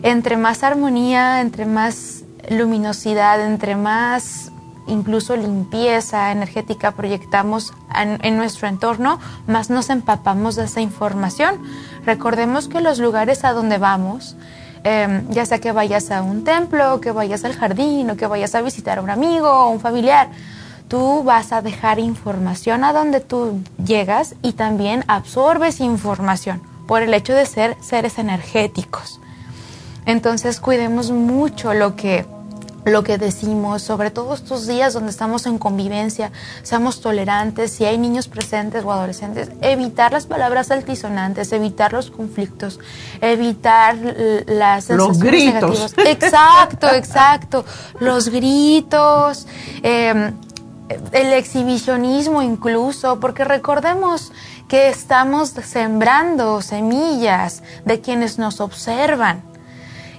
entre 0.02 0.36
más 0.36 0.64
armonía, 0.64 1.42
entre 1.42 1.66
más 1.66 2.24
luminosidad, 2.50 3.46
entre 3.46 3.76
más 3.76 4.52
incluso 4.90 5.36
limpieza 5.36 6.32
energética 6.32 6.92
proyectamos 6.92 7.74
en, 7.96 8.38
nuestro 8.38 8.68
entorno, 8.68 9.20
más 9.48 9.70
nos 9.70 9.90
empapamos 9.90 10.56
de 10.56 10.66
esa 10.66 10.82
información. 10.82 11.62
Recordemos 12.06 12.68
que 12.68 12.82
los 12.82 13.00
lugares 13.00 13.46
a 13.46 13.54
donde 13.54 13.78
vamos, 13.78 14.36
em, 14.84 15.30
ya 15.30 15.46
sea 15.46 15.60
que 15.60 15.72
vayas 15.72 16.12
a 16.12 16.22
un 16.22 16.44
templo, 16.44 17.00
que 17.02 17.12
vayas 17.12 17.46
al 17.46 17.54
jardín 17.54 18.10
o 18.10 18.18
que 18.18 18.28
vayas 18.28 18.56
a 18.56 18.62
visitar 18.62 19.00
a 19.00 19.02
un 19.02 19.10
amigo 19.10 19.50
o 19.50 19.70
un 19.70 19.80
familiar, 19.80 20.30
tú 20.88 21.24
vas 21.24 21.52
a 21.54 21.62
dejar 21.62 22.00
información 22.00 22.84
a 22.84 22.94
donde 22.94 23.20
tú 23.20 23.62
llegas 23.84 24.36
y 24.42 24.54
también 24.54 25.06
absorbes 25.08 25.80
información 25.80 26.62
por 26.88 27.04
el 27.04 27.14
hecho 27.14 27.34
de 27.34 27.46
ser 27.46 27.78
seres 27.82 28.18
energéticos. 28.18 29.20
Entonces 30.06 30.60
cuidemos 30.60 31.12
mucho 31.12 31.76
lo 31.76 31.96
que 31.96 32.26
lo 32.86 33.04
que 33.04 33.18
decimos, 33.18 33.82
sobre 33.82 34.12
todo 34.12 34.34
estos 34.34 34.68
días 34.68 34.94
donde 34.94 35.12
estamos 35.12 35.46
en 35.46 35.58
convivencia, 35.58 36.32
seamos 36.64 37.02
tolerantes, 37.02 37.72
si 37.72 37.86
hay 37.86 37.98
niños 37.98 38.28
presentes 38.28 38.84
o 38.84 38.92
adolescentes, 38.92 39.52
evitar 39.62 40.12
las 40.12 40.26
palabras 40.26 40.72
altisonantes, 40.72 41.52
evitar 41.52 41.94
los 41.94 42.10
conflictos, 42.12 42.80
evitar 43.22 43.98
las 44.48 44.90
los 44.90 45.20
gritos. 45.20 45.94
Exacto, 45.98 46.90
exacto. 46.94 47.66
Los 48.00 48.30
gritos, 48.30 49.48
em, 49.84 50.34
el 51.12 51.34
exhibicionismo 51.34 52.42
incluso, 52.42 53.20
porque 53.20 53.44
recordemos 53.44 54.32
que 54.68 54.90
estamos 54.90 55.50
sembrando 55.50 56.62
semillas 56.62 57.64
de 57.86 58.02
quienes 58.02 58.38
nos 58.38 58.62
observan. 58.62 59.42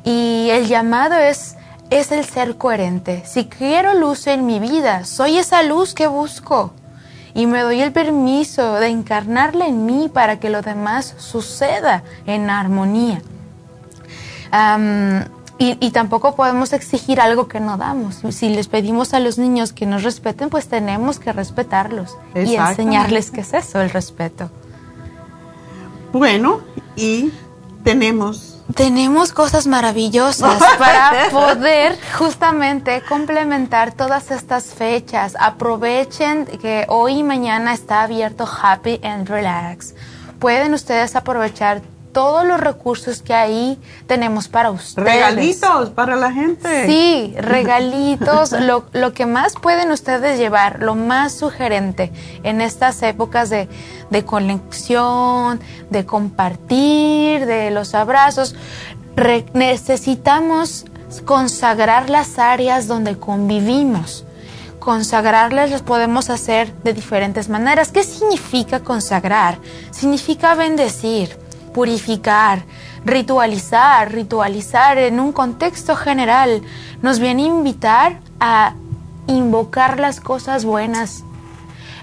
Y 0.05 0.49
el 0.51 0.66
llamado 0.66 1.15
es 1.16 1.57
es 1.91 2.12
el 2.12 2.25
ser 2.25 2.57
coherente. 2.57 3.23
Si 3.27 3.47
quiero 3.47 3.95
luz 3.95 4.27
en 4.27 4.47
mi 4.47 4.61
vida, 4.61 5.05
soy 5.05 5.39
esa 5.39 5.62
luz 5.62 5.93
que 5.93 6.07
busco. 6.07 6.73
Y 7.35 7.47
me 7.47 7.61
doy 7.61 7.81
el 7.81 7.93
permiso 7.93 8.75
de 8.75 8.89
encarnarla 8.89 9.67
en 9.67 9.87
mí 9.87 10.11
para 10.12 10.41
que 10.41 10.51
lo 10.51 10.62
demás 10.62 11.15
suceda 11.19 12.03
en 12.27 12.49
armonía. 12.49 13.23
y, 15.59 15.91
tampoco 15.91 16.35
podemos 16.35 16.73
exigir 16.73 17.21
algo 17.21 17.47
que 17.47 17.61
no 17.61 17.77
damos. 17.77 18.23
Si 18.31 18.49
les 18.49 18.69
pedimos 18.69 19.12
a 19.15 19.21
los 19.21 19.39
niños 19.39 19.73
que 19.73 19.87
nos 19.87 20.03
respeten, 20.03 20.49
pues 20.49 20.69
tenemos 20.69 21.19
que 21.19 21.33
respetarlos 21.33 22.17
y 22.35 22.55
enseñarles 22.55 23.31
qué 23.31 23.43
es 23.43 23.53
eso, 23.53 23.81
el 23.81 23.91
respeto. 23.91 24.51
Bueno, 26.12 26.61
y 26.97 27.31
tenemos 27.85 28.60
tenemos 28.75 29.33
cosas 29.33 29.67
maravillosas 29.67 30.63
para 30.79 31.29
poder 31.31 31.99
justamente 32.19 33.03
complementar 33.03 33.93
todas 33.93 34.31
estas 34.31 34.75
fechas. 34.75 35.37
Aprovechen 35.39 36.47
que 36.47 36.87
hoy 36.89 37.19
y 37.19 37.23
mañana 37.23 37.75
está 37.75 38.03
abierto 38.03 38.47
Happy 38.47 39.01
and 39.03 39.29
Relax. 39.29 39.95
Pueden 40.39 40.75
ustedes 40.75 41.17
aprovechar 41.17 41.83
todos 42.12 42.45
los 42.47 42.61
recursos 42.61 43.23
que 43.23 43.35
ahí 43.35 43.78
tenemos 44.07 44.49
para 44.49 44.70
ustedes. 44.70 45.07
Regalitos 45.09 45.91
para 45.91 46.16
la 46.16 46.32
gente. 46.32 46.87
Sí, 46.87 47.35
regalitos, 47.39 48.53
lo, 48.61 48.85
lo, 48.93 49.12
que 49.12 49.27
más 49.27 49.55
pueden 49.55 49.91
ustedes 49.91 50.39
llevar, 50.39 50.81
lo 50.81 50.95
más 50.95 51.32
sugerente 51.32 52.12
en 52.43 52.61
estas 52.61 53.03
épocas 53.03 53.51
de, 53.51 53.69
de 54.11 54.24
conexión, 54.24 55.61
de 55.91 56.05
compartir, 56.05 57.47
de 57.47 57.70
los 57.70 57.95
abrazos. 57.95 58.55
necesitamos 59.55 60.85
consagrar 61.24 62.11
las 62.11 62.39
áreas 62.39 62.87
donde 62.87 63.19
convivimos. 63.19 64.24
Consagrarlas 64.78 65.70
las 65.70 65.82
podemos 65.82 66.31
hacer 66.31 66.73
de 66.82 66.95
diferentes 66.95 67.51
maneras. 67.51 67.93
¿Qué 67.93 68.03
significa 68.03 68.81
consagrar? 68.81 69.59
Significa 69.91 70.55
bendecir 70.55 71.37
purificar, 71.73 72.63
ritualizar, 73.05 74.13
ritualizar 74.13 74.99
en 74.99 75.21
un 75.21 75.33
contexto 75.33 75.97
general, 75.97 76.63
nos 77.03 77.19
viene 77.19 77.45
a 77.45 77.47
invitar 77.47 78.21
a 78.41 78.75
invocar 79.27 80.01
las 80.01 80.21
cosas 80.21 80.65
buenas, 80.65 81.25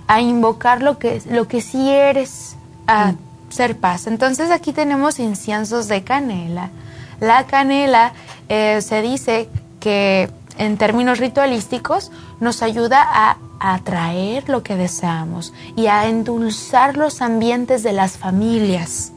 a 0.08 0.22
invocar 0.22 0.82
lo 0.82 0.98
que, 0.98 1.22
lo 1.30 1.48
que 1.48 1.62
sí 1.62 1.90
eres, 1.90 2.56
a 2.88 3.14
ser 3.50 3.78
paz. 3.78 4.08
Entonces 4.08 4.52
aquí 4.52 4.74
tenemos 4.74 5.20
inciensos 5.20 5.88
de 5.88 6.04
canela. 6.04 6.70
La 7.20 7.46
canela 7.48 8.14
eh, 8.50 8.82
se 8.82 9.02
dice 9.02 9.50
que 9.80 10.30
en 10.58 10.78
términos 10.78 11.20
ritualísticos 11.20 12.12
nos 12.40 12.62
ayuda 12.62 13.04
a 13.04 13.38
atraer 13.60 14.48
lo 14.50 14.64
que 14.64 14.76
deseamos 14.76 15.54
y 15.76 15.88
a 15.88 16.08
endulzar 16.08 16.96
los 16.96 17.22
ambientes 17.22 17.84
de 17.84 17.94
las 17.94 18.18
familias 18.18 19.12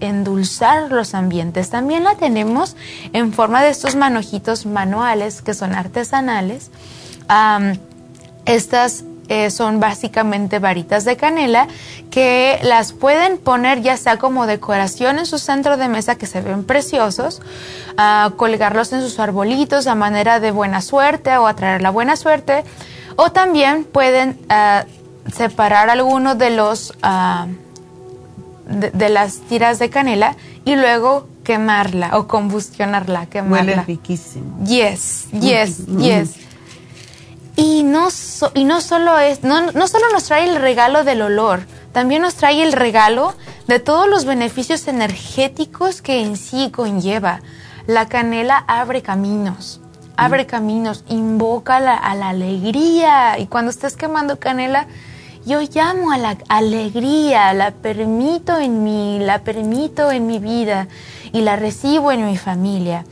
endulzar 0.00 0.90
los 0.90 1.14
ambientes. 1.14 1.70
También 1.70 2.04
la 2.04 2.14
tenemos 2.16 2.76
en 3.12 3.32
forma 3.32 3.62
de 3.62 3.70
estos 3.70 3.96
manojitos 3.96 4.66
manuales 4.66 5.42
que 5.42 5.54
son 5.54 5.74
artesanales. 5.74 6.70
estas 8.46 9.04
eh, 9.28 9.50
son 9.50 9.78
básicamente 9.78 10.58
varitas 10.58 11.04
de 11.04 11.18
canela 11.18 11.68
que 12.10 12.58
las 12.62 12.94
pueden 12.94 13.36
poner 13.36 13.82
ya 13.82 13.98
sea 13.98 14.16
como 14.16 14.46
decoración 14.46 15.18
en 15.18 15.26
su 15.26 15.38
centro 15.38 15.76
de 15.76 15.86
mesa 15.88 16.14
que 16.14 16.24
se 16.24 16.40
ven 16.40 16.64
preciosos, 16.64 17.42
colgarlos 18.36 18.90
en 18.94 19.02
sus 19.02 19.18
arbolitos 19.18 19.86
a 19.86 19.94
manera 19.94 20.40
de 20.40 20.50
buena 20.50 20.80
suerte 20.80 21.36
o 21.36 21.46
atraer 21.46 21.82
la 21.82 21.90
buena 21.90 22.16
suerte, 22.16 22.64
o 23.16 23.30
también 23.30 23.84
pueden 23.84 24.38
ah, 24.48 24.86
separar 25.30 25.90
algunos 25.90 26.38
de 26.38 26.50
los... 26.50 26.94
Ah, 27.02 27.48
de, 28.68 29.08
las 29.08 29.38
tiras 29.40 29.78
de 29.78 29.90
canela 29.90 30.36
y 30.64 30.76
luego 30.76 31.28
quemarla 31.42 32.16
o 32.18 32.28
combustionarla, 32.28 33.26
quemarla. 33.26 33.72
Huele 33.72 33.84
riquísimo. 33.84 34.64
Yes, 34.64 35.28
yes, 35.32 35.86
yes. 35.86 36.36
Y 37.56 37.82
no, 37.82 38.08
y 38.54 38.64
no 38.64 38.80
solo 38.80 39.18
es, 39.18 39.42
no, 39.42 39.72
no 39.72 39.88
solo 39.88 40.04
nos 40.12 40.24
trae 40.24 40.48
el 40.48 40.56
regalo 40.56 41.02
del 41.02 41.22
olor, 41.22 41.62
también 41.92 42.22
nos 42.22 42.34
trae 42.34 42.62
el 42.62 42.72
regalo 42.72 43.34
de 43.66 43.80
todos 43.80 44.08
los 44.08 44.24
beneficios 44.24 44.86
energéticos 44.86 46.00
que 46.02 46.20
en 46.20 46.36
sí 46.36 46.70
conlleva. 46.70 47.40
La 47.86 48.06
canela 48.06 48.64
abre 48.68 49.02
caminos, 49.02 49.80
abre 50.16 50.46
caminos, 50.46 51.04
invoca 51.08 51.78
a 51.78 52.14
la 52.14 52.28
alegría. 52.28 53.38
Y 53.38 53.46
cuando 53.46 53.70
estés 53.70 53.96
quemando 53.96 54.38
canela, 54.38 54.86
yo 55.44 55.60
llamo 55.60 56.12
a 56.12 56.18
la 56.18 56.36
alegría, 56.48 57.52
la 57.52 57.70
permito 57.70 58.58
en 58.58 58.84
mí, 58.84 59.18
la 59.20 59.40
permito 59.40 60.10
en 60.10 60.26
mi 60.26 60.38
vida 60.38 60.88
y 61.32 61.40
la 61.40 61.56
recibo 61.56 62.12
en 62.12 62.26
mi 62.26 62.36
familia. 62.36 63.04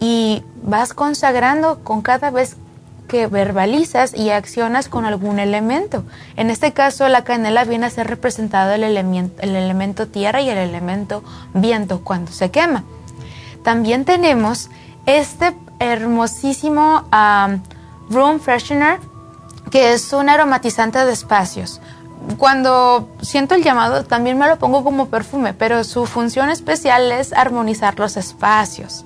Y 0.00 0.42
vas 0.62 0.92
consagrando 0.92 1.80
con 1.84 2.02
cada 2.02 2.30
vez 2.30 2.56
que 3.08 3.26
verbalizas 3.26 4.14
y 4.14 4.30
accionas 4.30 4.88
con 4.88 5.04
algún 5.04 5.38
elemento. 5.38 6.04
En 6.36 6.50
este 6.50 6.72
caso, 6.72 7.08
la 7.08 7.22
canela 7.22 7.64
viene 7.64 7.86
a 7.86 7.90
ser 7.90 8.06
representado 8.06 8.72
el 8.72 8.82
elemento, 8.82 9.40
el 9.42 9.54
elemento 9.54 10.08
tierra 10.08 10.40
y 10.40 10.48
el 10.48 10.58
elemento 10.58 11.22
viento 11.52 12.02
cuando 12.02 12.32
se 12.32 12.50
quema. 12.50 12.84
También 13.62 14.04
tenemos 14.04 14.70
este 15.06 15.54
hermosísimo 15.78 17.04
um, 17.12 17.60
room 18.10 18.40
freshener 18.40 18.98
que 19.74 19.92
es 19.92 20.12
un 20.12 20.28
aromatizante 20.28 21.04
de 21.04 21.12
espacios. 21.12 21.80
Cuando 22.38 23.08
siento 23.22 23.56
el 23.56 23.64
llamado 23.64 24.04
también 24.04 24.38
me 24.38 24.46
lo 24.46 24.56
pongo 24.56 24.84
como 24.84 25.06
perfume, 25.06 25.52
pero 25.52 25.82
su 25.82 26.06
función 26.06 26.48
especial 26.48 27.10
es 27.10 27.32
armonizar 27.32 27.98
los 27.98 28.16
espacios. 28.16 29.04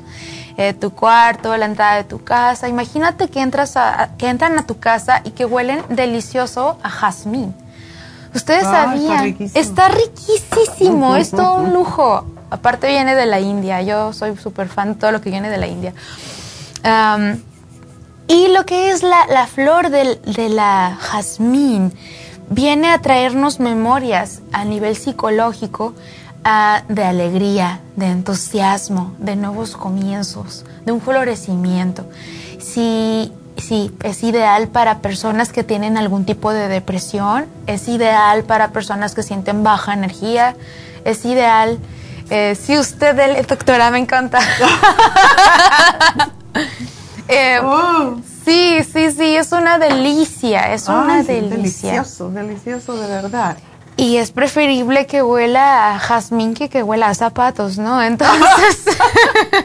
Eh, 0.59 0.74
tu 0.74 0.90
cuarto, 0.90 1.57
la 1.57 1.65
entrada 1.65 1.97
de 1.97 2.05
tu 2.05 2.23
casa. 2.23 2.69
Imagínate 2.69 3.28
que, 3.28 3.40
entras 3.40 3.78
a, 3.78 4.11
que 4.19 4.28
entran 4.28 4.59
a 4.59 4.66
tu 4.66 4.78
casa 4.78 5.23
y 5.24 5.31
que 5.31 5.47
huelen 5.47 5.82
delicioso 5.89 6.77
a 6.82 6.90
jazmín. 6.90 7.55
Ustedes 8.35 8.65
sabían, 8.65 9.36
está 9.55 9.89
riquísimo, 9.89 11.16
es 11.16 11.31
todo 11.31 11.62
un 11.62 11.73
lujo. 11.73 12.27
Aparte 12.51 12.89
viene 12.89 13.15
de 13.15 13.24
la 13.24 13.40
India, 13.40 13.81
yo 13.81 14.12
soy 14.12 14.36
súper 14.36 14.69
fan 14.69 14.93
de 14.93 15.01
todo 15.01 15.12
lo 15.12 15.23
que 15.23 15.31
viene 15.31 15.49
de 15.49 15.57
la 15.57 15.66
India. 15.66 15.95
Y 18.28 18.48
lo 18.48 18.66
que 18.66 18.90
es 18.90 19.02
la, 19.02 19.46
flor 19.46 19.90
de 19.90 20.48
la 20.50 20.96
jazmín 21.00 21.92
viene 22.50 22.90
a 22.90 23.00
traernos 23.00 23.59
memorias 23.59 24.40
a 24.52 24.64
nivel 24.64 24.96
psicológico 24.96 25.94
de 26.88 27.05
alegría, 27.05 27.80
de 27.96 28.06
entusiasmo, 28.06 29.14
de 29.18 29.36
nuevos 29.36 29.76
comienzos, 29.76 30.64
de 30.84 30.92
un 30.92 31.00
florecimiento. 31.00 32.06
Sí, 32.59 33.32
sí, 33.59 33.90
es 34.02 34.22
ideal 34.22 34.68
para 34.68 35.00
personas 35.00 35.52
que 35.52 35.62
tienen 35.62 35.98
algún 35.98 36.24
tipo 36.24 36.52
de 36.52 36.68
depresión, 36.68 37.46
es 37.66 37.88
ideal 37.88 38.44
para 38.44 38.68
personas 38.68 39.14
que 39.14 39.22
sienten 39.22 39.62
baja 39.62 39.92
energía, 39.92 40.56
es 41.05 41.24
ideal. 41.26 41.78
Eh, 42.30 42.55
si 42.55 42.78
usted, 42.78 43.46
doctora, 43.46 43.90
me 43.90 43.98
encanta. 43.98 44.38
Eh, 47.28 47.60
oh. 47.62 48.16
Sí, 48.44 48.78
sí, 48.82 49.10
sí, 49.12 49.36
es 49.36 49.52
una 49.52 49.78
delicia, 49.78 50.72
es 50.72 50.88
una 50.88 51.22
delicia. 51.22 51.56
Delicioso, 51.56 52.30
delicioso 52.30 52.96
de 52.96 53.06
verdad. 53.06 53.59
Y 53.98 54.16
es 54.16 54.30
preferible 54.30 55.06
que 55.06 55.22
huela 55.22 55.94
a 55.94 55.98
jazmín 55.98 56.55
que 56.55 56.68
que 56.68 56.82
huela 56.82 57.09
a 57.09 57.14
zapatos, 57.14 57.78
¿no? 57.78 58.02
Entonces... 58.02 58.86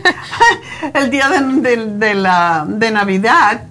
El 0.94 1.10
día 1.12 1.30
de, 1.30 2.14
la, 2.16 2.66
de 2.68 2.92
Navidad, 2.92 3.64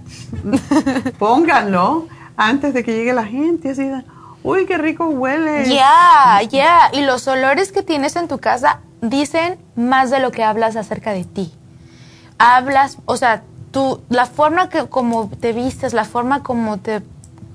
pónganlo 1.18 2.06
antes 2.36 2.72
de 2.72 2.84
que 2.84 2.94
llegue 2.94 3.12
la 3.12 3.24
gente, 3.24 3.70
así 3.70 3.90
uy, 4.42 4.66
qué 4.66 4.78
rico 4.78 5.06
huele. 5.06 5.68
Ya, 5.68 6.40
ya, 6.48 6.90
y 6.92 7.02
los 7.02 7.26
olores 7.28 7.72
que 7.72 7.82
tienes 7.82 8.16
en 8.16 8.28
tu 8.28 8.38
casa 8.38 8.80
dicen 9.00 9.58
más 9.76 10.10
de 10.10 10.20
lo 10.20 10.30
que 10.30 10.44
hablas 10.44 10.76
acerca 10.76 11.12
de 11.12 11.24
ti. 11.24 11.52
Hablas, 12.38 12.98
o 13.04 13.16
sea, 13.16 13.42
la 14.08 14.26
forma 14.26 14.68
que 14.68 14.86
como 14.86 15.28
te 15.28 15.52
vistes, 15.52 15.92
la 15.92 16.04
forma 16.04 16.42
como 16.42 16.78
te 16.78 17.02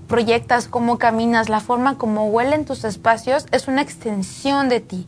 proyectas, 0.08 0.68
cómo 0.68 0.98
caminas, 0.98 1.50
la 1.50 1.60
forma 1.60 1.98
como 1.98 2.28
huelen 2.28 2.66
tus 2.66 2.84
espacios 2.84 3.46
es 3.52 3.68
una 3.68 3.82
extensión 3.82 4.70
de 4.70 4.80
ti. 4.80 5.08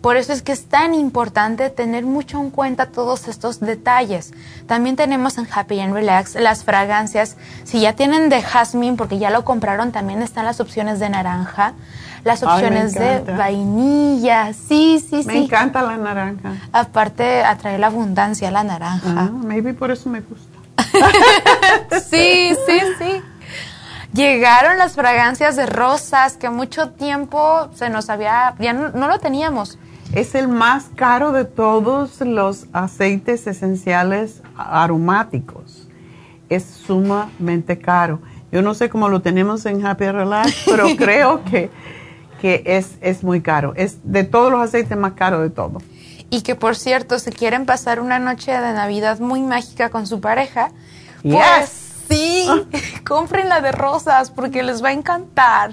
Por 0.00 0.16
eso 0.16 0.32
es 0.32 0.42
que 0.42 0.52
es 0.52 0.66
tan 0.66 0.94
importante 0.94 1.70
tener 1.70 2.06
mucho 2.06 2.38
en 2.40 2.50
cuenta 2.50 2.86
todos 2.86 3.26
estos 3.26 3.58
detalles. 3.58 4.32
También 4.66 4.94
tenemos 4.94 5.38
en 5.38 5.48
Happy 5.52 5.80
and 5.80 5.92
Relax 5.92 6.36
las 6.36 6.62
fragancias. 6.62 7.36
Si 7.64 7.80
ya 7.80 7.94
tienen 7.94 8.28
de 8.28 8.40
jasmine, 8.40 8.96
porque 8.96 9.18
ya 9.18 9.30
lo 9.30 9.44
compraron, 9.44 9.90
también 9.90 10.22
están 10.22 10.44
las 10.44 10.60
opciones 10.60 11.00
de 11.00 11.10
naranja, 11.10 11.74
las 12.24 12.42
opciones 12.42 12.94
de 12.94 13.20
vainilla. 13.20 14.52
Sí, 14.52 14.98
sí, 15.00 15.22
sí. 15.22 15.26
Me 15.26 15.38
encanta 15.38 15.82
la 15.82 15.96
naranja. 15.96 16.54
Aparte, 16.72 17.42
atrae 17.42 17.78
la 17.78 17.88
abundancia 17.88 18.50
la 18.50 18.64
naranja. 18.64 19.14
Ah, 19.16 19.30
maybe 19.30 19.74
por 19.74 19.90
eso 19.90 20.08
me 20.08 20.20
gusta. 20.20 20.58
sí, 22.10 22.54
sí, 22.66 22.80
sí. 22.98 23.22
Llegaron 24.12 24.78
las 24.78 24.94
fragancias 24.94 25.56
de 25.56 25.66
rosas 25.66 26.36
que 26.36 26.48
mucho 26.48 26.90
tiempo 26.90 27.68
se 27.74 27.90
nos 27.90 28.08
había, 28.08 28.54
ya 28.58 28.72
no, 28.72 29.06
lo 29.06 29.18
teníamos. 29.18 29.78
Es 30.12 30.34
el 30.34 30.48
más 30.48 30.86
caro 30.96 31.32
de 31.32 31.44
todos 31.44 32.20
los 32.22 32.66
aceites 32.72 33.46
esenciales 33.46 34.42
aromáticos. 34.56 35.88
Es 36.48 36.64
sumamente 36.64 37.78
caro. 37.78 38.20
Yo 38.50 38.62
no 38.62 38.72
sé 38.72 38.88
cómo 38.88 39.10
lo 39.10 39.20
tenemos 39.20 39.66
en 39.66 39.84
Happy 39.86 40.06
Relax, 40.06 40.64
pero 40.64 40.86
creo 40.96 41.44
que, 41.44 41.70
que 42.40 42.62
es, 42.64 42.92
es 43.00 43.22
muy 43.22 43.40
caro. 43.40 43.72
Es 43.76 43.98
de 44.04 44.24
todos 44.24 44.50
los 44.50 44.60
aceites 44.60 44.96
más 44.96 45.12
caro 45.12 45.40
de 45.40 45.50
todo. 45.50 45.82
Y 46.30 46.42
que 46.42 46.54
por 46.54 46.76
cierto, 46.76 47.18
si 47.18 47.30
quieren 47.30 47.66
pasar 47.66 48.00
una 48.00 48.18
noche 48.18 48.52
de 48.52 48.72
Navidad 48.72 49.18
muy 49.18 49.42
mágica 49.42 49.90
con 49.90 50.06
su 50.06 50.20
pareja, 50.20 50.70
pues 51.22 51.88
Sí, 52.08 52.48
compren 53.06 53.48
la 53.48 53.60
de 53.60 53.72
rosas 53.72 54.30
porque 54.30 54.62
les 54.62 54.82
va 54.82 54.88
a 54.88 54.92
encantar. 54.92 55.72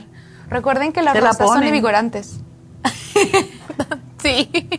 Recuerden 0.49 0.91
que 0.91 1.01
las 1.01 1.19
rosas 1.19 1.47
son 1.47 1.63
invigorantes. 1.63 2.39
sí. 4.21 4.69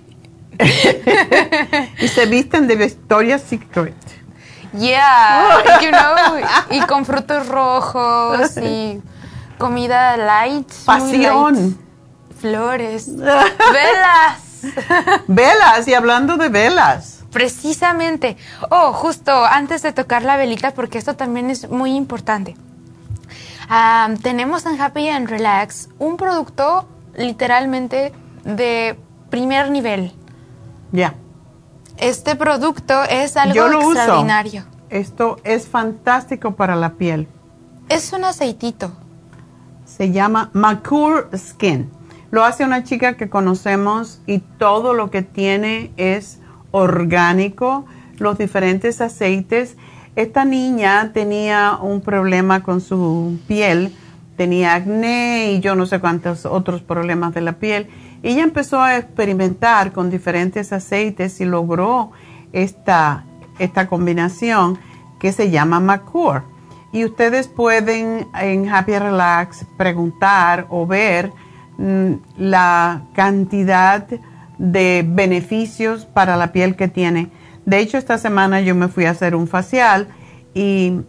y 2.01 2.09
se 2.09 2.27
visten 2.27 2.67
de 2.67 2.77
Victoria's 2.77 3.43
Secret. 3.43 3.95
Yeah, 4.73 5.63
you 5.81 5.89
know, 5.89 6.39
y 6.71 6.81
con 6.87 7.07
frutos 7.07 7.49
rojos 7.49 8.57
y 8.59 9.01
comida 9.59 10.17
light. 10.17 10.71
Pasión. 10.85 11.79
Flores. 12.41 13.17
Velas. 13.17 14.43
velas, 15.27 15.89
y 15.89 15.95
hablando 15.95 16.37
de 16.37 16.49
velas. 16.49 17.25
Precisamente. 17.31 18.37
Oh, 18.71 18.93
justo 18.93 19.45
antes 19.45 19.83
de 19.83 19.93
tocar 19.93 20.23
la 20.23 20.37
velita, 20.37 20.73
porque 20.73 20.99
esto 20.99 21.17
también 21.17 21.51
es 21.51 21.69
muy 21.69 21.95
importante. 21.95 22.57
tenemos 24.23 24.65
en 24.67 24.81
Happy 24.81 25.09
and 25.09 25.29
Relax 25.29 25.89
un 25.99 26.17
producto 26.17 26.89
literalmente 27.15 28.13
de 28.45 28.99
primer 29.31 29.71
nivel. 29.71 30.13
Ya. 30.93 31.15
Este 31.99 32.37
producto 32.37 33.03
es 33.05 33.37
algo 33.37 33.55
Yo 33.55 33.69
lo 33.69 33.81
extraordinario. 33.83 34.63
Uso. 34.63 34.71
Esto 34.89 35.37
es 35.45 35.69
fantástico 35.69 36.53
para 36.53 36.77
la 36.77 36.95
piel. 36.95 37.29
Es 37.89 38.13
un 38.13 38.25
aceitito. 38.25 38.93
Se 39.97 40.13
llama 40.13 40.51
Macure 40.53 41.27
Skin. 41.35 41.89
Lo 42.31 42.45
hace 42.45 42.65
una 42.65 42.85
chica 42.85 43.17
que 43.17 43.31
conocemos 43.31 44.21
y 44.27 44.41
todo 44.41 44.93
lo 44.93 45.11
que 45.11 45.23
tiene 45.23 45.91
es 45.97 46.39
orgánico, 46.71 47.87
los 48.19 48.37
diferentes 48.37 49.01
aceites. 49.01 49.77
Esta 50.15 50.45
niña 50.45 51.13
tenía 51.15 51.79
un 51.81 52.03
problema 52.03 52.63
con 52.63 52.83
su 52.83 53.39
piel, 53.49 53.95
tenía 54.37 54.75
acné 54.75 55.53
y 55.53 55.61
yo 55.61 55.75
no 55.75 55.87
sé 55.87 55.99
cuántos 55.99 56.45
otros 56.45 56.83
problemas 56.83 57.33
de 57.33 57.41
la 57.41 57.55
piel. 57.55 57.89
Ella 58.23 58.43
empezó 58.43 58.83
a 58.83 58.99
experimentar 58.99 59.93
con 59.93 60.11
diferentes 60.11 60.75
aceites 60.75 61.41
y 61.41 61.47
logró 61.47 62.11
esta, 62.53 63.25
esta 63.59 63.87
combinación 63.87 64.79
que 65.19 65.33
se 65.33 65.51
llama 65.51 65.81
Macure. 65.81 66.43
Y 66.93 67.05
ustedes 67.05 67.49
pueden 67.49 68.29
en 68.41 68.69
Happy 68.69 68.99
Relax 68.99 69.67
preguntar 69.77 70.67
o 70.71 70.87
ver 70.87 71.33
mm, 71.79 72.13
la 72.39 73.03
cantidad 73.15 74.07
de 74.59 75.05
beneficios 75.07 76.07
para 76.07 76.37
la 76.37 76.53
piel 76.53 76.77
que 76.77 76.89
tiene. 76.89 77.29
De 77.65 77.81
hecho, 77.81 77.99
esta 77.99 78.19
semana 78.19 78.61
yo 78.61 78.75
me 78.75 78.89
fui 78.89 79.05
a 79.05 79.11
hacer 79.11 79.35
un 79.35 79.49
facial 79.49 80.09
y 80.55 81.01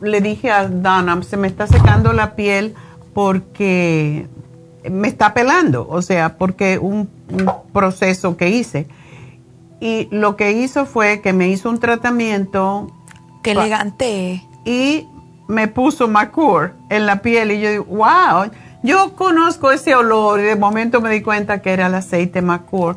le 0.00 0.20
dije 0.20 0.50
a 0.50 0.68
Donna, 0.68 1.22
se 1.22 1.36
me 1.36 1.48
está 1.48 1.66
secando 1.66 2.12
la 2.12 2.34
piel 2.34 2.74
porque 3.14 4.26
me 4.90 5.08
está 5.08 5.32
pelando, 5.32 5.86
o 5.88 6.02
sea, 6.02 6.36
porque 6.36 6.78
un, 6.78 7.08
un 7.30 7.50
proceso 7.72 8.36
que 8.36 8.50
hice. 8.50 8.86
Y 9.80 10.08
lo 10.10 10.36
que 10.36 10.52
hizo 10.52 10.86
fue 10.86 11.20
que 11.20 11.32
me 11.32 11.48
hizo 11.48 11.70
un 11.70 11.78
tratamiento. 11.78 12.90
Qué 13.42 13.52
elegante. 13.52 14.42
Y 14.66 15.08
me 15.46 15.68
puso 15.68 16.08
Macur 16.08 16.74
en 16.90 17.06
la 17.06 17.22
piel 17.22 17.52
y 17.52 17.60
yo 17.60 17.70
digo, 17.70 17.84
wow, 17.84 18.50
yo 18.82 19.14
conozco 19.14 19.70
ese 19.70 19.94
olor 19.94 20.40
y 20.40 20.42
de 20.42 20.56
momento 20.56 21.00
me 21.00 21.08
di 21.10 21.22
cuenta 21.22 21.62
que 21.62 21.72
era 21.72 21.86
el 21.86 21.94
aceite 21.94 22.42
Macur. 22.42 22.96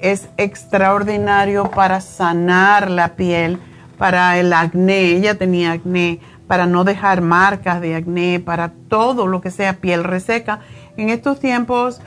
Es 0.00 0.30
extraordinario 0.38 1.70
para 1.70 2.00
sanar 2.00 2.90
la 2.90 3.16
piel, 3.16 3.60
para 3.98 4.38
el 4.38 4.50
acné, 4.54 5.12
ella 5.12 5.36
tenía 5.36 5.72
acné, 5.72 6.20
para 6.46 6.64
no 6.64 6.84
dejar 6.84 7.20
marcas 7.20 7.82
de 7.82 7.96
acné, 7.96 8.40
para 8.40 8.72
todo 8.88 9.26
lo 9.26 9.42
que 9.42 9.50
sea 9.50 9.74
piel 9.74 10.04
reseca. 10.04 10.60
En 10.96 11.10
estos 11.10 11.38
tiempos 11.38 12.00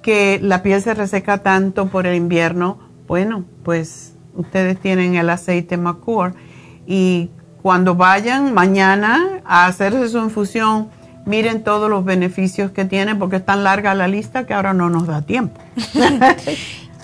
que 0.00 0.38
la 0.40 0.62
piel 0.62 0.80
se 0.80 0.94
reseca 0.94 1.38
tanto 1.38 1.88
por 1.88 2.06
el 2.06 2.14
invierno, 2.14 2.78
bueno, 3.08 3.44
pues 3.64 4.14
ustedes 4.36 4.78
tienen 4.78 5.16
el 5.16 5.28
aceite 5.28 5.76
Macur 5.76 6.34
y 6.86 7.30
cuando 7.62 7.94
vayan 7.94 8.54
mañana 8.54 9.40
a 9.44 9.66
hacerse 9.66 10.08
su 10.08 10.18
infusión, 10.18 10.90
miren 11.26 11.62
todos 11.62 11.90
los 11.90 12.04
beneficios 12.04 12.70
que 12.70 12.84
tiene 12.84 13.14
porque 13.14 13.36
es 13.36 13.44
tan 13.44 13.64
larga 13.64 13.94
la 13.94 14.08
lista 14.08 14.46
que 14.46 14.54
ahora 14.54 14.72
no 14.72 14.90
nos 14.90 15.06
da 15.06 15.22
tiempo. 15.22 15.60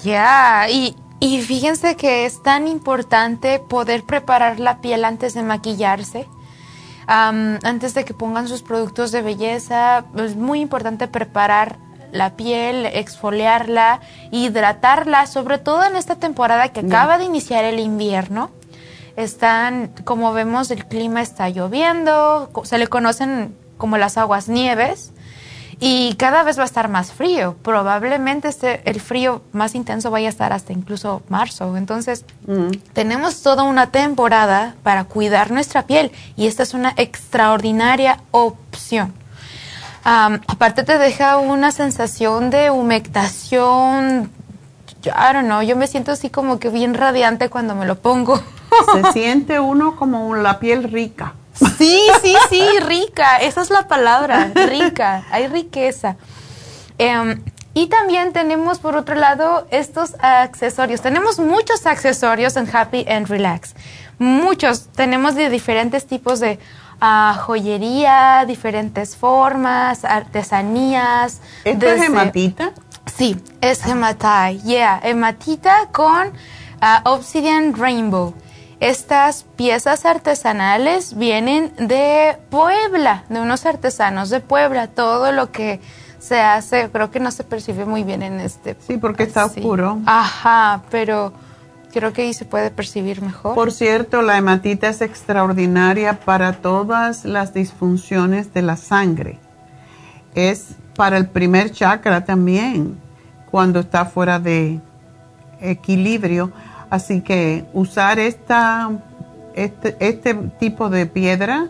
Ya, 0.05 0.69
y, 0.71 0.95
y 1.19 1.41
fíjense 1.43 1.97
que 1.97 2.27
es 2.27 2.41
tan 2.43 2.69
importante 2.69 3.59
poder 3.59 4.05
preparar 4.05 4.61
la 4.61 4.81
piel 4.81 5.05
antes 5.05 5.35
de 5.35 5.43
maquillarse. 5.43 6.29
Am, 7.09 7.59
antes 7.65 7.95
de 7.95 8.05
que 8.05 8.15
pongan 8.15 8.47
sus 8.47 8.63
productos 8.63 9.11
de 9.11 9.23
belleza, 9.23 10.05
es 10.17 10.37
muy 10.37 10.61
importante 10.61 11.09
preparar 11.09 11.79
la 12.13 12.37
piel, 12.37 12.87
exfoliarla, 12.87 14.01
hidratarla, 14.31 15.27
sobre 15.27 15.59
todo 15.59 15.85
en 15.85 15.97
esta 15.97 16.17
temporada 16.17 16.69
que 16.69 16.81
acaba 16.81 17.19
de 17.19 17.25
iniciar 17.25 17.65
el 17.65 17.79
invierno. 17.79 18.51
Están, 19.17 19.89
como 20.05 20.33
vemos, 20.33 20.71
el 20.71 20.87
clima 20.87 21.23
está 21.23 21.49
lloviendo, 21.49 22.51
se 22.65 22.79
le 22.79 22.87
conocen 22.87 23.57
como 23.79 23.99
las 23.99 24.19
aguas 24.19 24.49
nieves 24.49 25.13
y 25.79 26.15
cada 26.15 26.43
vez 26.43 26.59
va 26.59 26.63
a 26.63 26.67
estar 26.67 26.89
más 26.89 27.13
frío. 27.13 27.57
Probablemente 27.63 28.49
este, 28.49 28.89
el 28.89 29.01
frío 29.01 29.43
más 29.53 29.75
intenso 29.75 30.11
vaya 30.11 30.29
a 30.29 30.31
estar 30.31 30.53
hasta 30.53 30.73
incluso 30.73 31.23
marzo. 31.29 31.77
Entonces, 31.77 32.25
tenemos 32.93 33.43
toda 33.43 33.63
una 33.65 33.91
temporada 33.91 34.75
para 34.83 35.05
cuidar 35.05 35.51
nuestra 35.51 35.87
piel 35.87 36.13
y 36.37 36.47
esta 36.47 36.63
es 36.63 36.73
una 36.73 36.95
extraordinaria 36.97 38.21
opción. 38.31 39.13
Am, 40.05 40.41
aparte 40.47 40.85
te 40.85 40.99
deja 40.99 41.39
una 41.39 41.73
sensación 41.73 42.51
de 42.51 42.71
humectación, 42.71 44.31
yo, 45.03 45.11
I 45.11 45.33
don't 45.35 45.47
know, 45.47 45.63
yo 45.63 45.75
me 45.77 45.89
siento 45.89 46.13
así 46.13 46.31
como 46.31 46.61
que 46.61 46.69
bien 46.71 46.95
radiante 46.95 47.51
cuando 47.51 47.75
me 47.75 47.87
lo 47.87 47.97
pongo. 47.97 48.41
Se 48.93 49.13
siente 49.13 49.61
uno 49.61 49.97
como 49.97 50.35
la 50.35 50.59
piel 50.59 50.85
rica. 50.85 51.35
Sí, 51.79 52.01
sí, 52.23 52.35
sí, 52.51 52.65
rica, 52.81 53.39
esa 53.39 53.63
es 53.63 53.71
la 53.71 53.89
palabra, 53.89 54.51
rica, 54.55 55.25
hay 55.31 55.47
riqueza. 55.47 56.17
Em, 56.99 57.43
y 57.73 57.89
también 57.89 58.33
tenemos 58.33 58.79
por 58.79 58.97
otro 58.97 59.15
lado 59.15 59.67
estos 59.71 60.15
accesorios. 60.21 61.03
Tenemos 61.03 61.39
muchos 61.39 61.87
accesorios 61.87 62.57
en 62.57 62.75
Happy 62.75 63.05
and 63.09 63.27
Relax. 63.27 63.75
Muchos. 64.19 64.89
Tenemos 64.89 65.35
de 65.35 65.51
diferentes 65.51 66.07
tipos 66.07 66.41
de 66.41 66.59
ah, 67.03 67.39
joyería, 67.45 68.45
diferentes 68.47 69.15
formas, 69.15 70.07
artesanías. 70.07 71.43
¿Esto 71.65 71.87
es 71.87 72.03
hematita? 72.03 72.73
Sí, 73.15 73.37
es 73.61 73.87
hematite. 73.87 74.59
Yeah, 74.65 75.01
hematita 75.03 75.89
con 75.93 76.33
ah, 76.81 77.03
Obsidian 77.05 77.75
Rainbow. 77.75 78.35
Estas 78.79 79.45
piezas 79.57 80.05
artesanales 80.05 81.17
vienen 81.17 81.73
de 81.79 82.37
Puebla, 82.51 83.25
de 83.31 83.41
unos 83.41 83.65
artesanos 83.65 84.29
de 84.29 84.41
Puebla. 84.41 84.89
Todo 84.89 85.33
lo 85.33 85.51
que 85.51 85.81
se 86.19 86.41
hace, 86.41 86.91
creo 86.91 87.11
que 87.11 87.21
no 87.21 87.31
se 87.31 87.45
percibe 87.45 87.87
muy 87.87 88.05
bien 88.05 88.23
en 88.23 88.41
este. 88.41 88.77
Sí, 88.87 88.99
porque 88.99 89.23
está 89.23 89.47
oscuro. 89.47 90.01
Ajá, 90.05 90.83
pero 90.91 91.33
creo 91.93 92.13
que 92.13 92.23
ahí 92.23 92.35
se 92.35 92.45
puede 92.45 92.71
percibir 92.71 93.23
mejor. 93.23 93.55
Por 93.55 93.73
cierto, 93.73 94.21
la 94.21 94.37
hematita 94.37 94.89
es 94.89 95.01
extraordinaria 95.01 96.21
para 96.21 96.53
todas 96.55 97.25
las 97.25 97.55
disfunciones 97.55 98.53
de 98.53 98.61
la 98.61 98.77
sangre. 98.77 99.39
Es 100.35 100.75
para 100.95 101.17
el 101.17 101.29
primer 101.29 101.73
chakra 101.73 102.27
también, 102.27 102.99
cuando 103.51 103.81
está 103.81 104.05
fuera 104.05 104.39
de 104.39 104.81
equilibrio. 105.61 106.53
Así 106.91 107.21
que 107.21 107.65
usar 107.73 108.19
esta, 108.19 108.91
este, 109.55 109.97
este 110.01 110.35
tipo 110.35 110.89
de 110.89 111.07
piedra, 111.07 111.69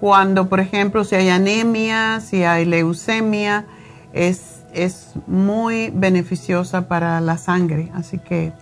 cuando 0.00 0.48
por 0.48 0.60
ejemplo 0.60 1.04
si 1.04 1.14
hay 1.14 1.28
anemia, 1.28 2.20
si 2.20 2.44
hay 2.44 2.64
leucemia, 2.64 3.66
es, 4.12 4.64
es 4.74 5.12
muy 5.26 5.90
beneficiosa 5.94 6.88
para 6.88 7.20
la 7.20 7.38
sangre. 7.38 7.90
Así 7.94 8.18
que 8.18 8.52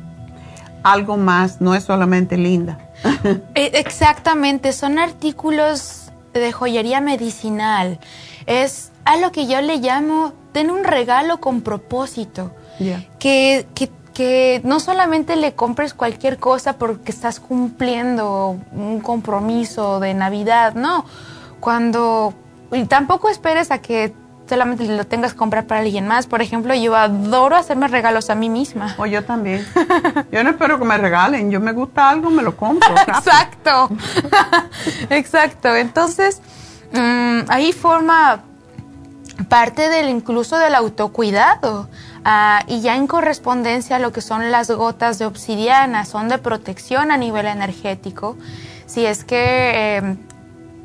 algo 0.82 1.16
más, 1.16 1.60
no 1.60 1.74
es 1.74 1.84
solamente 1.84 2.36
linda. 2.36 2.78
Eh, 3.54 3.72
Exactamente, 3.74 4.72
son 4.72 4.98
artículos 4.98 6.12
de 6.32 6.52
joyería 6.52 7.00
medicinal. 7.00 7.98
Es 8.46 8.90
a 9.04 9.16
lo 9.16 9.32
que 9.32 9.46
yo 9.46 9.60
le 9.60 9.78
llamo, 9.78 10.32
ten 10.52 10.70
un 10.70 10.84
regalo 10.84 11.40
con 11.40 11.62
propósito. 11.62 12.52
Que, 13.18 13.66
que, 13.74 13.90
que 14.20 14.60
no 14.64 14.80
solamente 14.80 15.34
le 15.34 15.55
compres 15.55 15.94
cualquier 15.94 16.36
cosa 16.36 16.74
porque 16.74 17.10
estás 17.10 17.40
cumpliendo 17.40 18.59
un 18.70 19.01
compromiso 19.01 19.98
de 19.98 20.12
Navidad, 20.12 20.74
no. 20.74 21.06
Cuando. 21.59 22.34
Y 22.70 22.84
tampoco 22.84 23.30
esperes 23.30 23.70
a 23.70 23.78
que 23.78 24.12
solamente 24.47 24.84
lo 24.84 25.06
tengas 25.06 25.32
que 25.32 25.38
comprar 25.38 25.64
para 25.64 25.80
alguien 25.80 26.06
más. 26.06 26.26
Por 26.26 26.42
ejemplo, 26.42 26.74
yo 26.74 26.94
adoro 26.97 27.56
hacerme 27.56 27.88
regalos 27.88 28.28
a 28.28 28.34
mí 28.34 28.51
misma. 28.51 28.94
O 28.98 29.06
yo 29.06 29.24
también. 29.24 29.66
Yo 30.30 30.44
no 30.44 30.51
espero 30.51 30.78
que 30.78 30.84
me 30.84 30.98
regalen. 30.98 31.51
Yo 31.51 31.59
me 31.59 31.72
gusta 31.72 32.10
algo, 32.10 32.28
me 32.28 32.42
lo 32.42 32.55
compro. 32.59 32.94
Exacto. 33.09 33.88
Exacto. 35.09 35.74
Entonces, 35.74 36.42
mm, 36.92 37.48
ahí 37.48 37.72
forma 37.72 38.42
parte 39.48 39.88
del 39.88 40.10
incluso 40.10 40.59
del 40.59 40.74
autocuidado. 40.74 41.88
Ah, 42.24 42.64
y 42.66 42.80
ya 42.80 42.97
en 42.97 43.06
correspondencia 43.06 43.97
a 43.97 43.98
lo 43.98 44.12
que 44.12 44.20
son 44.20 44.51
las 44.51 44.70
gotas 44.70 45.18
de 45.18 45.26
obsidiana, 45.26 46.05
son 46.05 46.28
de 46.28 46.38
protección 46.38 47.10
a 47.10 47.16
nivel 47.16 47.47
energético. 47.47 48.36
Si 48.86 49.06
es 49.06 49.24
que 49.24 49.97
eh, 49.97 50.16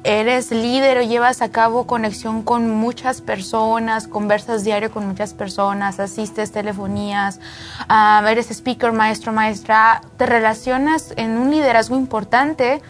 eres 0.06 0.52
líder 0.52 1.00
o 1.00 1.02
llevas 1.02 1.42
a 1.42 1.50
cabo 1.50 1.88
conexión 1.88 2.44
con 2.44 2.70
muchas 2.70 3.22
personas, 3.22 4.08
conversas 4.08 4.64
diario 4.64 4.92
con 4.92 5.08
muchas 5.08 5.34
personas, 5.34 6.00
asistes 6.00 6.52
telefonías, 6.52 7.42
ah, 7.90 8.24
eres 8.30 8.50
speaker, 8.52 8.94
maestro, 8.94 9.34
maestra, 9.34 10.02
te 10.18 10.26
relacionas 10.26 11.14
en 11.18 11.38
un 11.38 11.52
liderazgo 11.52 11.98
importante. 11.98 12.82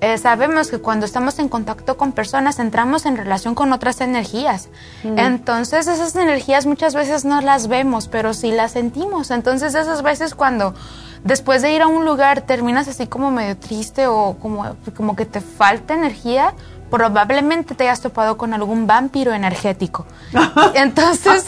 Eh, 0.00 0.18
sabemos 0.18 0.70
que 0.70 0.78
cuando 0.78 1.06
estamos 1.06 1.38
en 1.38 1.48
contacto 1.48 1.96
con 1.96 2.12
personas 2.12 2.58
entramos 2.58 3.06
en 3.06 3.16
relación 3.16 3.54
con 3.54 3.72
otras 3.72 4.00
energías. 4.00 4.68
Mm. 5.02 5.18
Entonces 5.18 5.86
esas 5.86 6.14
energías 6.16 6.66
muchas 6.66 6.94
veces 6.94 7.24
no 7.24 7.40
las 7.40 7.68
vemos, 7.68 8.08
pero 8.08 8.34
sí 8.34 8.52
las 8.52 8.72
sentimos. 8.72 9.30
Entonces 9.30 9.74
esas 9.74 10.02
veces 10.02 10.34
cuando 10.34 10.74
después 11.22 11.62
de 11.62 11.72
ir 11.72 11.82
a 11.82 11.86
un 11.86 12.04
lugar 12.04 12.42
terminas 12.42 12.88
así 12.88 13.06
como 13.06 13.30
medio 13.30 13.56
triste 13.56 14.06
o 14.06 14.36
como, 14.40 14.76
como 14.96 15.16
que 15.16 15.26
te 15.26 15.40
falta 15.40 15.94
energía, 15.94 16.54
probablemente 16.90 17.74
te 17.74 17.84
hayas 17.84 18.00
topado 18.00 18.36
con 18.36 18.54
algún 18.54 18.86
vampiro 18.86 19.32
energético. 19.32 20.06
Entonces... 20.74 21.44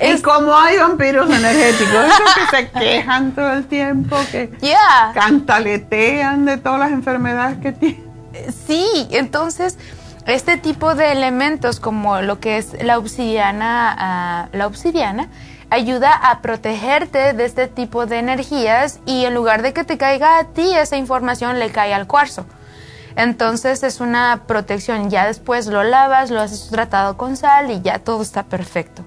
y 0.00 0.20
como 0.22 0.54
hay 0.54 0.78
vampiros 0.78 1.28
energéticos, 1.30 2.04
esos 2.04 2.34
que 2.34 2.56
se 2.56 2.70
quejan 2.70 3.32
todo 3.32 3.52
el 3.52 3.66
tiempo, 3.66 4.16
que 4.30 4.50
cantaletean 5.14 6.44
de 6.44 6.56
todas 6.56 6.80
las 6.80 6.90
enfermedades 6.90 7.58
que 7.58 7.72
tienen. 7.72 8.06
Sí, 8.66 9.08
entonces 9.10 9.78
este 10.26 10.56
tipo 10.56 10.94
de 10.94 11.12
elementos 11.12 11.80
como 11.80 12.20
lo 12.20 12.40
que 12.40 12.58
es 12.58 12.82
la 12.82 12.98
obsidiana, 12.98 13.94
ah, 13.98 14.48
la 14.52 14.66
obsidiana 14.66 15.28
ayuda 15.70 16.12
a 16.12 16.42
protegerte 16.42 17.32
de 17.32 17.44
este 17.44 17.68
tipo 17.68 18.06
de 18.06 18.18
energías 18.18 19.00
y 19.06 19.24
en 19.24 19.34
lugar 19.34 19.62
de 19.62 19.72
que 19.72 19.84
te 19.84 19.98
caiga 19.98 20.38
a 20.38 20.44
ti 20.44 20.74
esa 20.74 20.96
información 20.96 21.58
le 21.58 21.70
cae 21.70 21.94
al 21.94 22.06
cuarzo. 22.06 22.46
Entonces 23.16 23.82
es 23.82 24.00
una 24.00 24.42
protección. 24.46 25.10
Ya 25.10 25.26
después 25.26 25.66
lo 25.66 25.82
lavas, 25.82 26.30
lo 26.30 26.40
haces 26.40 26.68
tratado 26.70 27.16
con 27.16 27.36
sal 27.36 27.70
y 27.70 27.80
ya 27.80 27.98
todo 27.98 28.22
está 28.22 28.42
perfecto. 28.44 29.04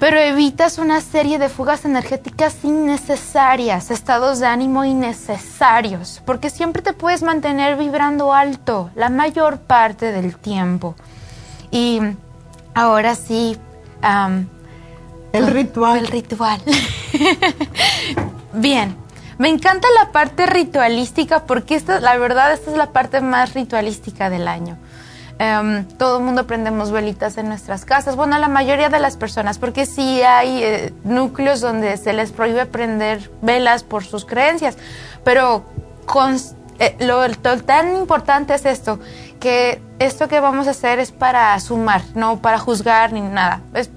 Pero 0.00 0.18
evitas 0.18 0.78
una 0.78 1.00
serie 1.00 1.38
de 1.38 1.48
fugas 1.48 1.84
energéticas 1.84 2.56
innecesarias, 2.64 3.90
estados 3.90 4.38
de 4.40 4.46
ánimo 4.46 4.84
innecesarios, 4.84 6.22
porque 6.24 6.50
siempre 6.50 6.82
te 6.82 6.92
puedes 6.92 7.22
mantener 7.22 7.76
vibrando 7.76 8.32
alto 8.32 8.90
la 8.94 9.08
mayor 9.08 9.58
parte 9.58 10.12
del 10.12 10.36
tiempo. 10.36 10.94
Y 11.70 12.00
ahora 12.74 13.14
sí. 13.14 13.56
el 15.32 15.46
ritual. 15.46 15.98
El 15.98 16.06
ritual. 16.08 16.60
Bien. 18.52 18.96
Me 19.38 19.48
encanta 19.48 19.86
la 19.96 20.10
parte 20.10 20.46
ritualística 20.46 21.44
porque 21.44 21.76
esta, 21.76 22.00
la 22.00 22.18
verdad, 22.18 22.52
esta 22.52 22.72
es 22.72 22.76
la 22.76 22.90
parte 22.90 23.20
más 23.20 23.54
ritualística 23.54 24.30
del 24.30 24.48
año. 24.48 24.76
Em, 25.40 25.84
todo 25.84 26.18
el 26.18 26.24
mundo 26.24 26.48
prendemos 26.48 26.90
velitas 26.90 27.38
en 27.38 27.48
nuestras 27.48 27.84
casas, 27.84 28.16
bueno, 28.16 28.36
la 28.38 28.48
mayoría 28.48 28.88
de 28.88 28.98
las 28.98 29.16
personas, 29.16 29.58
porque 29.58 29.86
sí 29.86 30.20
hay 30.22 30.64
eh, 30.64 30.92
núcleos 31.04 31.60
donde 31.60 31.96
se 31.96 32.12
les 32.12 32.32
prohíbe 32.32 32.66
prender 32.66 33.30
velas 33.40 33.84
por 33.84 34.04
sus 34.04 34.24
creencias, 34.24 34.76
pero 35.22 35.62
con, 36.06 36.36
eh, 36.80 36.96
lo, 36.98 37.22
tan 37.60 37.96
importante 37.96 38.52
es 38.52 38.66
esto, 38.66 38.98
que 39.38 39.80
esto 40.00 40.26
que 40.26 40.40
vamos 40.40 40.66
a 40.66 40.70
hacer 40.70 40.98
es 40.98 41.12
para 41.12 41.58
sumar, 41.60 42.02
no 42.16 42.38
para 42.40 42.58
juzgar 42.58 43.12
ni 43.12 43.20
nada, 43.20 43.60
es 43.74 43.90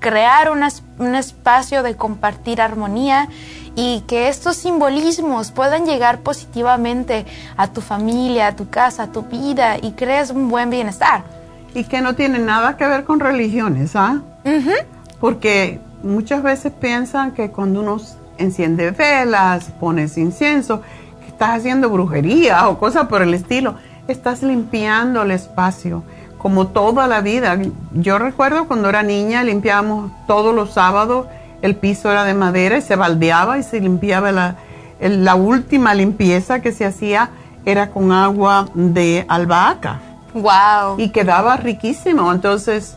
crear 0.00 0.50
un 0.50 1.14
espacio 1.14 1.82
de 1.82 1.94
compartir 1.96 2.62
armonía 2.62 3.28
y 3.76 4.00
que 4.08 4.28
estos 4.28 4.56
simbolismos 4.56 5.52
puedan 5.52 5.84
llegar 5.84 6.20
positivamente 6.20 7.26
a 7.58 7.68
tu 7.68 7.82
familia, 7.82 8.48
a 8.48 8.56
tu 8.56 8.68
casa, 8.68 9.04
a 9.04 9.12
tu 9.12 9.22
vida 9.22 9.76
y 9.80 9.92
crees 9.92 10.30
un 10.30 10.48
buen 10.48 10.70
bienestar. 10.70 11.22
Y 11.74 11.84
que 11.84 12.00
no 12.00 12.14
tiene 12.14 12.38
nada 12.38 12.78
que 12.78 12.86
ver 12.86 13.04
con 13.04 13.20
religiones, 13.20 13.94
¿ah? 13.94 14.22
Porque 15.20 15.78
muchas 16.02 16.42
veces 16.42 16.72
piensan 16.72 17.32
que 17.32 17.50
cuando 17.50 17.80
uno 17.80 18.00
enciende 18.38 18.92
velas, 18.92 19.66
pones 19.78 20.16
incienso, 20.16 20.80
que 21.20 21.28
estás 21.28 21.50
haciendo 21.50 21.90
brujería 21.90 22.68
o 22.68 22.78
cosas 22.78 23.08
por 23.08 23.20
el 23.20 23.34
estilo. 23.34 23.74
Estás 24.08 24.42
limpiando 24.42 25.22
el 25.22 25.32
espacio, 25.32 26.02
como 26.38 26.68
toda 26.68 27.06
la 27.08 27.20
vida. 27.20 27.58
Yo 27.92 28.18
recuerdo 28.18 28.66
cuando 28.66 28.88
era 28.88 29.02
niña, 29.02 29.44
limpiábamos 29.44 30.12
todos 30.26 30.54
los 30.54 30.72
sábados 30.72 31.26
el 31.62 31.76
piso 31.76 32.10
era 32.10 32.24
de 32.24 32.34
madera 32.34 32.78
y 32.78 32.82
se 32.82 32.96
baldeaba 32.96 33.58
y 33.58 33.62
se 33.62 33.80
limpiaba 33.80 34.32
la, 34.32 34.56
la 35.00 35.34
última 35.34 35.94
limpieza 35.94 36.60
que 36.60 36.72
se 36.72 36.84
hacía 36.84 37.30
era 37.64 37.90
con 37.90 38.12
agua 38.12 38.68
de 38.74 39.24
albahaca. 39.28 40.00
Wow. 40.34 40.98
Y 40.98 41.10
quedaba 41.10 41.56
riquísimo. 41.56 42.30
Entonces, 42.32 42.96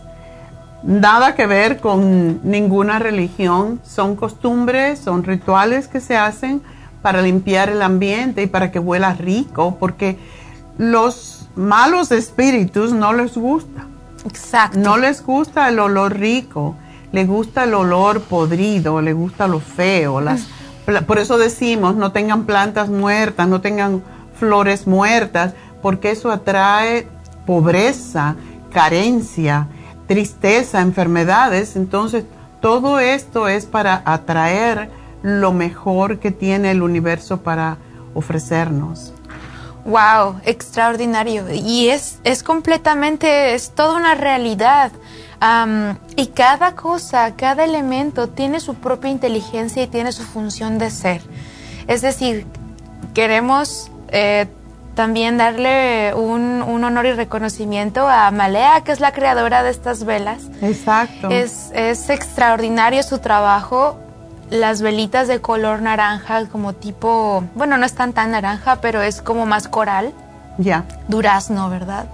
nada 0.83 1.35
que 1.35 1.47
ver 1.47 1.79
con 1.79 2.39
ninguna 2.43 2.99
religión. 2.99 3.79
Son 3.83 4.15
costumbres, 4.15 4.99
son 4.99 5.23
rituales 5.23 5.87
que 5.87 5.99
se 5.99 6.15
hacen 6.15 6.61
para 7.01 7.21
limpiar 7.21 7.69
el 7.69 7.81
ambiente 7.81 8.43
y 8.43 8.47
para 8.47 8.71
que 8.71 8.79
huela 8.79 9.13
rico, 9.13 9.77
porque 9.79 10.19
los 10.77 11.47
malos 11.55 12.11
espíritus 12.11 12.91
no 12.91 13.13
les 13.13 13.35
gusta. 13.35 13.85
Exacto. 14.25 14.77
No 14.77 14.97
les 14.97 15.25
gusta 15.25 15.69
el 15.69 15.79
olor 15.79 16.17
rico 16.17 16.75
le 17.11 17.25
gusta 17.25 17.63
el 17.63 17.73
olor 17.73 18.21
podrido, 18.21 19.01
le 19.01 19.13
gusta 19.13 19.47
lo 19.47 19.59
feo. 19.59 20.21
Las, 20.21 20.47
por 21.07 21.19
eso 21.19 21.37
decimos, 21.37 21.95
no 21.95 22.11
tengan 22.11 22.45
plantas 22.45 22.89
muertas, 22.89 23.47
no 23.47 23.61
tengan 23.61 24.03
flores 24.35 24.87
muertas, 24.87 25.53
porque 25.81 26.11
eso 26.11 26.31
atrae 26.31 27.07
pobreza, 27.45 28.35
carencia, 28.71 29.67
tristeza, 30.07 30.81
enfermedades. 30.81 31.75
Entonces, 31.75 32.25
todo 32.61 32.99
esto 32.99 33.47
es 33.47 33.65
para 33.65 34.01
atraer 34.05 34.89
lo 35.21 35.51
mejor 35.53 36.19
que 36.19 36.31
tiene 36.31 36.71
el 36.71 36.81
universo 36.81 37.41
para 37.41 37.77
ofrecernos. 38.13 39.13
Wow, 39.85 40.39
extraordinario. 40.43 41.45
Y 41.51 41.89
es, 41.89 42.19
es 42.23 42.43
completamente, 42.43 43.55
es 43.55 43.71
toda 43.71 43.97
una 43.97 44.13
realidad 44.13 44.91
y 46.15 46.27
cada 46.27 46.75
cosa, 46.75 47.35
cada 47.35 47.63
elemento 47.63 48.27
tiene 48.27 48.59
su 48.59 48.75
propia 48.75 49.09
inteligencia 49.09 49.83
y 49.83 49.87
tiene 49.87 50.11
su 50.11 50.23
función 50.23 50.77
de 50.77 50.91
ser. 50.91 51.21
Es 51.87 52.01
decir, 52.01 52.45
queremos 53.13 53.89
eh, 54.09 54.47
también 54.95 55.37
darle 55.37 56.13
un, 56.13 56.61
honor 56.61 57.05
y 57.05 57.13
reconocimiento 57.13 58.07
a 58.07 58.31
Malea, 58.31 58.81
que 58.81 58.91
es 58.91 58.99
la 58.99 59.13
creadora 59.13 59.63
de 59.63 59.69
estas 59.69 60.03
velas. 60.03 60.43
Exacto. 60.61 61.29
Es, 61.29 61.71
es 61.73 62.09
extraordinario 62.09 63.01
su 63.03 63.19
trabajo. 63.19 63.97
Las 64.49 64.81
velitas 64.81 65.27
de 65.27 65.39
color 65.39 65.81
naranja, 65.81 66.47
como 66.47 66.73
tipo, 66.73 67.45
bueno, 67.55 67.77
no 67.77 67.85
es 67.85 67.93
tan 67.93 68.13
tan 68.13 68.31
naranja, 68.31 68.81
pero 68.81 69.01
es 69.01 69.21
como 69.21 69.45
más 69.45 69.67
coral. 69.67 70.11
Ya. 70.57 70.83
Durazno, 71.07 71.69
¿verdad? 71.69 72.07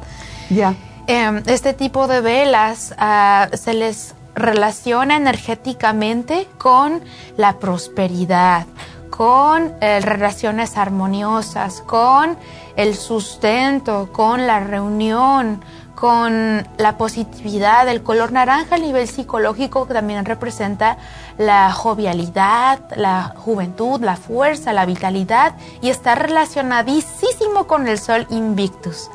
Ya. 0.49 0.75
Em, 1.07 1.43
este 1.45 1.73
tipo 1.73 2.07
de 2.07 2.21
velas 2.21 2.95
ah, 2.97 3.49
se 3.53 3.75
les 3.75 4.15
relaciona 4.33 5.15
energéticamente 5.15 6.47
con 6.57 7.01
la 7.37 7.59
prosperidad, 7.59 8.65
con 9.11 9.71
eh, 9.81 9.99
relaciones 10.01 10.77
armoniosas, 10.77 11.81
con 11.81 12.37
el 12.75 12.95
sustento, 12.95 14.09
con 14.11 14.47
la 14.47 14.61
reunión, 14.61 15.63
con 15.93 16.67
la 16.77 16.97
positividad. 16.97 17.87
El 17.87 18.01
color 18.01 18.31
naranja 18.31 18.75
a 18.75 18.79
nivel 18.79 19.07
psicológico 19.07 19.85
también 19.85 20.25
representa 20.25 20.97
la 21.37 21.71
jovialidad, 21.71 22.79
la 22.95 23.35
juventud, 23.37 24.01
la 24.01 24.15
fuerza, 24.15 24.73
la 24.73 24.87
vitalidad 24.87 25.53
y 25.81 25.89
está 25.89 26.15
relacionadísimo 26.15 27.67
con 27.67 27.87
el 27.87 27.99
sol 27.99 28.25
invictus. 28.31 29.09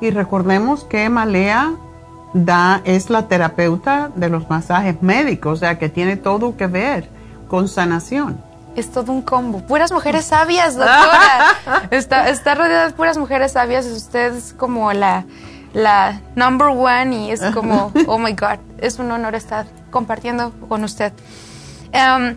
Y 0.00 0.10
recordemos 0.10 0.84
que 0.84 1.08
Malea 1.08 1.72
da, 2.34 2.82
es 2.84 3.10
la 3.10 3.28
terapeuta 3.28 4.10
de 4.14 4.28
los 4.28 4.48
masajes 4.50 5.02
médicos, 5.02 5.52
o 5.54 5.56
sea 5.56 5.78
que 5.78 5.88
tiene 5.88 6.16
todo 6.16 6.56
que 6.56 6.66
ver 6.66 7.08
con 7.48 7.68
sanación. 7.68 8.42
Es 8.74 8.92
todo 8.92 9.10
un 9.10 9.22
combo. 9.22 9.60
Puras 9.60 9.90
mujeres 9.90 10.26
sabias, 10.26 10.76
doctora. 10.76 11.88
está, 11.90 12.28
está 12.28 12.54
rodeada 12.54 12.88
de 12.88 12.92
puras 12.92 13.16
mujeres 13.16 13.52
sabias. 13.52 13.86
Usted 13.86 14.34
es 14.34 14.52
como 14.52 14.92
la, 14.92 15.24
la 15.72 16.20
number 16.34 16.68
one 16.68 17.26
y 17.26 17.30
es 17.30 17.40
como, 17.54 17.90
oh 18.06 18.18
my 18.18 18.32
God, 18.32 18.58
es 18.78 18.98
un 18.98 19.10
honor 19.10 19.34
estar 19.34 19.66
compartiendo 19.90 20.52
con 20.68 20.84
usted. 20.84 21.12
Um, 21.94 22.34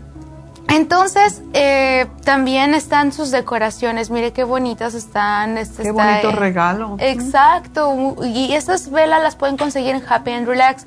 entonces, 0.70 1.42
eh, 1.54 2.08
también 2.24 2.74
están 2.76 3.12
sus 3.12 3.32
decoraciones. 3.32 4.12
Mire 4.12 4.34
qué 4.34 4.44
bonitas 4.44 4.94
están. 4.94 5.58
Este 5.58 5.84
qué 5.84 5.92
bonito 5.92 6.32
regalo. 6.32 6.96
Exacto. 7.00 8.16
Y 8.24 8.54
esas 8.54 8.92
velas 8.92 9.22
las 9.24 9.36
pueden 9.36 9.58
conseguir 9.58 9.96
en 9.96 10.04
Happy 10.08 10.32
and 10.32 10.48
Relax. 10.48 10.86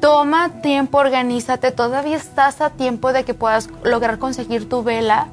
Toma 0.00 0.60
tiempo, 0.62 0.98
organízate. 0.98 1.70
Todavía 1.70 2.16
estás 2.16 2.60
a 2.60 2.70
tiempo 2.70 3.12
de 3.12 3.24
que 3.24 3.34
puedas 3.34 3.68
lograr 3.84 4.18
conseguir 4.18 4.68
tu 4.68 4.82
vela, 4.82 5.28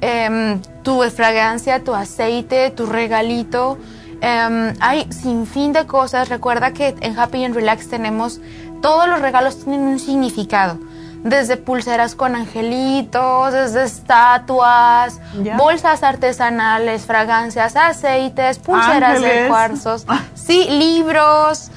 em, 0.00 0.60
tu 0.82 1.02
fragancia, 1.10 1.82
tu 1.82 1.94
aceite, 1.94 2.70
tu 2.70 2.84
regalito. 2.86 3.78
Em, 4.20 4.74
hay 4.80 5.10
sin 5.10 5.46
fin 5.46 5.72
de 5.72 5.86
cosas. 5.86 6.28
Recuerda 6.28 6.72
que 6.72 6.94
en 7.00 7.18
Happy 7.18 7.42
and 7.42 7.54
Relax 7.54 7.88
tenemos 7.88 8.40
todos 8.82 9.08
los 9.08 9.20
regalos 9.22 9.64
tienen 9.64 9.80
un 9.80 9.98
significado 9.98 10.78
desde 11.24 11.56
pulseras 11.56 12.14
con 12.14 12.36
angelitos, 12.36 13.52
desde 13.52 13.84
estatuas, 13.84 15.20
bolsas 15.56 16.02
artesanales, 16.02 17.06
fragancias, 17.06 17.74
aceites, 17.76 18.58
pulseras 18.58 19.20
de 19.20 19.46
cuarzos, 19.48 20.06
sí, 20.34 20.66
libros. 20.68 21.70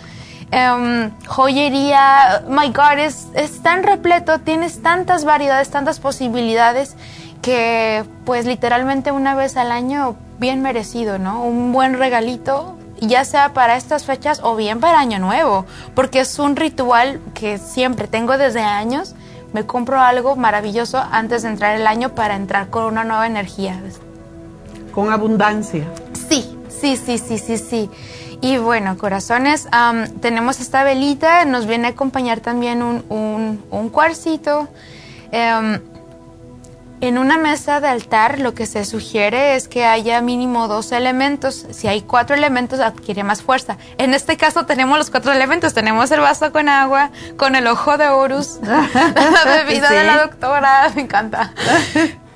em, 0.52 1.12
joyería. 1.26 2.44
My 2.48 2.68
God, 2.70 3.00
es, 3.00 3.28
es 3.34 3.64
tan 3.64 3.84
repleto, 3.84 4.40
tienes 4.40 4.82
tantas 4.82 5.24
variedades, 5.26 5.70
tantas 5.70 6.00
posibilidades 6.00 6.96
que 7.42 8.04
pues 8.26 8.46
literalmente 8.46 9.12
una 9.12 9.34
vez 9.34 9.56
al 9.56 9.72
año 9.72 10.18
bien 10.40 10.62
merecido, 10.62 11.18
¿no? 11.20 11.44
Un 11.44 11.72
buen 11.72 11.98
regalito, 11.98 12.78
ya 13.00 13.24
sea 13.24 13.54
para 13.54 13.78
estas 13.78 14.06
fechas 14.06 14.42
o 14.44 14.56
bien 14.58 14.82
para 14.82 15.00
Año 15.00 15.20
Nuevo, 15.20 15.66
porque 15.96 16.20
es 16.20 16.38
un 16.40 16.58
ritual 16.58 17.22
que 17.34 17.58
siempre 17.58 18.08
tengo 18.08 18.38
desde 18.38 18.62
años. 18.62 19.16
Me 19.54 19.66
compro 19.66 20.00
algo 20.00 20.36
maravilloso 20.36 20.98
antes 21.12 21.44
de 21.44 21.50
entrar 21.50 21.76
el 21.76 21.88
año 21.88 22.16
para 22.16 22.36
entrar 22.36 22.70
con 22.70 22.86
una 22.86 23.04
nueva 23.04 23.28
energía. 23.28 23.80
Con 24.94 25.12
abundancia. 25.12 25.86
Sí, 26.30 26.58
sí, 26.70 26.98
sí, 26.98 27.18
sí, 27.18 27.38
sí, 27.38 27.58
sí. 27.58 27.90
Y 28.42 28.58
bueno, 28.58 28.98
corazones, 28.98 29.68
tenemos 30.22 30.60
esta 30.60 30.84
velita, 30.84 31.46
nos 31.46 31.66
viene 31.66 31.88
a 31.88 31.92
acompañar 31.92 32.40
también 32.40 32.84
un, 32.84 33.04
un, 33.10 33.64
un 33.72 33.90
cuarcito. 33.90 34.68
Em, 35.32 35.80
en 37.00 37.20
una 37.20 37.38
mesa 37.38 37.80
de 37.80 37.88
altar 37.88 38.40
lo 38.40 38.56
que 38.56 38.66
se 38.66 38.84
sugiere 38.84 39.56
es 39.56 39.68
que 39.68 39.86
haya 39.86 40.20
mínimo 40.22 40.68
dos 40.68 40.92
elementos. 40.92 41.68
Si 41.70 41.88
hay 41.88 42.02
cuatro 42.02 42.36
elementos 42.36 42.80
adquiere 42.80 43.24
más 43.24 43.44
fuerza. 43.44 43.78
En 44.00 44.16
este 44.16 44.36
caso 44.36 44.66
tenemos 44.66 44.98
los 44.98 45.12
cuatro 45.12 45.32
elementos. 45.32 45.76
Tenemos 45.76 46.10
el 46.10 46.22
vaso 46.22 46.52
con 46.52 46.70
agua, 46.70 47.12
con 47.38 47.56
el 47.56 47.68
ojo 47.68 47.98
de 47.98 48.08
Horus, 48.08 48.60
la 48.64 49.64
bebida 49.64 49.92
de 49.92 50.04
la 50.06 50.18
doctora, 50.24 50.92
me 50.96 51.02
encanta. 51.02 51.54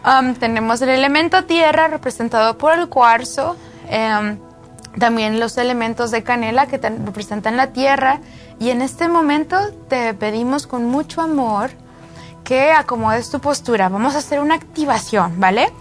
Um, 0.05 0.35
tenemos 0.35 0.81
el 0.81 0.89
elemento 0.89 1.43
tierra 1.45 1.87
representado 1.87 2.57
por 2.57 2.77
el 2.77 2.87
cuarzo. 2.87 3.57
Em, 3.89 4.37
también 4.99 5.39
los 5.39 5.57
elementos 5.57 6.11
de 6.11 6.21
canela 6.21 6.67
que 6.67 6.77
representan 6.77 7.57
la 7.57 7.67
tierra. 7.67 8.19
Y 8.59 8.69
en 8.69 8.83
este 8.83 9.07
momento 9.07 9.57
te 9.87 10.13
pedimos 10.13 10.67
con 10.67 10.85
mucho 10.85 11.21
amor 11.21 11.71
que 12.43 12.71
acomodes 12.71 13.29
tu 13.29 13.39
postura. 13.39 13.89
Vamos 13.89 14.15
a 14.15 14.19
hacer 14.19 14.39
una 14.39 14.55
activación, 14.55 15.39
¿vale? 15.39 15.71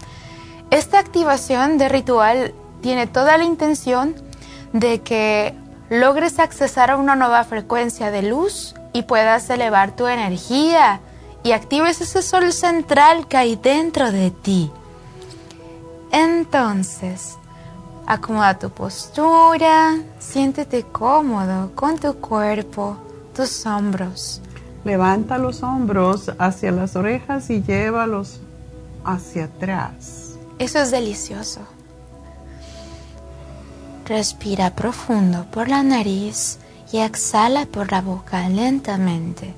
Esta 0.69 0.99
activación 0.99 1.77
de 1.77 1.89
ritual 1.89 2.53
tiene 2.81 3.07
toda 3.07 3.37
la 3.37 3.43
intención 3.43 4.15
de 4.73 5.01
que 5.01 5.53
logres 5.89 6.39
accesar 6.39 6.91
a 6.91 6.97
una 6.97 7.15
nueva 7.15 7.43
frecuencia 7.43 8.11
de 8.11 8.23
luz 8.23 8.73
y 8.93 9.03
puedas 9.03 9.49
elevar 9.49 9.95
tu 9.95 10.07
energía 10.07 11.01
y 11.43 11.51
actives 11.51 12.01
ese 12.01 12.21
sol 12.21 12.53
central 12.53 13.27
que 13.27 13.37
hay 13.37 13.55
dentro 13.55 14.11
de 14.11 14.31
ti. 14.31 14.71
Entonces, 16.11 17.37
acomoda 18.05 18.57
tu 18.57 18.69
postura, 18.69 19.97
siéntete 20.19 20.83
cómodo 20.83 21.71
con 21.75 21.97
tu 21.97 22.13
cuerpo, 22.15 22.97
tus 23.35 23.65
hombros 23.65 24.41
Levanta 24.83 25.37
los 25.37 25.61
hombros 25.63 26.31
hacia 26.39 26.71
las 26.71 26.95
orejas 26.95 27.49
y 27.49 27.61
llévalos 27.61 28.39
hacia 29.03 29.45
atrás. 29.45 30.35
Eso 30.57 30.79
es 30.79 30.91
delicioso. 30.91 31.61
Respira 34.05 34.75
profundo 34.75 35.45
por 35.51 35.69
la 35.69 35.83
nariz 35.83 36.57
y 36.91 36.97
exhala 36.97 37.65
por 37.65 37.91
la 37.91 38.01
boca 38.01 38.49
lentamente. 38.49 39.53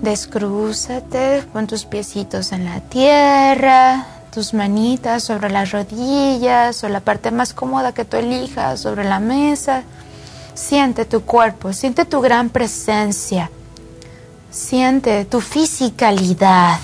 Descrúzate 0.00 1.44
con 1.52 1.66
tus 1.66 1.84
piecitos 1.84 2.52
en 2.52 2.64
la 2.64 2.80
tierra, 2.80 4.06
tus 4.32 4.54
manitas 4.54 5.22
sobre 5.24 5.50
las 5.50 5.70
rodillas 5.70 6.82
o 6.82 6.88
la 6.88 7.00
parte 7.00 7.30
más 7.30 7.52
cómoda 7.52 7.92
que 7.92 8.04
tú 8.04 8.16
elijas 8.16 8.80
sobre 8.80 9.04
la 9.04 9.20
mesa 9.20 9.82
Siente 10.54 11.04
tu 11.06 11.22
cuerpo, 11.22 11.72
siente 11.72 12.04
tu 12.04 12.20
gran 12.20 12.50
presencia, 12.50 13.50
siente 14.50 15.24
tu 15.24 15.40
fisicalidad, 15.40 16.78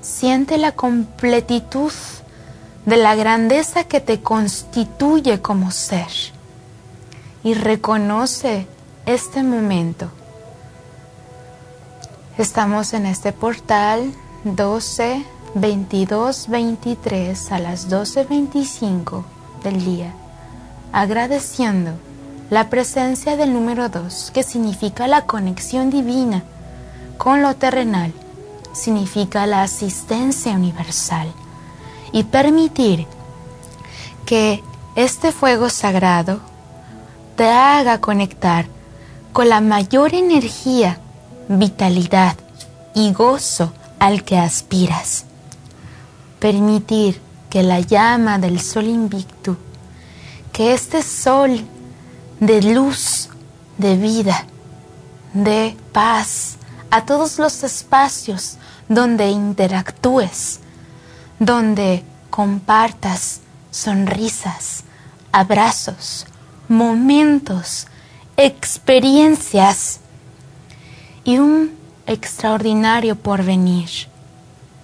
siente 0.00 0.58
la 0.58 0.72
completitud 0.72 1.92
de 2.84 2.96
la 2.96 3.14
grandeza 3.14 3.84
que 3.84 4.00
te 4.00 4.20
constituye 4.20 5.40
como 5.40 5.70
ser. 5.70 6.08
Y 7.44 7.54
reconoce 7.54 8.66
este 9.06 9.44
momento. 9.44 10.10
Estamos 12.38 12.92
en 12.94 13.06
este 13.06 13.32
portal 13.32 14.12
12, 14.42 15.24
22, 15.54 16.48
23 16.48 17.52
a 17.52 17.58
las 17.60 17.88
12.25 17.88 19.24
del 19.62 19.84
día, 19.84 20.12
agradeciendo 20.92 21.92
la 22.50 22.70
presencia 22.70 23.36
del 23.36 23.52
número 23.52 23.88
2, 23.88 24.30
que 24.32 24.42
significa 24.42 25.08
la 25.08 25.26
conexión 25.26 25.90
divina 25.90 26.44
con 27.18 27.42
lo 27.42 27.54
terrenal, 27.56 28.12
significa 28.72 29.46
la 29.46 29.62
asistencia 29.62 30.52
universal 30.52 31.32
y 32.12 32.24
permitir 32.24 33.06
que 34.26 34.62
este 34.94 35.32
fuego 35.32 35.70
sagrado 35.70 36.40
te 37.36 37.48
haga 37.48 38.00
conectar 38.00 38.66
con 39.32 39.48
la 39.48 39.60
mayor 39.60 40.14
energía, 40.14 41.00
vitalidad 41.48 42.36
y 42.94 43.12
gozo 43.12 43.72
al 43.98 44.22
que 44.22 44.38
aspiras. 44.38 45.24
Permitir 46.38 47.20
que 47.50 47.62
la 47.62 47.80
llama 47.80 48.38
del 48.38 48.60
sol 48.60 48.86
invicto, 48.86 49.56
que 50.52 50.72
este 50.72 51.02
sol 51.02 51.60
de 52.40 52.62
luz, 52.62 53.28
de 53.78 53.96
vida, 53.96 54.46
de 55.32 55.76
paz 55.92 56.56
a 56.90 57.04
todos 57.04 57.38
los 57.38 57.62
espacios 57.62 58.58
donde 58.88 59.30
interactúes, 59.30 60.60
donde 61.38 62.04
compartas 62.30 63.40
sonrisas, 63.70 64.84
abrazos, 65.32 66.26
momentos, 66.68 67.86
experiencias 68.36 70.00
y 71.24 71.38
un 71.38 71.72
extraordinario 72.06 73.16
porvenir. 73.16 73.90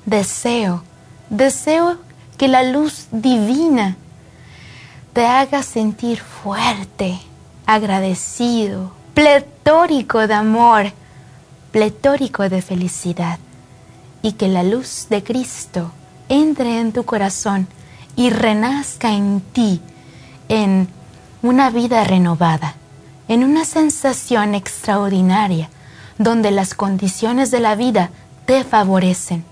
Deseo, 0.06 0.82
deseo 1.31 1.98
que 2.36 2.48
la 2.48 2.62
luz 2.62 3.06
divina 3.12 3.97
te 5.12 5.26
haga 5.26 5.62
sentir 5.62 6.20
fuerte, 6.20 7.20
agradecido, 7.66 8.92
pletórico 9.15 10.26
de 10.26 10.34
amor, 10.34 10.92
pletórico 11.70 12.49
de 12.49 12.62
felicidad, 12.62 13.39
y 14.23 14.32
que 14.32 14.49
la 14.49 14.62
luz 14.62 15.07
de 15.10 15.23
Cristo 15.23 15.91
entre 16.28 16.81
en 16.81 16.92
tu 16.92 17.05
corazón 17.05 17.66
y 18.16 18.31
renazca 18.31 19.12
en 19.12 19.41
ti 19.41 19.81
en 20.49 20.89
una 21.42 21.70
vida 21.70 22.05
renovada, 22.05 22.74
en 23.28 23.42
una 23.44 23.65
sensación 23.65 24.55
extraordinaria, 24.55 25.68
donde 26.18 26.50
las 26.50 26.74
condiciones 26.74 27.50
de 27.50 27.60
la 27.60 27.74
vida 27.74 28.10
te 28.47 28.65
favorecen, 28.65 29.44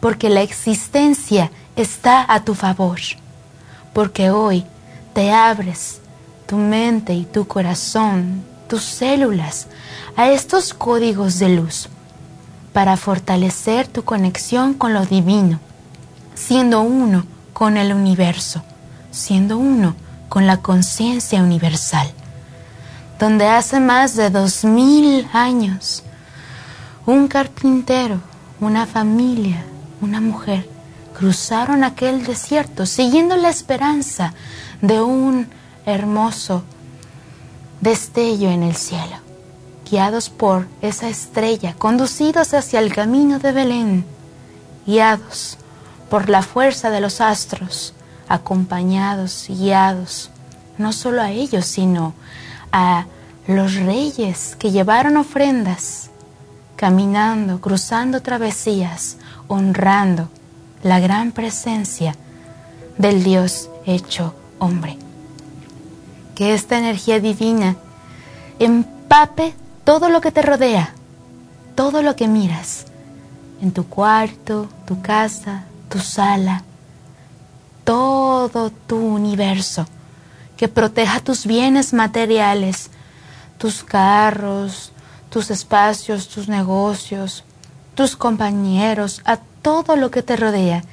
porque 0.00 0.30
la 0.30 0.42
existencia 0.42 1.50
está 1.76 2.24
a 2.32 2.44
tu 2.44 2.54
favor, 2.54 2.98
porque 3.92 4.30
hoy 4.30 4.64
te 5.14 5.32
abres 5.32 6.00
tu 6.46 6.56
mente 6.56 7.14
y 7.14 7.24
tu 7.24 7.46
corazón, 7.46 8.42
tus 8.68 8.82
células, 8.82 9.66
a 10.16 10.30
estos 10.30 10.72
códigos 10.72 11.38
de 11.38 11.50
luz 11.50 11.88
para 12.72 12.96
fortalecer 12.96 13.86
tu 13.86 14.04
conexión 14.04 14.74
con 14.74 14.94
lo 14.94 15.04
divino, 15.06 15.60
siendo 16.34 16.82
uno 16.82 17.24
con 17.52 17.76
el 17.76 17.92
universo, 17.92 18.62
siendo 19.10 19.58
uno 19.58 19.96
con 20.28 20.46
la 20.46 20.58
conciencia 20.58 21.42
universal, 21.42 22.10
donde 23.18 23.46
hace 23.48 23.80
más 23.80 24.14
de 24.14 24.30
dos 24.30 24.64
mil 24.64 25.26
años 25.32 26.02
un 27.06 27.28
carpintero, 27.28 28.20
una 28.60 28.84
familia, 28.84 29.64
una 30.00 30.20
mujer, 30.20 30.68
cruzaron 31.16 31.82
aquel 31.82 32.26
desierto 32.26 32.84
siguiendo 32.84 33.36
la 33.36 33.48
esperanza 33.48 34.34
de 34.82 35.00
un 35.00 35.48
hermoso 35.86 36.64
destello 37.80 38.50
en 38.50 38.62
el 38.62 38.74
cielo, 38.74 39.16
guiados 39.88 40.28
por 40.28 40.66
esa 40.82 41.08
estrella, 41.08 41.74
conducidos 41.78 42.52
hacia 42.52 42.80
el 42.80 42.92
camino 42.92 43.38
de 43.38 43.52
Belén, 43.52 44.04
guiados 44.86 45.58
por 46.10 46.28
la 46.28 46.42
fuerza 46.42 46.90
de 46.90 47.00
los 47.00 47.20
astros, 47.20 47.94
acompañados 48.28 49.46
guiados, 49.48 50.30
no 50.78 50.92
solo 50.92 51.22
a 51.22 51.30
ellos, 51.30 51.64
sino 51.66 52.14
a 52.72 53.06
los 53.46 53.76
reyes 53.76 54.56
que 54.58 54.72
llevaron 54.72 55.16
ofrendas, 55.16 56.10
caminando, 56.74 57.60
cruzando 57.60 58.20
travesías, 58.20 59.16
honrando 59.48 60.28
la 60.82 61.00
gran 61.00 61.32
presencia 61.32 62.16
del 62.98 63.22
Dios 63.22 63.70
hecho 63.86 64.34
hombre. 64.58 65.05
Que 66.36 66.54
esta 66.54 66.78
energía 66.78 67.18
divina 67.18 67.76
empape 68.60 69.54
todo 69.84 70.10
lo 70.10 70.20
que 70.20 70.30
te 70.30 70.42
rodea, 70.42 70.92
todo 71.74 72.02
lo 72.02 72.14
que 72.14 72.28
miras, 72.28 72.86
en 73.60 73.72
tu 73.72 73.86
cuarto, 73.86 74.68
tu 74.86 75.00
casa, 75.00 75.64
tu 75.88 75.98
sala, 75.98 76.62
todo 77.84 78.70
tu 78.70 78.98
universo, 78.98 79.86
que 80.58 80.68
proteja 80.68 81.20
tus 81.20 81.46
bienes 81.46 81.94
materiales, 81.94 82.90
tus 83.56 83.82
carros, 83.82 84.92
tus 85.30 85.50
espacios, 85.50 86.28
tus 86.28 86.48
negocios, 86.48 87.44
tus 87.94 88.14
compañeros, 88.14 89.22
a 89.24 89.38
todo 89.62 89.96
lo 89.96 90.10
que 90.10 90.22
te 90.22 90.36
rodea, 90.36 90.84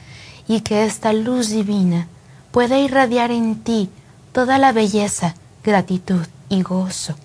y 0.47 0.61
que 0.61 0.85
esta 0.85 1.11
luz 1.11 1.49
divina 1.49 2.07
pueda 2.51 2.79
irradiar 2.79 3.31
en 3.31 3.55
ti 3.61 3.89
toda 4.33 4.57
la 4.57 4.71
belleza, 4.71 5.35
gratitud 5.63 6.25
y 6.49 6.63
gozo, 6.63 7.15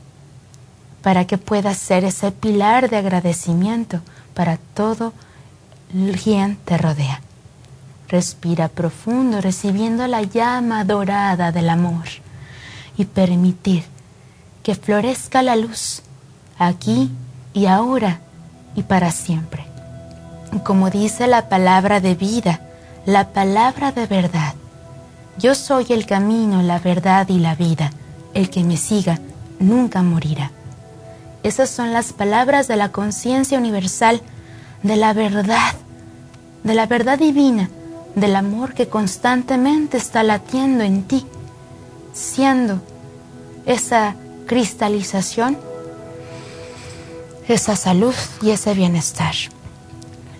para 1.02 1.26
que 1.26 1.38
puedas 1.38 1.78
ser 1.78 2.04
ese 2.04 2.30
pilar 2.30 2.88
de 2.88 2.98
agradecimiento 2.98 4.00
para 4.34 4.58
todo 4.74 5.12
quien 6.22 6.56
te 6.56 6.76
rodea. 6.76 7.20
Respira 8.08 8.68
profundo 8.68 9.40
recibiendo 9.40 10.06
la 10.06 10.22
llama 10.22 10.84
dorada 10.84 11.50
del 11.50 11.70
amor 11.70 12.06
y 12.96 13.04
permitir 13.04 13.84
que 14.62 14.74
florezca 14.74 15.42
la 15.42 15.56
luz 15.56 16.02
aquí 16.58 17.10
y 17.54 17.66
ahora 17.66 18.20
y 18.74 18.82
para 18.82 19.10
siempre. 19.10 19.64
Como 20.64 20.90
dice 20.90 21.26
la 21.26 21.48
palabra 21.48 22.00
de 22.00 22.14
vida, 22.14 22.60
la 23.06 23.28
palabra 23.28 23.92
de 23.92 24.06
verdad. 24.06 24.54
Yo 25.38 25.54
soy 25.54 25.86
el 25.90 26.04
camino, 26.04 26.62
la 26.62 26.80
verdad 26.80 27.28
y 27.28 27.38
la 27.38 27.54
vida. 27.54 27.92
El 28.34 28.50
que 28.50 28.64
me 28.64 28.76
siga 28.76 29.20
nunca 29.60 30.02
morirá. 30.02 30.50
Esas 31.44 31.70
son 31.70 31.92
las 31.92 32.12
palabras 32.12 32.66
de 32.66 32.74
la 32.74 32.90
conciencia 32.90 33.56
universal, 33.56 34.20
de 34.82 34.96
la 34.96 35.12
verdad, 35.12 35.74
de 36.64 36.74
la 36.74 36.86
verdad 36.86 37.18
divina 37.18 37.70
del 38.16 38.34
amor 38.34 38.74
que 38.74 38.88
constantemente 38.88 39.96
está 39.96 40.24
latiendo 40.24 40.82
en 40.82 41.04
ti, 41.04 41.24
siendo 42.12 42.80
esa 43.64 44.16
cristalización, 44.46 45.56
esa 47.46 47.76
salud 47.76 48.14
y 48.42 48.50
ese 48.50 48.74
bienestar. 48.74 49.34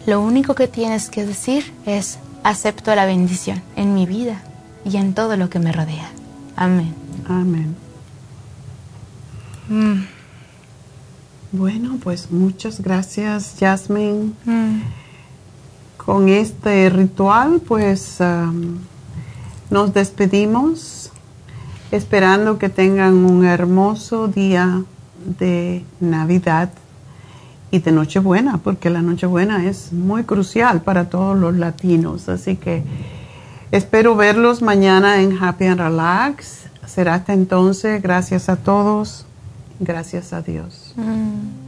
Lo 0.06 0.20
único 0.20 0.56
que 0.56 0.66
tienes 0.66 1.08
que 1.08 1.24
decir 1.24 1.72
es, 1.86 2.18
acepto 2.42 2.92
la 2.96 3.06
bendición 3.06 3.62
en 3.76 3.94
mi 3.94 4.04
vida 4.04 4.42
y 4.90 4.96
en 4.96 5.14
todo 5.14 5.36
lo 5.36 5.50
que 5.50 5.58
me 5.58 5.72
rodea. 5.72 6.10
Amén. 6.56 6.94
Amén. 7.28 7.76
Mm. 9.68 10.04
Bueno, 11.52 11.98
pues 12.02 12.30
muchas 12.30 12.80
gracias, 12.80 13.56
Jasmine. 13.58 14.32
Mm 14.44 14.80
con 16.08 16.30
este 16.30 16.88
ritual, 16.88 17.60
pues 17.68 18.16
nos 19.68 19.92
despedimos 19.92 21.12
esperando 21.92 22.56
que 22.58 22.70
tengan 22.70 23.26
un 23.26 23.44
hermoso 23.44 24.26
día 24.26 24.84
de 25.38 25.84
Navidad 26.00 26.70
y 27.70 27.80
de 27.80 27.92
Nochebuena, 27.92 28.56
porque 28.56 28.88
la 28.88 29.02
Nochebuena 29.02 29.66
es 29.66 29.92
muy 29.92 30.24
crucial 30.24 30.80
para 30.80 31.10
todos 31.10 31.36
los 31.36 31.54
latinos. 31.54 32.30
Así 32.30 32.56
que 32.56 32.84
espero 33.72 34.16
verlos 34.16 34.62
mañana 34.62 35.22
en 35.22 35.36
Happy 35.42 35.66
and 35.66 35.80
Relax. 35.80 36.66
Será 36.86 37.14
hasta 37.14 37.32
entonces. 37.32 38.02
Gracias 38.02 38.48
a 38.48 38.56
todos. 38.56 39.26
Gracias 39.80 40.32
a 40.32 40.42
Dios. 40.42 40.94
Mm. 40.96 41.67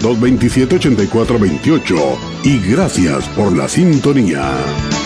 227 0.00 0.76
8428 0.76 1.46
1-800-227-8428 1.56 2.18
y 2.44 2.58
gracias 2.70 3.28
por 3.30 3.56
la 3.56 3.68
sintonía. 3.68 5.05